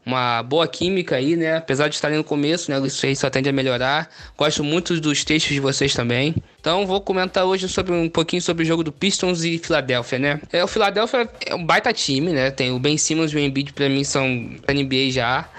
uma 0.05 0.43
boa 0.43 0.67
química 0.67 1.15
aí, 1.15 1.37
né? 1.37 1.57
Apesar 1.57 1.87
de 1.87 1.95
estarem 1.95 2.17
no 2.17 2.23
começo, 2.25 2.69
né? 2.69 2.77
Isso 2.85 3.05
aí 3.05 3.15
só 3.15 3.29
tende 3.29 3.47
a 3.47 3.53
melhorar. 3.53 4.09
Gosto 4.37 4.65
muito 4.65 4.99
dos 4.99 5.23
textos 5.23 5.53
de 5.53 5.61
vocês 5.61 5.95
também. 5.95 6.35
Então 6.61 6.85
vou 6.85 7.01
comentar 7.01 7.43
hoje 7.43 7.67
sobre 7.67 7.91
um 7.91 8.07
pouquinho 8.07 8.39
sobre 8.39 8.63
o 8.63 8.65
jogo 8.65 8.83
do 8.83 8.91
Pistons 8.91 9.43
e 9.43 9.57
Philadelphia, 9.57 10.19
né? 10.19 10.41
É, 10.53 10.63
o 10.63 10.67
Philadelphia 10.67 11.27
é 11.43 11.55
um 11.55 11.65
baita 11.65 11.91
time, 11.91 12.31
né? 12.31 12.51
Tem 12.51 12.71
o 12.71 12.77
Ben 12.77 12.97
Simmons 12.99 13.33
e 13.33 13.35
o 13.35 13.39
Embiid 13.39 13.73
para 13.73 13.89
mim 13.89 14.03
são 14.03 14.23
NBA 14.69 15.09
já. 15.09 15.49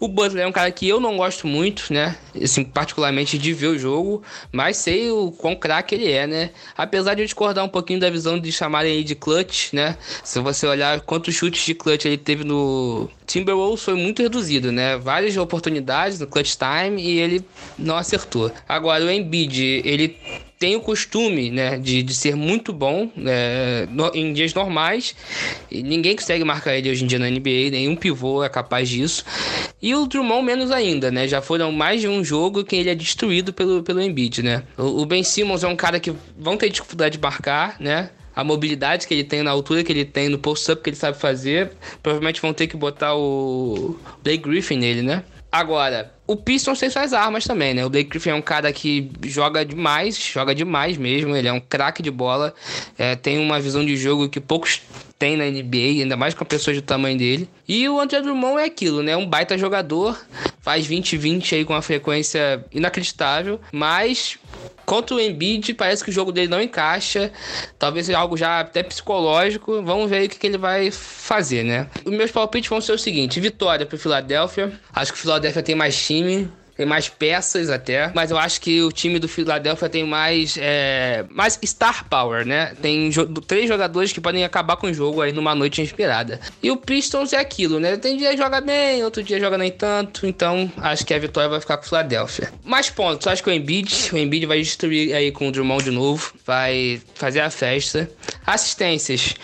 O 0.00 0.08
Butler 0.08 0.44
é 0.44 0.46
um 0.48 0.52
cara 0.52 0.68
que 0.72 0.88
eu 0.88 0.98
não 0.98 1.16
gosto 1.16 1.46
muito, 1.46 1.92
né? 1.92 2.16
Assim, 2.42 2.64
particularmente 2.64 3.38
de 3.38 3.52
ver 3.52 3.68
o 3.68 3.78
jogo, 3.78 4.24
mas 4.50 4.76
sei 4.76 5.08
o 5.12 5.30
quão 5.30 5.54
craque 5.54 5.94
ele 5.94 6.10
é, 6.10 6.26
né? 6.26 6.50
Apesar 6.76 7.14
de 7.14 7.22
eu 7.22 7.26
discordar 7.26 7.64
um 7.64 7.68
pouquinho 7.68 8.00
da 8.00 8.10
visão 8.10 8.36
de 8.36 8.50
chamarem 8.50 8.92
ele 8.92 9.04
de 9.04 9.14
clutch, 9.14 9.72
né? 9.72 9.96
Se 10.24 10.40
você 10.40 10.66
olhar 10.66 11.00
quantos 11.02 11.32
chutes 11.32 11.64
de 11.64 11.74
clutch 11.74 12.06
ele 12.06 12.18
teve 12.18 12.42
no 12.42 13.08
Timberwolves 13.30 13.84
foi 13.84 13.94
muito 13.94 14.22
reduzido, 14.22 14.72
né? 14.72 14.96
Várias 14.98 15.36
oportunidades 15.36 16.18
no 16.18 16.26
clutch 16.26 16.56
time 16.56 17.00
e 17.00 17.20
ele 17.20 17.44
não 17.78 17.96
acertou. 17.96 18.50
Agora 18.68 19.04
o 19.04 19.10
Embiid, 19.10 19.82
ele 19.84 20.16
tem 20.58 20.76
o 20.76 20.80
costume 20.80 21.50
né, 21.50 21.78
de, 21.78 22.02
de 22.02 22.14
ser 22.14 22.34
muito 22.34 22.70
bom 22.70 23.10
né, 23.16 23.86
no, 23.86 24.10
em 24.14 24.32
dias 24.32 24.52
normais. 24.52 25.14
E 25.70 25.82
ninguém 25.82 26.16
consegue 26.16 26.44
marcar 26.44 26.76
ele 26.76 26.90
hoje 26.90 27.04
em 27.04 27.06
dia 27.06 27.18
na 27.18 27.30
NBA, 27.30 27.70
nenhum 27.70 27.94
pivô 27.94 28.42
é 28.42 28.48
capaz 28.48 28.88
disso. 28.88 29.24
E 29.80 29.94
o 29.94 30.06
Drummond 30.06 30.44
menos 30.44 30.70
ainda, 30.70 31.10
né? 31.10 31.26
Já 31.28 31.40
foram 31.40 31.70
mais 31.70 32.00
de 32.00 32.08
um 32.08 32.22
jogo 32.24 32.64
que 32.64 32.76
ele 32.76 32.90
é 32.90 32.94
destruído 32.94 33.52
pelo, 33.52 33.82
pelo 33.82 34.02
Embiid, 34.02 34.42
né? 34.42 34.64
O, 34.76 35.02
o 35.02 35.06
Ben 35.06 35.22
Simmons 35.22 35.62
é 35.62 35.68
um 35.68 35.76
cara 35.76 36.00
que 36.00 36.12
vão 36.36 36.56
ter 36.56 36.68
dificuldade 36.68 37.16
de 37.16 37.22
marcar, 37.22 37.76
né? 37.80 38.10
A 38.40 38.44
mobilidade 38.44 39.06
que 39.06 39.12
ele 39.12 39.24
tem, 39.24 39.42
na 39.42 39.50
altura 39.50 39.84
que 39.84 39.92
ele 39.92 40.04
tem, 40.04 40.30
no 40.30 40.38
post-up 40.38 40.82
que 40.82 40.88
ele 40.88 40.96
sabe 40.96 41.18
fazer, 41.18 41.72
provavelmente 42.02 42.40
vão 42.40 42.54
ter 42.54 42.66
que 42.66 42.76
botar 42.76 43.14
o 43.14 43.98
Blake 44.24 44.38
Griffin 44.38 44.78
nele, 44.78 45.02
né? 45.02 45.22
Agora, 45.52 46.10
o 46.30 46.36
Pistons 46.36 46.78
tem 46.78 46.88
suas 46.88 47.12
armas 47.12 47.44
também, 47.44 47.74
né? 47.74 47.84
O 47.84 47.90
Blake 47.90 48.08
Griffin 48.08 48.30
é 48.30 48.34
um 48.36 48.40
cara 48.40 48.72
que 48.72 49.10
joga 49.24 49.64
demais, 49.64 50.16
joga 50.16 50.54
demais 50.54 50.96
mesmo. 50.96 51.34
Ele 51.34 51.48
é 51.48 51.52
um 51.52 51.58
craque 51.58 52.04
de 52.04 52.10
bola, 52.10 52.54
é, 52.96 53.16
tem 53.16 53.36
uma 53.36 53.58
visão 53.58 53.84
de 53.84 53.96
jogo 53.96 54.28
que 54.28 54.38
poucos 54.38 54.80
têm 55.18 55.36
na 55.36 55.44
NBA, 55.44 56.02
ainda 56.02 56.16
mais 56.16 56.32
com 56.32 56.44
pessoas 56.44 56.76
do 56.76 56.82
tamanho 56.82 57.18
dele. 57.18 57.48
E 57.66 57.88
o 57.88 57.98
André 57.98 58.20
Drummond 58.20 58.60
é 58.60 58.64
aquilo, 58.64 59.02
né? 59.02 59.16
Um 59.16 59.26
baita 59.26 59.58
jogador, 59.58 60.16
faz 60.60 60.86
20-20 60.86 61.52
aí 61.52 61.64
com 61.64 61.72
uma 61.72 61.82
frequência 61.82 62.64
inacreditável, 62.72 63.60
mas 63.72 64.38
Contra 64.90 65.14
o 65.14 65.20
Embiid, 65.20 65.72
parece 65.74 66.02
que 66.02 66.10
o 66.10 66.12
jogo 66.12 66.32
dele 66.32 66.48
não 66.48 66.60
encaixa. 66.60 67.30
Talvez 67.78 68.06
seja 68.06 68.18
algo 68.18 68.36
já 68.36 68.58
até 68.58 68.82
psicológico. 68.82 69.80
Vamos 69.84 70.10
ver 70.10 70.26
o 70.26 70.28
que, 70.28 70.36
que 70.36 70.44
ele 70.48 70.58
vai 70.58 70.90
fazer, 70.90 71.62
né? 71.62 71.86
Os 72.04 72.10
meus 72.10 72.32
palpites 72.32 72.68
vão 72.68 72.80
ser 72.80 72.90
o 72.90 72.98
seguinte: 72.98 73.38
vitória 73.38 73.86
para 73.86 73.94
o 73.94 73.98
Philadelphia. 73.98 74.72
Acho 74.92 75.12
que 75.12 75.18
o 75.20 75.22
Philadelphia 75.22 75.62
tem 75.62 75.76
mais 75.76 75.96
time 75.96 76.19
tem 76.80 76.86
mais 76.86 77.10
peças 77.10 77.68
até, 77.68 78.10
mas 78.14 78.30
eu 78.30 78.38
acho 78.38 78.58
que 78.58 78.80
o 78.82 78.90
time 78.90 79.18
do 79.18 79.28
Philadelphia 79.28 79.86
tem 79.86 80.02
mais, 80.02 80.56
é, 80.58 81.26
mais 81.28 81.58
star 81.62 82.08
power, 82.08 82.46
né? 82.46 82.74
Tem 82.80 83.12
jo 83.12 83.26
três 83.26 83.68
jogadores 83.68 84.14
que 84.14 84.20
podem 84.20 84.44
acabar 84.44 84.78
com 84.78 84.86
o 84.86 84.94
jogo 84.94 85.20
aí 85.20 85.30
numa 85.30 85.54
noite 85.54 85.82
inspirada. 85.82 86.40
E 86.62 86.70
o 86.70 86.78
Pistons 86.78 87.34
é 87.34 87.36
aquilo, 87.36 87.78
né? 87.78 87.98
Tem 87.98 88.16
dia 88.16 88.34
joga 88.34 88.62
bem, 88.62 89.04
outro 89.04 89.22
dia 89.22 89.38
joga 89.38 89.58
nem 89.58 89.70
tanto, 89.70 90.26
então 90.26 90.72
acho 90.78 91.04
que 91.04 91.12
a 91.12 91.18
vitória 91.18 91.50
vai 91.50 91.60
ficar 91.60 91.76
com 91.76 91.84
o 91.84 91.86
Philadelphia. 91.86 92.50
Mais 92.64 92.88
pontos, 92.88 93.26
acho 93.26 93.42
que 93.42 93.50
o 93.50 93.52
Embiid, 93.52 94.08
o 94.14 94.16
Embiid 94.16 94.46
vai 94.46 94.58
destruir 94.58 95.14
aí 95.14 95.30
com 95.30 95.48
o 95.48 95.52
Drummond 95.52 95.84
de 95.84 95.90
novo, 95.90 96.32
vai 96.46 96.98
fazer 97.14 97.40
a 97.40 97.50
festa. 97.50 98.10
Assistências, 98.46 99.34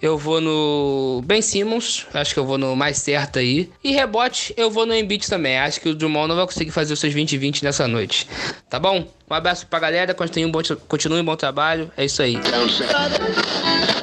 eu 0.00 0.16
vou 0.16 0.40
no 0.40 1.22
Ben 1.24 1.42
Simmons, 1.42 2.06
acho 2.14 2.32
que 2.32 2.40
eu 2.40 2.46
vou 2.46 2.58
no 2.58 2.76
mais 2.76 2.98
certo 2.98 3.38
aí. 3.38 3.70
E 3.82 3.92
rebote, 3.92 4.54
eu 4.56 4.70
vou 4.70 4.86
no 4.86 4.94
Embiid 4.94 5.26
também. 5.28 5.58
Acho 5.58 5.80
que 5.80 5.88
o 5.88 5.94
Drummond 5.94 6.28
não 6.28 6.36
vai 6.36 6.46
conseguir 6.46 6.70
fazer 6.70 6.92
os 6.92 7.00
seus 7.00 7.14
20-20 7.14 7.62
nessa 7.62 7.88
noite. 7.88 8.28
Tá 8.68 8.78
bom? 8.78 9.08
Um 9.30 9.34
abraço 9.34 9.66
pra 9.66 9.78
galera, 9.78 10.14
continue 10.14 10.46
um 10.46 10.50
bom, 10.50 10.60
continue 10.88 11.20
um 11.20 11.24
bom 11.24 11.36
trabalho. 11.36 11.90
É 11.96 12.04
isso 12.04 12.22
aí. 12.22 12.38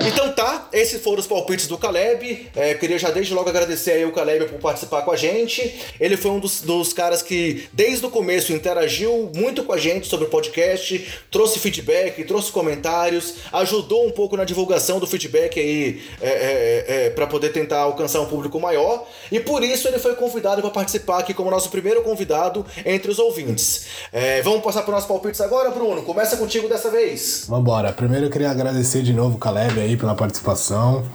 Então 0.07 0.31
tá, 0.33 0.69
esses 0.71 1.01
foram 1.01 1.19
os 1.19 1.25
palpites 1.25 1.65
do 1.65 1.79
Caleb. 1.79 2.47
É, 2.55 2.75
queria 2.75 2.99
já 2.99 3.09
desde 3.09 3.33
logo 3.33 3.49
agradecer 3.49 3.93
aí 3.93 4.05
o 4.05 4.11
Caleb 4.11 4.45
por 4.45 4.59
participar 4.59 5.01
com 5.01 5.11
a 5.11 5.15
gente. 5.15 5.79
Ele 5.99 6.15
foi 6.15 6.29
um 6.29 6.39
dos, 6.39 6.61
dos 6.61 6.93
caras 6.93 7.23
que, 7.23 7.67
desde 7.73 8.05
o 8.05 8.09
começo, 8.11 8.53
interagiu 8.53 9.31
muito 9.35 9.63
com 9.63 9.73
a 9.73 9.77
gente 9.79 10.05
sobre 10.05 10.27
o 10.27 10.29
podcast, 10.29 11.07
trouxe 11.31 11.57
feedback, 11.57 12.23
trouxe 12.23 12.51
comentários, 12.51 13.35
ajudou 13.51 14.05
um 14.05 14.11
pouco 14.11 14.37
na 14.37 14.43
divulgação 14.43 14.99
do 14.99 15.07
feedback 15.07 15.59
aí 15.59 16.03
é, 16.21 16.29
é, 16.29 17.05
é 17.05 17.09
para 17.09 17.25
poder 17.25 17.49
tentar 17.49 17.79
alcançar 17.79 18.21
um 18.21 18.27
público 18.27 18.59
maior. 18.59 19.07
E 19.31 19.39
por 19.39 19.63
isso 19.63 19.87
ele 19.87 19.97
foi 19.97 20.13
convidado 20.13 20.61
para 20.61 20.69
participar 20.69 21.19
aqui 21.19 21.33
como 21.33 21.49
nosso 21.49 21.69
primeiro 21.71 22.03
convidado 22.03 22.63
entre 22.85 23.09
os 23.09 23.17
ouvintes. 23.17 23.87
É, 24.13 24.43
vamos 24.43 24.61
passar 24.61 24.83
para 24.83 24.91
o 24.91 24.93
nosso 24.93 25.07
palpites 25.15 25.39
agora, 25.39 25.71
Bruno. 25.71 26.01
Começa 26.01 26.35
contigo 26.35 26.67
dessa 26.67 26.91
vez. 26.91 27.45
Vambora. 27.47 27.93
Primeiro 27.93 28.25
eu 28.25 28.29
queria 28.29 28.51
agradecer 28.51 29.01
de 29.01 29.13
novo 29.13 29.35
o 29.35 29.37
Caleb 29.37 29.79
aí 29.79 29.95
pela 29.95 30.13
participação 30.13 31.05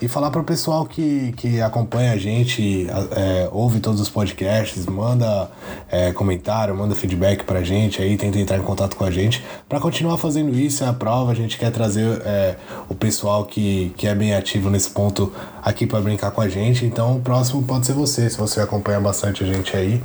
e 0.00 0.08
falar 0.08 0.30
pro 0.30 0.42
pessoal 0.42 0.86
que, 0.86 1.32
que 1.36 1.60
acompanha 1.60 2.12
a 2.12 2.16
gente, 2.16 2.86
é, 3.14 3.48
ouve 3.52 3.80
todos 3.80 4.00
os 4.00 4.08
podcasts, 4.08 4.86
manda 4.86 5.50
é, 5.90 6.10
comentário, 6.12 6.74
manda 6.74 6.94
feedback 6.94 7.44
pra 7.44 7.62
gente 7.62 8.00
aí, 8.00 8.16
tenta 8.16 8.38
entrar 8.38 8.56
em 8.56 8.62
contato 8.62 8.96
com 8.96 9.04
a 9.04 9.10
gente. 9.10 9.44
Para 9.68 9.78
continuar 9.78 10.16
fazendo 10.16 10.58
isso, 10.58 10.82
é 10.82 10.88
a 10.88 10.92
prova, 10.92 11.32
a 11.32 11.34
gente 11.34 11.58
quer 11.58 11.70
trazer 11.70 12.22
é, 12.24 12.56
o 12.88 12.94
pessoal 12.94 13.44
que, 13.44 13.92
que 13.96 14.06
é 14.06 14.14
bem 14.14 14.34
ativo 14.34 14.70
nesse 14.70 14.90
ponto 14.90 15.32
aqui 15.62 15.86
para 15.86 16.00
brincar 16.00 16.30
com 16.30 16.40
a 16.40 16.48
gente. 16.48 16.86
Então 16.86 17.16
o 17.16 17.20
próximo 17.20 17.62
pode 17.62 17.86
ser 17.86 17.92
você, 17.92 18.30
se 18.30 18.38
você 18.38 18.60
acompanha 18.60 19.00
bastante 19.00 19.44
a 19.44 19.46
gente 19.46 19.76
aí. 19.76 20.02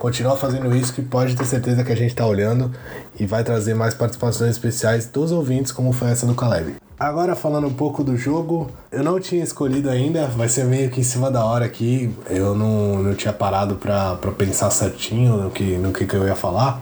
Continua 0.00 0.34
fazendo 0.34 0.74
isso 0.74 0.94
que 0.94 1.02
pode 1.02 1.36
ter 1.36 1.44
certeza 1.44 1.84
que 1.84 1.92
a 1.92 1.94
gente 1.94 2.14
tá 2.14 2.26
olhando 2.26 2.70
e 3.18 3.26
vai 3.26 3.44
trazer 3.44 3.74
mais 3.74 3.92
participações 3.92 4.52
especiais 4.52 5.04
dos 5.04 5.30
ouvintes, 5.30 5.72
como 5.72 5.92
foi 5.92 6.08
essa 6.08 6.26
do 6.26 6.34
Caleb. 6.34 6.76
Agora 6.98 7.36
falando 7.36 7.66
um 7.66 7.74
pouco 7.74 8.02
do 8.02 8.16
jogo, 8.16 8.70
eu 8.90 9.04
não 9.04 9.20
tinha 9.20 9.44
escolhido 9.44 9.90
ainda, 9.90 10.26
vai 10.28 10.48
ser 10.48 10.64
meio 10.64 10.88
que 10.88 11.00
em 11.00 11.04
cima 11.04 11.30
da 11.30 11.44
hora 11.44 11.66
aqui, 11.66 12.10
eu 12.30 12.54
não, 12.54 13.02
não 13.02 13.14
tinha 13.14 13.32
parado 13.34 13.74
para 13.74 14.16
pensar 14.38 14.70
certinho 14.70 15.36
no 15.36 15.50
que, 15.50 15.76
no 15.76 15.92
que, 15.92 16.06
que 16.06 16.14
eu 16.14 16.26
ia 16.26 16.34
falar. 16.34 16.80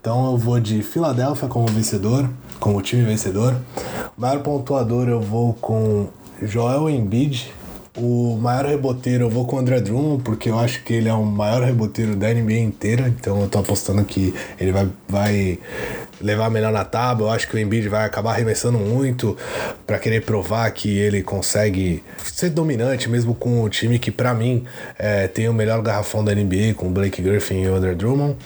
Então 0.00 0.24
eu 0.24 0.38
vou 0.38 0.58
de 0.58 0.82
Filadélfia 0.82 1.48
como 1.48 1.66
vencedor, 1.66 2.26
como 2.58 2.80
time 2.80 3.04
vencedor. 3.04 3.54
O 4.16 4.20
maior 4.22 4.40
pontuador 4.40 5.10
eu 5.10 5.20
vou 5.20 5.52
com 5.52 6.08
Joel 6.40 6.88
Embiid, 6.88 7.52
o 7.96 8.36
maior 8.36 8.66
reboteiro 8.66 9.24
eu 9.24 9.30
vou 9.30 9.46
com 9.46 9.56
o 9.56 9.58
André 9.58 9.80
Drummond, 9.80 10.22
porque 10.22 10.50
eu 10.50 10.58
acho 10.58 10.82
que 10.82 10.92
ele 10.92 11.08
é 11.08 11.14
o 11.14 11.24
maior 11.24 11.62
reboteiro 11.62 12.14
da 12.14 12.32
NBA 12.32 12.58
inteira, 12.58 13.08
então 13.08 13.40
eu 13.40 13.48
tô 13.48 13.58
apostando 13.58 14.04
que 14.04 14.34
ele 14.60 14.70
vai, 14.70 14.88
vai 15.08 15.58
levar 16.20 16.50
melhor 16.50 16.72
na 16.72 16.84
tábua. 16.84 17.28
Eu 17.28 17.32
acho 17.32 17.48
que 17.48 17.56
o 17.56 17.58
Embiid 17.58 17.88
vai 17.88 18.04
acabar 18.04 18.32
arremessando 18.32 18.78
muito 18.78 19.36
para 19.86 19.98
querer 19.98 20.22
provar 20.24 20.70
que 20.70 20.98
ele 20.98 21.22
consegue 21.22 22.02
ser 22.22 22.50
dominante, 22.50 23.08
mesmo 23.08 23.34
com 23.34 23.62
o 23.62 23.68
time 23.68 23.98
que, 23.98 24.10
para 24.10 24.34
mim, 24.34 24.64
é, 24.98 25.26
tem 25.26 25.48
o 25.48 25.54
melhor 25.54 25.80
garrafão 25.82 26.24
da 26.24 26.34
NBA, 26.34 26.74
com 26.76 26.88
o 26.88 26.90
Blake 26.90 27.22
Griffin 27.22 27.62
e 27.62 27.68
o 27.68 27.74
André 27.74 27.94
Drummond. 27.94 28.36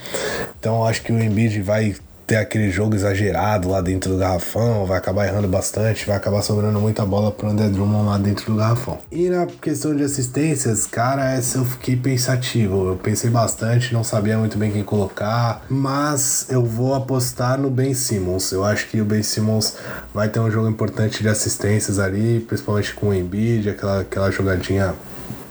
Então 0.59 0.76
eu 0.76 0.84
acho 0.84 1.03
que 1.03 1.12
o 1.12 1.20
Embiid 1.20 1.61
vai 1.62 1.94
ter 2.31 2.37
aquele 2.37 2.70
jogo 2.70 2.95
exagerado 2.95 3.68
lá 3.68 3.81
dentro 3.81 4.12
do 4.12 4.16
garrafão, 4.16 4.87
vai 4.87 4.97
acabar 4.97 5.26
errando 5.26 5.49
bastante, 5.49 6.07
vai 6.07 6.16
acabar 6.16 6.43
sobrando 6.43 6.78
muita 6.78 7.05
bola 7.05 7.33
pro 7.33 7.49
André 7.49 7.68
Drummond 7.68 8.07
lá 8.07 8.18
dentro 8.18 8.47
do 8.47 8.57
garrafão. 8.57 8.99
E 9.11 9.28
na 9.28 9.47
questão 9.47 9.97
de 9.97 10.05
assistências, 10.05 10.87
cara, 10.87 11.33
essa 11.35 11.59
eu 11.59 11.64
fiquei 11.64 11.97
pensativo. 11.97 12.91
Eu 12.91 12.97
pensei 12.97 13.28
bastante, 13.31 13.93
não 13.93 14.05
sabia 14.05 14.39
muito 14.39 14.57
bem 14.57 14.70
quem 14.70 14.85
colocar, 14.85 15.64
mas 15.68 16.47
eu 16.49 16.64
vou 16.64 16.95
apostar 16.95 17.59
no 17.59 17.68
Ben 17.68 17.93
Simmons. 17.95 18.53
Eu 18.53 18.64
acho 18.64 18.87
que 18.87 19.01
o 19.01 19.05
Ben 19.05 19.24
Simmons 19.24 19.74
vai 20.14 20.28
ter 20.28 20.39
um 20.39 20.53
jogo 20.53 20.68
importante 20.68 21.24
de 21.24 21.28
assistências 21.28 21.99
ali, 21.99 22.39
principalmente 22.39 22.95
com 22.95 23.09
o 23.09 23.14
Embiid, 23.14 23.70
aquela, 23.70 24.03
aquela 24.03 24.31
jogadinha, 24.31 24.95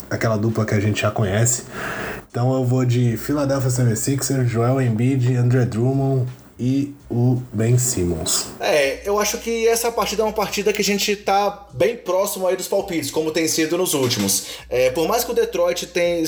aquela 0.09 0.37
dupla 0.37 0.65
que 0.65 0.75
a 0.75 0.79
gente 0.79 1.01
já 1.01 1.11
conhece. 1.11 1.63
Então 2.31 2.53
eu 2.53 2.63
vou 2.63 2.85
de 2.85 3.17
Philadelphia 3.17 3.69
76ers, 3.69 4.45
Joel 4.45 4.81
Embiid, 4.81 5.35
André 5.35 5.65
Drummond, 5.65 6.25
e 6.59 6.93
o 7.09 7.41
Ben 7.53 7.77
Simmons. 7.77 8.47
É, 8.59 8.99
eu 9.05 9.17
acho 9.17 9.37
que 9.37 9.65
essa 9.67 9.89
partida 9.91 10.21
é 10.21 10.25
uma 10.25 10.33
partida 10.33 10.73
que 10.73 10.81
a 10.81 10.85
gente 10.85 11.15
tá 11.15 11.67
bem 11.73 11.95
próximo 11.95 12.45
aí 12.45 12.57
dos 12.57 12.67
palpites, 12.67 13.09
como 13.09 13.31
tem 13.31 13.47
sido 13.47 13.77
nos 13.77 13.93
últimos. 13.93 14.47
É, 14.69 14.89
por 14.89 15.07
mais 15.07 15.23
que 15.23 15.31
o 15.31 15.33
Detroit 15.33 15.87
tem, 15.87 16.23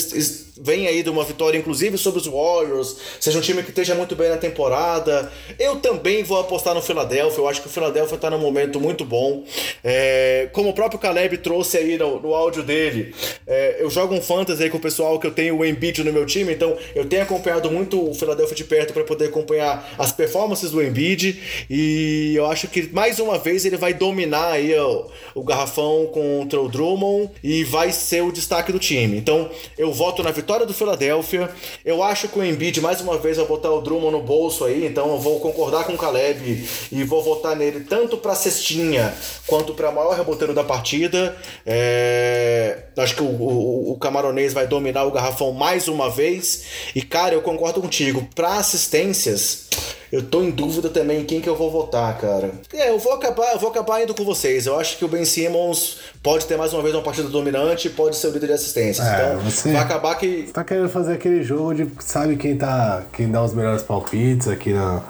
venha 0.61 0.89
aí 0.89 1.03
de 1.03 1.09
uma 1.09 1.25
vitória, 1.25 1.57
inclusive 1.57 1.97
sobre 1.97 2.21
os 2.21 2.27
Warriors, 2.27 2.95
seja 3.19 3.37
um 3.37 3.41
time 3.41 3.61
que 3.61 3.69
esteja 3.69 3.93
muito 3.93 4.15
bem 4.15 4.29
na 4.29 4.37
temporada, 4.37 5.31
eu 5.59 5.77
também 5.77 6.23
vou 6.23 6.39
apostar 6.39 6.73
no 6.73 6.81
Philadelphia. 6.81 7.41
Eu 7.41 7.47
acho 7.49 7.61
que 7.61 7.67
o 7.67 7.71
Philadelphia 7.71 8.17
tá 8.17 8.29
num 8.29 8.39
momento 8.39 8.79
muito 8.79 9.03
bom. 9.03 9.43
É, 9.83 10.49
como 10.53 10.69
o 10.69 10.73
próprio 10.73 10.99
Caleb 10.99 11.37
trouxe 11.39 11.77
aí 11.77 11.97
no, 11.97 12.21
no 12.21 12.33
áudio 12.33 12.63
dele, 12.63 13.13
é, 13.45 13.77
eu 13.79 13.89
jogo 13.89 14.13
um 14.13 14.21
fantasy 14.21 14.63
aí 14.63 14.69
com 14.69 14.77
o 14.77 14.81
pessoal 14.81 15.19
que 15.19 15.27
eu 15.27 15.31
tenho 15.31 15.57
o 15.57 15.65
Embiid 15.65 16.03
no 16.03 16.13
meu 16.13 16.25
time, 16.25 16.53
então 16.53 16.77
eu 16.95 17.05
tenho 17.05 17.23
acompanhado 17.23 17.69
muito 17.69 18.09
o 18.09 18.13
Philadelphia 18.13 18.55
de 18.55 18.63
perto 18.63 18.93
para 18.93 19.03
poder 19.03 19.25
acompanhar 19.25 19.93
as 19.97 20.11
performances 20.21 20.69
do 20.69 20.83
Embiid 20.83 21.41
e 21.67 22.33
eu 22.35 22.45
acho 22.45 22.67
que 22.67 22.87
mais 22.93 23.17
uma 23.17 23.39
vez 23.39 23.65
ele 23.65 23.75
vai 23.75 23.91
dominar 23.91 24.51
aí 24.51 24.77
o, 24.77 25.09
o 25.33 25.43
garrafão 25.43 26.05
contra 26.13 26.61
o 26.61 26.69
Drummond 26.69 27.31
e 27.43 27.63
vai 27.63 27.91
ser 27.91 28.21
o 28.21 28.31
destaque 28.31 28.71
do 28.71 28.77
time. 28.77 29.17
Então 29.17 29.49
eu 29.79 29.91
voto 29.91 30.21
na 30.21 30.29
vitória 30.29 30.63
do 30.63 30.75
Philadelphia. 30.75 31.49
Eu 31.83 32.03
acho 32.03 32.27
que 32.27 32.37
o 32.37 32.45
Embiid 32.45 32.79
mais 32.81 33.01
uma 33.01 33.17
vez 33.17 33.37
vai 33.37 33.47
botar 33.47 33.71
o 33.71 33.81
Drummond 33.81 34.11
no 34.11 34.21
bolso 34.21 34.63
aí, 34.63 34.85
então 34.85 35.09
eu 35.11 35.17
vou 35.17 35.39
concordar 35.39 35.85
com 35.85 35.93
o 35.93 35.97
Caleb 35.97 36.67
e 36.91 37.03
vou 37.03 37.23
votar 37.23 37.55
nele 37.55 37.79
tanto 37.79 38.15
para 38.15 38.35
cestinha 38.35 39.11
quanto 39.47 39.73
para 39.73 39.91
maior 39.91 40.15
reboteiro 40.15 40.53
da 40.53 40.63
partida. 40.63 41.35
É... 41.65 42.83
Acho 42.95 43.15
que 43.15 43.23
o, 43.23 43.25
o, 43.25 43.91
o 43.93 43.97
camaronês 43.97 44.53
vai 44.53 44.67
dominar 44.67 45.03
o 45.05 45.11
garrafão 45.11 45.51
mais 45.51 45.87
uma 45.87 46.11
vez. 46.11 46.65
E 46.93 47.01
cara, 47.01 47.33
eu 47.33 47.41
concordo 47.41 47.81
contigo. 47.81 48.27
Para 48.35 48.57
assistências 48.57 49.71
eu 50.11 50.21
tô 50.21 50.43
em 50.43 50.51
dúvida 50.51 50.89
também 50.89 51.21
em 51.21 51.25
quem 51.25 51.39
que 51.39 51.47
eu 51.47 51.55
vou 51.55 51.71
votar, 51.71 52.17
cara. 52.17 52.51
É, 52.73 52.89
eu 52.89 52.99
vou 52.99 53.13
acabar, 53.13 53.53
eu 53.53 53.59
vou 53.59 53.69
acabar 53.69 54.03
indo 54.03 54.13
com 54.13 54.25
vocês. 54.25 54.65
Eu 54.65 54.77
acho 54.77 54.97
que 54.97 55.05
o 55.05 55.07
Ben 55.07 55.23
Simmons 55.23 55.99
pode 56.21 56.45
ter 56.45 56.57
mais 56.57 56.73
uma 56.73 56.81
vez 56.81 56.93
uma 56.93 57.01
partida 57.01 57.29
dominante, 57.29 57.89
pode 57.89 58.17
ser 58.17 58.27
o 58.27 58.31
líder 58.31 58.47
de 58.47 58.53
assistências. 58.53 59.07
É, 59.07 59.33
então, 59.33 59.39
você, 59.39 59.71
vai 59.71 59.81
acabar 59.81 60.15
que 60.15 60.47
você 60.47 60.53
tá 60.53 60.63
querendo 60.63 60.89
fazer 60.89 61.13
aquele 61.13 61.43
jogo 61.43 61.73
de 61.73 61.87
sabe 61.99 62.35
quem 62.35 62.57
tá, 62.57 63.03
quem 63.13 63.31
dá 63.31 63.41
os 63.41 63.53
melhores 63.53 63.83
palpites 63.83 64.47
aqui 64.47 64.73
na 64.73 65.01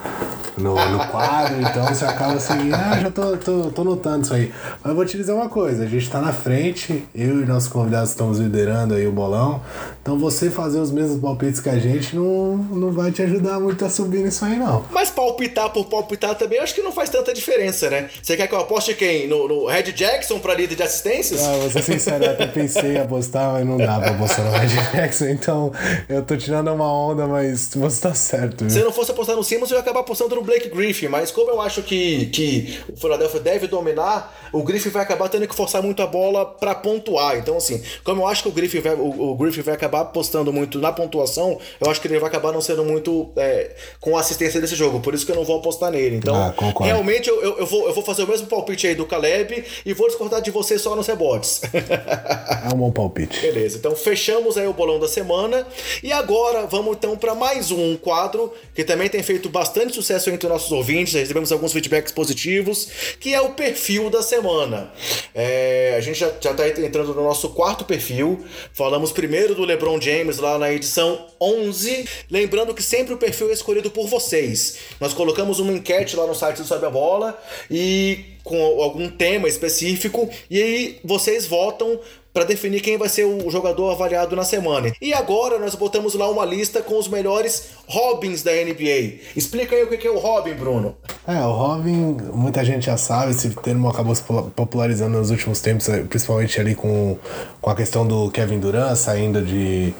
no, 0.57 0.75
no 0.75 1.07
quadro, 1.07 1.61
então 1.61 1.85
você 1.87 2.05
acaba 2.05 2.33
assim, 2.33 2.71
ah, 2.73 2.99
já 2.99 3.11
tô, 3.11 3.37
tô, 3.37 3.71
tô 3.71 3.83
notando 3.83 4.23
isso 4.23 4.33
aí. 4.33 4.51
Mas 4.81 4.89
eu 4.89 4.95
vou 4.95 5.05
te 5.05 5.17
dizer 5.17 5.33
uma 5.33 5.49
coisa, 5.49 5.83
a 5.83 5.87
gente 5.87 6.09
tá 6.09 6.19
na 6.19 6.33
frente, 6.33 7.05
eu 7.13 7.41
e 7.41 7.45
nossos 7.45 7.69
convidados 7.69 8.09
estamos 8.09 8.39
liderando 8.39 8.93
aí 8.93 9.07
o 9.07 9.11
bolão, 9.11 9.61
então 10.01 10.17
você 10.17 10.49
fazer 10.49 10.79
os 10.79 10.91
mesmos 10.91 11.19
palpites 11.19 11.59
que 11.59 11.69
a 11.69 11.79
gente 11.79 12.15
não, 12.15 12.57
não 12.57 12.91
vai 12.91 13.11
te 13.11 13.21
ajudar 13.21 13.59
muito 13.59 13.83
a 13.85 13.89
subir 13.89 14.23
nisso 14.23 14.43
aí, 14.45 14.57
não. 14.57 14.83
Mas 14.91 15.09
palpitar 15.09 15.69
por 15.69 15.85
palpitar 15.85 16.35
também, 16.35 16.57
eu 16.57 16.63
acho 16.63 16.75
que 16.75 16.81
não 16.81 16.91
faz 16.91 17.09
tanta 17.09 17.33
diferença, 17.33 17.89
né? 17.89 18.09
Você 18.21 18.35
quer 18.35 18.47
que 18.47 18.53
eu 18.53 18.59
aposte 18.59 18.93
quem? 18.93 19.27
No, 19.27 19.47
no 19.47 19.65
Red 19.65 19.91
Jackson 19.93 20.39
pra 20.39 20.53
líder 20.53 20.75
de 20.75 20.83
assistências? 20.83 21.41
Ah, 21.41 21.57
vou 21.57 21.69
ser 21.69 21.83
sincero, 21.83 22.23
eu 22.23 22.31
até 22.31 22.47
pensei 22.51 22.95
em 22.95 22.99
apostar, 22.99 23.53
mas 23.53 23.65
não 23.65 23.77
dá 23.77 23.99
pra 23.99 24.11
apostar 24.11 24.45
no 24.45 24.51
Red 24.51 24.67
Jackson, 24.67 25.25
então 25.27 25.71
eu 26.09 26.23
tô 26.23 26.35
tirando 26.35 26.71
uma 26.71 26.91
onda, 26.91 27.25
mas 27.27 27.73
você 27.73 28.01
tá 28.01 28.13
certo. 28.13 28.61
Viu? 28.61 28.69
Se 28.69 28.79
eu 28.79 28.85
não 28.85 28.91
fosse 28.91 29.11
apostar 29.11 29.35
no 29.35 29.43
Simmons, 29.43 29.71
eu 29.71 29.77
ia 29.77 29.81
acabar 29.81 30.01
apostando 30.01 30.35
no 30.35 30.41
Blake 30.41 30.69
Griffin, 30.69 31.07
mas 31.07 31.31
como 31.31 31.51
eu 31.51 31.61
acho 31.61 31.81
que, 31.81 32.27
que 32.27 32.79
o 32.91 32.97
Philadelphia 32.97 33.39
deve 33.39 33.67
dominar, 33.67 34.49
o 34.51 34.63
Griffin 34.63 34.89
vai 34.89 35.03
acabar 35.03 35.29
tendo 35.29 35.47
que 35.47 35.55
forçar 35.55 35.81
muito 35.81 36.01
a 36.01 36.07
bola 36.07 36.45
para 36.45 36.75
pontuar. 36.75 37.37
Então, 37.37 37.57
assim, 37.57 37.81
como 38.03 38.21
eu 38.21 38.27
acho 38.27 38.43
que 38.43 38.49
o 38.49 38.51
Griffin 38.51 38.79
vai, 38.79 38.93
o, 38.93 39.31
o 39.31 39.35
Griffin 39.35 39.61
vai 39.61 39.73
acabar 39.73 40.01
apostando 40.01 40.51
muito 40.51 40.79
na 40.79 40.91
pontuação, 40.91 41.57
eu 41.79 41.89
acho 41.89 42.01
que 42.01 42.07
ele 42.07 42.19
vai 42.19 42.29
acabar 42.29 42.51
não 42.51 42.61
sendo 42.61 42.83
muito 42.83 43.31
é, 43.37 43.75
com 43.99 44.17
assistência 44.17 44.59
desse 44.59 44.75
jogo. 44.81 44.99
Por 44.99 45.13
isso 45.13 45.25
que 45.25 45.31
eu 45.31 45.35
não 45.35 45.43
vou 45.43 45.57
apostar 45.57 45.91
nele. 45.91 46.15
Então, 46.15 46.35
ah, 46.35 46.53
realmente, 46.83 47.29
eu, 47.29 47.41
eu, 47.41 47.59
eu, 47.59 47.65
vou, 47.65 47.87
eu 47.87 47.93
vou 47.93 48.03
fazer 48.03 48.23
o 48.23 48.27
mesmo 48.27 48.47
palpite 48.47 48.87
aí 48.87 48.95
do 48.95 49.05
Caleb 49.05 49.63
e 49.85 49.93
vou 49.93 50.07
discordar 50.07 50.41
de 50.41 50.49
você 50.49 50.79
só 50.79 50.95
nos 50.95 51.07
rebotes. 51.07 51.61
é 51.71 52.73
um 52.73 52.77
bom 52.77 52.91
palpite. 52.91 53.39
Beleza, 53.39 53.77
então 53.77 53.95
fechamos 53.95 54.57
aí 54.57 54.67
o 54.67 54.73
bolão 54.73 54.99
da 54.99 55.07
semana. 55.07 55.67
E 56.01 56.11
agora 56.11 56.65
vamos 56.65 56.97
então 56.97 57.15
para 57.15 57.35
mais 57.35 57.69
um 57.69 57.95
quadro 57.95 58.51
que 58.73 58.83
também 58.83 59.07
tem 59.07 59.21
feito 59.21 59.49
bastante 59.49 59.93
sucesso 59.93 60.29
entre 60.29 60.49
nossos 60.49 60.71
ouvintes. 60.71 61.13
Recebemos 61.13 61.51
alguns 61.51 61.71
feedbacks 61.73 62.11
positivos, 62.11 62.89
que 63.19 63.33
é 63.33 63.41
o 63.41 63.49
perfil 63.49 64.09
da 64.09 64.23
semana. 64.23 64.91
É, 65.35 65.93
a 65.95 66.01
gente 66.01 66.19
já, 66.19 66.31
já 66.41 66.53
tá 66.53 66.67
entrando 66.67 67.13
no 67.13 67.23
nosso 67.23 67.49
quarto 67.49 67.85
perfil. 67.85 68.43
Falamos 68.73 69.11
primeiro 69.11 69.53
do 69.53 69.63
LeBron 69.63 70.01
James 70.01 70.39
lá 70.39 70.57
na 70.57 70.71
edição 70.71 71.27
11. 71.39 72.07
Lembrando 72.29 72.73
que 72.73 72.81
sempre 72.81 73.13
o 73.13 73.17
perfil 73.17 73.49
é 73.49 73.53
escolhido 73.53 73.91
por 73.91 74.07
vocês. 74.07 74.70
Nós 74.99 75.13
colocamos 75.13 75.59
uma 75.59 75.71
enquete 75.71 76.15
lá 76.15 76.25
no 76.27 76.35
site 76.35 76.57
do 76.57 76.67
Sabe 76.67 76.85
a 76.85 76.89
Bola 76.89 77.39
e 77.69 78.25
com 78.43 78.81
algum 78.81 79.07
tema 79.09 79.47
específico 79.47 80.29
e 80.49 80.61
aí 80.61 80.99
vocês 81.03 81.45
votam 81.45 81.99
para 82.33 82.45
definir 82.45 82.81
quem 82.81 82.97
vai 82.97 83.09
ser 83.09 83.25
o 83.25 83.49
jogador 83.49 83.91
avaliado 83.91 84.35
na 84.35 84.43
semana. 84.43 84.91
E 85.01 85.13
agora 85.13 85.59
nós 85.59 85.75
botamos 85.75 86.15
lá 86.15 86.29
uma 86.29 86.45
lista 86.45 86.81
com 86.81 86.97
os 86.97 87.07
melhores 87.07 87.71
Robins 87.87 88.41
da 88.41 88.51
NBA. 88.51 89.19
Explica 89.35 89.75
aí 89.75 89.83
o 89.83 89.89
que 89.89 90.07
é 90.07 90.09
o 90.09 90.17
Robin, 90.17 90.53
Bruno. 90.53 90.95
É, 91.27 91.39
o 91.41 91.51
Robin, 91.51 92.17
muita 92.33 92.63
gente 92.63 92.85
já 92.85 92.95
sabe, 92.95 93.31
esse 93.31 93.49
termo 93.49 93.89
acabou 93.89 94.15
se 94.15 94.23
popularizando 94.55 95.17
nos 95.17 95.29
últimos 95.29 95.59
tempos, 95.59 95.89
eh, 95.89 96.03
principalmente 96.03 96.59
ali 96.59 96.73
com, 96.73 97.17
com 97.59 97.69
a 97.69 97.75
questão 97.75 98.07
do 98.07 98.31
Kevin 98.31 98.59
Durant 98.59 98.95
saindo 98.95 99.41
de 99.41 99.93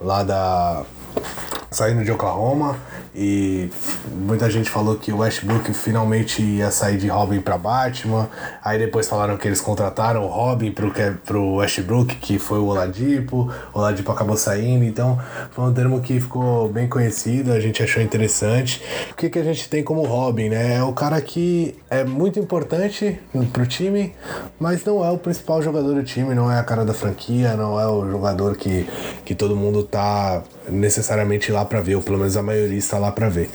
lá 0.00 0.22
da 0.22 0.84
saindo 1.70 2.04
de 2.04 2.10
Oklahoma 2.10 2.80
e 3.18 3.70
muita 4.12 4.50
gente 4.50 4.68
falou 4.68 4.96
que 4.96 5.10
o 5.10 5.18
Westbrook 5.18 5.72
finalmente 5.72 6.42
ia 6.42 6.70
sair 6.70 6.98
de 6.98 7.08
Robin 7.08 7.40
para 7.40 7.56
Batman. 7.56 8.28
Aí 8.62 8.78
depois 8.78 9.08
falaram 9.08 9.38
que 9.38 9.48
eles 9.48 9.58
contrataram 9.58 10.22
o 10.22 10.26
Robin 10.26 10.70
pro, 10.70 10.92
pro 11.24 11.54
Westbrook, 11.54 12.16
que 12.16 12.38
foi 12.38 12.58
o 12.58 12.66
Oladipo. 12.66 13.50
O 13.72 13.78
Oladipo 13.78 14.12
acabou 14.12 14.36
saindo, 14.36 14.84
então 14.84 15.18
foi 15.52 15.64
um 15.64 15.72
termo 15.72 16.02
que 16.02 16.20
ficou 16.20 16.68
bem 16.68 16.86
conhecido, 16.86 17.52
a 17.52 17.60
gente 17.60 17.82
achou 17.82 18.02
interessante. 18.02 18.82
O 19.12 19.14
que, 19.14 19.30
que 19.30 19.38
a 19.38 19.44
gente 19.44 19.66
tem 19.66 19.82
como 19.82 20.02
Robin, 20.02 20.50
né? 20.50 20.76
É 20.76 20.82
o 20.82 20.92
cara 20.92 21.18
que 21.22 21.74
é 21.88 22.04
muito 22.04 22.38
importante 22.38 23.18
pro 23.50 23.66
time, 23.66 24.14
mas 24.60 24.84
não 24.84 25.02
é 25.02 25.10
o 25.10 25.16
principal 25.16 25.62
jogador 25.62 25.94
do 25.94 26.04
time, 26.04 26.34
não 26.34 26.52
é 26.52 26.58
a 26.58 26.64
cara 26.64 26.84
da 26.84 26.92
franquia, 26.92 27.56
não 27.56 27.80
é 27.80 27.86
o 27.86 28.10
jogador 28.10 28.58
que, 28.58 28.86
que 29.24 29.34
todo 29.34 29.56
mundo 29.56 29.82
tá 29.82 30.42
necessariamente 30.68 31.50
lá 31.52 31.64
para 31.64 31.80
ver, 31.80 31.96
ou 31.96 32.02
pelo 32.02 32.18
menos 32.18 32.36
a 32.36 32.42
maioria 32.42 32.78
está 32.78 32.98
lá 32.98 33.10
para 33.12 33.28
ver. 33.28 33.50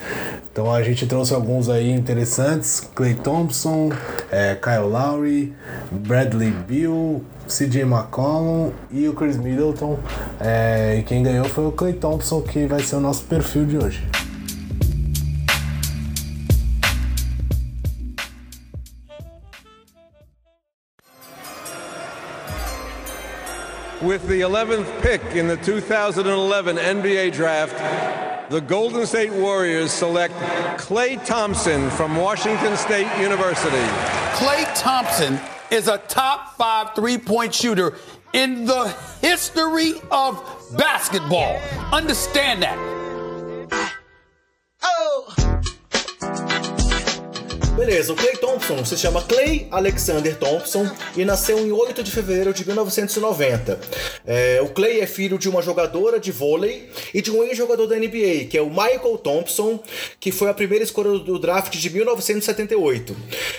Então 0.51 0.73
a 0.73 0.81
gente 0.83 1.05
trouxe 1.05 1.33
alguns 1.33 1.69
aí 1.69 1.91
interessantes: 1.91 2.87
Clay 2.93 3.15
Thompson, 3.15 3.91
é, 4.31 4.55
Kyle 4.55 4.89
Lowry, 4.89 5.53
Bradley 5.91 6.51
Bill, 6.51 7.23
CJ 7.47 7.81
McCollum 7.81 8.71
e 8.91 9.07
o 9.07 9.13
Chris 9.13 9.37
Middleton. 9.37 9.99
É, 10.39 10.97
e 10.99 11.03
quem 11.03 11.23
ganhou 11.23 11.45
foi 11.45 11.65
o 11.67 11.71
Clay 11.71 11.93
Thompson, 11.93 12.41
que 12.41 12.65
vai 12.65 12.81
ser 12.81 12.95
o 12.95 12.99
nosso 12.99 13.23
perfil 13.23 13.65
de 13.65 13.77
hoje. 13.77 14.03
With 24.01 24.27
the 24.27 24.41
11th 24.41 25.01
pick 25.03 25.21
in 25.35 25.47
the 25.47 25.57
2011 25.57 26.77
NBA 26.77 27.33
Draft, 27.33 28.49
the 28.49 28.59
Golden 28.59 29.05
State 29.05 29.31
Warriors 29.31 29.91
select 29.91 30.33
Clay 30.79 31.17
Thompson 31.17 31.87
from 31.91 32.15
Washington 32.15 32.75
State 32.77 33.07
University. 33.19 33.85
Clay 34.33 34.65
Thompson 34.73 35.39
is 35.69 35.87
a 35.87 35.99
top 35.99 36.57
five 36.57 36.95
three 36.95 37.19
point 37.19 37.53
shooter 37.53 37.93
in 38.33 38.65
the 38.65 38.87
history 39.21 39.93
of 40.09 40.43
basketball. 40.75 41.59
Understand 41.93 42.63
that. 42.63 43.97
Oh. 44.81 45.50
Beleza, 47.81 48.13
o 48.13 48.15
Clay 48.15 48.37
Thompson 48.37 48.85
se 48.85 48.95
chama 48.95 49.23
Clay 49.23 49.67
Alexander 49.71 50.35
Thompson 50.37 50.87
e 51.17 51.25
nasceu 51.25 51.57
em 51.57 51.71
8 51.71 52.03
de 52.03 52.11
fevereiro 52.11 52.53
de 52.53 52.63
1990. 52.63 53.79
É, 54.23 54.61
o 54.61 54.69
Clay 54.69 54.99
é 54.99 55.07
filho 55.07 55.35
de 55.39 55.49
uma 55.49 55.63
jogadora 55.63 56.19
de 56.19 56.31
vôlei 56.31 56.91
e 57.11 57.23
de 57.23 57.31
um 57.31 57.43
ex-jogador 57.43 57.87
da 57.87 57.95
NBA, 57.95 58.45
que 58.51 58.55
é 58.55 58.61
o 58.61 58.69
Michael 58.69 59.17
Thompson, 59.17 59.79
que 60.19 60.31
foi 60.31 60.51
a 60.51 60.53
primeira 60.53 60.83
escolha 60.83 61.17
do 61.17 61.39
draft 61.39 61.75
de 61.75 61.89
1978. 61.89 63.17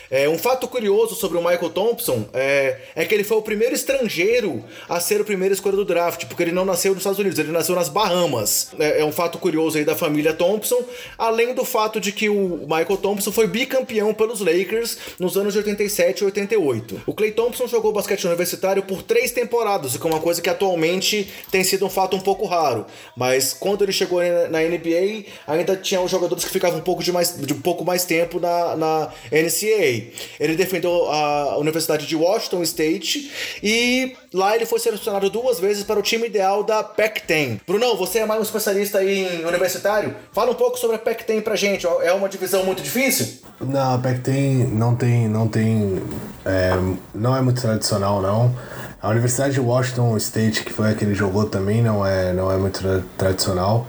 É, 0.09 0.29
um 0.29 0.39
fato 0.39 0.69
curioso 0.69 1.17
sobre 1.17 1.37
o 1.37 1.41
Michael 1.41 1.71
Thompson 1.71 2.25
é, 2.33 2.79
é 2.95 3.05
que 3.05 3.13
ele 3.13 3.25
foi 3.25 3.39
o 3.39 3.43
primeiro 3.43 3.75
estrangeiro 3.75 4.65
a 4.89 5.01
ser 5.01 5.21
o 5.21 5.25
primeiro 5.25 5.53
escolha 5.53 5.75
do 5.75 5.85
draft, 5.85 6.27
porque 6.27 6.45
ele 6.45 6.53
não 6.53 6.65
nasceu 6.65 6.93
nos 6.93 7.01
Estados 7.01 7.19
Unidos, 7.19 7.41
ele 7.41 7.51
nasceu 7.51 7.75
nas 7.75 7.89
Bahamas. 7.89 8.71
É, 8.79 9.01
é 9.01 9.05
um 9.05 9.11
fato 9.11 9.37
curioso 9.39 9.79
aí 9.79 9.85
da 9.85 9.97
família 9.97 10.33
Thompson, 10.33 10.81
além 11.19 11.55
do 11.55 11.65
fato 11.65 11.99
de 11.99 12.13
que 12.13 12.29
o 12.29 12.61
Michael 12.69 12.99
Thompson 12.99 13.33
foi 13.33 13.49
bicampeão 13.49 14.12
pelos 14.15 14.41
Lakers 14.41 14.99
nos 15.19 15.37
anos 15.37 15.53
de 15.53 15.59
87 15.59 16.21
e 16.21 16.25
88. 16.25 17.03
O 17.07 17.15
Clay 17.15 17.33
Thompson 17.33 17.67
jogou 17.67 17.93
basquete 17.93 18.27
universitário 18.27 18.83
por 18.83 19.03
três 19.03 19.33
temporadas, 19.33 19.95
o 19.95 20.01
que 20.01 20.07
é 20.07 20.11
uma 20.11 20.21
coisa 20.21 20.41
que 20.41 20.49
atualmente 20.49 21.29
tem 21.51 21.65
sido 21.65 21.87
um 21.87 21.91
fato 21.91 22.17
um 22.17 22.21
pouco 22.21 22.47
raro. 22.47 22.87
Mas 23.17 23.53
quando 23.53 23.83
ele 23.83 23.93
chegou 23.93 24.21
na 24.51 24.61
NBA, 24.61 25.25
ainda 25.47 25.77
tinha 25.77 26.07
jogadores 26.07 26.45
que 26.45 26.51
ficavam 26.51 26.79
um 26.79 26.83
pouco 26.83 27.03
de, 27.03 27.13
mais, 27.13 27.37
de 27.37 27.53
um 27.53 27.61
pouco 27.61 27.85
mais 27.85 28.05
tempo 28.05 28.39
na, 28.39 28.77
na 28.77 29.13
NCAA. 29.31 30.13
Ele 30.41 30.57
defendeu 30.57 31.11
a 31.11 31.59
Universidade 31.59 32.07
de 32.07 32.17
Washington 32.17 32.63
State 32.63 33.31
e 33.63 34.17
lá 34.33 34.55
ele 34.55 34.67
foi 34.67 34.79
selecionado 34.79 35.29
duas 35.31 35.61
vezes 35.61 35.85
para 35.85 35.99
o 35.99 36.03
time 36.03 36.27
ideal 36.27 36.63
da 36.63 36.83
Pac-10. 36.83 37.61
Brunão, 37.67 37.97
você 37.97 38.21
é 38.21 38.27
mais 38.27 38.41
um 38.41 38.45
especialista 38.45 39.03
em 39.05 39.45
universitário? 39.45 40.15
Fala 40.33 40.51
um 40.51 40.55
pouco 40.55 40.79
sobre 40.79 40.97
a 40.97 40.99
Pac-10 40.99 41.43
pra 41.43 41.57
gente. 41.57 41.87
É 41.87 42.13
uma 42.13 42.29
divisão 42.29 42.65
muito 42.65 42.83
difícil? 42.83 43.41
Não, 43.61 43.95
a 43.95 43.99
Pac-10 43.99 44.69
não 44.69 44.95
tem, 44.95 45.29
não 45.29 45.49
tem, 45.49 46.03
é, 46.45 46.73
não 47.15 47.37
é 47.37 47.41
muito 47.41 47.61
tradicional 47.61 48.21
não. 48.21 48.55
A 49.01 49.09
Universidade 49.09 49.55
de 49.55 49.61
Washington 49.61 50.17
State, 50.17 50.63
que 50.63 50.73
foi 50.73 50.91
a 50.91 50.95
que 50.95 51.05
ele 51.05 51.15
jogou 51.15 51.47
também, 51.47 51.83
não 51.83 52.07
é, 52.07 52.33
não 52.33 52.53
é 52.53 52.57
muito 52.57 52.81
tra 52.81 53.03
tradicional. 53.19 53.87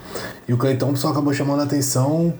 E 0.48 0.54
o 0.54 0.58
Clay 0.58 0.76
Thompson 0.76 1.10
acabou 1.10 1.34
chamando 1.34 1.62
a 1.62 1.64
atenção 1.64 2.34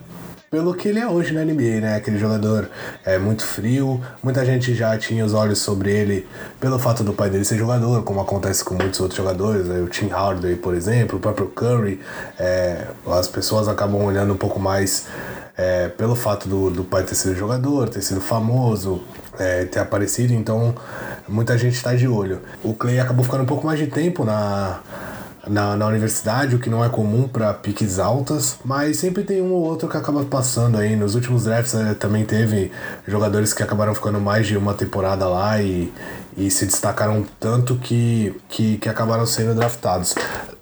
pelo 0.54 0.72
que 0.72 0.86
ele 0.86 1.00
é 1.00 1.08
hoje 1.08 1.34
na 1.34 1.44
NBA, 1.44 1.80
né? 1.80 1.96
Aquele 1.96 2.16
jogador 2.16 2.70
é 3.04 3.18
muito 3.18 3.44
frio. 3.44 4.00
Muita 4.22 4.46
gente 4.46 4.72
já 4.72 4.96
tinha 4.96 5.24
os 5.24 5.34
olhos 5.34 5.58
sobre 5.58 5.90
ele 5.90 6.28
pelo 6.60 6.78
fato 6.78 7.02
do 7.02 7.12
pai 7.12 7.28
dele 7.28 7.44
ser 7.44 7.58
jogador, 7.58 8.04
como 8.04 8.20
acontece 8.20 8.64
com 8.64 8.74
muitos 8.74 9.00
outros 9.00 9.16
jogadores, 9.16 9.66
né? 9.66 9.80
o 9.80 9.88
Tim 9.88 10.06
Hardaway, 10.06 10.54
por 10.54 10.72
exemplo, 10.72 11.18
o 11.18 11.20
próprio 11.20 11.48
Curry. 11.48 12.00
É, 12.38 12.86
as 13.04 13.26
pessoas 13.26 13.66
acabam 13.66 14.04
olhando 14.04 14.32
um 14.32 14.36
pouco 14.36 14.60
mais 14.60 15.08
é, 15.56 15.88
pelo 15.88 16.14
fato 16.14 16.48
do, 16.48 16.70
do 16.70 16.84
pai 16.84 17.02
ter 17.02 17.16
sido 17.16 17.34
jogador, 17.34 17.88
ter 17.88 18.00
sido 18.00 18.20
famoso, 18.20 19.02
é, 19.36 19.64
ter 19.64 19.80
aparecido, 19.80 20.32
então 20.34 20.72
muita 21.26 21.58
gente 21.58 21.74
está 21.74 21.96
de 21.96 22.06
olho. 22.06 22.38
O 22.62 22.74
Clay 22.74 23.00
acabou 23.00 23.24
ficando 23.24 23.42
um 23.42 23.46
pouco 23.46 23.66
mais 23.66 23.80
de 23.80 23.88
tempo 23.88 24.24
na, 24.24 24.78
na, 25.48 25.76
na 25.76 25.86
universidade, 25.86 26.56
o 26.56 26.58
que 26.58 26.70
não 26.70 26.84
é 26.84 26.88
comum 26.88 27.28
para 27.28 27.52
piques 27.54 27.98
altas, 27.98 28.58
mas 28.64 28.96
sempre 28.96 29.22
tem 29.22 29.40
um 29.40 29.52
ou 29.52 29.62
outro 29.62 29.88
que 29.88 29.96
acaba 29.96 30.24
passando 30.24 30.78
aí. 30.78 30.96
Nos 30.96 31.14
últimos 31.14 31.44
drafts 31.44 31.74
é, 31.74 31.94
também 31.94 32.24
teve 32.24 32.70
jogadores 33.06 33.52
que 33.52 33.62
acabaram 33.62 33.94
ficando 33.94 34.20
mais 34.20 34.46
de 34.46 34.56
uma 34.56 34.74
temporada 34.74 35.26
lá 35.26 35.60
e, 35.60 35.92
e 36.36 36.50
se 36.50 36.66
destacaram 36.66 37.24
tanto 37.38 37.76
que, 37.76 38.34
que, 38.48 38.78
que 38.78 38.88
acabaram 38.88 39.26
sendo 39.26 39.54
draftados. 39.54 40.14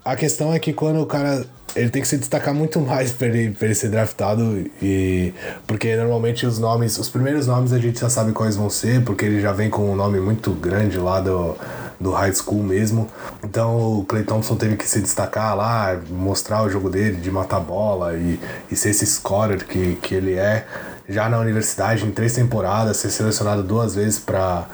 A 0.03 0.15
questão 0.15 0.53
é 0.53 0.59
que 0.59 0.73
quando 0.73 1.01
o 1.01 1.05
cara 1.05 1.45
ele 1.75 1.89
tem 1.89 2.01
que 2.01 2.07
se 2.07 2.17
destacar 2.17 2.53
muito 2.53 2.79
mais 2.81 3.11
para 3.11 3.27
ele, 3.27 3.55
ele 3.59 3.75
ser 3.75 3.89
draftado 3.89 4.63
e 4.81 5.33
porque 5.65 5.95
normalmente 5.95 6.45
os 6.45 6.59
nomes, 6.59 6.97
os 6.97 7.09
primeiros 7.09 7.47
nomes 7.47 7.73
a 7.73 7.79
gente 7.79 7.99
já 7.99 8.09
sabe 8.09 8.31
quais 8.31 8.55
vão 8.55 8.69
ser, 8.69 9.03
porque 9.03 9.25
ele 9.25 9.41
já 9.41 9.51
vem 9.51 9.69
com 9.69 9.91
um 9.91 9.95
nome 9.95 10.19
muito 10.19 10.51
grande 10.51 10.97
lá 10.97 11.19
do, 11.19 11.57
do 12.03 12.11
high 12.11 12.33
school 12.33 12.61
mesmo. 12.61 13.09
Então 13.43 13.99
o 13.99 14.05
Clay 14.05 14.23
Thompson 14.23 14.55
teve 14.55 14.75
que 14.75 14.87
se 14.87 14.99
destacar 15.01 15.55
lá, 15.55 15.97
mostrar 16.09 16.63
o 16.63 16.69
jogo 16.69 16.89
dele 16.89 17.17
de 17.17 17.31
matar 17.31 17.59
bola 17.59 18.13
e, 18.15 18.39
e 18.69 18.75
ser 18.75 18.89
esse 18.89 19.05
scorer 19.05 19.65
que, 19.65 19.95
que 19.95 20.13
ele 20.13 20.33
é. 20.33 20.67
Já 21.07 21.27
na 21.29 21.39
universidade, 21.39 22.05
em 22.05 22.11
três 22.11 22.33
temporadas, 22.33 22.97
ser 22.97 23.09
selecionado 23.09 23.63
duas 23.63 23.95
vezes 23.95 24.19
para 24.19 24.65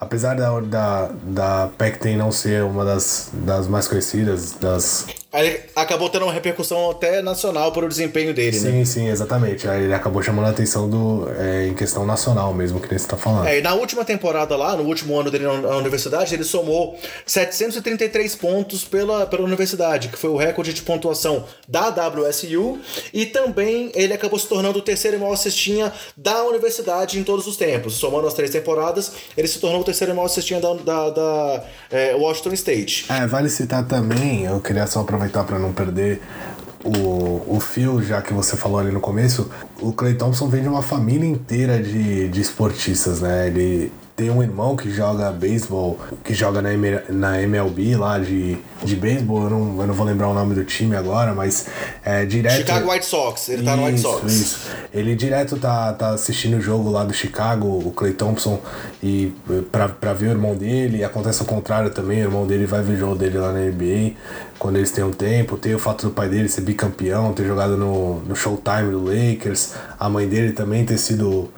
apesar 0.00 0.34
da, 0.34 0.60
da, 0.60 1.10
da 1.22 1.68
Pac-10 1.76 2.16
não 2.16 2.32
ser 2.32 2.62
uma 2.62 2.84
das, 2.84 3.30
das 3.32 3.68
mais 3.68 3.86
conhecidas, 3.86 4.52
das 4.52 5.06
Aí 5.32 5.60
acabou 5.76 6.10
tendo 6.10 6.24
uma 6.24 6.32
repercussão 6.32 6.90
até 6.90 7.22
nacional 7.22 7.70
por 7.70 7.84
o 7.84 7.88
desempenho 7.88 8.34
dele, 8.34 8.58
sim, 8.58 8.64
né? 8.64 8.70
Sim, 8.78 8.84
sim, 8.84 9.08
exatamente. 9.08 9.68
Aí 9.68 9.84
ele 9.84 9.94
acabou 9.94 10.20
chamando 10.24 10.46
a 10.46 10.50
atenção 10.50 10.90
do, 10.90 11.28
é, 11.38 11.68
em 11.68 11.74
questão 11.74 12.04
nacional 12.04 12.52
mesmo, 12.52 12.80
que 12.80 12.88
nem 12.90 12.98
você 12.98 13.06
tá 13.06 13.16
falando. 13.16 13.46
É, 13.46 13.58
e 13.58 13.62
na 13.62 13.72
última 13.74 14.04
temporada 14.04 14.56
lá, 14.56 14.74
no 14.74 14.82
último 14.82 15.18
ano 15.18 15.30
dele 15.30 15.44
na 15.44 15.76
universidade, 15.76 16.34
ele 16.34 16.42
somou 16.42 16.98
733 17.24 18.34
pontos 18.34 18.82
pela, 18.82 19.24
pela 19.24 19.44
universidade, 19.44 20.08
que 20.08 20.18
foi 20.18 20.30
o 20.30 20.36
recorde 20.36 20.74
de 20.74 20.82
pontuação 20.82 21.44
da 21.68 21.90
WSU, 21.90 22.80
e 23.12 23.24
também 23.24 23.92
ele 23.94 24.12
acabou 24.12 24.38
se 24.38 24.48
tornando 24.48 24.80
o 24.80 24.82
terceiro 24.82 25.20
maior 25.20 25.36
cestinha 25.36 25.92
da 26.16 26.42
universidade 26.42 27.20
em 27.20 27.22
todos 27.22 27.46
os 27.46 27.56
tempos. 27.56 27.94
Somando 27.94 28.26
as 28.26 28.34
três 28.34 28.50
temporadas, 28.50 29.12
ele 29.36 29.46
se 29.46 29.60
tornou 29.60 29.82
o 29.82 29.84
terceiro 29.84 30.12
maior 30.12 30.26
cestinha 30.26 30.60
da, 30.60 30.74
da, 30.74 31.10
da 31.10 31.64
é, 31.88 32.16
Washington 32.16 32.52
State. 32.54 33.06
É, 33.08 33.28
vale 33.28 33.48
citar 33.48 33.86
também, 33.86 34.44
eu 34.44 34.60
queria 34.60 34.88
só 34.88 35.00
aproveitar 35.00 35.19
aproveitar 35.20 35.44
para 35.44 35.58
não 35.58 35.72
perder 35.72 36.20
o, 36.82 37.56
o 37.56 37.60
fio, 37.60 38.02
já 38.02 38.22
que 38.22 38.32
você 38.32 38.56
falou 38.56 38.78
ali 38.78 38.90
no 38.90 39.00
começo, 39.00 39.50
o 39.80 39.92
Clay 39.92 40.14
Thompson 40.14 40.48
vem 40.48 40.62
de 40.62 40.68
uma 40.68 40.82
família 40.82 41.28
inteira 41.28 41.80
de, 41.82 42.28
de 42.28 42.40
esportistas, 42.40 43.20
né? 43.20 43.48
Ele, 43.48 43.92
tem 44.20 44.28
um 44.28 44.42
irmão 44.42 44.76
que 44.76 44.90
joga 44.90 45.32
beisebol, 45.32 45.98
que 46.22 46.34
joga 46.34 46.60
na, 46.60 46.68
na 47.08 47.40
MLB 47.40 47.96
lá 47.96 48.18
de, 48.18 48.58
de 48.84 48.94
beisebol, 48.94 49.44
eu 49.44 49.50
não, 49.50 49.80
eu 49.80 49.86
não 49.86 49.94
vou 49.94 50.04
lembrar 50.04 50.28
o 50.28 50.34
nome 50.34 50.54
do 50.54 50.62
time 50.62 50.94
agora, 50.94 51.34
mas 51.34 51.68
é 52.04 52.26
direto. 52.26 52.58
Chicago 52.58 52.92
White 52.92 53.06
Sox, 53.06 53.48
ele 53.48 53.62
tá 53.62 53.74
no 53.74 53.86
White 53.86 54.00
Sox. 54.00 54.30
Isso. 54.30 54.68
Ele 54.92 55.16
direto 55.16 55.56
tá, 55.56 55.94
tá 55.94 56.10
assistindo 56.10 56.58
o 56.58 56.60
jogo 56.60 56.90
lá 56.90 57.02
do 57.02 57.14
Chicago, 57.14 57.66
o 57.66 57.90
Clay 57.92 58.12
Thompson, 58.12 58.60
e 59.02 59.32
pra, 59.72 59.88
pra 59.88 60.12
ver 60.12 60.26
o 60.26 60.30
irmão 60.32 60.54
dele. 60.54 61.02
Acontece 61.02 61.40
o 61.40 61.46
contrário 61.46 61.88
também, 61.88 62.18
o 62.18 62.24
irmão 62.24 62.46
dele 62.46 62.66
vai 62.66 62.82
ver 62.82 62.92
o 62.92 62.98
jogo 62.98 63.14
dele 63.14 63.38
lá 63.38 63.54
na 63.54 63.60
NBA 63.60 64.12
quando 64.58 64.76
eles 64.76 64.90
têm 64.90 65.02
um 65.02 65.12
tempo. 65.12 65.56
Tem 65.56 65.74
o 65.74 65.78
fato 65.78 66.08
do 66.08 66.12
pai 66.12 66.28
dele 66.28 66.50
ser 66.50 66.60
bicampeão, 66.60 67.32
ter 67.32 67.46
jogado 67.46 67.74
no, 67.74 68.20
no 68.20 68.36
Showtime 68.36 68.90
do 68.90 69.02
Lakers, 69.02 69.72
a 69.98 70.10
mãe 70.10 70.28
dele 70.28 70.52
também 70.52 70.84
ter 70.84 70.98
sido 70.98 71.50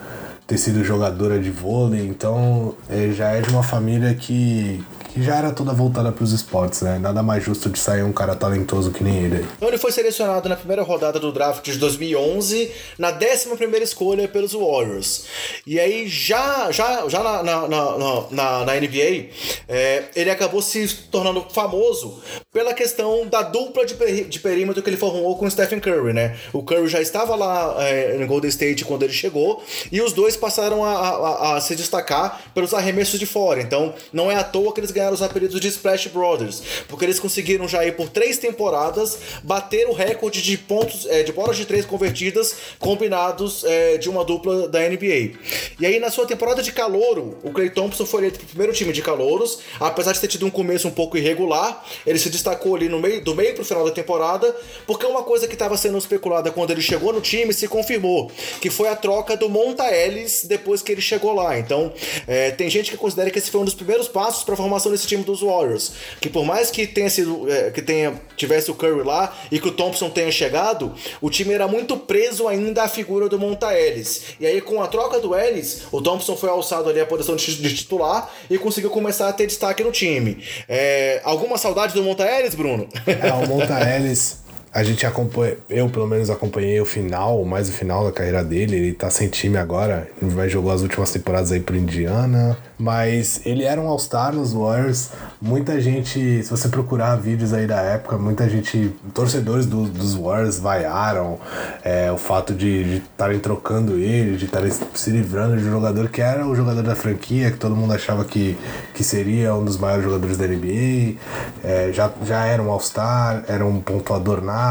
ter 0.52 0.58
sido 0.58 0.84
jogadora 0.84 1.38
de 1.38 1.50
vôlei, 1.50 2.06
então 2.06 2.74
é, 2.86 3.10
já 3.10 3.30
é 3.30 3.40
de 3.40 3.48
uma 3.48 3.62
família 3.62 4.12
que, 4.14 4.84
que 5.12 5.22
já 5.22 5.36
era 5.36 5.52
toda 5.52 5.72
voltada 5.72 6.10
para 6.10 6.24
os 6.24 6.32
esportes, 6.32 6.80
né? 6.80 6.98
Nada 6.98 7.22
mais 7.22 7.44
justo 7.44 7.68
de 7.68 7.78
sair 7.78 8.02
um 8.02 8.12
cara 8.12 8.34
talentoso 8.34 8.90
que 8.90 9.04
nem 9.04 9.24
ele. 9.24 9.46
Então 9.56 9.68
ele 9.68 9.78
foi 9.78 9.92
selecionado 9.92 10.48
na 10.48 10.56
primeira 10.56 10.82
rodada 10.82 11.18
do 11.20 11.30
draft 11.30 11.64
de 11.64 11.78
2011, 11.78 12.70
na 12.98 13.10
11 13.10 13.56
primeira 13.56 13.84
escolha 13.84 14.26
pelos 14.26 14.52
Warriors. 14.52 15.24
E 15.66 15.78
aí 15.78 16.08
já, 16.08 16.70
já, 16.72 17.08
já 17.08 17.22
na, 17.22 17.42
na, 17.42 17.68
na, 17.68 17.96
na, 18.30 18.64
na 18.64 18.74
NBA, 18.74 19.28
é, 19.68 20.04
ele 20.16 20.30
acabou 20.30 20.62
se 20.62 20.86
tornando 21.10 21.46
famoso 21.50 22.20
pela 22.52 22.72
questão 22.72 23.26
da 23.26 23.42
dupla 23.42 23.84
de, 23.84 23.94
peri 23.94 24.24
de 24.24 24.40
perímetro 24.40 24.82
que 24.82 24.88
ele 24.88 24.96
formou 24.96 25.36
com 25.36 25.44
o 25.44 25.50
Stephen 25.50 25.80
Curry, 25.80 26.12
né? 26.12 26.36
O 26.52 26.62
Curry 26.62 26.88
já 26.88 27.00
estava 27.00 27.34
lá 27.36 27.76
é, 27.80 28.16
no 28.18 28.26
Golden 28.26 28.48
State 28.48 28.84
quando 28.84 29.02
ele 29.02 29.12
chegou 29.12 29.62
e 29.90 30.00
os 30.00 30.12
dois 30.12 30.36
passaram 30.36 30.84
a, 30.84 30.92
a, 30.92 31.56
a 31.56 31.60
se 31.60 31.76
destacar 31.76 32.42
pelos 32.54 32.72
arremessos 32.72 33.18
de 33.18 33.26
fora. 33.26 33.60
Então 33.60 33.94
não 34.12 34.30
é 34.30 34.36
à 34.36 34.44
toa 34.44 34.72
que 34.72 34.80
eles 34.80 34.90
ganharam 34.90 35.01
os 35.10 35.22
apelidos 35.22 35.60
de 35.60 35.68
Splash 35.68 36.08
Brothers, 36.08 36.62
porque 36.88 37.04
eles 37.04 37.18
conseguiram 37.18 37.66
já 37.66 37.84
ir 37.84 37.96
por 37.96 38.08
três 38.08 38.38
temporadas 38.38 39.18
bater 39.42 39.88
o 39.88 39.92
recorde 39.92 40.42
de 40.42 40.58
pontos, 40.58 41.06
é, 41.06 41.22
de 41.22 41.32
bolas 41.32 41.56
de 41.56 41.64
três 41.64 41.86
convertidas 41.86 42.54
combinados 42.78 43.64
é, 43.64 43.98
de 43.98 44.08
uma 44.08 44.24
dupla 44.24 44.68
da 44.68 44.80
NBA. 44.80 45.38
E 45.80 45.86
aí 45.86 45.98
na 45.98 46.10
sua 46.10 46.26
temporada 46.26 46.62
de 46.62 46.72
calouro, 46.72 47.38
o 47.42 47.50
Clay 47.50 47.70
Thompson 47.70 48.04
foi 48.04 48.20
eleito 48.20 48.38
pro 48.38 48.48
primeiro 48.48 48.72
time 48.72 48.92
de 48.92 49.02
calouros, 49.02 49.60
apesar 49.80 50.12
de 50.12 50.20
ter 50.20 50.28
tido 50.28 50.46
um 50.46 50.50
começo 50.50 50.86
um 50.86 50.90
pouco 50.90 51.16
irregular, 51.16 51.84
ele 52.06 52.18
se 52.18 52.30
destacou 52.30 52.76
ali 52.76 52.88
no 52.88 53.00
meio, 53.00 53.22
do 53.22 53.34
meio 53.34 53.54
pro 53.54 53.64
final 53.64 53.84
da 53.84 53.90
temporada, 53.90 54.54
porque 54.86 55.06
uma 55.06 55.22
coisa 55.22 55.46
que 55.46 55.54
estava 55.54 55.76
sendo 55.76 55.98
especulada 55.98 56.50
quando 56.50 56.70
ele 56.70 56.82
chegou 56.82 57.12
no 57.12 57.20
time 57.20 57.52
se 57.52 57.66
confirmou, 57.68 58.30
que 58.60 58.70
foi 58.70 58.88
a 58.88 58.96
troca 58.96 59.36
do 59.36 59.48
Monta 59.48 59.90
Ellis 59.90 60.44
depois 60.44 60.82
que 60.82 60.92
ele 60.92 61.00
chegou 61.00 61.32
lá. 61.32 61.58
Então, 61.58 61.92
é, 62.26 62.50
tem 62.50 62.68
gente 62.68 62.90
que 62.90 62.96
considera 62.96 63.30
que 63.30 63.38
esse 63.38 63.50
foi 63.50 63.60
um 63.60 63.64
dos 63.64 63.74
primeiros 63.74 64.08
passos 64.08 64.44
para 64.44 64.54
a 64.54 64.56
formação 64.56 64.91
desse 64.92 65.06
time 65.06 65.24
dos 65.24 65.40
Warriors, 65.40 65.92
que 66.20 66.28
por 66.28 66.44
mais 66.44 66.70
que 66.70 66.86
tenha 66.86 67.10
sido 67.10 67.50
é, 67.50 67.70
que 67.70 67.82
tenha 67.82 68.20
tivesse 68.36 68.70
o 68.70 68.74
Curry 68.74 69.02
lá 69.02 69.36
e 69.50 69.58
que 69.58 69.68
o 69.68 69.72
Thompson 69.72 70.10
tenha 70.10 70.30
chegado, 70.30 70.94
o 71.20 71.30
time 71.30 71.52
era 71.52 71.66
muito 71.66 71.96
preso 71.96 72.46
ainda 72.46 72.84
à 72.84 72.88
figura 72.88 73.28
do 73.28 73.38
Monta 73.38 73.76
Ellis. 73.76 74.22
E 74.38 74.46
aí 74.46 74.60
com 74.60 74.82
a 74.82 74.86
troca 74.86 75.18
do 75.18 75.34
Ellis, 75.34 75.82
o 75.90 76.00
Thompson 76.00 76.36
foi 76.36 76.50
alçado 76.50 76.88
ali 76.88 77.00
à 77.00 77.06
posição 77.06 77.36
de 77.36 77.74
titular 77.74 78.32
e 78.48 78.58
conseguiu 78.58 78.90
começar 78.90 79.28
a 79.28 79.32
ter 79.32 79.46
destaque 79.46 79.82
no 79.82 79.90
time. 79.90 80.42
É, 80.68 81.20
alguma 81.24 81.58
saudade 81.58 81.94
do 81.94 82.02
Monta 82.02 82.24
Ellis, 82.24 82.54
Bruno? 82.54 82.88
É, 83.06 83.32
o 83.32 83.48
Monta 83.48 83.80
Ellis 83.96 84.41
a 84.74 84.82
gente 84.82 85.04
acompanha, 85.04 85.58
eu 85.68 85.86
pelo 85.90 86.06
menos 86.06 86.30
acompanhei 86.30 86.80
o 86.80 86.86
final, 86.86 87.44
mais 87.44 87.68
o 87.68 87.72
final 87.72 88.06
da 88.06 88.12
carreira 88.12 88.42
dele. 88.42 88.76
Ele 88.76 88.92
tá 88.94 89.10
sem 89.10 89.28
time 89.28 89.58
agora, 89.58 90.08
vai 90.20 90.48
jogar 90.48 90.72
as 90.72 90.80
últimas 90.80 91.10
temporadas 91.10 91.52
aí 91.52 91.60
pro 91.60 91.76
Indiana. 91.76 92.56
Mas 92.78 93.42
ele 93.44 93.64
era 93.64 93.78
um 93.78 93.86
All-Star 93.86 94.34
nos 94.34 94.54
Warriors. 94.54 95.10
Muita 95.40 95.78
gente, 95.78 96.42
se 96.42 96.50
você 96.50 96.68
procurar 96.68 97.16
vídeos 97.16 97.52
aí 97.52 97.66
da 97.66 97.80
época, 97.82 98.16
muita 98.16 98.48
gente, 98.48 98.90
torcedores 99.12 99.66
do, 99.66 99.84
dos 99.84 100.14
Warriors 100.14 100.58
vaiaram 100.58 101.38
é, 101.84 102.10
o 102.10 102.16
fato 102.16 102.54
de 102.54 103.02
estarem 103.12 103.38
trocando 103.38 103.98
ele, 103.98 104.38
de 104.38 104.46
estarem 104.46 104.72
se 104.94 105.10
livrando 105.10 105.58
de 105.58 105.64
um 105.64 105.70
jogador 105.70 106.08
que 106.08 106.22
era 106.22 106.46
o 106.46 106.56
jogador 106.56 106.82
da 106.82 106.96
franquia, 106.96 107.50
que 107.50 107.58
todo 107.58 107.76
mundo 107.76 107.92
achava 107.92 108.24
que, 108.24 108.56
que 108.94 109.04
seria 109.04 109.54
um 109.54 109.64
dos 109.64 109.76
maiores 109.76 110.04
jogadores 110.04 110.38
da 110.38 110.46
NBA. 110.46 111.18
É, 111.62 111.90
já, 111.92 112.10
já 112.24 112.46
era 112.46 112.62
um 112.62 112.70
All-Star, 112.70 113.44
era 113.46 113.64
um 113.64 113.78
pontuador 113.78 114.42
nato 114.42 114.61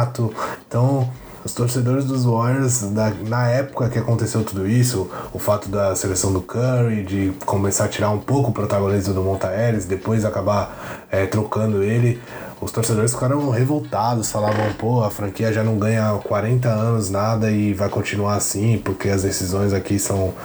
então, 0.67 1.09
os 1.43 1.53
torcedores 1.53 2.05
dos 2.05 2.23
Warriors, 2.23 2.81
da, 2.91 3.09
na 3.09 3.47
época 3.47 3.89
que 3.89 3.97
aconteceu 3.97 4.43
tudo 4.43 4.67
isso, 4.67 5.09
o 5.33 5.39
fato 5.39 5.69
da 5.69 5.95
seleção 5.95 6.31
do 6.31 6.41
Curry, 6.41 7.03
de 7.03 7.33
começar 7.45 7.85
a 7.85 7.87
tirar 7.87 8.11
um 8.11 8.19
pouco 8.19 8.51
o 8.51 8.53
protagonismo 8.53 9.13
do 9.13 9.23
Montaeres, 9.23 9.85
depois 9.85 10.23
acabar 10.23 11.07
é, 11.09 11.25
trocando 11.25 11.81
ele, 11.81 12.21
os 12.61 12.71
torcedores 12.71 13.11
ficaram 13.11 13.49
revoltados, 13.49 14.31
falavam, 14.31 14.71
pô, 14.77 15.03
a 15.03 15.09
franquia 15.09 15.51
já 15.51 15.63
não 15.63 15.79
ganha 15.79 16.13
40 16.23 16.69
anos 16.69 17.09
nada 17.09 17.49
e 17.49 17.73
vai 17.73 17.89
continuar 17.89 18.35
assim, 18.35 18.77
porque 18.77 19.09
as 19.09 19.23
decisões 19.23 19.73
aqui 19.73 19.97
são, 19.97 20.35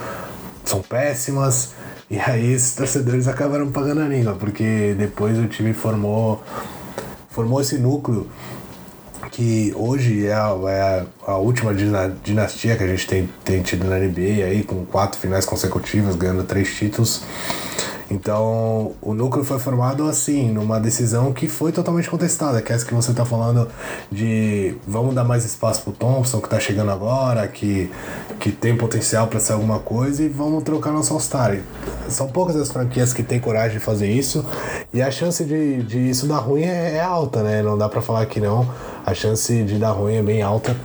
são 0.65 0.81
péssimas. 0.81 1.73
E 2.09 2.17
aí 2.19 2.53
esses 2.53 2.73
torcedores 2.73 3.27
acabaram 3.27 3.69
pagando 3.71 4.01
a 4.01 4.07
língua, 4.07 4.33
porque 4.33 4.95
depois 4.97 5.37
o 5.37 5.45
time 5.45 5.73
formou, 5.73 6.41
formou 7.29 7.61
esse 7.61 7.77
núcleo 7.77 8.27
que 9.31 9.73
hoje 9.75 10.27
é 10.27 10.33
a, 10.33 10.55
é 10.67 11.05
a, 11.25 11.37
última 11.37 11.73
dinastia 11.73 12.75
que 12.75 12.83
a 12.83 12.87
gente 12.87 13.07
tem, 13.07 13.29
tem 13.43 13.61
tido 13.61 13.85
na 13.85 13.97
NBA 13.97 14.45
aí, 14.45 14.63
com 14.63 14.85
quatro 14.85 15.19
finais 15.19 15.45
consecutivas, 15.45 16.15
ganhando 16.15 16.43
três 16.43 16.75
títulos. 16.75 17.23
Então, 18.09 18.93
o 19.01 19.13
núcleo 19.13 19.43
foi 19.43 19.59
formado 19.59 20.07
assim, 20.07 20.49
numa 20.49 20.79
decisão 20.79 21.33
que 21.33 21.49
foi 21.49 21.73
totalmente 21.73 22.09
contestada, 22.09 22.61
que 22.61 22.71
é 22.71 22.75
essa 22.75 22.85
que 22.85 22.93
você 22.93 23.11
está 23.11 23.25
falando 23.25 23.67
de 24.09 24.75
vamos 24.87 25.13
dar 25.13 25.25
mais 25.25 25.43
espaço 25.43 25.81
pro 25.83 25.91
Thompson, 25.91 26.39
que 26.39 26.47
está 26.47 26.59
chegando 26.59 26.91
agora, 26.91 27.45
que, 27.47 27.91
que 28.39 28.51
tem 28.51 28.77
potencial 28.77 29.27
para 29.27 29.39
ser 29.41 29.53
alguma 29.53 29.79
coisa, 29.79 30.23
e 30.23 30.29
vamos 30.29 30.63
trocar 30.63 30.91
nosso 30.91 31.13
All-Star. 31.13 31.59
São 32.07 32.29
poucas 32.29 32.55
as 32.55 32.71
franquias 32.71 33.11
que 33.11 33.23
têm 33.23 33.39
coragem 33.39 33.77
de 33.77 33.83
fazer 33.83 34.09
isso, 34.09 34.45
e 34.93 35.01
a 35.01 35.11
chance 35.11 35.43
de, 35.43 35.83
de 35.83 36.09
isso 36.09 36.27
dar 36.27 36.37
ruim 36.37 36.63
é, 36.63 36.95
é 36.95 37.01
alta, 37.01 37.43
né? 37.43 37.61
Não 37.61 37.77
dá 37.77 37.89
para 37.89 38.01
falar 38.01 38.25
que 38.25 38.39
não. 38.39 38.67
A 39.05 39.13
chance 39.13 39.63
de 39.63 39.77
dar 39.77 39.91
ruim 39.91 40.15
é 40.15 40.23
bem 40.23 40.41
alta. 40.41 40.75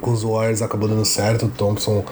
Com 0.00 0.12
os 0.12 0.22
Warriors 0.22 0.62
acabou 0.62 0.88
dando 0.88 1.04
certo, 1.04 1.46
o 1.46 1.48
Thompson 1.48 2.02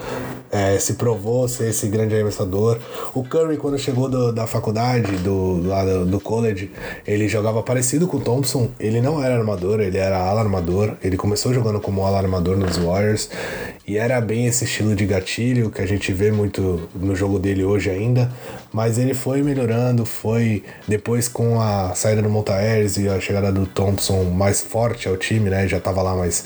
é, 0.51 0.77
se 0.79 0.93
provou 0.93 1.47
ser 1.47 1.69
esse 1.69 1.87
grande 1.87 2.15
arremessador. 2.15 2.79
O 3.13 3.23
Curry, 3.23 3.57
quando 3.57 3.77
chegou 3.77 4.09
do, 4.09 4.31
da 4.31 4.47
faculdade, 4.47 5.11
do, 5.17 5.61
lá 5.67 5.83
do, 5.85 6.05
do, 6.05 6.19
college, 6.19 6.71
ele 7.05 7.27
jogava 7.27 7.61
parecido 7.61 8.07
com 8.07 8.17
o 8.17 8.19
Thompson. 8.19 8.69
Ele 8.79 9.01
não 9.01 9.23
era 9.23 9.35
armador, 9.35 9.79
ele 9.79 9.97
era 9.97 10.17
ala 10.17 10.41
armador. 10.41 10.95
Ele 11.03 11.17
começou 11.17 11.53
jogando 11.53 11.79
como 11.79 12.05
ala 12.05 12.17
armador 12.17 12.57
nos 12.57 12.77
Warriors. 12.77 13.29
E 13.87 13.97
era 13.97 14.19
bem 14.21 14.45
esse 14.45 14.65
estilo 14.65 14.95
de 14.95 15.05
gatilho 15.05 15.69
que 15.69 15.81
a 15.81 15.85
gente 15.85 16.11
vê 16.13 16.31
muito 16.31 16.87
no 16.93 17.15
jogo 17.15 17.39
dele 17.39 17.63
hoje 17.63 17.89
ainda. 17.89 18.31
Mas 18.71 18.97
ele 18.97 19.13
foi 19.13 19.41
melhorando, 19.41 20.05
foi 20.05 20.63
depois 20.87 21.27
com 21.27 21.59
a 21.59 21.93
saída 21.95 22.21
do 22.21 22.29
Montaeres 22.29 22.97
e 22.97 23.09
a 23.09 23.19
chegada 23.19 23.51
do 23.51 23.65
Thompson 23.65 24.25
mais 24.25 24.61
forte 24.61 25.07
ao 25.07 25.17
time, 25.17 25.49
né? 25.49 25.67
Já 25.67 25.77
estava 25.77 26.01
lá 26.01 26.15
mais 26.15 26.45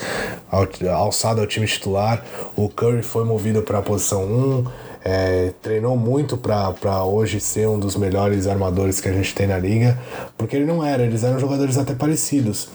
alçado 0.89 1.41
ao 1.41 1.47
time 1.47 1.67
titular. 1.67 2.23
O 2.55 2.69
Curry 2.69 3.03
foi 3.03 3.25
movido 3.25 3.61
para 3.61 3.79
a 3.79 3.81
posição 3.81 4.23
1. 4.23 4.65
É, 5.05 5.51
treinou 5.61 5.97
muito 5.97 6.37
para 6.37 7.03
hoje 7.03 7.41
ser 7.41 7.67
um 7.67 7.77
dos 7.77 7.97
melhores 7.97 8.47
armadores 8.47 9.01
que 9.01 9.09
a 9.09 9.11
gente 9.11 9.35
tem 9.35 9.45
na 9.45 9.57
liga, 9.57 9.99
porque 10.37 10.55
ele 10.55 10.65
não 10.65 10.81
era, 10.81 11.03
eles 11.03 11.25
eram 11.25 11.37
jogadores 11.37 11.77
até 11.77 11.93
parecidos. 11.93 12.69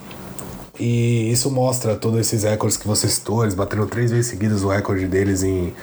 E 0.79 1.31
isso 1.31 1.51
mostra 1.51 1.97
todos 1.97 2.21
esses 2.21 2.45
recordes 2.45 2.77
que 2.77 2.87
você 2.87 3.09
citou. 3.09 3.43
Eles 3.43 3.55
bateram 3.55 3.87
três 3.87 4.11
vezes 4.11 4.27
seguidas 4.27 4.63
o 4.63 4.69
recorde 4.69 5.07
deles 5.07 5.43
em. 5.43 5.75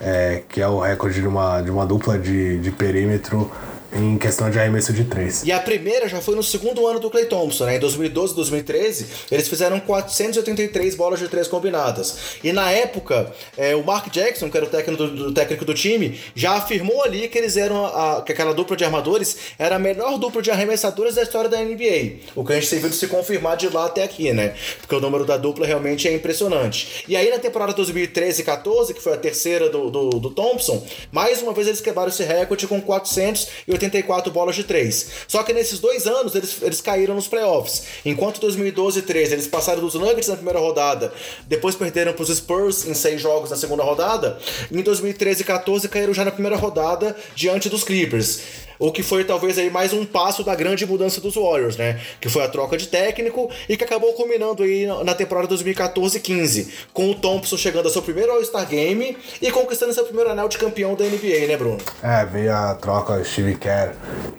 É, 0.00 0.42
que 0.48 0.60
é 0.60 0.68
o 0.68 0.80
recorde 0.80 1.20
de 1.20 1.26
uma, 1.26 1.60
de 1.60 1.70
uma 1.70 1.84
dupla 1.84 2.18
de, 2.18 2.58
de 2.58 2.70
perímetro 2.70 3.50
em 3.92 4.16
questão 4.18 4.50
de 4.50 4.58
arremesso 4.58 4.92
de 4.92 5.04
três. 5.04 5.42
E 5.44 5.52
a 5.52 5.58
primeira 5.58 6.08
já 6.08 6.20
foi 6.20 6.36
no 6.36 6.42
segundo 6.42 6.86
ano 6.86 7.00
do 7.00 7.10
Clay 7.10 7.26
Thompson, 7.26 7.66
né? 7.66 7.76
Em 7.76 7.80
2012 7.80 8.32
e 8.32 8.36
2013, 8.36 9.06
eles 9.30 9.48
fizeram 9.48 9.80
483 9.80 10.94
bolas 10.94 11.18
de 11.18 11.28
três 11.28 11.48
combinadas. 11.48 12.38
E 12.44 12.52
na 12.52 12.70
época, 12.70 13.32
é, 13.56 13.74
o 13.74 13.84
Mark 13.84 14.08
Jackson, 14.10 14.48
que 14.48 14.56
era 14.56 14.66
o 14.66 14.68
técnico 14.68 15.04
do, 15.04 15.24
do, 15.24 15.34
técnico 15.34 15.64
do 15.64 15.74
time, 15.74 16.20
já 16.34 16.52
afirmou 16.52 17.02
ali 17.02 17.28
que 17.28 17.36
eles 17.36 17.56
eram 17.56 17.84
a, 17.84 18.22
que 18.22 18.32
aquela 18.32 18.54
dupla 18.54 18.76
de 18.76 18.84
armadores 18.84 19.36
era 19.58 19.76
a 19.76 19.78
melhor 19.78 20.18
dupla 20.18 20.40
de 20.40 20.50
arremessadores 20.50 21.16
da 21.16 21.22
história 21.22 21.50
da 21.50 21.60
NBA. 21.60 22.20
O 22.34 22.44
que 22.44 22.52
a 22.52 22.56
gente 22.56 22.70
tem 22.70 22.78
visto 22.78 22.94
se 22.94 23.08
confirmar 23.08 23.56
de 23.56 23.68
lá 23.68 23.86
até 23.86 24.04
aqui, 24.04 24.32
né? 24.32 24.54
Porque 24.80 24.94
o 24.94 25.00
número 25.00 25.24
da 25.24 25.36
dupla 25.36 25.66
realmente 25.66 26.06
é 26.06 26.14
impressionante. 26.14 27.04
E 27.08 27.16
aí 27.16 27.28
na 27.30 27.38
temporada 27.38 27.72
2013 27.72 28.42
e 28.42 28.44
14, 28.44 28.94
que 28.94 29.02
foi 29.02 29.14
a 29.14 29.16
terceira 29.16 29.68
do, 29.68 29.90
do, 29.90 30.10
do 30.10 30.30
Thompson, 30.30 30.86
mais 31.10 31.42
uma 31.42 31.52
vez 31.52 31.66
eles 31.66 31.80
quebraram 31.80 32.08
esse 32.08 32.22
recorde 32.22 32.66
com 32.66 32.80
480 32.80 33.79
84 33.80 34.32
bolas 34.32 34.54
de 34.54 34.64
3. 34.64 35.06
Só 35.26 35.42
que 35.42 35.52
nesses 35.52 35.78
dois 35.78 36.06
anos 36.06 36.34
eles, 36.34 36.56
eles 36.62 36.80
caíram 36.80 37.14
nos 37.14 37.28
playoffs. 37.28 37.84
Enquanto 38.04 38.40
2012 38.40 38.98
e 38.98 39.02
13 39.02 39.32
eles 39.34 39.46
passaram 39.46 39.80
dos 39.80 39.94
Nuggets 39.94 40.28
na 40.28 40.36
primeira 40.36 40.58
rodada, 40.58 41.12
depois 41.46 41.74
perderam 41.74 42.12
para 42.12 42.22
os 42.22 42.36
Spurs 42.36 42.86
em 42.86 42.94
seis 42.94 43.20
jogos 43.20 43.50
na 43.50 43.56
segunda 43.56 43.82
rodada, 43.82 44.38
em 44.70 44.82
2013 44.82 45.42
e 45.42 45.44
14 45.44 45.88
caíram 45.88 46.14
já 46.14 46.24
na 46.24 46.30
primeira 46.30 46.56
rodada 46.56 47.16
diante 47.34 47.68
dos 47.68 47.84
Clippers 47.84 48.40
o 48.80 48.90
que 48.90 49.02
foi 49.02 49.24
talvez 49.24 49.58
aí 49.58 49.70
mais 49.70 49.92
um 49.92 50.06
passo 50.06 50.42
da 50.42 50.54
grande 50.54 50.86
mudança 50.86 51.20
dos 51.20 51.34
Warriors, 51.34 51.76
né? 51.76 52.00
Que 52.18 52.30
foi 52.30 52.42
a 52.42 52.48
troca 52.48 52.78
de 52.78 52.88
técnico 52.88 53.50
e 53.68 53.76
que 53.76 53.84
acabou 53.84 54.14
culminando 54.14 54.62
aí 54.62 54.86
na 55.04 55.14
temporada 55.14 55.54
2014-15, 55.54 56.68
com 56.94 57.10
o 57.10 57.14
Thompson 57.14 57.58
chegando 57.58 57.84
ao 57.84 57.92
seu 57.92 58.00
primeiro 58.00 58.32
All-Star 58.32 58.66
Game 58.66 59.16
e 59.40 59.50
conquistando 59.50 59.92
seu 59.92 60.04
primeiro 60.04 60.30
anel 60.30 60.48
de 60.48 60.56
campeão 60.56 60.94
da 60.94 61.04
NBA, 61.04 61.46
né, 61.46 61.56
Bruno? 61.58 61.78
É, 62.02 62.24
veio 62.24 62.54
a 62.54 62.74
troca 62.74 63.22
Steve 63.22 63.54
Kerr, 63.56 63.92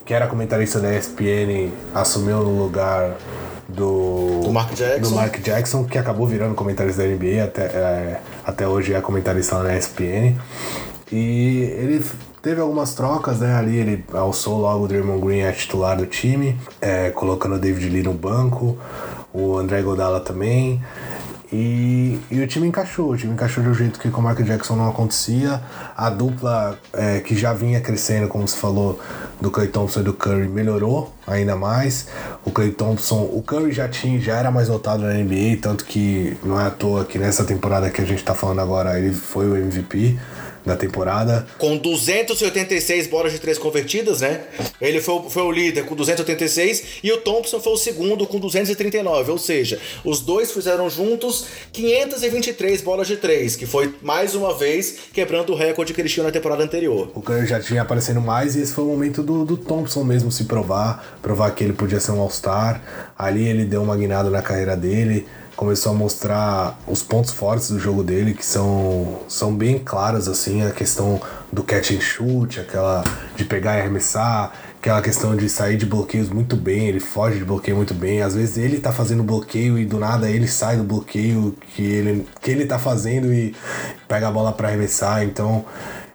que 0.04 0.12
era 0.12 0.26
comentarista 0.26 0.80
da 0.80 0.92
ESPN, 0.98 1.72
assumiu 1.94 2.38
no 2.38 2.64
lugar 2.64 3.16
do, 3.70 4.42
do 4.42 4.52
Mark 4.52 4.74
Jackson. 4.74 5.10
Do 5.10 5.16
Mark 5.16 5.40
Jackson, 5.40 5.84
que 5.86 6.00
acabou 6.00 6.26
virando 6.26 6.56
comentarista 6.56 7.04
da 7.04 7.08
NBA, 7.08 7.44
até, 7.44 7.64
é, 7.66 8.20
até 8.44 8.68
hoje 8.68 8.94
é 8.96 9.02
comentarista 9.02 9.58
lá 9.58 9.64
na 9.66 9.78
ESPN. 9.78 10.36
E 11.12 11.76
ele 11.78 12.04
Teve 12.42 12.60
algumas 12.60 12.96
trocas, 12.96 13.40
né? 13.40 13.54
Ali 13.54 13.78
ele 13.78 14.06
alçou 14.14 14.60
logo 14.60 14.86
o 14.86 14.88
Draymond 14.88 15.24
Green 15.24 15.44
a 15.44 15.54
titular 15.54 15.96
do 15.96 16.08
time, 16.08 16.58
é, 16.82 17.12
colocando 17.12 17.56
o 17.56 17.60
David 17.60 17.88
Lee 17.88 18.02
no 18.02 18.14
banco, 18.14 18.78
o 19.32 19.58
André 19.58 19.84
Godala 19.84 20.20
também. 20.20 20.82
E, 21.54 22.18
e 22.32 22.42
o 22.42 22.48
time 22.48 22.66
encaixou, 22.66 23.12
o 23.12 23.18
time 23.18 23.34
encaixou 23.34 23.62
de 23.62 23.70
um 23.70 23.74
jeito 23.74 24.00
que 24.00 24.10
com 24.10 24.22
o 24.22 24.24
Michael 24.28 24.46
Jackson 24.46 24.76
não 24.76 24.90
acontecia. 24.90 25.62
A 25.96 26.10
dupla 26.10 26.80
é, 26.94 27.20
que 27.20 27.36
já 27.36 27.54
vinha 27.54 27.80
crescendo, 27.80 28.28
como 28.28 28.48
se 28.48 28.58
falou, 28.58 29.00
do 29.40 29.52
Clay 29.52 29.68
Thompson 29.68 30.00
e 30.00 30.04
do 30.04 30.14
Curry 30.14 30.48
melhorou 30.48 31.14
ainda 31.28 31.56
mais. 31.56 32.08
O 32.44 32.52
Clay 32.52 32.72
Thompson, 32.72 33.22
o 33.22 33.44
Curry 33.46 33.72
já 33.72 33.88
tinha, 33.88 34.20
já 34.20 34.38
era 34.38 34.50
mais 34.50 34.70
notado 34.70 35.04
na 35.04 35.14
NBA, 35.14 35.58
tanto 35.62 35.86
que 35.86 36.38
não 36.42 36.60
é 36.60 36.66
à 36.66 36.72
toa 36.72 37.06
que 37.06 37.20
nessa 37.20 37.44
temporada 37.44 37.90
que 37.90 38.02
a 38.02 38.06
gente 38.06 38.24
tá 38.24 38.34
falando 38.34 38.62
agora 38.62 38.98
ele 38.98 39.14
foi 39.14 39.48
o 39.48 39.58
MVP 39.58 40.18
da 40.66 40.76
temporada. 40.76 41.46
Com 41.58 41.78
286 41.78 43.08
bolas 43.08 43.32
de 43.32 43.40
três 43.40 43.58
convertidas, 43.58 44.22
né? 44.22 44.42
Ele 44.80 45.02
foi, 45.02 45.30
foi 45.30 45.44
o 45.44 45.52
líder 45.52 45.86
com 45.86 45.96
286 45.96 46.84
e 47.04 47.12
o 47.12 47.18
Thompson 47.18 47.60
foi 47.60 47.74
o 47.74 47.78
segundo 47.78 48.28
com 48.28 48.40
239. 48.40 49.32
Ou 49.32 49.38
seja, 49.38 49.80
os 50.04 50.22
dois 50.22 50.52
fizeram 50.52 50.90
juntos 50.90 51.46
523 51.72 52.82
bolas 52.82 53.08
de 53.08 53.18
três, 53.18 53.56
que 53.56 53.66
foi 53.66 53.94
mais 54.02 54.36
uma 54.36 54.54
vez 54.54 54.98
quebrando 55.14 55.54
o 55.54 55.56
recorde 55.56 55.94
que 55.94 56.02
eles 56.02 56.12
tinham 56.12 56.26
na 56.26 56.32
temporada 56.32 56.64
anterior. 56.64 57.12
O 57.14 57.22
Curry 57.22 57.48
já 57.48 57.60
tinha 57.60 57.82
aparecendo 57.82 58.22
mais 58.22 58.56
e 58.56 58.62
esse 58.62 58.74
foi 58.74 58.84
o 58.84 58.88
momento 58.88 59.24
do, 59.24 59.46
do 59.46 59.58
Thompson 59.58 60.04
mesmo 60.04 60.32
se 60.32 60.46
provar, 60.46 61.18
provar 61.22 61.52
que 61.52 61.64
ele 61.64 61.74
podia 61.74 62.00
ser 62.00 62.12
um 62.12 62.20
All-Star. 62.20 62.82
Ali 63.18 63.48
ele 63.48 63.66
deu 63.66 63.82
uma 63.82 63.96
guinada 63.96 64.30
na 64.30 64.42
carreira 64.42 64.76
dele 64.76 65.26
começou 65.62 65.92
a 65.92 65.96
mostrar 65.96 66.80
os 66.88 67.04
pontos 67.04 67.32
fortes 67.32 67.70
do 67.70 67.80
jogo 67.80 68.04
dele, 68.04 68.34
que 68.34 68.44
são, 68.44 69.20
são 69.28 69.56
bem 69.56 69.78
claros, 69.78 70.28
assim, 70.28 70.66
a 70.66 70.72
questão 70.72 71.22
do 71.54 71.62
catch 71.62 71.92
and 71.92 72.02
shoot, 72.02 72.60
aquela 72.60 73.04
de 73.36 73.46
pegar 73.46 73.78
e 73.78 73.82
arremessar, 73.82 74.54
aquela 74.80 75.04
questão 75.04 75.36
de 75.36 75.48
sair 75.48 75.78
de 75.78 75.86
bloqueios 75.86 76.30
muito 76.30 76.56
bem, 76.56 76.88
ele 76.88 77.00
foge 77.00 77.38
de 77.38 77.46
bloqueio 77.46 77.78
muito 77.78 77.94
bem. 77.94 78.24
Às 78.24 78.34
vezes 78.34 78.58
ele 78.58 78.80
tá 78.80 78.92
fazendo 78.92 79.22
bloqueio 79.22 79.78
e 79.78 79.86
do 79.86 80.00
nada 80.00 80.28
ele 80.28 80.48
sai 80.48 80.78
do 80.78 80.84
bloqueio 80.84 81.56
que 81.76 81.84
ele, 81.84 82.28
que 82.42 82.50
ele 82.50 82.66
tá 82.66 82.80
fazendo 82.80 83.32
e 83.32 83.56
pega 84.08 84.30
a 84.30 84.32
bola 84.32 84.52
para 84.52 84.68
arremessar. 84.68 85.24
Então 85.24 85.64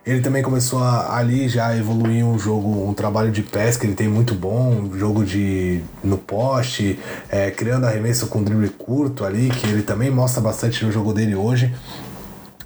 ele 0.07 0.21
também 0.21 0.43
começou 0.43 0.79
a, 0.79 1.17
ali 1.17 1.49
já 1.49 1.77
evoluir 1.77 2.25
um 2.25 2.39
jogo, 2.39 2.89
um 2.89 2.95
trabalho 2.95 3.33
de 3.33 3.43
pesca, 3.43 3.85
ele 3.85 3.95
tem 3.95 4.07
muito 4.07 4.35
bom, 4.35 4.71
um 4.71 4.97
jogo 4.97 5.25
de 5.25 5.83
no 6.05 6.17
poste, 6.17 6.99
é, 7.29 7.51
criando 7.51 7.87
arremesso 7.87 8.29
com 8.29 8.43
drible 8.43 8.69
curto 8.69 9.25
ali, 9.25 9.51
que 9.51 9.67
ele 9.67 9.83
também 9.83 10.09
mostra 10.09 10.41
bastante 10.41 10.85
no 10.85 10.93
jogo 10.93 11.13
dele 11.13 11.35
hoje. 11.35 11.75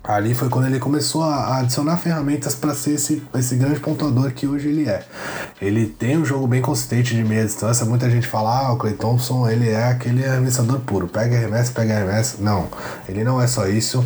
Ali 0.02 0.34
foi 0.34 0.48
quando 0.48 0.66
ele 0.66 0.78
começou 0.78 1.22
a 1.22 1.58
adicionar 1.58 1.96
ferramentas 1.96 2.54
para 2.54 2.74
ser 2.74 2.94
esse, 2.94 3.22
esse 3.34 3.54
grande 3.54 3.78
pontuador 3.80 4.32
que 4.32 4.46
hoje 4.46 4.68
ele 4.68 4.88
é. 4.88 5.04
Ele 5.60 5.86
tem 5.86 6.18
um 6.18 6.24
jogo 6.24 6.46
bem 6.46 6.60
consistente 6.60 7.14
de 7.14 7.22
meia 7.22 7.44
distância. 7.44 7.86
Muita 7.86 8.10
gente 8.10 8.26
fala, 8.26 8.66
ah, 8.66 8.72
o 8.72 8.76
Clay 8.76 8.94
Thompson 8.94 9.48
ele 9.48 9.68
é 9.68 9.84
aquele 9.84 10.24
arremessador 10.24 10.80
puro. 10.80 11.06
Pega 11.06 11.36
arremesso, 11.36 11.72
pega 11.72 11.94
arremesso. 11.94 12.42
Não, 12.42 12.66
ele 13.08 13.22
não 13.22 13.40
é 13.40 13.46
só 13.46 13.68
isso. 13.68 14.04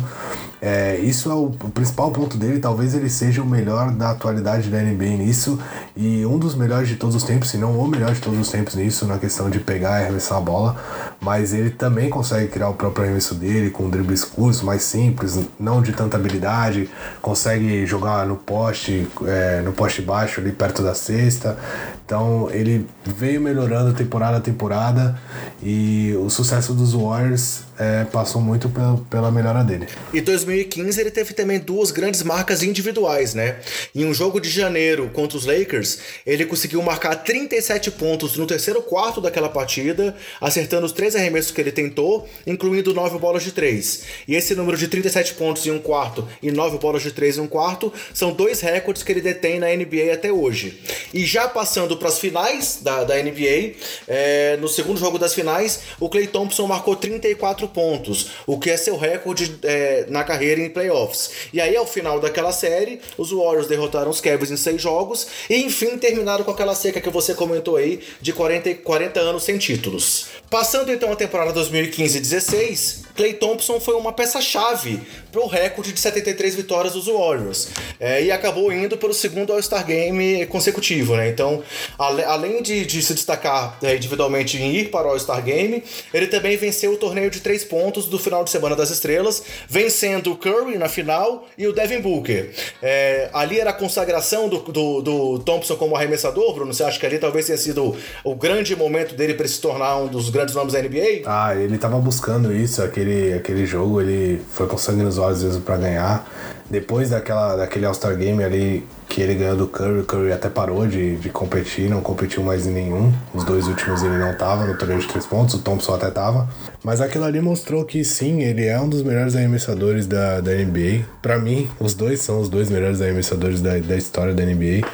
É, 0.65 0.97
isso 0.97 1.29
é 1.29 1.33
o, 1.35 1.51
principal 1.71 2.09
ponto 2.09 2.37
dele. 2.37 2.59
Talvez 2.59 2.95
ele 2.95 3.07
seja 3.07 3.43
o 3.43 3.45
melhor 3.45 3.91
da 3.91 4.09
atualidade 4.09 4.67
da 4.67 4.81
NBA 4.81 5.17
nisso 5.17 5.59
e 5.97 6.25
um 6.25 6.37
dos 6.37 6.55
melhores 6.55 6.89
de 6.89 6.95
todos 6.97 7.15
os 7.15 7.23
tempos, 7.23 7.49
se 7.49 7.57
não 7.57 7.79
o 7.79 7.87
melhor 7.87 8.13
de 8.13 8.19
todos 8.19 8.37
os 8.37 8.49
tempos 8.49 8.75
nisso, 8.75 9.05
na 9.05 9.17
questão 9.17 9.49
de 9.49 9.59
pegar 9.59 10.01
e 10.01 10.03
arremessar 10.03 10.37
a 10.37 10.41
bola. 10.41 10.75
Mas 11.21 11.53
ele 11.53 11.69
também 11.69 12.09
consegue 12.09 12.49
criar 12.49 12.69
o 12.69 12.73
próprio 12.73 13.05
arremesso 13.05 13.33
dele 13.33 13.69
com 13.69 13.89
dribles 13.89 14.23
curtos, 14.23 14.61
mais 14.61 14.81
simples, 14.83 15.39
não 15.57 15.81
de 15.81 15.93
tanta 15.93 16.17
habilidade. 16.17 16.89
Consegue 17.21 17.85
jogar 17.85 18.25
no 18.25 18.35
poste, 18.35 19.07
é, 19.25 19.61
no 19.61 19.71
poste 19.71 20.01
baixo 20.01 20.41
ali 20.41 20.51
perto 20.51 20.83
da 20.83 20.93
cesta. 20.93 21.57
Então 22.05 22.49
ele 22.51 22.85
veio 23.03 23.41
melhorando 23.41 23.93
temporada 23.93 24.37
a 24.37 24.41
temporada 24.41 25.19
e 25.63 26.13
o 26.19 26.29
sucesso 26.29 26.73
dos 26.73 26.93
Warriors 26.93 27.63
é, 27.77 28.05
passou 28.05 28.41
muito 28.41 28.69
pela, 28.69 28.97
pela 29.09 29.31
melhora 29.31 29.63
dele. 29.63 29.87
E 30.13 30.21
2015 30.21 31.01
ele 31.01 31.11
teve 31.11 31.33
também 31.33 31.59
duas 31.59 31.91
grandes 31.91 32.23
marcas 32.23 32.63
individuais, 32.63 33.33
né? 33.33 33.57
Em 33.93 34.05
um 34.05 34.13
jogo 34.13 34.39
de 34.39 34.49
janeiro 34.49 35.09
contra 35.13 35.37
os 35.37 35.45
Lakers, 35.45 35.84
ele 36.25 36.45
conseguiu 36.45 36.81
marcar 36.81 37.15
37 37.15 37.91
pontos 37.91 38.37
no 38.37 38.45
terceiro 38.45 38.81
quarto 38.81 39.19
daquela 39.19 39.49
partida, 39.49 40.15
acertando 40.39 40.85
os 40.85 40.91
três 40.91 41.15
arremessos 41.15 41.51
que 41.51 41.59
ele 41.59 41.71
tentou, 41.71 42.27
incluindo 42.45 42.93
nove 42.93 43.17
bolas 43.17 43.43
de 43.43 43.51
três. 43.51 44.03
E 44.27 44.35
esse 44.35 44.55
número 44.55 44.77
de 44.77 44.87
37 44.87 45.33
pontos 45.33 45.65
em 45.65 45.71
um 45.71 45.79
quarto 45.79 46.27
e 46.41 46.51
nove 46.51 46.77
bolas 46.77 47.01
de 47.01 47.11
três 47.11 47.37
em 47.37 47.41
um 47.41 47.47
quarto 47.47 47.91
são 48.13 48.31
dois 48.31 48.61
recordes 48.61 49.03
que 49.03 49.11
ele 49.11 49.21
detém 49.21 49.59
na 49.59 49.67
NBA 49.67 50.13
até 50.13 50.31
hoje. 50.31 50.81
E 51.13 51.25
já 51.25 51.47
passando 51.47 51.97
para 51.97 52.09
as 52.09 52.19
finais 52.19 52.79
da, 52.81 53.03
da 53.03 53.15
NBA, 53.15 53.75
é, 54.07 54.57
no 54.57 54.67
segundo 54.67 54.99
jogo 54.99 55.17
das 55.17 55.33
finais, 55.33 55.81
o 55.99 56.09
Clay 56.09 56.27
Thompson 56.27 56.67
marcou 56.67 56.95
34 56.95 57.55
quatro 57.55 57.67
pontos, 57.67 58.31
o 58.45 58.59
que 58.59 58.69
é 58.69 58.77
seu 58.77 58.97
recorde 58.97 59.59
é, 59.63 60.05
na 60.09 60.23
carreira 60.23 60.61
em 60.61 60.69
playoffs. 60.69 61.31
E 61.53 61.61
aí, 61.61 61.75
ao 61.75 61.87
final 61.87 62.19
daquela 62.19 62.51
série, 62.51 62.99
os 63.17 63.31
Warriors 63.31 63.67
derrotaram 63.67 64.11
os 64.11 64.19
Cavs 64.19 64.51
em 64.51 64.57
seis 64.57 64.81
jogos 64.81 65.27
e, 65.49 65.55
enfim, 65.75 65.97
terminaram 65.97 66.45
com 66.45 66.51
aquela 66.51 66.73
seca 66.73 67.01
que 67.01 67.09
você 67.09 67.33
comentou 67.33 67.75
aí 67.75 67.99
de 68.21 68.31
40, 68.31 68.75
40 68.75 69.19
anos 69.19 69.43
sem 69.43 69.57
títulos. 69.57 70.27
Passando 70.49 70.89
então 70.91 71.11
a 71.11 71.15
temporada 71.17 71.53
2015-16, 71.59 73.04
Clay 73.15 73.33
Thompson 73.33 73.79
foi 73.79 73.95
uma 73.95 74.11
peça-chave 74.11 75.01
para 75.31 75.41
o 75.41 75.47
recorde 75.47 75.91
de 75.93 75.99
73 75.99 76.55
vitórias 76.55 76.93
dos 76.93 77.07
Warriors 77.07 77.69
é, 77.99 78.23
e 78.23 78.31
acabou 78.31 78.71
indo 78.71 78.97
para 78.97 79.09
o 79.09 79.13
segundo 79.13 79.53
All-Star 79.53 79.85
Game 79.85 80.45
consecutivo. 80.47 81.15
Né? 81.15 81.29
Então, 81.29 81.63
ale, 81.97 82.23
além 82.23 82.61
de, 82.61 82.85
de, 82.85 83.01
se 83.01 83.13
destacar 83.13 83.77
é, 83.81 83.95
individualmente 83.95 84.57
em 84.57 84.75
ir 84.75 84.89
para 84.89 85.07
o 85.07 85.11
All-Star 85.11 85.43
Game, 85.43 85.83
ele 86.13 86.27
também 86.27 86.57
venceu 86.57 86.93
o 86.93 86.97
torneio 86.97 87.29
de 87.29 87.39
três 87.39 87.63
pontos 87.63 88.05
do 88.05 88.19
final 88.19 88.43
de 88.43 88.49
semana 88.49 88.75
das 88.75 88.89
estrelas, 88.89 89.43
vencendo 89.67 90.31
o 90.31 90.37
Curry 90.37 90.77
na 90.77 90.89
final 90.89 91.47
e 91.57 91.67
o 91.67 91.73
Devin 91.73 92.01
Booker. 92.01 92.51
É, 92.81 93.29
ali 93.33 93.59
era 93.59 93.69
a 93.69 93.73
consagração 93.73 94.49
do, 94.49 94.59
do, 94.59 95.01
do, 95.01 95.39
Thompson 95.39 95.75
como 95.75 95.95
arremessador, 95.95 96.53
Bruno? 96.53 96.73
Você 96.73 96.83
acha 96.83 96.99
que 96.99 97.05
ali 97.05 97.17
talvez 97.17 97.45
tenha 97.45 97.57
sido 97.57 97.95
o 98.23 98.35
grande 98.35 98.75
momento 98.75 99.15
dele 99.15 99.33
para 99.33 99.47
se 99.47 99.59
tornar 99.59 99.97
um 99.97 100.07
dos 100.07 100.29
grandes 100.29 100.55
nomes 100.55 100.73
da 100.73 100.81
NBA? 100.81 101.23
Ah, 101.25 101.55
ele 101.55 101.75
estava 101.75 101.97
buscando 101.99 102.53
isso, 102.53 102.81
aquele, 102.81 103.04
aquele 103.33 103.65
jogo, 103.65 104.01
ele 104.01 104.41
foi 104.51 104.67
com 104.67 104.77
sangue 104.77 105.03
nos 105.03 105.17
olhos 105.17 105.43
mesmo 105.43 105.61
para 105.61 105.77
ganhar. 105.77 106.27
Depois 106.69 107.11
daquela, 107.11 107.55
daquele 107.55 107.85
All-Star 107.85 108.17
Game 108.17 108.43
ali, 108.43 108.87
que 109.07 109.21
ele 109.21 109.35
ganhou 109.35 109.55
do 109.55 109.67
Curry, 109.67 109.99
o 109.99 110.03
Curry 110.03 110.31
até 110.31 110.49
parou 110.49 110.87
de, 110.87 111.15
de 111.17 111.29
competir, 111.29 111.89
não 111.89 112.01
competiu 112.01 112.41
mais 112.41 112.65
em 112.65 112.71
nenhum. 112.71 113.13
Os 113.33 113.43
dois 113.43 113.67
últimos 113.67 114.01
ele 114.01 114.17
não 114.17 114.33
tava 114.33 114.65
no 114.65 114.75
torneio 114.75 114.99
de 114.99 115.07
três 115.07 115.25
pontos, 115.27 115.55
o 115.55 115.59
Thompson 115.59 115.93
até 115.93 116.09
tava. 116.09 116.49
Mas 116.83 117.01
aquilo 117.01 117.23
ali 117.23 117.39
mostrou 117.39 117.85
que 117.85 118.03
sim, 118.03 118.41
ele 118.41 118.65
é 118.65 118.79
um 118.79 118.89
dos 118.89 119.03
melhores 119.03 119.35
arremessadores 119.35 120.07
da, 120.07 120.41
da 120.41 120.51
NBA. 120.51 121.05
Para 121.21 121.37
mim, 121.37 121.69
os 121.79 121.93
dois 121.93 122.21
são 122.21 122.41
os 122.41 122.49
dois 122.49 122.69
melhores 122.69 122.99
arremessadores 122.99 123.61
da, 123.61 123.77
da 123.77 123.95
história 123.95 124.33
da 124.33 124.43
NBA. 124.43 124.87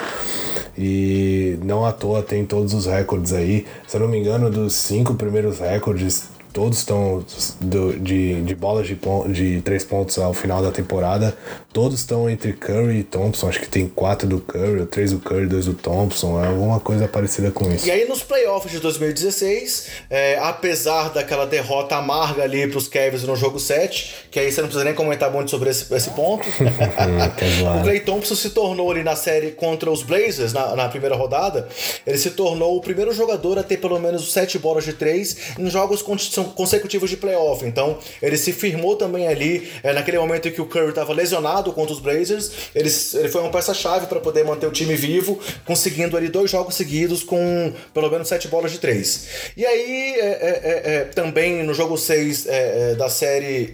E 0.77 1.57
não 1.63 1.85
à 1.85 1.91
toa 1.91 2.21
tem 2.21 2.45
todos 2.45 2.73
os 2.73 2.85
recordes 2.85 3.31
aí. 3.33 3.65
Se 3.87 3.95
eu 3.95 4.01
não 4.01 4.07
me 4.07 4.19
engano, 4.19 4.49
dos 4.49 4.73
cinco 4.73 5.15
primeiros 5.15 5.59
recordes, 5.59 6.29
todos 6.53 6.79
estão 6.79 7.23
de, 7.59 8.41
de 8.41 8.55
bolas 8.55 8.87
de, 8.87 8.97
de 9.31 9.61
três 9.61 9.83
pontos 9.83 10.17
ao 10.17 10.33
final 10.33 10.61
da 10.61 10.71
temporada. 10.71 11.35
Todos 11.73 11.99
estão 11.99 12.29
entre 12.29 12.51
Curry 12.51 12.99
e 12.99 13.03
Thompson. 13.03 13.47
Acho 13.47 13.61
que 13.61 13.67
tem 13.69 13.87
quatro 13.87 14.27
do 14.27 14.41
Curry, 14.41 14.85
três 14.87 15.11
do 15.11 15.19
Curry, 15.19 15.47
dois 15.47 15.65
do 15.65 15.73
Thompson. 15.73 16.43
É 16.43 16.47
alguma 16.47 16.81
coisa 16.81 17.07
parecida 17.07 17.49
com 17.49 17.71
isso. 17.71 17.87
E 17.87 17.91
aí 17.91 18.05
nos 18.05 18.21
playoffs 18.21 18.71
de 18.71 18.79
2016, 18.79 19.87
é, 20.09 20.37
apesar 20.39 21.09
daquela 21.09 21.45
derrota 21.45 21.95
amarga 21.95 22.43
ali 22.43 22.67
para 22.67 22.77
os 22.77 22.89
Cavs 22.89 23.23
no 23.23 23.37
jogo 23.37 23.57
7, 23.57 24.27
que 24.29 24.37
aí 24.37 24.51
você 24.51 24.59
não 24.59 24.67
precisa 24.67 24.83
nem 24.83 24.93
comentar 24.93 25.31
muito 25.31 25.49
sobre 25.49 25.69
esse, 25.69 25.93
esse 25.93 26.09
ponto. 26.09 26.45
o 27.79 27.83
Clay 27.83 28.01
Thompson 28.01 28.35
se 28.35 28.49
tornou 28.49 28.91
ali 28.91 29.03
na 29.03 29.15
série 29.15 29.51
contra 29.51 29.89
os 29.89 30.03
Blazers, 30.03 30.51
na, 30.51 30.75
na 30.75 30.89
primeira 30.89 31.15
rodada, 31.15 31.69
ele 32.05 32.17
se 32.17 32.31
tornou 32.31 32.75
o 32.75 32.81
primeiro 32.81 33.13
jogador 33.13 33.57
a 33.57 33.63
ter 33.63 33.77
pelo 33.77 33.97
menos 33.97 34.33
sete 34.33 34.59
bolas 34.59 34.83
de 34.83 34.91
três 34.91 35.37
em 35.57 35.69
jogos 35.69 36.01
consecutivos 36.01 37.09
de 37.09 37.15
playoff. 37.15 37.65
Então, 37.65 37.97
ele 38.21 38.35
se 38.35 38.51
firmou 38.51 38.97
também 38.97 39.27
ali, 39.27 39.71
é, 39.83 39.93
naquele 39.93 40.19
momento 40.19 40.49
em 40.49 40.51
que 40.51 40.61
o 40.61 40.65
Curry 40.65 40.89
estava 40.89 41.13
lesionado 41.13 41.60
contra 41.73 41.93
os 41.93 41.99
Blazers. 41.99 42.51
Ele, 42.73 42.89
foi 42.89 43.41
uma 43.41 43.51
peça-chave 43.51 44.07
para 44.07 44.19
poder 44.19 44.43
manter 44.43 44.67
o 44.67 44.71
time 44.71 44.95
vivo, 44.95 45.39
conseguindo 45.65 46.15
ali 46.17 46.29
dois 46.29 46.49
jogos 46.49 46.75
seguidos 46.75 47.23
com 47.23 47.73
pelo 47.93 48.09
menos 48.09 48.27
sete 48.27 48.47
bolas 48.47 48.71
de 48.71 48.79
três. 48.79 49.27
E 49.55 49.65
aí, 49.65 50.15
é, 50.15 50.25
é, 50.25 50.61
é, 50.63 50.93
é 50.95 50.99
também 51.05 51.63
no 51.63 51.73
jogo 51.73 51.97
6 51.97 52.47
é, 52.47 52.95
da 52.95 53.09
série 53.09 53.71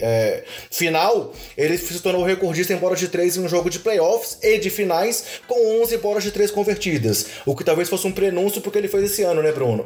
final, 0.70 1.32
ele 1.56 1.78
se 1.78 2.00
tornou 2.00 2.24
recordista 2.24 2.72
em 2.72 2.76
bolas 2.76 2.98
de 2.98 3.08
três 3.08 3.36
em 3.36 3.40
um 3.40 3.48
jogo 3.48 3.70
de 3.70 3.78
playoffs 3.78 4.38
e 4.42 4.58
de 4.58 4.70
finais, 4.70 5.24
com 5.46 5.82
11 5.82 5.96
bolas 5.98 6.22
de 6.22 6.30
três 6.30 6.50
convertidas. 6.50 7.26
O 7.46 7.54
que 7.54 7.64
talvez 7.64 7.88
fosse 7.88 8.06
um 8.06 8.12
prenúncio 8.12 8.60
porque 8.60 8.78
ele 8.78 8.88
fez 8.88 9.04
esse 9.04 9.22
ano, 9.22 9.42
né, 9.42 9.52
Bruno? 9.52 9.84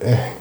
é, 0.00 0.32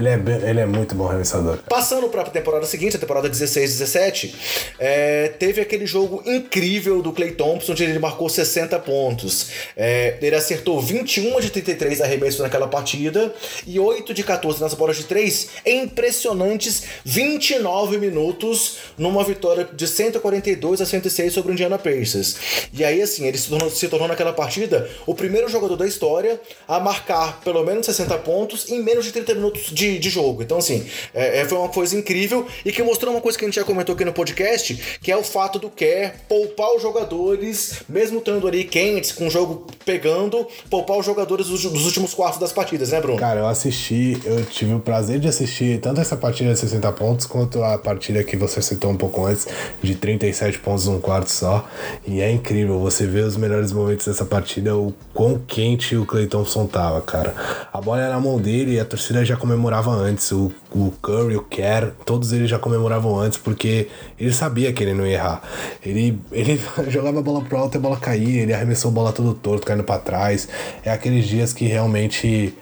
Ele 0.00 0.08
é, 0.08 0.50
ele 0.50 0.60
é 0.60 0.66
muito 0.66 0.94
bom 0.94 1.06
arremessador. 1.06 1.58
Passando 1.68 2.08
para 2.08 2.22
a 2.22 2.24
temporada 2.24 2.64
seguinte, 2.64 2.96
a 2.96 2.98
temporada 2.98 3.28
16-17, 3.28 4.34
é, 4.78 5.28
teve 5.28 5.60
aquele 5.60 5.84
jogo 5.84 6.22
incrível 6.24 7.02
do 7.02 7.12
Clay 7.12 7.32
Thompson, 7.32 7.72
onde 7.72 7.84
ele 7.84 7.98
marcou 7.98 8.28
60 8.28 8.78
pontos. 8.78 9.50
É, 9.76 10.16
ele 10.22 10.34
acertou 10.34 10.80
21 10.80 11.38
de 11.40 11.50
33 11.50 12.00
arremessos 12.00 12.40
naquela 12.40 12.66
partida 12.66 13.32
e 13.66 13.78
8 13.78 14.14
de 14.14 14.22
14 14.22 14.60
nas 14.60 14.72
bolas 14.72 14.96
de 14.96 15.04
3 15.04 15.48
em 15.66 15.90
impressionantes 15.90 16.84
29 17.04 17.98
minutos 17.98 18.78
numa 18.96 19.24
vitória 19.24 19.68
de 19.72 19.86
142 19.86 20.80
a 20.80 20.86
106 20.86 21.32
sobre 21.32 21.52
o 21.52 21.54
Indiana 21.54 21.78
Pacers. 21.78 22.68
E 22.72 22.84
aí, 22.84 23.02
assim, 23.02 23.26
ele 23.26 23.36
se 23.36 23.48
tornou, 23.48 23.70
se 23.70 23.88
tornou 23.88 24.08
naquela 24.08 24.32
partida 24.32 24.88
o 25.06 25.14
primeiro 25.14 25.48
jogador 25.48 25.76
da 25.76 25.86
história 25.86 26.40
a 26.66 26.78
marcar 26.78 27.40
pelo 27.40 27.62
menos 27.64 27.86
60 27.86 28.16
pontos 28.18 28.70
em 28.70 28.82
menos 28.82 29.04
de 29.04 29.12
30 29.12 29.34
minutos 29.34 29.70
de, 29.72 29.89
de 29.98 30.10
jogo. 30.10 30.42
Então, 30.42 30.58
assim, 30.58 30.86
é, 31.14 31.40
é, 31.40 31.44
foi 31.44 31.58
uma 31.58 31.68
coisa 31.68 31.96
incrível 31.96 32.46
e 32.64 32.72
que 32.72 32.82
mostrou 32.82 33.12
uma 33.12 33.20
coisa 33.20 33.38
que 33.38 33.44
a 33.44 33.48
gente 33.48 33.56
já 33.56 33.64
comentou 33.64 33.94
aqui 33.94 34.04
no 34.04 34.12
podcast, 34.12 34.98
que 35.00 35.10
é 35.10 35.16
o 35.16 35.22
fato 35.22 35.58
do 35.58 35.70
Kerr 35.70 36.12
poupar 36.28 36.74
os 36.74 36.82
jogadores, 36.82 37.82
mesmo 37.88 38.18
estando 38.18 38.46
ali 38.46 38.64
quentes, 38.64 39.12
com 39.12 39.26
o 39.26 39.30
jogo 39.30 39.66
pegando, 39.84 40.46
poupar 40.68 40.98
os 40.98 41.06
jogadores 41.06 41.46
dos, 41.46 41.62
dos 41.62 41.86
últimos 41.86 42.14
quartos 42.14 42.38
das 42.38 42.52
partidas, 42.52 42.90
né, 42.90 43.00
Bruno? 43.00 43.18
Cara, 43.18 43.40
eu 43.40 43.46
assisti, 43.46 44.20
eu 44.24 44.44
tive 44.44 44.74
o 44.74 44.80
prazer 44.80 45.18
de 45.18 45.28
assistir 45.28 45.80
tanto 45.80 46.00
essa 46.00 46.16
partida 46.16 46.52
de 46.52 46.58
60 46.58 46.92
pontos 46.92 47.26
quanto 47.26 47.62
a 47.62 47.78
partida 47.78 48.22
que 48.22 48.36
você 48.36 48.60
citou 48.62 48.90
um 48.90 48.96
pouco 48.96 49.24
antes, 49.24 49.46
de 49.82 49.94
37 49.94 50.58
pontos 50.58 50.86
num 50.86 51.00
quarto 51.00 51.30
só. 51.30 51.68
E 52.06 52.20
é 52.20 52.30
incrível 52.30 52.78
você 52.78 53.06
ver 53.06 53.24
os 53.24 53.36
melhores 53.36 53.72
momentos 53.72 54.06
dessa 54.06 54.24
partida, 54.24 54.76
o 54.76 54.94
quão 55.14 55.38
quente 55.38 55.96
o 55.96 56.04
Clay 56.04 56.26
Thompson 56.26 56.66
tava, 56.66 57.00
cara. 57.00 57.34
A 57.72 57.80
bola 57.80 58.00
era 58.00 58.10
na 58.10 58.20
mão 58.20 58.38
dele 58.38 58.74
e 58.74 58.80
a 58.80 58.84
torcida 58.84 59.24
já 59.24 59.36
comemorava 59.70 59.90
antes. 59.92 60.32
O, 60.32 60.50
o 60.72 60.92
Curry, 61.00 61.36
o 61.36 61.42
Kerr, 61.42 61.92
todos 62.04 62.32
eles 62.32 62.50
já 62.50 62.58
comemoravam 62.58 63.18
antes 63.18 63.38
porque 63.38 63.88
ele 64.18 64.32
sabia 64.32 64.72
que 64.72 64.82
ele 64.82 64.94
não 64.94 65.06
ia 65.06 65.14
errar. 65.14 65.42
Ele, 65.84 66.20
ele 66.32 66.60
jogava 66.90 67.20
a 67.20 67.22
bola 67.22 67.42
pro 67.42 67.56
alto 67.56 67.76
e 67.76 67.78
a 67.78 67.80
bola 67.80 67.96
caía, 67.96 68.42
ele 68.42 68.52
arremessou 68.52 68.90
a 68.90 68.94
bola 68.94 69.12
todo 69.12 69.32
torto, 69.32 69.66
caindo 69.66 69.84
para 69.84 70.00
trás. 70.00 70.48
É 70.84 70.90
aqueles 70.90 71.26
dias 71.26 71.52
que 71.52 71.66
realmente 71.66 72.54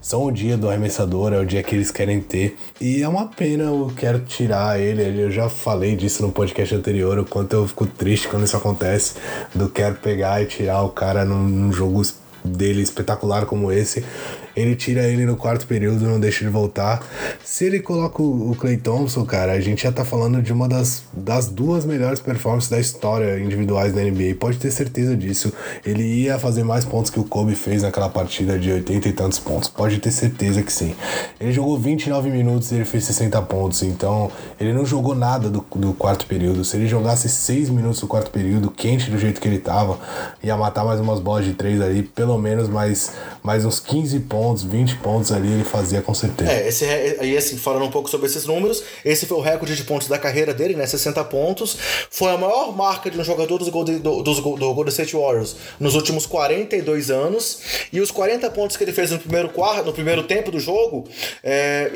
são 0.00 0.24
o 0.24 0.30
dia 0.30 0.56
do 0.56 0.68
arremessador, 0.68 1.32
é 1.32 1.38
o 1.38 1.44
dia 1.44 1.62
que 1.62 1.74
eles 1.74 1.90
querem 1.90 2.20
ter. 2.20 2.56
E 2.80 3.02
é 3.02 3.08
uma 3.08 3.26
pena 3.26 3.64
eu 3.64 3.92
quero 3.96 4.20
tirar 4.20 4.80
ele. 4.80 5.22
Eu 5.22 5.30
já 5.30 5.48
falei 5.48 5.96
disso 5.96 6.22
no 6.22 6.30
podcast 6.30 6.74
anterior, 6.74 7.18
o 7.18 7.24
quanto 7.24 7.54
eu 7.54 7.66
fico 7.66 7.86
triste 7.86 8.28
quando 8.28 8.44
isso 8.44 8.56
acontece. 8.56 9.14
Do 9.54 9.68
quero 9.68 9.96
pegar 9.96 10.40
e 10.42 10.46
tirar 10.46 10.82
o 10.82 10.90
cara 10.90 11.24
num, 11.24 11.42
num 11.42 11.72
jogo 11.72 12.02
dele 12.44 12.82
espetacular 12.82 13.46
como 13.46 13.70
esse 13.70 14.04
ele 14.54 14.76
tira 14.76 15.02
ele 15.02 15.24
no 15.24 15.36
quarto 15.36 15.66
período, 15.66 16.04
não 16.04 16.20
deixa 16.20 16.44
ele 16.44 16.50
voltar. 16.50 17.02
Se 17.42 17.64
ele 17.64 17.80
coloca 17.80 18.22
o, 18.22 18.54
Clay 18.58 18.76
Thompson, 18.76 19.24
cara, 19.24 19.52
a 19.52 19.60
gente 19.60 19.82
já 19.82 19.92
tá 19.92 20.04
falando 20.04 20.42
de 20.42 20.52
uma 20.52 20.68
das, 20.68 21.04
das 21.12 21.48
duas 21.48 21.84
melhores 21.84 22.20
performances 22.20 22.68
da 22.68 22.78
história 22.78 23.38
individuais 23.38 23.92
da 23.92 24.02
NBA. 24.02 24.36
Pode 24.38 24.58
ter 24.58 24.70
certeza 24.70 25.16
disso. 25.16 25.52
Ele 25.84 26.02
ia 26.02 26.38
fazer 26.38 26.64
mais 26.64 26.84
pontos 26.84 27.10
que 27.10 27.18
o 27.18 27.24
Kobe 27.24 27.54
fez 27.54 27.82
naquela 27.82 28.08
partida 28.08 28.58
de 28.58 28.70
80 28.70 29.08
e 29.08 29.12
tantos 29.12 29.38
pontos. 29.38 29.68
Pode 29.68 29.98
ter 29.98 30.10
certeza 30.10 30.62
que 30.62 30.72
sim. 30.72 30.94
Ele 31.40 31.52
jogou 31.52 31.78
29 31.78 32.30
minutos 32.30 32.70
e 32.70 32.76
ele 32.76 32.84
fez 32.84 33.04
60 33.04 33.40
pontos. 33.42 33.82
Então, 33.82 34.30
ele 34.60 34.72
não 34.72 34.84
jogou 34.84 35.14
nada 35.14 35.48
do, 35.48 35.64
do 35.76 35.92
quarto 35.94 36.26
período. 36.26 36.64
Se 36.64 36.76
ele 36.76 36.86
jogasse 36.86 37.28
6 37.28 37.70
minutos 37.70 38.00
do 38.00 38.06
quarto 38.06 38.30
período, 38.30 38.70
quente 38.70 39.10
do 39.10 39.18
jeito 39.18 39.40
que 39.40 39.48
ele 39.48 39.58
tava, 39.58 39.98
ia 40.42 40.56
matar 40.56 40.84
mais 40.84 41.00
umas 41.00 41.20
bolas 41.20 41.44
de 41.44 41.54
3 41.54 41.80
ali, 41.80 42.02
pelo 42.02 42.36
menos 42.38 42.68
mais, 42.68 43.12
mais 43.42 43.64
uns 43.64 43.80
15 43.80 44.20
pontos 44.20 44.41
pontos, 44.42 44.64
20 44.64 44.96
pontos 44.96 45.30
ali 45.30 45.52
ele 45.52 45.64
fazia 45.64 46.02
com 46.02 46.12
certeza. 46.12 46.50
É, 46.50 46.66
esse, 46.66 46.84
aí 46.84 47.36
assim, 47.36 47.56
falando 47.56 47.84
um 47.84 47.90
pouco 47.90 48.10
sobre 48.10 48.26
esses 48.26 48.44
números, 48.44 48.82
esse 49.04 49.24
foi 49.24 49.38
o 49.38 49.40
recorde 49.40 49.76
de 49.76 49.84
pontos 49.84 50.08
da 50.08 50.18
carreira 50.18 50.52
dele, 50.52 50.74
né? 50.74 50.84
60 50.84 51.22
pontos. 51.24 51.76
Foi 52.10 52.32
a 52.32 52.36
maior 52.36 52.76
marca 52.76 53.08
de 53.08 53.18
um 53.18 53.22
jogador 53.22 53.58
dos 53.58 53.68
Golden, 53.68 53.98
do, 53.98 54.20
dos, 54.20 54.40
do 54.40 54.74
Golden 54.74 54.88
State 54.88 55.14
Warriors 55.14 55.54
nos 55.78 55.94
últimos 55.94 56.26
42 56.26 57.10
anos. 57.10 57.60
E 57.92 58.00
os 58.00 58.10
40 58.10 58.50
pontos 58.50 58.76
que 58.76 58.82
ele 58.82 58.92
fez 58.92 59.12
no 59.12 59.18
primeiro, 59.20 59.50
quarto, 59.50 59.86
no 59.86 59.92
primeiro 59.92 60.24
tempo 60.24 60.50
do 60.50 60.58
jogo 60.58 61.04
é, 61.44 61.92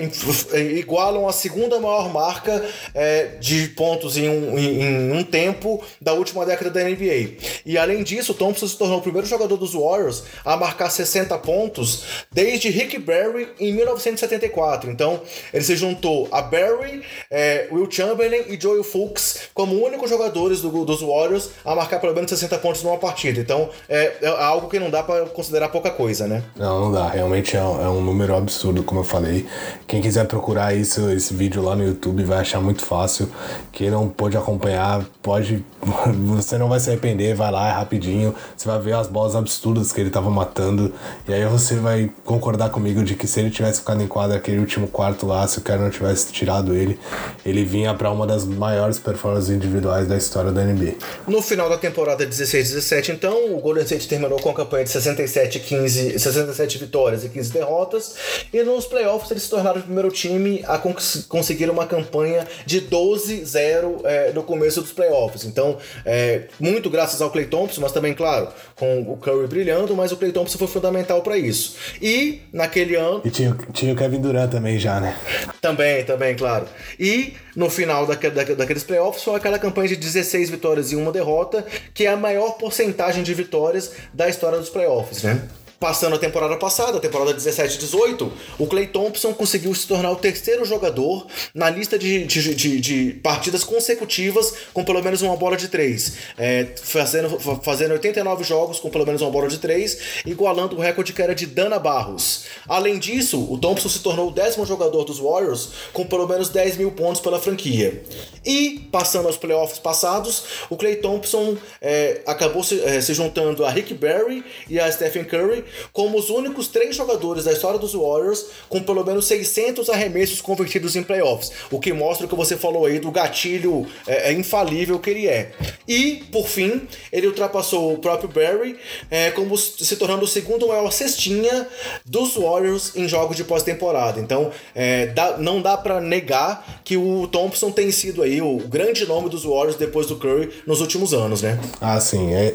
igualam 0.79 1.27
a 1.27 1.33
segunda 1.33 1.81
maior 1.81 2.13
marca 2.13 2.65
é, 2.95 3.37
de 3.41 3.69
pontos 3.71 4.17
em 4.17 4.29
um, 4.29 4.57
em, 4.57 4.83
em 4.83 5.13
um 5.13 5.25
tempo 5.25 5.83
da 6.01 6.13
última 6.13 6.47
década 6.47 6.71
da 6.71 6.85
NBA. 6.85 7.39
E 7.65 7.77
além 7.77 8.05
disso, 8.05 8.33
Thompson 8.35 8.69
se 8.69 8.77
tornou 8.77 8.99
o 8.99 9.03
primeiro 9.03 9.27
jogador 9.27 9.57
dos 9.57 9.73
Warriors 9.75 10.23
a 10.45 10.57
marcar 10.57 10.91
60 10.91 11.37
pontos 11.39 12.05
desde 12.37 12.69
Rick 12.69 12.99
Barry 12.99 13.49
em 13.59 13.73
1974. 13.73 14.91
Então, 14.91 15.23
ele 15.55 15.65
se 15.65 15.75
juntou 15.75 16.29
a 16.31 16.43
Barry, 16.43 17.03
é, 17.31 17.67
Will 17.73 17.91
Chamberlain 17.91 18.43
e 18.49 18.61
Joel 18.61 18.85
Fulks 18.85 19.49
como 19.55 19.83
únicos 19.83 20.11
jogadores 20.11 20.61
do, 20.61 20.85
dos 20.85 21.01
Warriors 21.01 21.49
a 21.65 21.75
marcar 21.75 21.99
pelo 21.99 22.15
menos 22.15 22.29
60 22.29 22.59
pontos 22.59 22.83
numa 22.83 22.99
partida. 22.99 23.41
Então, 23.41 23.71
é, 23.89 24.13
é 24.21 24.29
algo 24.29 24.69
que 24.69 24.79
não 24.79 24.91
dá 24.91 25.03
para 25.03 25.25
considerar 25.27 25.71
pouca 25.71 25.91
coisa, 25.91 26.29
né? 26.29 26.43
Não, 26.57 26.83
não 26.83 26.93
dá. 26.93 27.09
Realmente 27.09 27.57
é 27.57 27.63
um, 27.63 27.83
é 27.83 27.89
um, 27.89 28.03
número 28.03 28.37
absurdo, 28.37 28.83
como 28.83 29.01
eu 29.01 29.05
falei. 29.05 29.47
Quem 29.87 30.03
quiser 30.03 30.27
procurar 30.27 30.77
isso, 30.77 31.09
esse 31.11 31.33
vídeo 31.33 31.63
lá 31.63 31.75
no 31.75 31.87
YouTube 31.87 32.23
vai 32.23 32.41
achar 32.41 32.61
muito 32.61 32.85
fácil. 32.85 33.31
Quem 33.73 33.91
não 33.91 34.11
pôde 34.11 34.37
acompanhar, 34.37 35.07
pode. 35.23 35.65
Você 36.37 36.59
não 36.59 36.69
vai 36.69 36.81
se 36.81 36.91
arrepender, 36.91 37.35
vai 37.35 37.51
lá, 37.51 37.71
é 37.71 37.73
rapidinho. 37.73 38.35
Você 38.55 38.69
vai 38.69 38.79
ver 38.79 38.93
as 38.93 39.07
bolas 39.07 39.35
absurdas 39.35 39.91
que 39.91 40.03
ele 40.03 40.11
tava 40.11 40.29
matando. 40.29 40.93
E 41.27 41.33
aí 41.33 41.47
você 41.47 41.77
vai 41.77 42.11
concordar 42.27 42.71
comigo 42.71 43.03
de 43.05 43.15
que 43.15 43.27
se 43.27 43.41
ele 43.41 43.51
tivesse 43.51 43.81
ficado 43.81 44.03
em 44.03 44.09
quadra 44.09 44.37
aquele 44.37 44.59
último 44.59 44.89
quarto 44.89 45.27
lá, 45.27 45.47
se 45.47 45.59
o 45.59 45.63
cara 45.63 45.81
não 45.81 45.91
tivesse 45.91 46.33
tirado 46.33 46.75
ele, 46.75 46.99
ele 47.45 47.65
vinha 47.65 47.95
para 47.95 48.11
uma 48.11 48.27
das 48.27 48.45
maiores 48.45 48.99
performances 48.99 49.49
individuais 49.49 50.09
da 50.09 50.17
história 50.17 50.51
da 50.51 50.63
NBA. 50.63 50.95
No 51.27 51.41
final 51.41 51.71
da 51.71 51.79
temporada 51.79 52.27
16-17, 52.27 53.11
então, 53.11 53.55
o 53.55 53.61
Golden 53.61 53.85
State 53.85 54.09
terminou 54.09 54.41
com 54.41 54.51
a 54.51 54.55
campanha 54.55 54.85
de 54.85 54.91
67, 54.91 55.61
15, 55.61 56.19
67 56.19 56.79
vitórias 56.79 57.25
e 57.25 57.29
15 57.29 57.53
derrotas, 57.53 58.17
e 58.53 58.63
nos 58.65 58.87
playoffs 58.87 59.31
eles 59.31 59.45
se 59.45 59.51
tornaram 59.51 59.81
o 59.81 59.83
primeiro 59.83 60.11
time 60.11 60.65
a 60.67 60.79
cons 60.79 61.25
conseguir 61.29 61.71
uma 61.71 61.87
campanha 61.87 62.47
de 62.67 62.81
12-0 62.83 64.01
é, 64.05 64.33
no 64.33 64.43
começo 64.43 64.83
dos 64.83 64.93
playoffs. 64.93 65.45
Então, 65.45 65.79
é, 66.05 66.49
muito 66.59 66.91
graças 66.91 67.23
ao 67.23 67.31
Clay 67.31 67.47
Thompson, 67.47 67.81
mas 67.81 67.93
também, 67.93 68.13
claro, 68.15 68.49
com 68.75 69.03
o 69.03 69.17
Curry 69.17 69.47
brilhando, 69.47 69.95
mas 69.95 70.11
o 70.11 70.17
Clay 70.17 70.33
Thompson 70.33 70.59
foi 70.59 70.67
fundamental 70.67 71.23
para 71.23 71.39
isso. 71.39 71.77
E 72.03 72.16
naquele 72.53 72.95
ano. 72.95 73.23
E 73.25 73.31
tinha, 73.31 73.57
tinha 73.73 73.93
o 73.93 73.97
Kevin 73.97 74.21
Durant 74.21 74.51
também 74.51 74.79
já, 74.79 75.01
né? 75.01 75.17
Também, 75.61 76.05
também, 76.05 76.37
claro. 76.37 76.67
E 76.99 77.35
no 77.55 77.69
final 77.71 78.07
daquele, 78.07 78.55
daqueles 78.55 78.85
playoffs 78.85 79.23
foi 79.23 79.37
aquela 79.37 79.59
campanha 79.59 79.89
de 79.89 79.97
16 79.97 80.51
vitórias 80.51 80.93
e 80.93 80.97
uma 80.97 81.13
derrota, 81.13 81.65
que 81.95 82.07
é 82.07 82.11
a 82.11 82.17
maior 82.17 82.53
porcentagem 82.53 83.23
de 83.23 83.35
vitórias 83.35 83.93
da 84.13 84.29
história 84.29 84.59
dos 84.59 84.69
playoffs, 84.69 85.23
né? 85.23 85.43
Passando 85.79 86.17
a 86.17 86.19
temporada 86.19 86.57
passada, 86.57 86.97
a 86.97 87.01
temporada 87.01 87.35
17-18, 87.35 88.31
o 88.59 88.67
Clay 88.67 88.87
Thompson 88.87 89.35
conseguiu 89.35 89.75
se 89.75 89.87
tornar 89.87 90.11
o 90.11 90.17
terceiro 90.17 90.65
jogador 90.65 91.27
na 91.55 91.69
lista 91.69 91.99
de, 91.99 92.25
de, 92.25 92.55
de, 92.55 92.81
de 92.81 93.13
partidas 93.23 93.63
consecutivas 93.63 94.55
com 94.73 94.83
pelo 94.85 95.03
menos 95.03 95.21
uma 95.21 95.37
bola 95.37 95.57
de 95.57 95.69
três, 95.69 96.15
é, 96.39 96.69
fazendo, 96.83 97.39
fazendo 97.63 97.93
89 97.93 98.43
jogos 98.43 98.81
com 98.81 98.89
pelo 98.89 99.05
menos 99.05 99.21
uma 99.21 99.31
bola 99.31 99.49
de 99.49 99.59
três, 99.59 99.99
igualando 100.25 100.77
o 100.77 100.81
recorde 100.81 101.13
que 101.13 101.21
era 101.21 101.35
de 101.35 101.45
Dana 101.45 101.79
Barros. 101.79 102.45
Além 102.67 102.99
disso, 102.99 103.47
o 103.53 103.59
Thompson 103.59 103.91
se 103.91 103.99
tornou 104.01 104.29
o 104.29 104.33
décimo 104.33 104.65
jogador 104.65 105.05
dos 105.05 105.19
Warriors 105.19 105.69
com 105.93 106.07
pelo 106.07 106.27
menos 106.27 106.49
10 106.49 106.79
mil 106.79 106.93
pontos 106.93 107.21
pela 107.21 107.39
franquia. 107.39 108.03
E, 108.47 108.89
passando 108.93 109.27
aos 109.27 109.37
playoffs 109.37 109.81
passados, 109.81 110.45
o 110.71 110.77
Clay 110.77 110.97
Thompson 110.97 111.57
é, 111.83 112.23
acabou 112.25 112.63
se, 112.63 112.81
é, 112.81 113.01
se 113.01 113.13
juntando 113.13 113.65
a 113.65 113.71
Rick 113.71 113.93
Barry 113.95 114.45
e 114.71 114.79
a 114.79 114.91
Stephen 114.91 115.25
Curry 115.25 115.65
como 115.93 116.17
os 116.17 116.31
únicos 116.31 116.69
três 116.69 116.95
jogadores 116.95 117.45
da 117.45 117.53
história 117.53 117.79
dos 117.79 117.95
Warriors 117.95 118.47
com 118.69 118.81
pelo 118.83 119.05
menos 119.05 119.27
600 119.27 119.91
arremessos 119.91 120.41
convertidos 120.41 120.95
em 120.95 121.03
playoffs, 121.03 121.51
o 121.71 121.81
que 121.81 121.93
mostra 121.93 122.27
o 122.27 122.29
que 122.29 122.37
você 122.37 122.57
falou 122.57 122.87
aí 122.87 123.01
do 123.01 123.11
gatilho 123.11 123.87
é, 124.07 124.31
é 124.31 124.33
infalível 124.33 124.99
que 125.01 125.11
ele 125.11 125.27
é. 125.27 125.53
E, 125.89 126.25
por 126.31 126.47
fim, 126.47 126.87
ele 127.13 127.27
ultrapassou 127.27 127.95
o 127.95 127.99
próprio 127.99 128.29
Barry, 128.29 128.77
é, 129.11 129.31
como 129.33 129.57
se 129.57 129.97
tornando 129.97 130.25
o 130.25 130.29
segundo 130.29 130.69
maior 130.69 130.91
cestinha 130.93 131.67
dos 132.05 132.35
Warriors 132.35 132.95
em 132.95 133.09
jogos 133.09 133.37
de 133.37 133.45
pós-temporada. 133.45 134.21
Então, 134.21 134.53
é, 134.75 135.07
dá, 135.07 135.37
não 135.39 135.61
dá 135.61 135.77
para 135.77 136.01
negar 136.01 136.83
que 136.85 136.97
o 136.97 137.27
Thompson 137.27 137.71
tem 137.71 137.91
sido 137.91 138.23
aí 138.23 138.36
o 138.41 138.59
grande 138.59 139.07
nome 139.07 139.29
dos 139.29 139.45
Warriors 139.45 139.77
depois 139.77 140.07
do 140.07 140.17
Curry 140.17 140.51
nos 140.67 140.81
últimos 140.81 141.13
anos, 141.15 141.43
né? 141.43 141.59
Ah, 141.81 141.99
sim. 142.01 142.33
É... 142.33 142.55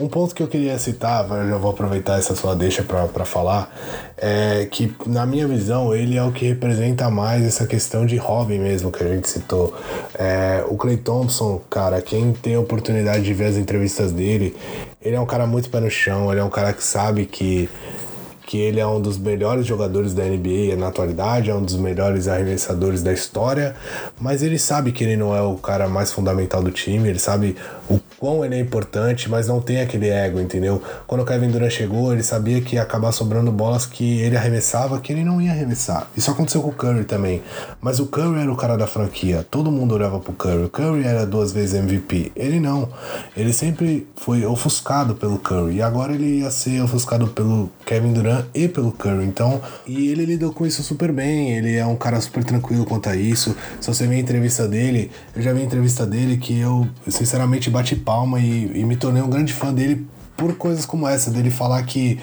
Um 0.00 0.08
ponto 0.08 0.34
que 0.34 0.42
eu 0.42 0.48
queria 0.48 0.78
citar, 0.78 1.28
eu 1.30 1.48
já 1.50 1.56
vou 1.58 1.70
aproveitar 1.70 2.18
essa 2.18 2.34
só 2.34 2.54
deixa 2.54 2.82
para 2.82 3.24
falar, 3.24 3.70
é 4.16 4.66
que 4.70 4.94
na 5.06 5.26
minha 5.26 5.46
visão 5.46 5.94
ele 5.94 6.16
é 6.16 6.22
o 6.22 6.32
que 6.32 6.46
representa 6.46 7.10
mais 7.10 7.44
essa 7.44 7.66
questão 7.66 8.06
de 8.06 8.16
hobby 8.16 8.58
mesmo 8.58 8.90
que 8.90 9.04
a 9.04 9.08
gente 9.08 9.28
citou. 9.28 9.74
É, 10.18 10.64
o 10.66 10.76
Clay 10.76 10.96
Thompson, 10.96 11.60
cara, 11.68 12.00
quem 12.00 12.32
tem 12.32 12.54
a 12.54 12.60
oportunidade 12.60 13.22
de 13.22 13.34
ver 13.34 13.46
as 13.46 13.56
entrevistas 13.56 14.12
dele, 14.12 14.56
ele 15.00 15.14
é 15.14 15.20
um 15.20 15.26
cara 15.26 15.46
muito 15.46 15.68
pé 15.68 15.80
no 15.80 15.90
chão, 15.90 16.30
ele 16.30 16.40
é 16.40 16.44
um 16.44 16.50
cara 16.50 16.72
que 16.72 16.82
sabe 16.82 17.26
que 17.26 17.68
que 18.52 18.58
ele 18.58 18.80
é 18.80 18.86
um 18.86 19.00
dos 19.00 19.16
melhores 19.16 19.64
jogadores 19.64 20.12
da 20.12 20.24
NBA 20.24 20.76
na 20.76 20.88
atualidade, 20.88 21.48
é 21.48 21.54
um 21.54 21.62
dos 21.62 21.74
melhores 21.74 22.28
arremessadores 22.28 23.02
da 23.02 23.10
história, 23.10 23.74
mas 24.20 24.42
ele 24.42 24.58
sabe 24.58 24.92
que 24.92 25.02
ele 25.02 25.16
não 25.16 25.34
é 25.34 25.40
o 25.40 25.54
cara 25.54 25.88
mais 25.88 26.12
fundamental 26.12 26.62
do 26.62 26.70
time, 26.70 27.08
ele 27.08 27.18
sabe 27.18 27.56
o 27.88 27.98
quão 28.18 28.44
ele 28.44 28.54
é 28.54 28.60
importante, 28.60 29.30
mas 29.30 29.48
não 29.48 29.58
tem 29.58 29.80
aquele 29.80 30.10
ego, 30.10 30.38
entendeu? 30.38 30.82
Quando 31.06 31.22
o 31.22 31.24
Kevin 31.24 31.48
Durant 31.48 31.72
chegou, 31.72 32.12
ele 32.12 32.22
sabia 32.22 32.60
que 32.60 32.76
ia 32.76 32.82
acabar 32.82 33.10
sobrando 33.10 33.50
bolas 33.50 33.86
que 33.86 34.20
ele 34.20 34.36
arremessava 34.36 35.00
que 35.00 35.12
ele 35.12 35.24
não 35.24 35.40
ia 35.40 35.50
arremessar. 35.50 36.06
Isso 36.14 36.30
aconteceu 36.30 36.60
com 36.60 36.68
o 36.68 36.72
Curry 36.74 37.04
também. 37.04 37.42
Mas 37.80 38.00
o 38.00 38.06
Curry 38.06 38.42
era 38.42 38.52
o 38.52 38.56
cara 38.56 38.76
da 38.76 38.86
franquia, 38.86 39.46
todo 39.50 39.72
mundo 39.72 39.94
olhava 39.94 40.20
pro 40.20 40.34
Curry. 40.34 40.64
O 40.64 40.68
Curry 40.68 41.04
era 41.04 41.26
duas 41.26 41.52
vezes 41.52 41.74
MVP. 41.74 42.32
Ele 42.36 42.60
não. 42.60 42.88
Ele 43.34 43.52
sempre 43.52 44.06
foi 44.14 44.44
ofuscado 44.44 45.14
pelo 45.14 45.38
Curry. 45.38 45.76
E 45.76 45.82
agora 45.82 46.12
ele 46.12 46.40
ia 46.40 46.50
ser 46.50 46.82
ofuscado 46.82 47.26
pelo 47.28 47.70
Kevin 47.84 48.12
Durant 48.12 48.41
e 48.54 48.68
pelo 48.68 48.92
Curry. 48.92 49.24
Então, 49.24 49.60
e 49.86 50.08
ele 50.08 50.24
lidou 50.24 50.52
com 50.52 50.66
isso 50.66 50.82
super 50.82 51.12
bem. 51.12 51.52
Ele 51.56 51.76
é 51.76 51.86
um 51.86 51.96
cara 51.96 52.20
super 52.20 52.44
tranquilo 52.44 52.84
quanto 52.84 53.08
a 53.08 53.16
isso. 53.16 53.56
Se 53.80 53.88
você 53.88 54.06
vê 54.06 54.16
a 54.16 54.18
entrevista 54.18 54.66
dele, 54.66 55.10
eu 55.34 55.42
já 55.42 55.52
vi 55.52 55.60
a 55.60 55.64
entrevista 55.64 56.06
dele 56.06 56.36
que 56.36 56.58
eu, 56.58 56.86
sinceramente, 57.08 57.70
bati 57.70 57.96
palma 57.96 58.40
e, 58.40 58.70
e 58.74 58.84
me 58.84 58.96
tornei 58.96 59.22
um 59.22 59.30
grande 59.30 59.52
fã 59.52 59.72
dele 59.72 60.06
por 60.36 60.56
coisas 60.56 60.84
como 60.84 61.06
essa, 61.06 61.30
dele 61.30 61.50
falar 61.50 61.82
que 61.84 62.18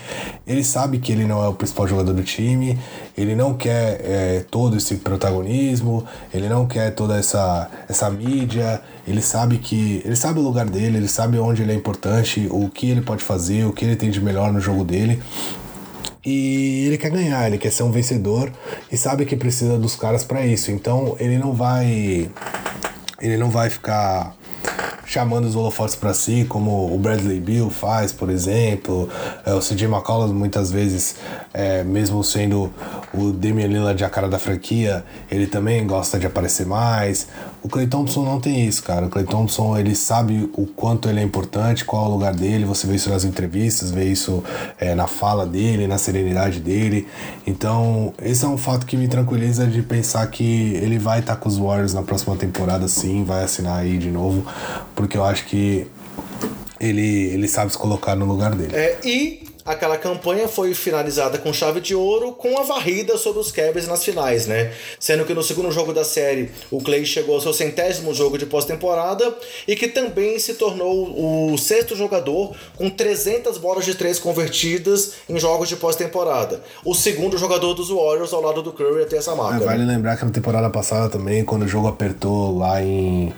ele 0.46 0.64
sabe 0.64 0.98
que 0.98 1.12
ele 1.12 1.26
não 1.26 1.44
é 1.44 1.48
o 1.48 1.54
principal 1.54 1.88
jogador 1.88 2.14
do 2.14 2.24
time, 2.24 2.78
ele 3.18 3.36
não 3.36 3.54
quer 3.54 4.02
é, 4.04 4.46
todo 4.52 4.76
esse 4.76 4.96
protagonismo, 4.96 6.06
ele 6.34 6.50
não 6.50 6.68
quer 6.68 6.92
toda 6.92 7.18
essa, 7.18 7.70
essa 7.88 8.10
mídia, 8.10 8.82
ele 9.08 9.22
sabe 9.22 9.58
que. 9.58 10.02
ele 10.04 10.16
sabe 10.16 10.40
o 10.40 10.42
lugar 10.42 10.66
dele, 10.66 10.98
ele 10.98 11.08
sabe 11.08 11.38
onde 11.40 11.62
ele 11.62 11.72
é 11.72 11.76
importante, 11.76 12.48
o 12.52 12.68
que 12.70 12.90
ele 12.90 13.02
pode 13.02 13.24
fazer, 13.24 13.66
o 13.66 13.72
que 13.72 13.86
ele 13.86 13.96
tem 13.96 14.10
de 14.10 14.20
melhor 14.20 14.52
no 14.52 14.60
jogo 14.60 14.84
dele. 14.84 15.22
E 16.26 16.86
ele 16.88 16.98
quer 16.98 17.10
ganhar, 17.10 17.48
ele 17.48 17.58
quer 17.58 17.72
ser 17.72 17.84
um 17.84 17.92
vencedor 17.92 18.52
e 18.92 18.98
sabe 18.98 19.26
que 19.26 19.36
precisa 19.36 19.78
dos 19.78 19.96
caras 19.96 20.24
para 20.24 20.46
isso. 20.46 20.72
Então 20.72 21.16
ele 21.20 21.38
não 21.38 21.54
vai. 21.54 22.30
Ele 23.22 23.38
não 23.38 23.50
vai 23.50 23.70
ficar 23.70 24.36
chamando 25.10 25.46
os 25.46 25.56
holofotes 25.56 25.96
para 25.96 26.14
si, 26.14 26.46
como 26.48 26.94
o 26.94 26.96
Bradley 27.00 27.40
Bill 27.40 27.72
faz, 27.72 28.12
por 28.12 28.30
exemplo. 28.30 29.10
É, 29.44 29.52
o 29.52 29.60
CJ 29.60 29.86
McCollum 29.86 30.32
muitas 30.32 30.72
vezes, 30.72 31.16
é, 31.52 31.84
mesmo 31.84 32.24
sendo 32.24 32.72
o 33.12 33.32
Damian 33.32 33.66
Lillard 33.66 34.04
a 34.04 34.10
cara 34.10 34.30
da 34.30 34.38
franquia, 34.38 35.04
ele 35.32 35.48
também 35.48 35.86
gosta 35.88 36.20
de 36.20 36.28
aparecer 36.28 36.68
mais. 36.68 37.28
O 37.64 37.68
Clay 37.68 37.88
Thompson 37.88 38.24
não 38.24 38.40
tem 38.40 38.68
isso, 38.68 38.84
cara. 38.84 39.08
O 39.08 39.10
Clay 39.10 39.26
Thompson, 39.26 39.76
ele 39.76 39.96
sabe 39.96 40.48
o 40.54 40.68
quanto 40.68 41.10
ele 41.10 41.20
é 41.20 41.24
importante, 41.24 41.84
qual 41.84 42.06
é 42.06 42.08
o 42.08 42.12
lugar 42.12 42.36
dele. 42.36 42.64
Você 42.66 42.86
vê 42.86 42.96
isso 42.96 43.10
nas 43.10 43.26
entrevistas, 43.26 43.90
vê 43.90 44.06
isso 44.06 44.44
é, 44.78 44.94
na 44.94 45.08
fala 45.08 45.44
dele, 45.44 45.88
na 45.88 45.98
serenidade 45.98 46.60
dele. 46.60 47.08
Então, 47.48 48.14
esse 48.22 48.46
é 48.46 48.48
um 48.48 48.58
fato 48.58 48.86
que 48.86 48.96
me 48.96 49.08
tranquiliza 49.08 49.66
de 49.66 49.82
pensar 49.82 50.26
que 50.28 50.76
ele 50.76 51.00
vai 51.00 51.20
estar 51.20 51.36
tá 51.36 51.42
com 51.42 51.50
os 51.50 51.58
Warriors 51.58 51.96
na 51.96 52.04
próxima 52.04 52.36
temporada, 52.36 52.88
sim, 52.88 53.24
vai 53.24 53.44
assinar 53.44 53.80
aí 53.80 53.98
de 53.98 54.12
novo, 54.12 54.46
porque 55.00 55.18
eu 55.18 55.24
acho 55.24 55.46
que 55.46 55.88
ele, 56.78 57.28
ele 57.28 57.48
sabe 57.48 57.72
se 57.72 57.78
colocar 57.78 58.18
no 58.18 58.26
lugar 58.26 58.54
dele. 58.54 58.76
É, 58.76 58.98
e 59.02 59.44
aquela 59.66 59.98
campanha 59.98 60.46
foi 60.50 60.74
finalizada 60.74 61.38
com 61.38 61.54
chave 61.54 61.80
de 61.80 61.96
ouro 61.96 62.34
com 62.34 62.60
a 62.60 62.64
varrida 62.64 63.18
sobre 63.18 63.40
os 63.40 63.50
Cavs 63.50 63.88
nas 63.88 64.04
finais, 64.04 64.46
né? 64.46 64.74
Sendo 65.00 65.24
que 65.24 65.34
no 65.34 65.42
segundo 65.42 65.72
jogo 65.72 65.94
da 65.94 66.04
série 66.04 66.52
o 66.70 66.82
Clay 66.82 67.06
chegou 67.06 67.36
ao 67.36 67.40
seu 67.40 67.54
centésimo 67.54 68.14
jogo 68.14 68.38
de 68.38 68.46
pós-temporada 68.46 69.34
e 69.66 69.74
que 69.74 69.88
também 69.88 70.38
se 70.38 70.56
tornou 70.56 71.54
o 71.54 71.58
sexto 71.58 71.96
jogador 71.96 72.54
com 72.76 72.90
300 72.90 73.58
bolas 73.58 73.86
de 73.86 73.96
três 73.96 74.20
convertidas 74.20 75.14
em 75.30 75.40
jogos 75.40 75.70
de 75.70 75.78
pós-temporada. 75.78 76.62
O 76.84 76.94
segundo 76.94 77.38
jogador 77.38 77.74
dos 77.74 77.90
Warriors 77.90 78.34
ao 78.34 78.42
lado 78.42 78.62
do 78.62 78.74
Curry 78.74 79.04
a 79.04 79.06
ter 79.06 79.16
essa 79.16 79.34
marca. 79.34 79.64
É, 79.64 79.66
vale 79.66 79.86
né? 79.86 79.94
lembrar 79.94 80.18
que 80.18 80.26
na 80.26 80.32
temporada 80.32 80.70
passada 80.70 81.08
também, 81.08 81.46
quando 81.46 81.64
o 81.64 81.68
jogo 81.70 81.88
apertou 81.88 82.58
lá 82.58 82.84
em 82.84 83.34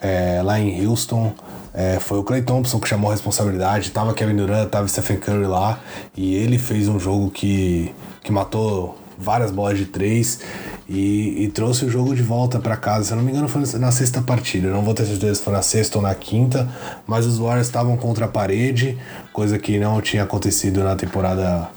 é, 0.00 0.40
lá 0.42 0.58
em 0.58 0.86
Houston 0.86 1.32
é, 1.72 1.98
foi 2.00 2.18
o 2.18 2.24
Clay 2.24 2.42
Thompson 2.42 2.80
que 2.80 2.88
chamou 2.88 3.10
a 3.10 3.14
responsabilidade, 3.14 3.90
tava 3.90 4.12
Kevin 4.14 4.36
Durant, 4.36 4.68
tava 4.68 4.88
Stephen 4.88 5.18
Curry 5.18 5.46
lá, 5.46 5.78
e 6.16 6.34
ele 6.34 6.58
fez 6.58 6.88
um 6.88 6.98
jogo 6.98 7.30
que, 7.30 7.94
que 8.22 8.32
matou 8.32 8.98
várias 9.18 9.50
bolas 9.50 9.78
de 9.78 9.84
três 9.84 10.40
e, 10.88 11.44
e 11.44 11.48
trouxe 11.48 11.84
o 11.84 11.90
jogo 11.90 12.14
de 12.14 12.22
volta 12.22 12.58
para 12.58 12.76
casa. 12.76 13.04
Se 13.04 13.12
eu 13.12 13.16
não 13.18 13.22
me 13.22 13.30
engano, 13.30 13.46
foi 13.46 13.62
na 13.78 13.92
sexta 13.92 14.22
partida. 14.22 14.68
Eu 14.68 14.74
não 14.74 14.82
vou 14.82 14.94
ter 14.94 15.04
certeza 15.04 15.34
se 15.36 15.42
foi 15.42 15.52
na 15.52 15.62
sexta 15.62 15.98
ou 15.98 16.02
na 16.02 16.14
quinta, 16.14 16.68
mas 17.06 17.26
os 17.26 17.38
Warriors 17.38 17.66
estavam 17.66 17.96
contra 17.96 18.24
a 18.24 18.28
parede, 18.28 18.98
coisa 19.32 19.58
que 19.58 19.78
não 19.78 20.00
tinha 20.00 20.22
acontecido 20.22 20.82
na 20.82 20.96
temporada 20.96 21.68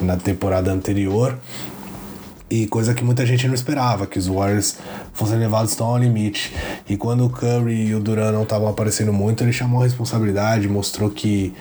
na 0.00 0.16
temporada 0.16 0.72
anterior. 0.72 1.38
E 2.50 2.66
coisa 2.66 2.94
que 2.94 3.04
muita 3.04 3.26
gente 3.26 3.46
não 3.46 3.54
esperava, 3.54 4.06
que 4.06 4.18
os 4.18 4.26
Warriors 4.26 4.76
fossem 5.12 5.38
levados 5.38 5.74
tão 5.76 5.88
ao 5.88 5.98
limite. 5.98 6.54
E 6.88 6.96
quando 6.96 7.26
o 7.26 7.30
Curry 7.30 7.88
e 7.88 7.94
o 7.94 8.00
Duran 8.00 8.32
não 8.32 8.42
estavam 8.42 8.68
aparecendo 8.68 9.12
muito, 9.12 9.44
ele 9.44 9.52
chamou 9.52 9.82
a 9.82 9.84
responsabilidade, 9.84 10.66
mostrou 10.66 11.10
que, 11.10 11.52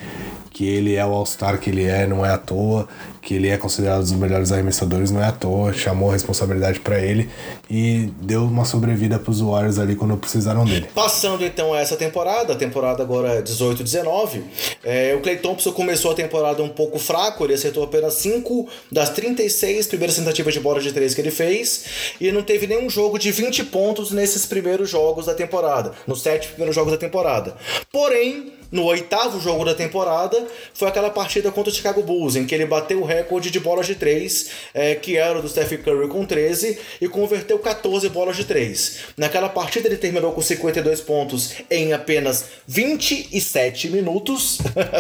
que 0.57 0.67
ele 0.67 0.95
é 0.95 1.05
o 1.05 1.13
All-Star 1.13 1.59
que 1.59 1.69
ele 1.69 1.84
é, 1.84 2.07
não 2.07 2.25
é 2.25 2.31
à 2.31 2.38
toa 2.38 2.88
que 3.27 3.34
ele 3.34 3.49
é 3.49 3.57
considerado 3.57 3.99
um 3.99 4.03
dos 4.03 4.11
melhores 4.13 4.53
arremessadores, 4.53 5.11
não 5.11 5.21
é 5.21 5.25
à 5.25 5.34
toa, 5.34 5.73
chamou 5.73 6.11
a 6.11 6.13
responsabilidade 6.13 6.79
para 6.79 6.97
ele 6.97 7.29
e 7.69 8.09
deu 8.21 8.45
uma 8.45 8.63
sobrevida 8.63 9.19
para 9.19 9.29
os 9.29 9.41
Warriors 9.41 9.77
ali 9.77 9.97
quando 9.97 10.15
precisaram 10.15 10.63
dele. 10.63 10.88
Passando 10.95 11.43
então 11.43 11.73
a 11.73 11.79
essa 11.81 11.97
temporada, 11.97 12.53
a 12.53 12.55
temporada 12.55 13.03
agora 13.03 13.43
18-19, 13.43 14.43
é, 14.81 15.13
o 15.13 15.19
Clay 15.19 15.35
Thompson 15.39 15.73
começou 15.73 16.11
a 16.11 16.13
temporada 16.13 16.63
um 16.63 16.69
pouco 16.69 16.97
fraco, 16.97 17.43
ele 17.43 17.53
acertou 17.53 17.84
apenas 17.84 18.13
5 18.13 18.65
das 18.89 19.09
36 19.09 19.88
primeiras 19.88 20.15
tentativas 20.15 20.53
de 20.53 20.61
bola 20.61 20.79
de 20.79 20.93
3 20.93 21.13
que 21.13 21.19
ele 21.19 21.31
fez 21.31 22.13
e 22.21 22.31
não 22.31 22.41
teve 22.41 22.65
nenhum 22.65 22.89
jogo 22.89 23.19
de 23.19 23.29
20 23.29 23.65
pontos 23.65 24.11
nesses 24.11 24.45
primeiros 24.45 24.89
jogos 24.89 25.25
da 25.25 25.34
temporada, 25.34 25.91
nos 26.07 26.21
sete 26.21 26.47
primeiros 26.47 26.73
jogos 26.73 26.93
da 26.93 26.97
temporada. 26.97 27.57
Porém, 27.91 28.53
no 28.72 28.84
oitavo 28.85 29.39
jogo 29.39 29.64
da 29.64 29.73
temporada, 29.73 30.45
foi 30.73 30.88
aquela 30.88 31.10
partida 31.10 31.52
contra 31.52 31.72
o 31.72 31.76
Chicago 31.76 32.03
Bulls, 32.03 32.35
em 32.35 32.45
que 32.45 32.53
ele 32.53 32.65
bateu 32.65 33.02
o 33.02 33.06
recorde 33.06 33.49
de 33.49 33.60
bolas 33.60 33.88
de 33.88 33.95
3, 33.95 34.49
é, 34.73 34.95
que 34.95 35.18
era 35.18 35.39
o 35.39 35.41
do 35.41 35.48
Steph 35.48 35.73
Curry 35.84 36.07
com 36.07 36.26
13, 36.26 36.77
e 37.02 37.07
converteu 37.07 37.60
14 37.60 38.10
bolas 38.10 38.35
de 38.35 38.45
3. 38.45 38.98
Naquela 39.15 39.49
partida 39.49 39.88
ele 39.88 39.98
terminou 39.98 40.31
com 40.34 40.41
52 40.41 41.02
pontos 41.02 41.53
em 41.69 41.94
apenas 41.94 42.45
27 42.68 43.89
minutos, 43.89 44.60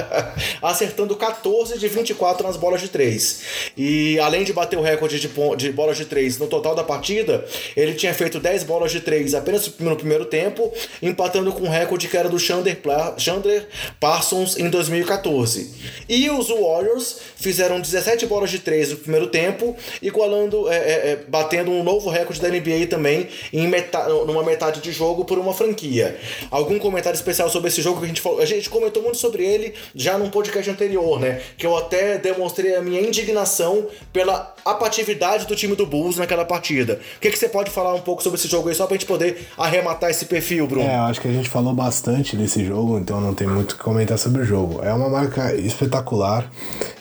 acertando 0.61 1.15
14 1.15 1.77
de 1.77 1.87
24 1.87 2.47
nas 2.47 2.57
bolas 2.57 2.81
de 2.81 2.89
3. 2.89 3.41
E 3.75 4.19
além 4.19 4.43
de 4.43 4.53
bater 4.53 4.77
o 4.77 4.81
recorde 4.81 5.19
de, 5.19 5.29
de 5.57 5.71
bolas 5.71 5.97
de 5.97 6.05
3 6.05 6.37
no 6.37 6.47
total 6.47 6.75
da 6.75 6.83
partida, 6.83 7.45
ele 7.75 7.93
tinha 7.93 8.13
feito 8.13 8.39
10 8.39 8.63
bolas 8.63 8.91
de 8.91 9.01
3 9.01 9.33
apenas 9.35 9.71
no 9.79 9.95
primeiro 9.95 10.25
tempo, 10.25 10.71
empatando 11.01 11.51
com 11.51 11.63
o 11.63 11.69
recorde 11.69 12.07
que 12.07 12.17
era 12.17 12.29
do 12.29 12.39
Chandler, 12.39 12.79
Chandler 13.17 13.56
Parsons 13.99 14.57
em 14.57 14.69
2014. 14.69 15.73
E 16.09 16.29
os 16.29 16.49
Warriors 16.49 17.17
fizeram 17.35 17.79
17 17.79 18.25
bolas 18.25 18.49
de 18.49 18.59
3 18.59 18.91
no 18.91 18.97
primeiro 18.97 19.27
tempo, 19.27 19.75
igualando, 20.01 20.69
é, 20.69 20.75
é, 20.75 20.91
é, 21.11 21.19
batendo 21.27 21.71
um 21.71 21.83
novo 21.83 22.09
recorde 22.09 22.41
da 22.41 22.49
NBA 22.49 22.87
também 22.89 23.27
em 23.51 23.67
metade, 23.67 24.09
numa 24.09 24.43
metade 24.43 24.81
de 24.81 24.91
jogo 24.91 25.25
por 25.25 25.37
uma 25.37 25.53
franquia. 25.53 26.17
Algum 26.49 26.79
comentário 26.79 27.15
especial 27.15 27.49
sobre 27.49 27.69
esse 27.69 27.81
jogo 27.81 27.99
que 27.99 28.05
a 28.05 28.07
gente 28.07 28.21
falou? 28.21 28.39
A 28.39 28.45
gente 28.45 28.69
comentou 28.69 29.01
muito 29.03 29.17
sobre 29.17 29.45
ele 29.45 29.73
já 29.95 30.17
num 30.17 30.29
podcast 30.29 30.69
anterior, 30.69 31.19
né? 31.19 31.41
Que 31.57 31.65
eu 31.65 31.75
até 31.75 32.17
demonstrei 32.17 32.75
a 32.75 32.81
minha 32.81 33.01
indignação 33.01 33.87
pela 34.11 34.55
apatividade 34.65 35.45
do 35.45 35.55
time 35.55 35.75
do 35.75 35.85
Bulls 35.85 36.17
naquela 36.17 36.45
partida. 36.45 36.99
O 37.17 37.19
que, 37.19 37.29
que 37.29 37.37
você 37.37 37.49
pode 37.49 37.69
falar 37.69 37.93
um 37.93 38.01
pouco 38.01 38.21
sobre 38.21 38.37
esse 38.39 38.47
jogo 38.47 38.69
aí, 38.69 38.75
só 38.75 38.85
pra 38.85 38.95
gente 38.95 39.05
poder 39.05 39.47
arrematar 39.57 40.09
esse 40.09 40.25
perfil, 40.25 40.67
Bruno? 40.67 40.87
É, 40.87 40.95
acho 40.95 41.21
que 41.21 41.27
a 41.27 41.31
gente 41.31 41.49
falou 41.49 41.73
bastante 41.73 42.35
desse 42.35 42.65
jogo, 42.65 42.97
então 42.97 43.21
não 43.21 43.33
tem 43.33 43.46
muito 43.47 43.71
o 43.71 43.75
que 43.75 43.83
comentar 43.83 44.17
sobre 44.17 44.41
o 44.41 44.45
jogo. 44.45 44.83
É 44.83 44.93
uma 44.93 45.09
marca 45.09 45.53
espetacular. 45.55 46.49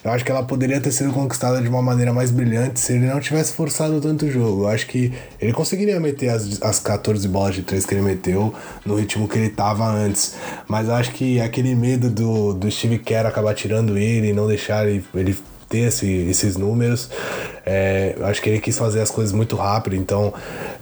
Eu 0.03 0.11
acho 0.11 0.23
que 0.23 0.31
ela 0.31 0.43
poderia 0.43 0.79
ter 0.79 0.91
sido 0.91 1.11
conquistada 1.11 1.61
de 1.61 1.67
uma 1.67 1.81
maneira 1.81 2.13
mais 2.13 2.31
brilhante 2.31 2.79
se 2.79 2.93
ele 2.93 3.05
não 3.05 3.19
tivesse 3.19 3.53
forçado 3.53 3.99
tanto 3.99 4.25
o 4.25 4.31
jogo. 4.31 4.63
Eu 4.63 4.67
acho 4.67 4.87
que 4.87 5.13
ele 5.39 5.53
conseguiria 5.53 5.99
meter 5.99 6.29
as, 6.29 6.61
as 6.61 6.79
14 6.79 7.27
bolas 7.27 7.55
de 7.55 7.61
3 7.61 7.85
que 7.85 7.93
ele 7.93 8.01
meteu 8.01 8.53
no 8.85 8.95
ritmo 8.95 9.27
que 9.27 9.37
ele 9.37 9.49
tava 9.49 9.85
antes. 9.85 10.35
Mas 10.67 10.87
eu 10.87 10.95
acho 10.95 11.11
que 11.11 11.39
aquele 11.41 11.75
medo 11.75 12.09
do, 12.09 12.53
do 12.53 12.71
Steve 12.71 12.99
Kerr 12.99 13.25
acabar 13.25 13.53
tirando 13.53 13.97
ele 13.97 14.29
e 14.29 14.33
não 14.33 14.47
deixar 14.47 14.87
ele, 14.87 15.03
ele 15.13 15.37
ter 15.67 15.79
esse, 15.79 16.07
esses 16.29 16.57
números. 16.57 17.09
É, 17.65 18.15
acho 18.21 18.41
que 18.41 18.49
ele 18.49 18.59
quis 18.59 18.77
fazer 18.77 19.01
as 19.01 19.11
coisas 19.11 19.33
muito 19.33 19.55
rápido, 19.57 19.95
então 19.95 20.33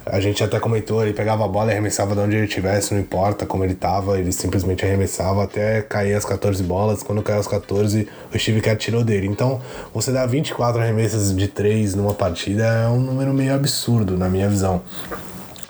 a 0.04 0.20
gente 0.20 0.44
até 0.44 0.60
comentou, 0.60 1.02
ele 1.02 1.12
pegava 1.12 1.44
a 1.44 1.48
bola 1.48 1.70
e 1.70 1.72
arremessava 1.72 2.14
de 2.14 2.20
onde 2.20 2.36
ele 2.36 2.46
estivesse, 2.46 2.94
não 2.94 3.00
importa 3.00 3.44
como 3.44 3.64
ele 3.64 3.72
estava, 3.72 4.18
ele 4.18 4.30
simplesmente 4.30 4.84
arremessava 4.84 5.42
até 5.42 5.82
cair 5.82 6.14
as 6.14 6.24
14 6.24 6.62
bolas. 6.62 7.02
Quando 7.02 7.22
caiu 7.22 7.40
as 7.40 7.48
14, 7.48 8.08
o 8.32 8.38
Steve 8.38 8.60
Kerr 8.60 8.76
tirou 8.76 9.02
dele. 9.02 9.26
Então, 9.26 9.60
você 9.92 10.12
dá 10.12 10.24
24 10.24 10.80
arremessas 10.80 11.34
de 11.34 11.48
3 11.48 11.94
numa 11.96 12.14
partida 12.14 12.64
é 12.64 12.88
um 12.88 13.00
número 13.00 13.32
meio 13.34 13.54
absurdo, 13.54 14.16
na 14.16 14.28
minha 14.28 14.48
visão. 14.48 14.82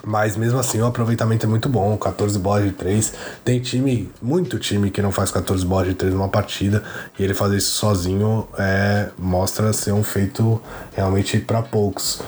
Mas 0.07 0.37
mesmo 0.37 0.57
assim 0.57 0.79
o 0.79 0.85
aproveitamento 0.85 1.45
é 1.45 1.49
muito 1.49 1.67
bom, 1.67 1.97
14 1.97 2.39
bolas 2.39 2.63
de 2.63 2.71
3. 2.71 3.13
Tem 3.43 3.59
time, 3.59 4.09
muito 4.21 4.57
time 4.57 4.89
que 4.89 5.01
não 5.01 5.11
faz 5.11 5.31
14 5.31 5.65
bolas 5.65 5.89
de 5.89 5.95
3 5.95 6.13
numa 6.13 6.29
partida 6.29 6.81
e 7.19 7.23
ele 7.25 7.33
fazer 7.33 7.57
isso 7.57 7.71
sozinho 7.71 8.47
é, 8.57 9.09
mostra 9.17 9.73
ser 9.73 9.91
um 9.91 10.05
feito 10.05 10.61
realmente 10.95 11.37
para 11.39 11.61
poucos. 11.61 12.21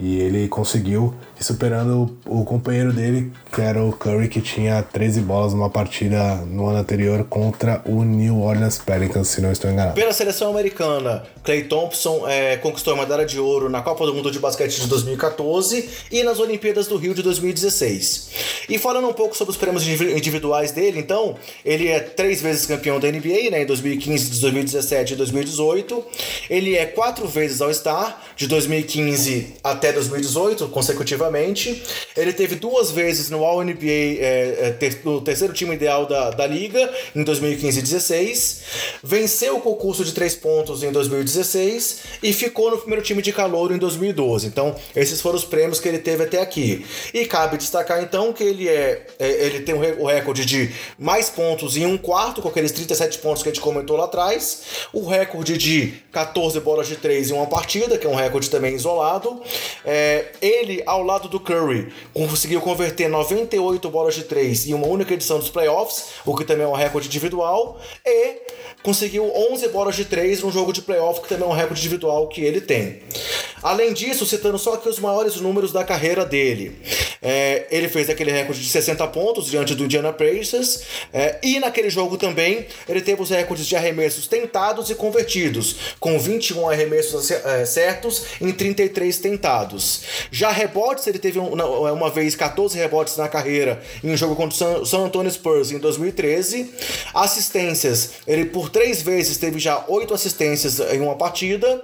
E 0.00 0.16
ele 0.20 0.48
conseguiu, 0.48 1.14
superando 1.40 2.18
o, 2.26 2.40
o 2.40 2.44
companheiro 2.44 2.92
dele, 2.92 3.32
que 3.52 3.60
era 3.60 3.82
o 3.82 3.92
Curry, 3.92 4.28
que 4.28 4.40
tinha 4.40 4.82
13 4.82 5.20
bolas 5.20 5.52
numa 5.52 5.70
partida 5.70 6.36
no 6.46 6.66
ano 6.66 6.78
anterior 6.78 7.24
contra 7.24 7.80
o 7.84 8.02
New 8.04 8.42
Orleans 8.42 8.78
Pelicans, 8.78 9.28
se 9.28 9.40
não 9.40 9.52
estou 9.52 9.70
enganado. 9.70 9.94
Pela 9.94 10.12
seleção 10.12 10.50
americana, 10.50 11.22
Clay 11.44 11.64
Thompson 11.64 12.28
é, 12.28 12.56
conquistou 12.56 12.94
a 12.94 12.96
medalha 12.96 13.24
de 13.24 13.38
ouro 13.38 13.68
na 13.68 13.80
Copa 13.80 14.04
do 14.04 14.14
Mundo 14.14 14.30
de 14.30 14.38
Basquete 14.38 14.80
de 14.80 14.86
2014 14.86 15.88
e 16.10 16.22
nas 16.22 16.38
Olimpíadas 16.38 16.86
do 16.86 16.96
Rio 16.96 17.14
de 17.14 17.22
2016. 17.22 18.30
E 18.68 18.78
falando 18.78 19.08
um 19.08 19.12
pouco 19.12 19.36
sobre 19.36 19.52
os 19.52 19.56
prêmios 19.56 19.86
individuais 19.86 20.72
dele, 20.72 20.98
então, 20.98 21.36
ele 21.64 21.88
é 21.88 22.00
três 22.00 22.42
vezes 22.42 22.66
campeão 22.66 22.98
da 23.00 23.10
NBA, 23.10 23.50
né, 23.50 23.62
em 23.62 23.66
2015, 23.66 24.40
2017 24.40 25.12
e 25.12 25.16
2018. 25.16 26.04
Ele 26.50 26.76
é 26.76 26.86
quatro 26.86 27.26
vezes 27.26 27.60
All-Star, 27.60 28.20
de 28.36 28.46
2015 28.46 29.54
até 29.62 29.92
2018, 29.92 30.68
consecutivamente. 30.68 31.27
Ele 32.16 32.32
teve 32.32 32.54
duas 32.54 32.90
vezes 32.90 33.30
no 33.30 33.44
All-NBA, 33.44 33.84
é, 33.84 34.58
é, 34.60 34.70
ter, 34.70 35.00
no 35.04 35.20
terceiro 35.20 35.52
time 35.52 35.74
ideal 35.74 36.06
da, 36.06 36.30
da 36.30 36.46
liga, 36.46 36.90
em 37.14 37.22
2015 37.22 37.78
e 37.78 37.82
2016. 37.82 38.60
Venceu 39.02 39.56
o 39.56 39.60
concurso 39.60 40.04
de 40.04 40.12
três 40.12 40.34
pontos 40.34 40.82
em 40.82 40.92
2016 40.92 41.98
e 42.22 42.32
ficou 42.32 42.70
no 42.70 42.78
primeiro 42.78 43.02
time 43.02 43.22
de 43.22 43.32
calor 43.32 43.72
em 43.72 43.78
2012. 43.78 44.46
Então, 44.46 44.74
esses 44.94 45.20
foram 45.20 45.36
os 45.36 45.44
prêmios 45.44 45.80
que 45.80 45.88
ele 45.88 45.98
teve 45.98 46.24
até 46.24 46.40
aqui. 46.40 46.84
E 47.12 47.24
cabe 47.24 47.56
destacar 47.56 48.02
então 48.02 48.32
que 48.32 48.44
ele 48.44 48.68
é, 48.68 49.06
é 49.18 49.28
ele 49.46 49.60
tem 49.60 49.74
o 49.74 50.06
recorde 50.06 50.44
de 50.44 50.70
mais 50.98 51.30
pontos 51.30 51.76
em 51.76 51.86
um 51.86 51.96
quarto, 51.96 52.42
com 52.42 52.48
aqueles 52.48 52.72
37 52.72 53.18
pontos 53.18 53.42
que 53.42 53.48
a 53.48 53.52
gente 53.52 53.62
comentou 53.62 53.96
lá 53.96 54.04
atrás. 54.04 54.62
O 54.92 55.06
recorde 55.06 55.56
de 55.56 55.94
14 56.12 56.60
bolas 56.60 56.86
de 56.86 56.96
três 56.96 57.30
em 57.30 57.34
uma 57.34 57.46
partida, 57.46 57.96
que 57.96 58.06
é 58.06 58.10
um 58.10 58.14
recorde 58.14 58.50
também 58.50 58.74
isolado. 58.74 59.40
É, 59.84 60.26
ele, 60.40 60.82
ao 60.86 61.02
lado 61.02 61.17
do 61.26 61.40
Curry, 61.40 61.90
conseguiu 62.12 62.60
converter 62.60 63.08
98 63.08 63.88
bolas 63.88 64.14
de 64.14 64.24
três 64.24 64.68
em 64.68 64.74
uma 64.74 64.86
única 64.86 65.14
edição 65.14 65.38
dos 65.38 65.48
playoffs, 65.48 66.10
o 66.26 66.36
que 66.36 66.44
também 66.44 66.66
é 66.66 66.68
um 66.68 66.74
recorde 66.74 67.08
individual. 67.08 67.80
E 68.04 68.42
conseguiu 68.82 69.32
11 69.52 69.68
bolas 69.68 69.96
de 69.96 70.04
3 70.04 70.42
num 70.42 70.52
jogo 70.52 70.72
de 70.72 70.82
playoff, 70.82 71.20
que 71.20 71.28
também 71.28 71.46
é 71.46 71.50
um 71.50 71.54
recorde 71.54 71.80
individual 71.80 72.28
que 72.28 72.42
ele 72.42 72.60
tem. 72.60 73.00
Além 73.62 73.92
disso, 73.92 74.24
citando 74.24 74.58
só 74.58 74.74
aqui 74.74 74.88
os 74.88 74.98
maiores 74.98 75.36
números 75.36 75.72
da 75.72 75.82
carreira 75.82 76.24
dele. 76.24 76.76
É, 77.20 77.66
ele 77.70 77.88
fez 77.88 78.08
aquele 78.08 78.30
recorde 78.30 78.60
de 78.60 78.68
60 78.68 79.06
pontos 79.08 79.46
diante 79.46 79.74
do 79.74 79.84
Indiana 79.84 80.12
Pacers. 80.12 80.82
É, 81.12 81.38
e 81.42 81.58
naquele 81.58 81.90
jogo 81.90 82.16
também, 82.16 82.66
ele 82.88 83.00
teve 83.00 83.20
os 83.20 83.30
recordes 83.30 83.66
de 83.66 83.74
arremessos 83.74 84.26
tentados 84.28 84.90
e 84.90 84.94
convertidos, 84.94 85.76
com 85.98 86.18
21 86.18 86.68
arremessos 86.68 87.30
é, 87.30 87.64
certos 87.64 88.24
em 88.40 88.52
33 88.52 89.18
tentados. 89.18 90.02
Já 90.30 90.50
rebotes, 90.50 91.07
ele 91.08 91.18
teve 91.18 91.38
uma, 91.38 91.92
uma 91.92 92.10
vez 92.10 92.34
14 92.34 92.76
rebotes 92.76 93.16
na 93.16 93.28
carreira 93.28 93.80
em 94.02 94.10
um 94.10 94.16
jogo 94.16 94.36
contra 94.36 94.80
o 94.80 94.86
San 94.86 95.04
Antonio 95.04 95.30
Spurs 95.30 95.70
em 95.70 95.78
2013. 95.78 96.70
Assistências, 97.14 98.10
ele 98.26 98.46
por 98.46 98.70
três 98.70 99.02
vezes 99.02 99.36
teve 99.36 99.58
já 99.58 99.84
oito 99.88 100.14
assistências 100.14 100.80
em 100.80 101.00
uma 101.00 101.16
partida. 101.16 101.82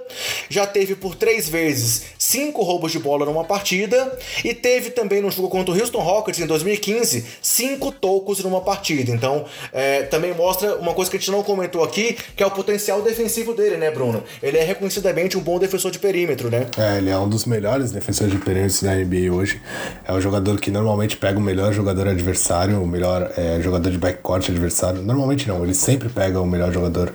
Já 0.49 0.65
teve 0.65 0.95
por 0.95 1.15
três 1.15 1.49
vezes 1.49 2.03
cinco 2.17 2.63
roubos 2.63 2.91
de 2.91 2.99
bola 2.99 3.25
numa 3.25 3.43
partida. 3.43 4.17
E 4.43 4.53
teve 4.53 4.89
também 4.91 5.21
no 5.21 5.31
jogo 5.31 5.49
contra 5.49 5.73
o 5.73 5.79
Houston 5.79 5.99
Rockets 5.99 6.39
em 6.39 6.45
2015 6.45 7.25
cinco 7.41 7.91
tocos 7.91 8.43
numa 8.43 8.61
partida. 8.61 9.11
Então, 9.11 9.45
é, 9.71 10.03
também 10.03 10.33
mostra 10.33 10.75
uma 10.77 10.93
coisa 10.93 11.09
que 11.09 11.17
a 11.17 11.19
gente 11.19 11.31
não 11.31 11.43
comentou 11.43 11.83
aqui, 11.83 12.17
que 12.35 12.43
é 12.43 12.45
o 12.45 12.51
potencial 12.51 13.01
defensivo 13.01 13.53
dele, 13.53 13.77
né, 13.77 13.91
Bruno? 13.91 14.23
Ele 14.41 14.57
é 14.57 14.63
reconhecidamente 14.63 15.37
um 15.37 15.41
bom 15.41 15.59
defensor 15.59 15.91
de 15.91 15.99
perímetro, 15.99 16.49
né? 16.49 16.67
É, 16.77 16.97
ele 16.97 17.09
é 17.09 17.17
um 17.17 17.27
dos 17.27 17.45
melhores 17.45 17.91
defensores 17.91 18.31
de 18.33 18.39
perímetro 18.39 18.85
da 18.85 18.95
NBA 18.95 19.14
hoje. 19.29 19.61
É 20.07 20.13
o 20.13 20.21
jogador 20.21 20.59
que 20.59 20.69
normalmente 20.69 21.17
pega 21.17 21.37
o 21.37 21.41
melhor 21.41 21.73
jogador 21.73 22.07
adversário, 22.07 22.81
o 22.81 22.87
melhor 22.87 23.31
é, 23.37 23.59
jogador 23.61 23.89
de 23.89 23.97
backcourt 23.97 24.49
adversário. 24.49 25.01
Normalmente 25.01 25.47
não, 25.47 25.63
ele 25.63 25.73
sempre 25.73 26.09
pega 26.09 26.39
o 26.39 26.45
melhor 26.45 26.71
jogador 26.71 27.11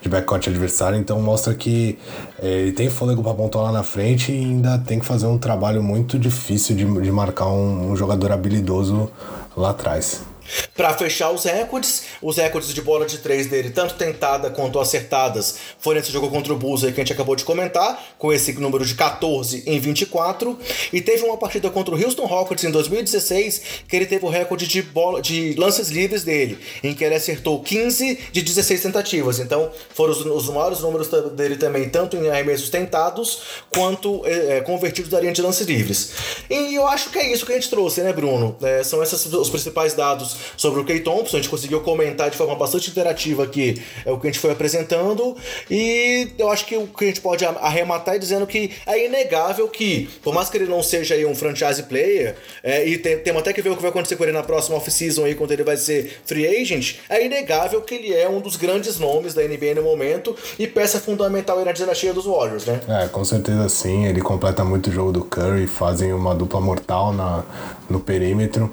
de 0.00 0.08
backcourt 0.08 0.48
adversário, 0.48 0.98
então 0.98 1.20
mostra 1.20 1.54
que 1.54 1.98
é, 2.42 2.46
ele 2.46 2.72
tem 2.72 2.90
fôlego 2.90 3.22
para 3.22 3.32
pontuar 3.34 3.64
lá 3.64 3.72
na 3.72 3.82
frente 3.82 4.32
e 4.32 4.36
ainda 4.36 4.78
tem 4.78 4.98
que 4.98 5.06
fazer 5.06 5.26
um 5.26 5.38
trabalho 5.38 5.82
muito 5.82 6.18
difícil 6.18 6.76
de, 6.76 6.84
de 7.00 7.10
marcar 7.10 7.46
um, 7.46 7.92
um 7.92 7.96
jogador 7.96 8.32
habilidoso 8.32 9.10
lá 9.56 9.70
atrás. 9.70 10.33
Para 10.76 10.94
fechar 10.94 11.30
os 11.30 11.44
recordes, 11.44 12.04
os 12.20 12.36
recordes 12.36 12.72
de 12.74 12.82
bola 12.82 13.06
de 13.06 13.18
três 13.18 13.46
dele, 13.46 13.70
tanto 13.70 13.94
tentada 13.94 14.50
quanto 14.50 14.78
acertadas, 14.80 15.56
foi 15.78 15.94
nesse 15.94 16.10
jogo 16.10 16.28
contra 16.28 16.52
o 16.52 16.56
Bulls 16.56 16.84
aí 16.84 16.92
que 16.92 17.00
a 17.00 17.04
gente 17.04 17.12
acabou 17.12 17.36
de 17.36 17.44
comentar, 17.44 18.14
com 18.18 18.32
esse 18.32 18.52
número 18.54 18.84
de 18.84 18.94
14 18.94 19.64
em 19.66 19.78
24. 19.78 20.58
E 20.92 21.00
teve 21.00 21.24
uma 21.24 21.36
partida 21.36 21.70
contra 21.70 21.94
o 21.94 22.02
Houston 22.02 22.26
Rockets 22.26 22.64
em 22.64 22.70
2016, 22.70 23.62
que 23.88 23.96
ele 23.96 24.06
teve 24.06 24.24
o 24.24 24.28
recorde 24.28 24.66
de, 24.66 24.82
bola, 24.82 25.20
de 25.22 25.54
lances 25.54 25.88
livres 25.88 26.24
dele, 26.24 26.58
em 26.82 26.94
que 26.94 27.04
ele 27.04 27.14
acertou 27.14 27.62
15 27.62 28.18
de 28.32 28.42
16 28.42 28.82
tentativas. 28.82 29.38
Então 29.38 29.70
foram 29.94 30.12
os, 30.12 30.24
os 30.24 30.48
maiores 30.48 30.80
números 30.80 31.08
dele 31.32 31.56
também, 31.56 31.88
tanto 31.88 32.16
em 32.16 32.28
arremessos 32.28 32.68
tentados 32.68 33.40
quanto 33.70 34.22
é, 34.24 34.60
convertidos 34.60 35.10
da 35.10 35.20
linha 35.20 35.32
de 35.32 35.42
lances 35.42 35.66
livres. 35.66 36.12
E 36.50 36.74
eu 36.74 36.86
acho 36.86 37.10
que 37.10 37.18
é 37.18 37.32
isso 37.32 37.46
que 37.46 37.52
a 37.52 37.54
gente 37.54 37.70
trouxe, 37.70 38.02
né, 38.02 38.12
Bruno? 38.12 38.56
É, 38.62 38.82
são 38.82 39.02
esses 39.02 39.24
os 39.32 39.50
principais 39.50 39.94
dados 39.94 40.33
sobre 40.56 40.80
o 40.80 40.84
Kay 40.84 41.00
Thompson. 41.00 41.36
A 41.36 41.40
gente 41.40 41.50
conseguiu 41.50 41.80
comentar 41.80 42.30
de 42.30 42.36
forma 42.36 42.54
bastante 42.54 42.90
interativa 42.90 43.44
aqui 43.44 43.82
é 44.04 44.10
o 44.10 44.18
que 44.18 44.26
a 44.26 44.30
gente 44.30 44.40
foi 44.40 44.52
apresentando. 44.52 45.36
E 45.70 46.28
eu 46.38 46.50
acho 46.50 46.66
que 46.66 46.76
o 46.76 46.86
que 46.86 47.04
a 47.04 47.08
gente 47.08 47.20
pode 47.20 47.44
arrematar 47.44 48.16
é 48.16 48.18
dizendo 48.18 48.46
que 48.46 48.72
é 48.86 49.06
inegável 49.06 49.68
que, 49.68 50.08
por 50.22 50.34
mais 50.34 50.48
que 50.48 50.56
ele 50.56 50.66
não 50.66 50.82
seja 50.82 51.14
aí 51.14 51.24
um 51.24 51.34
franchise 51.34 51.82
player, 51.84 52.36
é, 52.62 52.86
e 52.86 52.98
tem, 52.98 53.18
temos 53.18 53.42
até 53.42 53.52
que 53.52 53.62
ver 53.62 53.70
o 53.70 53.76
que 53.76 53.82
vai 53.82 53.90
acontecer 53.90 54.16
com 54.16 54.24
ele 54.24 54.32
na 54.32 54.42
próxima 54.42 54.76
off-season 54.76 55.24
aí, 55.24 55.34
quando 55.34 55.52
ele 55.52 55.64
vai 55.64 55.76
ser 55.76 56.20
free 56.24 56.46
agent, 56.46 56.96
é 57.08 57.24
inegável 57.24 57.80
que 57.82 57.94
ele 57.94 58.12
é 58.12 58.28
um 58.28 58.40
dos 58.40 58.56
grandes 58.56 58.98
nomes 58.98 59.34
da 59.34 59.42
NBA 59.42 59.74
no 59.76 59.82
momento 59.82 60.36
e 60.58 60.66
peça 60.66 60.98
fundamental 60.98 61.58
aí 61.58 61.64
na 61.64 61.72
dinastia 61.72 62.12
dos 62.12 62.26
Warriors, 62.26 62.64
né? 62.66 62.80
É, 62.88 63.08
com 63.08 63.24
certeza 63.24 63.68
sim. 63.68 64.06
Ele 64.06 64.20
completa 64.20 64.64
muito 64.64 64.90
o 64.90 64.92
jogo 64.92 65.12
do 65.12 65.24
Curry, 65.24 65.66
fazem 65.66 66.12
uma 66.12 66.34
dupla 66.34 66.60
mortal 66.60 67.12
na, 67.12 67.44
no 67.88 68.00
perímetro. 68.00 68.70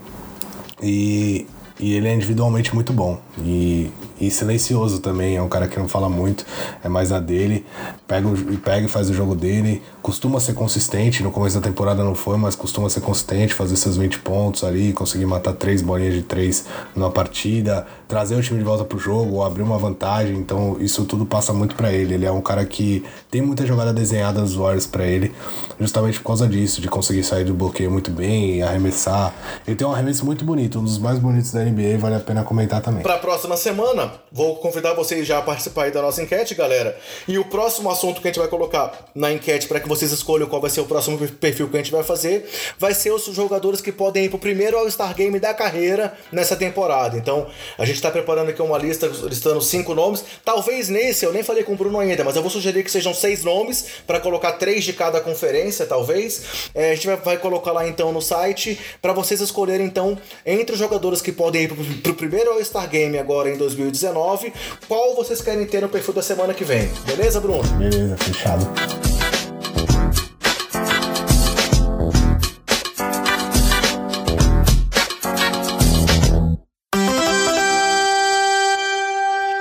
E, 0.82 1.46
e 1.80 1.94
ele 1.94 2.08
é 2.08 2.14
individualmente 2.14 2.74
muito 2.74 2.92
bom. 2.94 3.20
E 3.44 3.90
e 4.22 4.30
silencioso 4.30 5.00
também, 5.00 5.36
é 5.36 5.42
um 5.42 5.50
cara 5.50 5.68
que 5.68 5.80
não 5.80 5.88
fala 5.88 6.08
muito, 6.08 6.46
é 6.84 6.88
mais 6.88 7.10
na 7.10 7.20
dele, 7.20 7.66
pega, 8.08 8.30
pega 8.64 8.86
e 8.86 8.88
faz 8.88 9.10
o 9.10 9.14
jogo 9.14 9.36
dele, 9.36 9.82
costuma 10.02 10.40
ser 10.40 10.54
consistente, 10.54 11.24
no 11.24 11.32
começo 11.32 11.60
da 11.60 11.62
temporada 11.62 12.04
não 12.04 12.14
foi, 12.14 12.38
mas 12.38 12.56
costuma 12.56 12.90
ser 12.90 13.02
consistente, 13.02 13.54
fazer 13.54 13.76
seus 13.76 13.98
20 13.98 14.20
pontos 14.20 14.64
ali, 14.64 14.94
conseguir 14.94 15.26
matar 15.26 15.54
três 15.54 15.82
bolinhas 15.82 16.14
de 16.14 16.22
três 16.22 16.66
numa 16.96 17.10
partida, 17.10 17.88
trazer 18.08 18.36
o 18.36 18.42
time 18.42 18.60
de 18.60 18.66
volta 18.66 18.84
pro 18.84 19.00
jogo, 19.00 19.42
abrir 19.42 19.64
uma 19.64 19.78
vantagem, 19.78 20.38
então 20.38 20.78
isso 20.80 21.06
tudo 21.06 21.26
passa 21.26 21.54
muito 21.54 21.76
para 21.76 21.92
ele. 21.92 22.14
Ele 22.14 22.26
é 22.26 22.32
um 22.32 22.42
cara 22.42 22.64
que 22.66 23.04
tem 23.30 23.42
muita 23.42 23.66
jogada 23.66 23.94
desenhada 23.94 24.42
nos 24.42 24.54
Warriors 24.54 24.86
para 24.86 25.06
ele, 25.06 25.34
justamente 25.80 26.20
por 26.20 26.28
causa 26.28 26.48
disso, 26.48 26.82
de 26.82 26.88
conseguir 26.88 27.24
sair 27.24 27.46
do 27.46 27.54
bloqueio 27.54 27.90
muito 27.90 28.12
bem 28.12 28.62
arremessar. 28.62 29.34
Ele 29.66 29.76
tem 29.76 29.88
um 29.88 29.92
arremesso 29.92 30.26
muito 30.26 30.46
bonito, 30.46 30.80
um 30.80 30.84
dos 30.84 30.98
mais 30.98 31.18
bonitos 31.18 31.52
da 31.52 31.64
NBA, 31.64 31.98
vale 31.98 32.16
a 32.16 32.20
pena 32.20 32.44
comentar 32.44 32.82
também. 32.82 33.02
Para 33.02 33.16
a 33.16 33.20
próxima 33.20 33.56
semana, 33.56 34.11
Vou 34.32 34.56
convidar 34.58 34.94
vocês 34.94 35.28
já 35.28 35.40
a 35.40 35.42
participar 35.42 35.84
aí 35.84 35.92
da 35.92 36.02
nossa 36.02 36.22
enquete, 36.22 36.56
galera. 36.56 36.98
E 37.28 37.38
o 37.38 37.46
próximo 37.46 37.90
assunto 37.90 38.22
que 38.22 38.28
a 38.28 38.32
gente 38.32 38.40
vai 38.40 38.48
colocar 38.48 39.10
na 39.14 39.32
enquete 39.32 39.68
para 39.68 39.80
que 39.80 39.88
vocês 39.88 40.12
escolham 40.12 40.48
qual 40.48 40.62
vai 40.62 40.70
ser 40.70 40.82
o 40.82 40.86
próximo 40.86 41.18
perfil 41.18 41.70
que 41.70 41.76
a 41.76 41.80
gente 41.80 41.92
vai 41.92 42.04
fazer, 42.04 42.50
vai 42.78 42.94
ser 42.94 43.12
os 43.12 43.26
jogadores 43.26 43.82
que 43.82 43.92
podem 43.92 44.26
ir 44.26 44.30
pro 44.30 44.40
primeiro 44.40 44.78
All-Star 44.78 45.16
Game 45.16 45.40
da 45.40 45.54
carreira 45.54 46.18
nessa 46.32 46.56
temporada. 46.56 47.18
Então, 47.18 47.48
a 47.78 47.86
gente 47.86 47.96
está 47.96 48.12
preparando 48.12 48.50
aqui 48.50 48.62
uma 48.62 48.78
lista 48.78 49.08
listando 49.08 49.62
cinco 49.62 49.94
nomes. 49.94 50.24
Talvez 50.46 50.90
nesse, 50.90 51.26
eu 51.26 51.34
nem 51.34 51.44
falei 51.44 51.64
com 51.64 51.74
o 51.74 51.76
Bruno 51.76 52.00
ainda, 52.00 52.24
mas 52.24 52.36
eu 52.36 52.42
vou 52.42 52.52
sugerir 52.52 52.84
que 52.84 52.92
sejam 52.92 53.14
seis 53.14 53.44
nomes 53.44 53.86
para 54.08 54.20
colocar 54.20 54.54
três 54.54 54.84
de 54.84 54.94
cada 54.94 55.20
conferência, 55.20 55.86
talvez. 55.86 56.70
É, 56.74 56.92
a 56.92 56.96
gente 56.96 57.08
vai, 57.08 57.18
vai, 57.18 57.38
colocar 57.38 57.72
lá 57.72 57.88
então 57.88 58.12
no 58.12 58.22
site 58.22 58.80
para 59.02 59.14
vocês 59.14 59.42
escolherem 59.42 59.86
então 59.86 60.18
entre 60.46 60.74
os 60.74 60.80
jogadores 60.80 61.22
que 61.22 61.32
podem 61.32 61.64
ir 61.64 61.68
pro, 61.68 61.84
pro 62.02 62.14
primeiro 62.14 62.52
All-Star 62.52 62.88
Game 62.90 63.18
agora 63.18 63.50
em 63.50 63.58
2019 63.58 64.01
19, 64.02 64.52
qual 64.88 65.16
vocês 65.16 65.42
querem 65.42 65.66
ter 65.68 65.82
no 65.82 65.90
perfil 65.90 66.14
da 66.14 66.24
semana 66.24 66.54
que 66.56 66.64
vem. 66.64 66.90
Beleza, 67.06 67.40
Bruno? 67.40 67.64
Beleza, 67.78 68.18
fechado. 68.18 68.68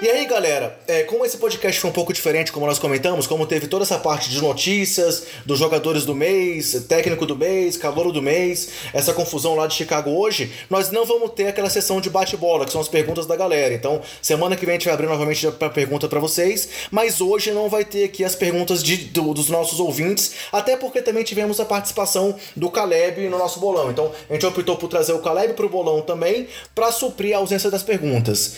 E 0.02 0.08
aí, 0.08 0.24
galera, 0.24 0.79
é, 0.90 1.04
como 1.04 1.24
esse 1.24 1.36
podcast 1.36 1.80
foi 1.80 1.88
um 1.88 1.92
pouco 1.92 2.12
diferente, 2.12 2.50
como 2.50 2.66
nós 2.66 2.80
comentamos, 2.80 3.24
como 3.24 3.46
teve 3.46 3.68
toda 3.68 3.84
essa 3.84 3.96
parte 3.96 4.28
de 4.28 4.40
notícias, 4.42 5.24
dos 5.46 5.56
jogadores 5.56 6.04
do 6.04 6.16
mês, 6.16 6.84
técnico 6.88 7.24
do 7.24 7.36
mês, 7.36 7.76
calor 7.76 8.10
do 8.10 8.20
mês, 8.20 8.70
essa 8.92 9.14
confusão 9.14 9.54
lá 9.54 9.68
de 9.68 9.74
Chicago 9.74 10.10
hoje, 10.10 10.50
nós 10.68 10.90
não 10.90 11.06
vamos 11.06 11.30
ter 11.30 11.46
aquela 11.46 11.70
sessão 11.70 12.00
de 12.00 12.10
bate-bola, 12.10 12.64
que 12.64 12.72
são 12.72 12.80
as 12.80 12.88
perguntas 12.88 13.24
da 13.24 13.36
galera. 13.36 13.72
Então, 13.72 14.02
semana 14.20 14.56
que 14.56 14.66
vem 14.66 14.74
a 14.74 14.78
gente 14.78 14.86
vai 14.86 14.94
abrir 14.94 15.06
novamente 15.06 15.48
para 15.52 15.70
pergunta 15.70 16.08
para 16.08 16.18
vocês, 16.18 16.68
mas 16.90 17.20
hoje 17.20 17.52
não 17.52 17.68
vai 17.68 17.84
ter 17.84 18.02
aqui 18.02 18.24
as 18.24 18.34
perguntas 18.34 18.82
de, 18.82 18.96
do, 18.96 19.32
dos 19.32 19.48
nossos 19.48 19.78
ouvintes, 19.78 20.32
até 20.50 20.76
porque 20.76 21.00
também 21.00 21.22
tivemos 21.22 21.60
a 21.60 21.64
participação 21.64 22.34
do 22.56 22.68
Caleb 22.68 23.28
no 23.28 23.38
nosso 23.38 23.60
bolão. 23.60 23.92
Então, 23.92 24.10
a 24.28 24.32
gente 24.32 24.44
optou 24.44 24.76
por 24.76 24.88
trazer 24.88 25.12
o 25.12 25.20
Caleb 25.20 25.54
pro 25.54 25.68
bolão 25.68 26.02
também, 26.02 26.48
para 26.74 26.90
suprir 26.90 27.36
a 27.36 27.38
ausência 27.38 27.70
das 27.70 27.84
perguntas. 27.84 28.56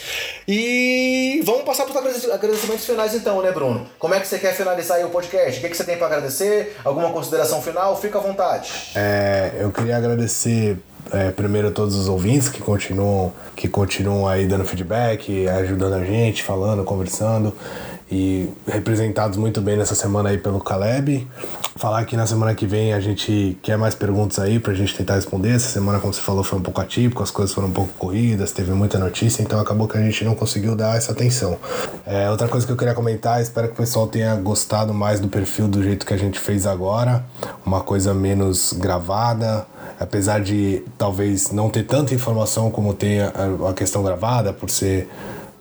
E 0.49 1.43
vamos 1.45 1.65
passar 1.65 1.85
para 1.85 1.91
os 1.91 2.22
agradecimentos 2.31 2.85
finais 2.85 3.15
então, 3.15 3.43
né, 3.43 3.51
Bruno? 3.53 3.87
Como 3.99 4.15
é 4.15 4.21
que 4.21 4.27
você 4.27 4.39
quer 4.39 4.55
finalizar 4.55 4.99
aí 4.99 5.05
o 5.05 5.11
podcast? 5.11 5.59
O 5.59 5.63
que, 5.63 5.69
que 5.69 5.77
você 5.77 5.85
tem 5.85 5.97
para 5.97 6.07
agradecer? 6.07 6.77
Alguma 6.85 7.11
consideração 7.11 7.63
final? 7.63 8.01
Fica 8.01 8.19
à 8.19 8.21
vontade. 8.21 8.93
É, 8.95 9.53
eu 9.59 9.71
queria 9.71 9.97
agradecer 9.97 10.77
é, 11.13 11.31
primeiro 11.31 11.69
a 11.69 11.71
todos 11.71 11.95
os 11.97 12.09
ouvintes 12.09 12.49
que 12.49 12.61
continuam, 12.61 13.33
que 13.57 13.69
continuam 13.69 14.27
aí 14.29 14.47
dando 14.47 14.65
feedback, 14.65 15.49
ajudando 15.49 15.95
a 15.95 16.05
gente, 16.05 16.43
falando, 16.43 16.85
conversando 16.85 17.55
e 18.13 18.47
representados 18.69 19.39
muito 19.39 19.63
bem 19.63 19.75
nessa 19.75 19.95
semana 19.95 20.29
aí 20.29 20.37
pelo 20.37 20.61
Caleb. 20.61 21.27
Falar 21.77 22.05
que 22.05 22.15
na 22.15 22.27
semana 22.27 22.55
que 22.55 22.67
vem 22.67 22.93
a 22.93 23.01
gente 23.01 23.59
quer 23.63 23.79
mais 23.79 23.95
perguntas 23.95 24.39
aí 24.39 24.59
pra 24.59 24.75
gente 24.75 24.95
tentar 24.95 25.15
responder. 25.15 25.55
Essa 25.55 25.71
semana, 25.71 25.99
como 25.99 26.13
você 26.13 26.21
falou, 26.21 26.45
foi 26.45 26.59
um 26.59 26.63
pouco 26.63 26.79
atípico, 26.79 27.23
as 27.23 27.31
coisas 27.31 27.55
foram 27.55 27.69
um 27.69 27.73
pouco 27.73 27.91
corridas, 27.95 28.53
teve 28.53 28.71
muita 28.73 28.99
notícia, 28.99 29.43
então 29.43 29.59
acabou 29.59 29.89
que 29.89 29.97
a 29.97 30.03
gente 30.03 30.27
não 30.27 30.35
conseguiu 30.35 30.77
dar 30.77 30.95
essa 30.95 31.13
atenção. 31.13 31.57
É, 32.05 32.31
outra 32.31 32.47
coisa 32.49 32.67
que 32.67 32.73
eu 32.73 32.77
queria 32.77 32.93
comentar, 32.93 33.41
espero 33.41 33.69
que 33.69 33.73
o 33.73 33.77
pessoal 33.79 34.07
tenha 34.07 34.35
gostado 34.35 34.93
mais 34.93 35.19
do 35.19 35.29
perfil 35.29 35.67
do 35.67 35.83
jeito 35.83 36.05
que 36.05 36.13
a 36.13 36.19
gente 36.19 36.39
fez 36.39 36.67
agora, 36.67 37.25
uma 37.65 37.81
coisa 37.81 38.13
menos 38.13 38.75
gravada, 38.75 39.67
apesar 39.99 40.43
de 40.43 40.85
talvez 40.99 41.51
não 41.51 41.71
ter 41.71 41.85
tanta 41.85 42.15
informação 42.15 42.71
como 42.71 42.93
tem 42.93 43.23
a, 43.23 43.33
a 43.71 43.73
questão 43.73 44.03
gravada, 44.03 44.53
por 44.53 44.69
ser 44.69 45.09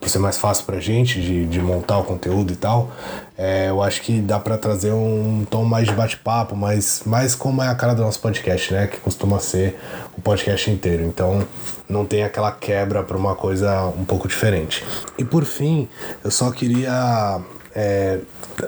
por 0.02 0.08
ser 0.08 0.18
mais 0.18 0.36
fácil 0.36 0.64
pra 0.64 0.80
gente 0.80 1.20
de, 1.20 1.46
de 1.46 1.60
montar 1.60 1.96
o 1.98 2.02
conteúdo 2.02 2.52
e 2.52 2.56
tal, 2.56 2.90
é, 3.38 3.70
eu 3.70 3.80
acho 3.80 4.02
que 4.02 4.20
dá 4.20 4.40
para 4.40 4.58
trazer 4.58 4.90
um 4.90 5.46
tom 5.48 5.64
mais 5.64 5.86
de 5.86 5.94
bate-papo, 5.94 6.56
mais, 6.56 7.02
mais 7.06 7.36
como 7.36 7.62
é 7.62 7.68
a 7.68 7.74
cara 7.76 7.94
do 7.94 8.02
nosso 8.02 8.18
podcast, 8.18 8.72
né? 8.74 8.88
Que 8.88 8.96
costuma 8.96 9.38
ser 9.38 9.78
o 10.18 10.20
podcast 10.20 10.68
inteiro. 10.68 11.04
Então 11.04 11.46
não 11.88 12.04
tem 12.04 12.24
aquela 12.24 12.50
quebra 12.50 13.04
para 13.04 13.16
uma 13.16 13.36
coisa 13.36 13.86
um 13.96 14.04
pouco 14.04 14.26
diferente. 14.26 14.84
E 15.16 15.24
por 15.24 15.44
fim, 15.44 15.88
eu 16.24 16.32
só 16.32 16.50
queria 16.50 17.40
é, 17.72 18.18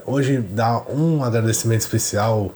hoje 0.07 0.39
dar 0.39 0.89
um 0.89 1.25
agradecimento 1.25 1.81
especial 1.81 2.53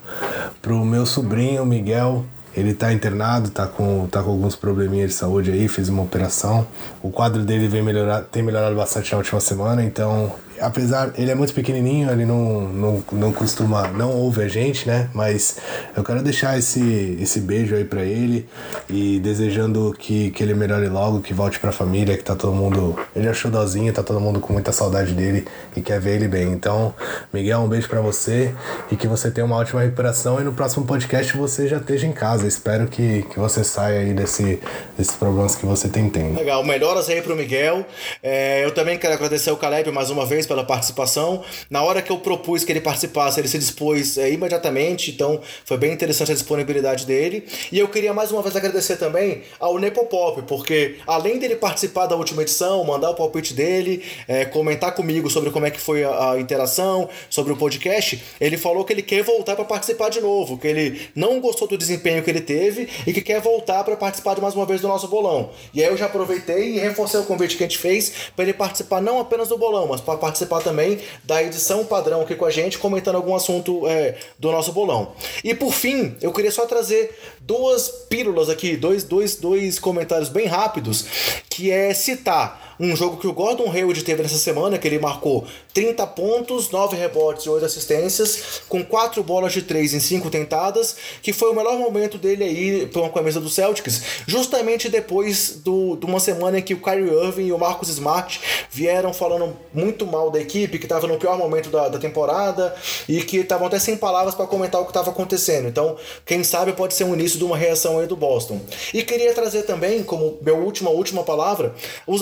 pro 0.62 0.84
meu 0.84 1.04
sobrinho 1.04 1.66
Miguel, 1.66 2.24
ele 2.58 2.74
tá 2.74 2.92
internado, 2.92 3.50
tá 3.50 3.66
com, 3.66 4.08
tá 4.08 4.20
com 4.22 4.30
alguns 4.30 4.56
probleminhas 4.56 5.10
de 5.10 5.14
saúde 5.14 5.52
aí, 5.52 5.68
fez 5.68 5.88
uma 5.88 6.02
operação. 6.02 6.66
O 7.00 7.10
quadro 7.10 7.44
dele 7.44 7.68
vem 7.68 7.82
melhorar, 7.82 8.22
tem 8.22 8.42
melhorado 8.42 8.74
bastante 8.74 9.12
na 9.12 9.18
última 9.18 9.40
semana, 9.40 9.84
então 9.84 10.32
apesar, 10.60 11.12
ele 11.16 11.30
é 11.30 11.34
muito 11.34 11.52
pequenininho, 11.52 12.10
ele 12.10 12.24
não, 12.24 12.68
não, 12.68 13.04
não 13.12 13.32
costuma, 13.32 13.88
não 13.88 14.10
ouve 14.12 14.42
a 14.42 14.48
gente, 14.48 14.86
né? 14.86 15.08
Mas 15.14 15.56
eu 15.96 16.02
quero 16.02 16.22
deixar 16.22 16.58
esse, 16.58 17.16
esse 17.20 17.40
beijo 17.40 17.74
aí 17.74 17.84
para 17.84 18.02
ele 18.02 18.48
e 18.88 19.18
desejando 19.20 19.94
que, 19.98 20.30
que 20.30 20.42
ele 20.42 20.54
melhore 20.54 20.88
logo, 20.88 21.20
que 21.20 21.32
volte 21.32 21.58
pra 21.58 21.72
família, 21.72 22.16
que 22.16 22.24
tá 22.24 22.34
todo 22.34 22.52
mundo, 22.52 22.98
ele 23.14 23.28
achou 23.28 23.50
dozinho, 23.50 23.92
tá 23.92 24.02
todo 24.02 24.20
mundo 24.20 24.40
com 24.40 24.52
muita 24.52 24.72
saudade 24.72 25.12
dele 25.12 25.46
e 25.76 25.80
quer 25.80 26.00
ver 26.00 26.16
ele 26.16 26.28
bem. 26.28 26.48
Então, 26.50 26.94
Miguel, 27.32 27.60
um 27.60 27.68
beijo 27.68 27.88
para 27.88 28.00
você 28.00 28.54
e 28.90 28.96
que 28.96 29.06
você 29.06 29.30
tenha 29.30 29.44
uma 29.44 29.56
ótima 29.56 29.82
recuperação 29.82 30.40
e 30.40 30.44
no 30.44 30.52
próximo 30.52 30.86
podcast 30.86 31.36
você 31.36 31.68
já 31.68 31.76
esteja 31.76 32.06
em 32.06 32.12
casa. 32.12 32.46
Espero 32.46 32.88
que, 32.88 33.22
que 33.22 33.38
você 33.38 33.62
saia 33.62 34.00
aí 34.00 34.12
desse, 34.12 34.60
desses 34.96 35.14
problemas 35.14 35.54
que 35.54 35.64
você 35.64 35.88
tem 35.88 36.08
tendo. 36.08 36.36
Legal, 36.36 36.64
melhoras 36.64 37.08
aí 37.08 37.22
pro 37.22 37.36
Miguel. 37.36 37.86
É, 38.22 38.64
eu 38.64 38.72
também 38.72 38.98
quero 38.98 39.14
agradecer 39.14 39.50
ao 39.50 39.56
Caleb 39.56 39.90
mais 39.90 40.10
uma 40.10 40.26
vez 40.26 40.46
pela 40.48 40.64
participação. 40.64 41.44
Na 41.70 41.82
hora 41.82 42.02
que 42.02 42.10
eu 42.10 42.18
propus 42.18 42.64
que 42.64 42.72
ele 42.72 42.80
participasse, 42.80 43.38
ele 43.38 43.48
se 43.48 43.58
dispôs 43.58 44.18
é, 44.18 44.32
imediatamente, 44.32 45.10
então 45.10 45.40
foi 45.64 45.76
bem 45.76 45.92
interessante 45.92 46.32
a 46.32 46.34
disponibilidade 46.34 47.06
dele. 47.06 47.46
E 47.70 47.78
eu 47.78 47.88
queria 47.88 48.12
mais 48.12 48.32
uma 48.32 48.42
vez 48.42 48.56
agradecer 48.56 48.96
também 48.96 49.42
ao 49.60 49.78
Nepopop, 49.78 50.42
porque 50.42 50.96
além 51.06 51.38
dele 51.38 51.54
participar 51.54 52.06
da 52.06 52.16
última 52.16 52.42
edição, 52.42 52.82
mandar 52.84 53.10
o 53.10 53.14
palpite 53.14 53.54
dele, 53.54 54.02
é, 54.26 54.44
comentar 54.44 54.94
comigo 54.94 55.30
sobre 55.30 55.50
como 55.50 55.66
é 55.66 55.70
que 55.70 55.80
foi 55.80 56.02
a, 56.04 56.32
a, 56.32 56.40
interação, 56.40 57.08
sobre 57.28 57.52
o 57.52 57.56
podcast, 57.56 58.22
ele 58.40 58.56
falou 58.56 58.84
que 58.84 58.92
ele 58.92 59.02
quer 59.02 59.22
voltar 59.22 59.54
para 59.54 59.64
participar 59.64 60.08
de 60.08 60.20
novo, 60.20 60.56
que 60.56 60.66
ele 60.66 61.08
não 61.14 61.40
gostou 61.40 61.68
do 61.68 61.76
desempenho 61.76 62.22
que 62.22 62.30
ele 62.30 62.40
teve 62.40 62.88
e 63.06 63.12
que 63.12 63.20
quer 63.20 63.40
voltar 63.40 63.84
para 63.84 63.96
participar 63.96 64.34
de 64.34 64.40
mais 64.40 64.54
uma 64.54 64.64
vez 64.64 64.80
do 64.80 64.88
nosso 64.88 65.08
bolão. 65.08 65.50
E 65.74 65.82
aí 65.82 65.90
eu 65.90 65.96
já 65.96 66.06
aproveitei 66.06 66.76
e 66.76 66.78
reforcei 66.78 67.20
o 67.20 67.24
convite 67.24 67.56
que 67.56 67.64
a 67.64 67.66
gente 67.68 67.78
fez 67.78 68.12
para 68.34 68.44
ele 68.44 68.54
participar 68.54 69.02
não 69.02 69.18
apenas 69.18 69.48
do 69.48 69.58
bolão, 69.58 69.86
mas 69.86 70.00
para 70.00 70.18
participar 70.18 70.37
participar 70.38 70.60
também 70.60 71.00
da 71.24 71.42
edição 71.42 71.84
padrão 71.84 72.20
aqui 72.20 72.34
com 72.34 72.44
a 72.44 72.50
gente, 72.50 72.78
comentando 72.78 73.16
algum 73.16 73.34
assunto 73.34 73.86
é, 73.86 74.16
do 74.38 74.50
nosso 74.50 74.72
bolão. 74.72 75.12
E 75.42 75.54
por 75.54 75.72
fim, 75.72 76.16
eu 76.20 76.32
queria 76.32 76.50
só 76.52 76.66
trazer 76.66 77.16
duas 77.48 77.88
pílulas 78.10 78.50
aqui, 78.50 78.76
dois, 78.76 79.04
dois, 79.04 79.36
dois 79.36 79.78
comentários 79.78 80.28
bem 80.28 80.46
rápidos, 80.46 81.06
que 81.48 81.70
é 81.70 81.94
citar 81.94 82.68
um 82.80 82.94
jogo 82.94 83.16
que 83.16 83.26
o 83.26 83.32
Gordon 83.32 83.70
Hayward 83.70 84.04
teve 84.04 84.22
nessa 84.22 84.38
semana, 84.38 84.78
que 84.78 84.86
ele 84.86 84.98
marcou 84.98 85.44
30 85.74 86.06
pontos, 86.08 86.70
9 86.70 86.96
rebotes 86.96 87.44
e 87.44 87.48
8 87.48 87.64
assistências, 87.64 88.62
com 88.68 88.84
4 88.84 89.22
bolas 89.22 89.52
de 89.52 89.62
3 89.62 89.94
em 89.94 90.00
5 90.00 90.30
tentadas, 90.30 90.96
que 91.22 91.32
foi 91.32 91.50
o 91.50 91.54
melhor 91.54 91.76
momento 91.76 92.18
dele 92.18 92.44
aí 92.44 92.86
com 92.92 93.04
a 93.04 93.10
camisa 93.10 93.40
do 93.40 93.50
Celtics, 93.50 94.02
justamente 94.26 94.88
depois 94.88 95.56
do, 95.56 95.96
de 95.96 96.06
uma 96.06 96.20
semana 96.20 96.58
em 96.58 96.62
que 96.62 96.74
o 96.74 96.80
Kyrie 96.80 97.10
Irving 97.10 97.46
e 97.46 97.52
o 97.52 97.58
Marcus 97.58 97.88
Smart 97.88 98.40
vieram 98.70 99.12
falando 99.12 99.56
muito 99.74 100.06
mal 100.06 100.30
da 100.30 100.40
equipe, 100.40 100.78
que 100.78 100.84
estava 100.84 101.06
no 101.06 101.18
pior 101.18 101.36
momento 101.36 101.70
da, 101.70 101.88
da 101.88 101.98
temporada 101.98 102.74
e 103.08 103.22
que 103.22 103.38
estavam 103.38 103.66
até 103.66 103.78
sem 103.78 103.96
palavras 103.96 104.34
para 104.34 104.46
comentar 104.46 104.80
o 104.80 104.84
que 104.84 104.90
estava 104.90 105.10
acontecendo. 105.10 105.66
Então, 105.66 105.96
quem 106.24 106.44
sabe 106.44 106.72
pode 106.72 106.94
ser 106.94 107.04
o 107.04 107.14
início 107.14 107.37
de 107.38 107.44
uma 107.44 107.56
reação 107.56 107.98
aí 107.98 108.06
do 108.06 108.16
Boston. 108.16 108.60
E 108.92 109.02
queria 109.02 109.32
trazer 109.32 109.62
também, 109.62 110.02
como 110.02 110.38
minha 110.42 110.56
última, 110.56 110.90
última 110.90 111.22
palavra, 111.22 111.74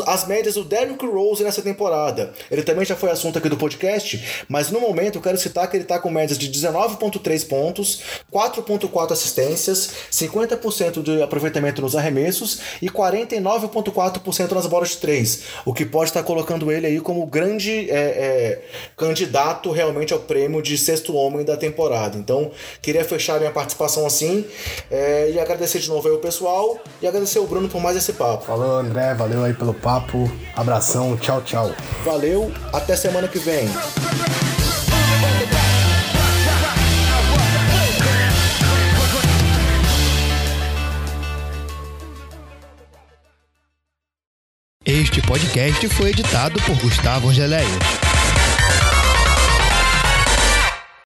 as 0.07 0.27
médias 0.27 0.55
do 0.55 0.65
Derrick 0.65 1.05
Rose 1.05 1.43
nessa 1.43 1.63
temporada. 1.63 2.33
Ele 2.51 2.63
também 2.63 2.85
já 2.85 2.95
foi 2.95 3.11
assunto 3.11 3.39
aqui 3.39 3.49
do 3.49 3.57
podcast, 3.57 4.45
mas 4.49 4.71
no 4.71 4.81
momento 4.81 5.17
eu 5.19 5.23
quero 5.23 5.39
citar 5.39 5.69
que 5.69 5.77
ele 5.77 5.85
está 5.85 5.99
com 5.99 6.11
médias 6.11 6.39
de 6.39 6.51
19,3 6.51 7.47
pontos, 7.47 8.03
4,4 8.33 9.13
assistências, 9.13 9.91
50% 10.11 11.03
de 11.03 11.23
aproveitamento 11.23 11.83
nos 11.83 11.97
arremessos 11.97 12.61
e 12.81 12.89
49,4% 12.89 14.53
nas 14.53 14.67
bolas 14.67 14.91
de 14.91 14.97
3, 14.99 15.43
o 15.65 15.73
que 15.73 15.85
pode 15.85 16.11
estar 16.11 16.23
colocando 16.23 16.71
ele 16.71 16.87
aí 16.87 17.01
como 17.01 17.27
grande 17.27 17.91
é, 17.91 17.95
é, 17.95 18.63
candidato 18.97 19.71
realmente 19.71 20.13
ao 20.13 20.19
prêmio 20.21 20.63
de 20.63 20.77
sexto 20.77 21.15
homem 21.15 21.45
da 21.45 21.57
temporada. 21.57 22.17
Então, 22.17 22.51
queria 22.83 23.05
fechar 23.05 23.39
minha 23.39 23.51
participação 23.51 24.07
assim 24.07 24.45
é, 25.07 25.31
e 25.31 25.39
agradecer 25.39 25.79
de 25.79 25.89
novo 25.89 26.09
aí 26.09 26.15
o 26.15 26.19
pessoal 26.19 26.79
e 27.01 27.07
agradecer 27.07 27.39
o 27.39 27.47
Bruno 27.47 27.69
por 27.69 27.81
mais 27.81 27.97
esse 27.97 28.13
papo. 28.13 28.45
Falou, 28.45 28.81
André, 28.81 29.15
valeu 29.15 29.45
aí 29.45 29.55
pelo 29.55 29.73
papo. 29.73 30.31
Abração, 30.57 31.17
tchau, 31.17 31.41
tchau. 31.43 31.71
Valeu, 32.05 32.53
até 32.73 32.97
semana 32.97 33.29
que 33.29 33.39
vem. 33.39 33.69
Este 44.85 45.21
podcast 45.23 45.89
foi 45.91 46.11
editado 46.11 46.61
por 46.63 46.77
Gustavo 46.81 47.29
Angeléia. 47.29 48.16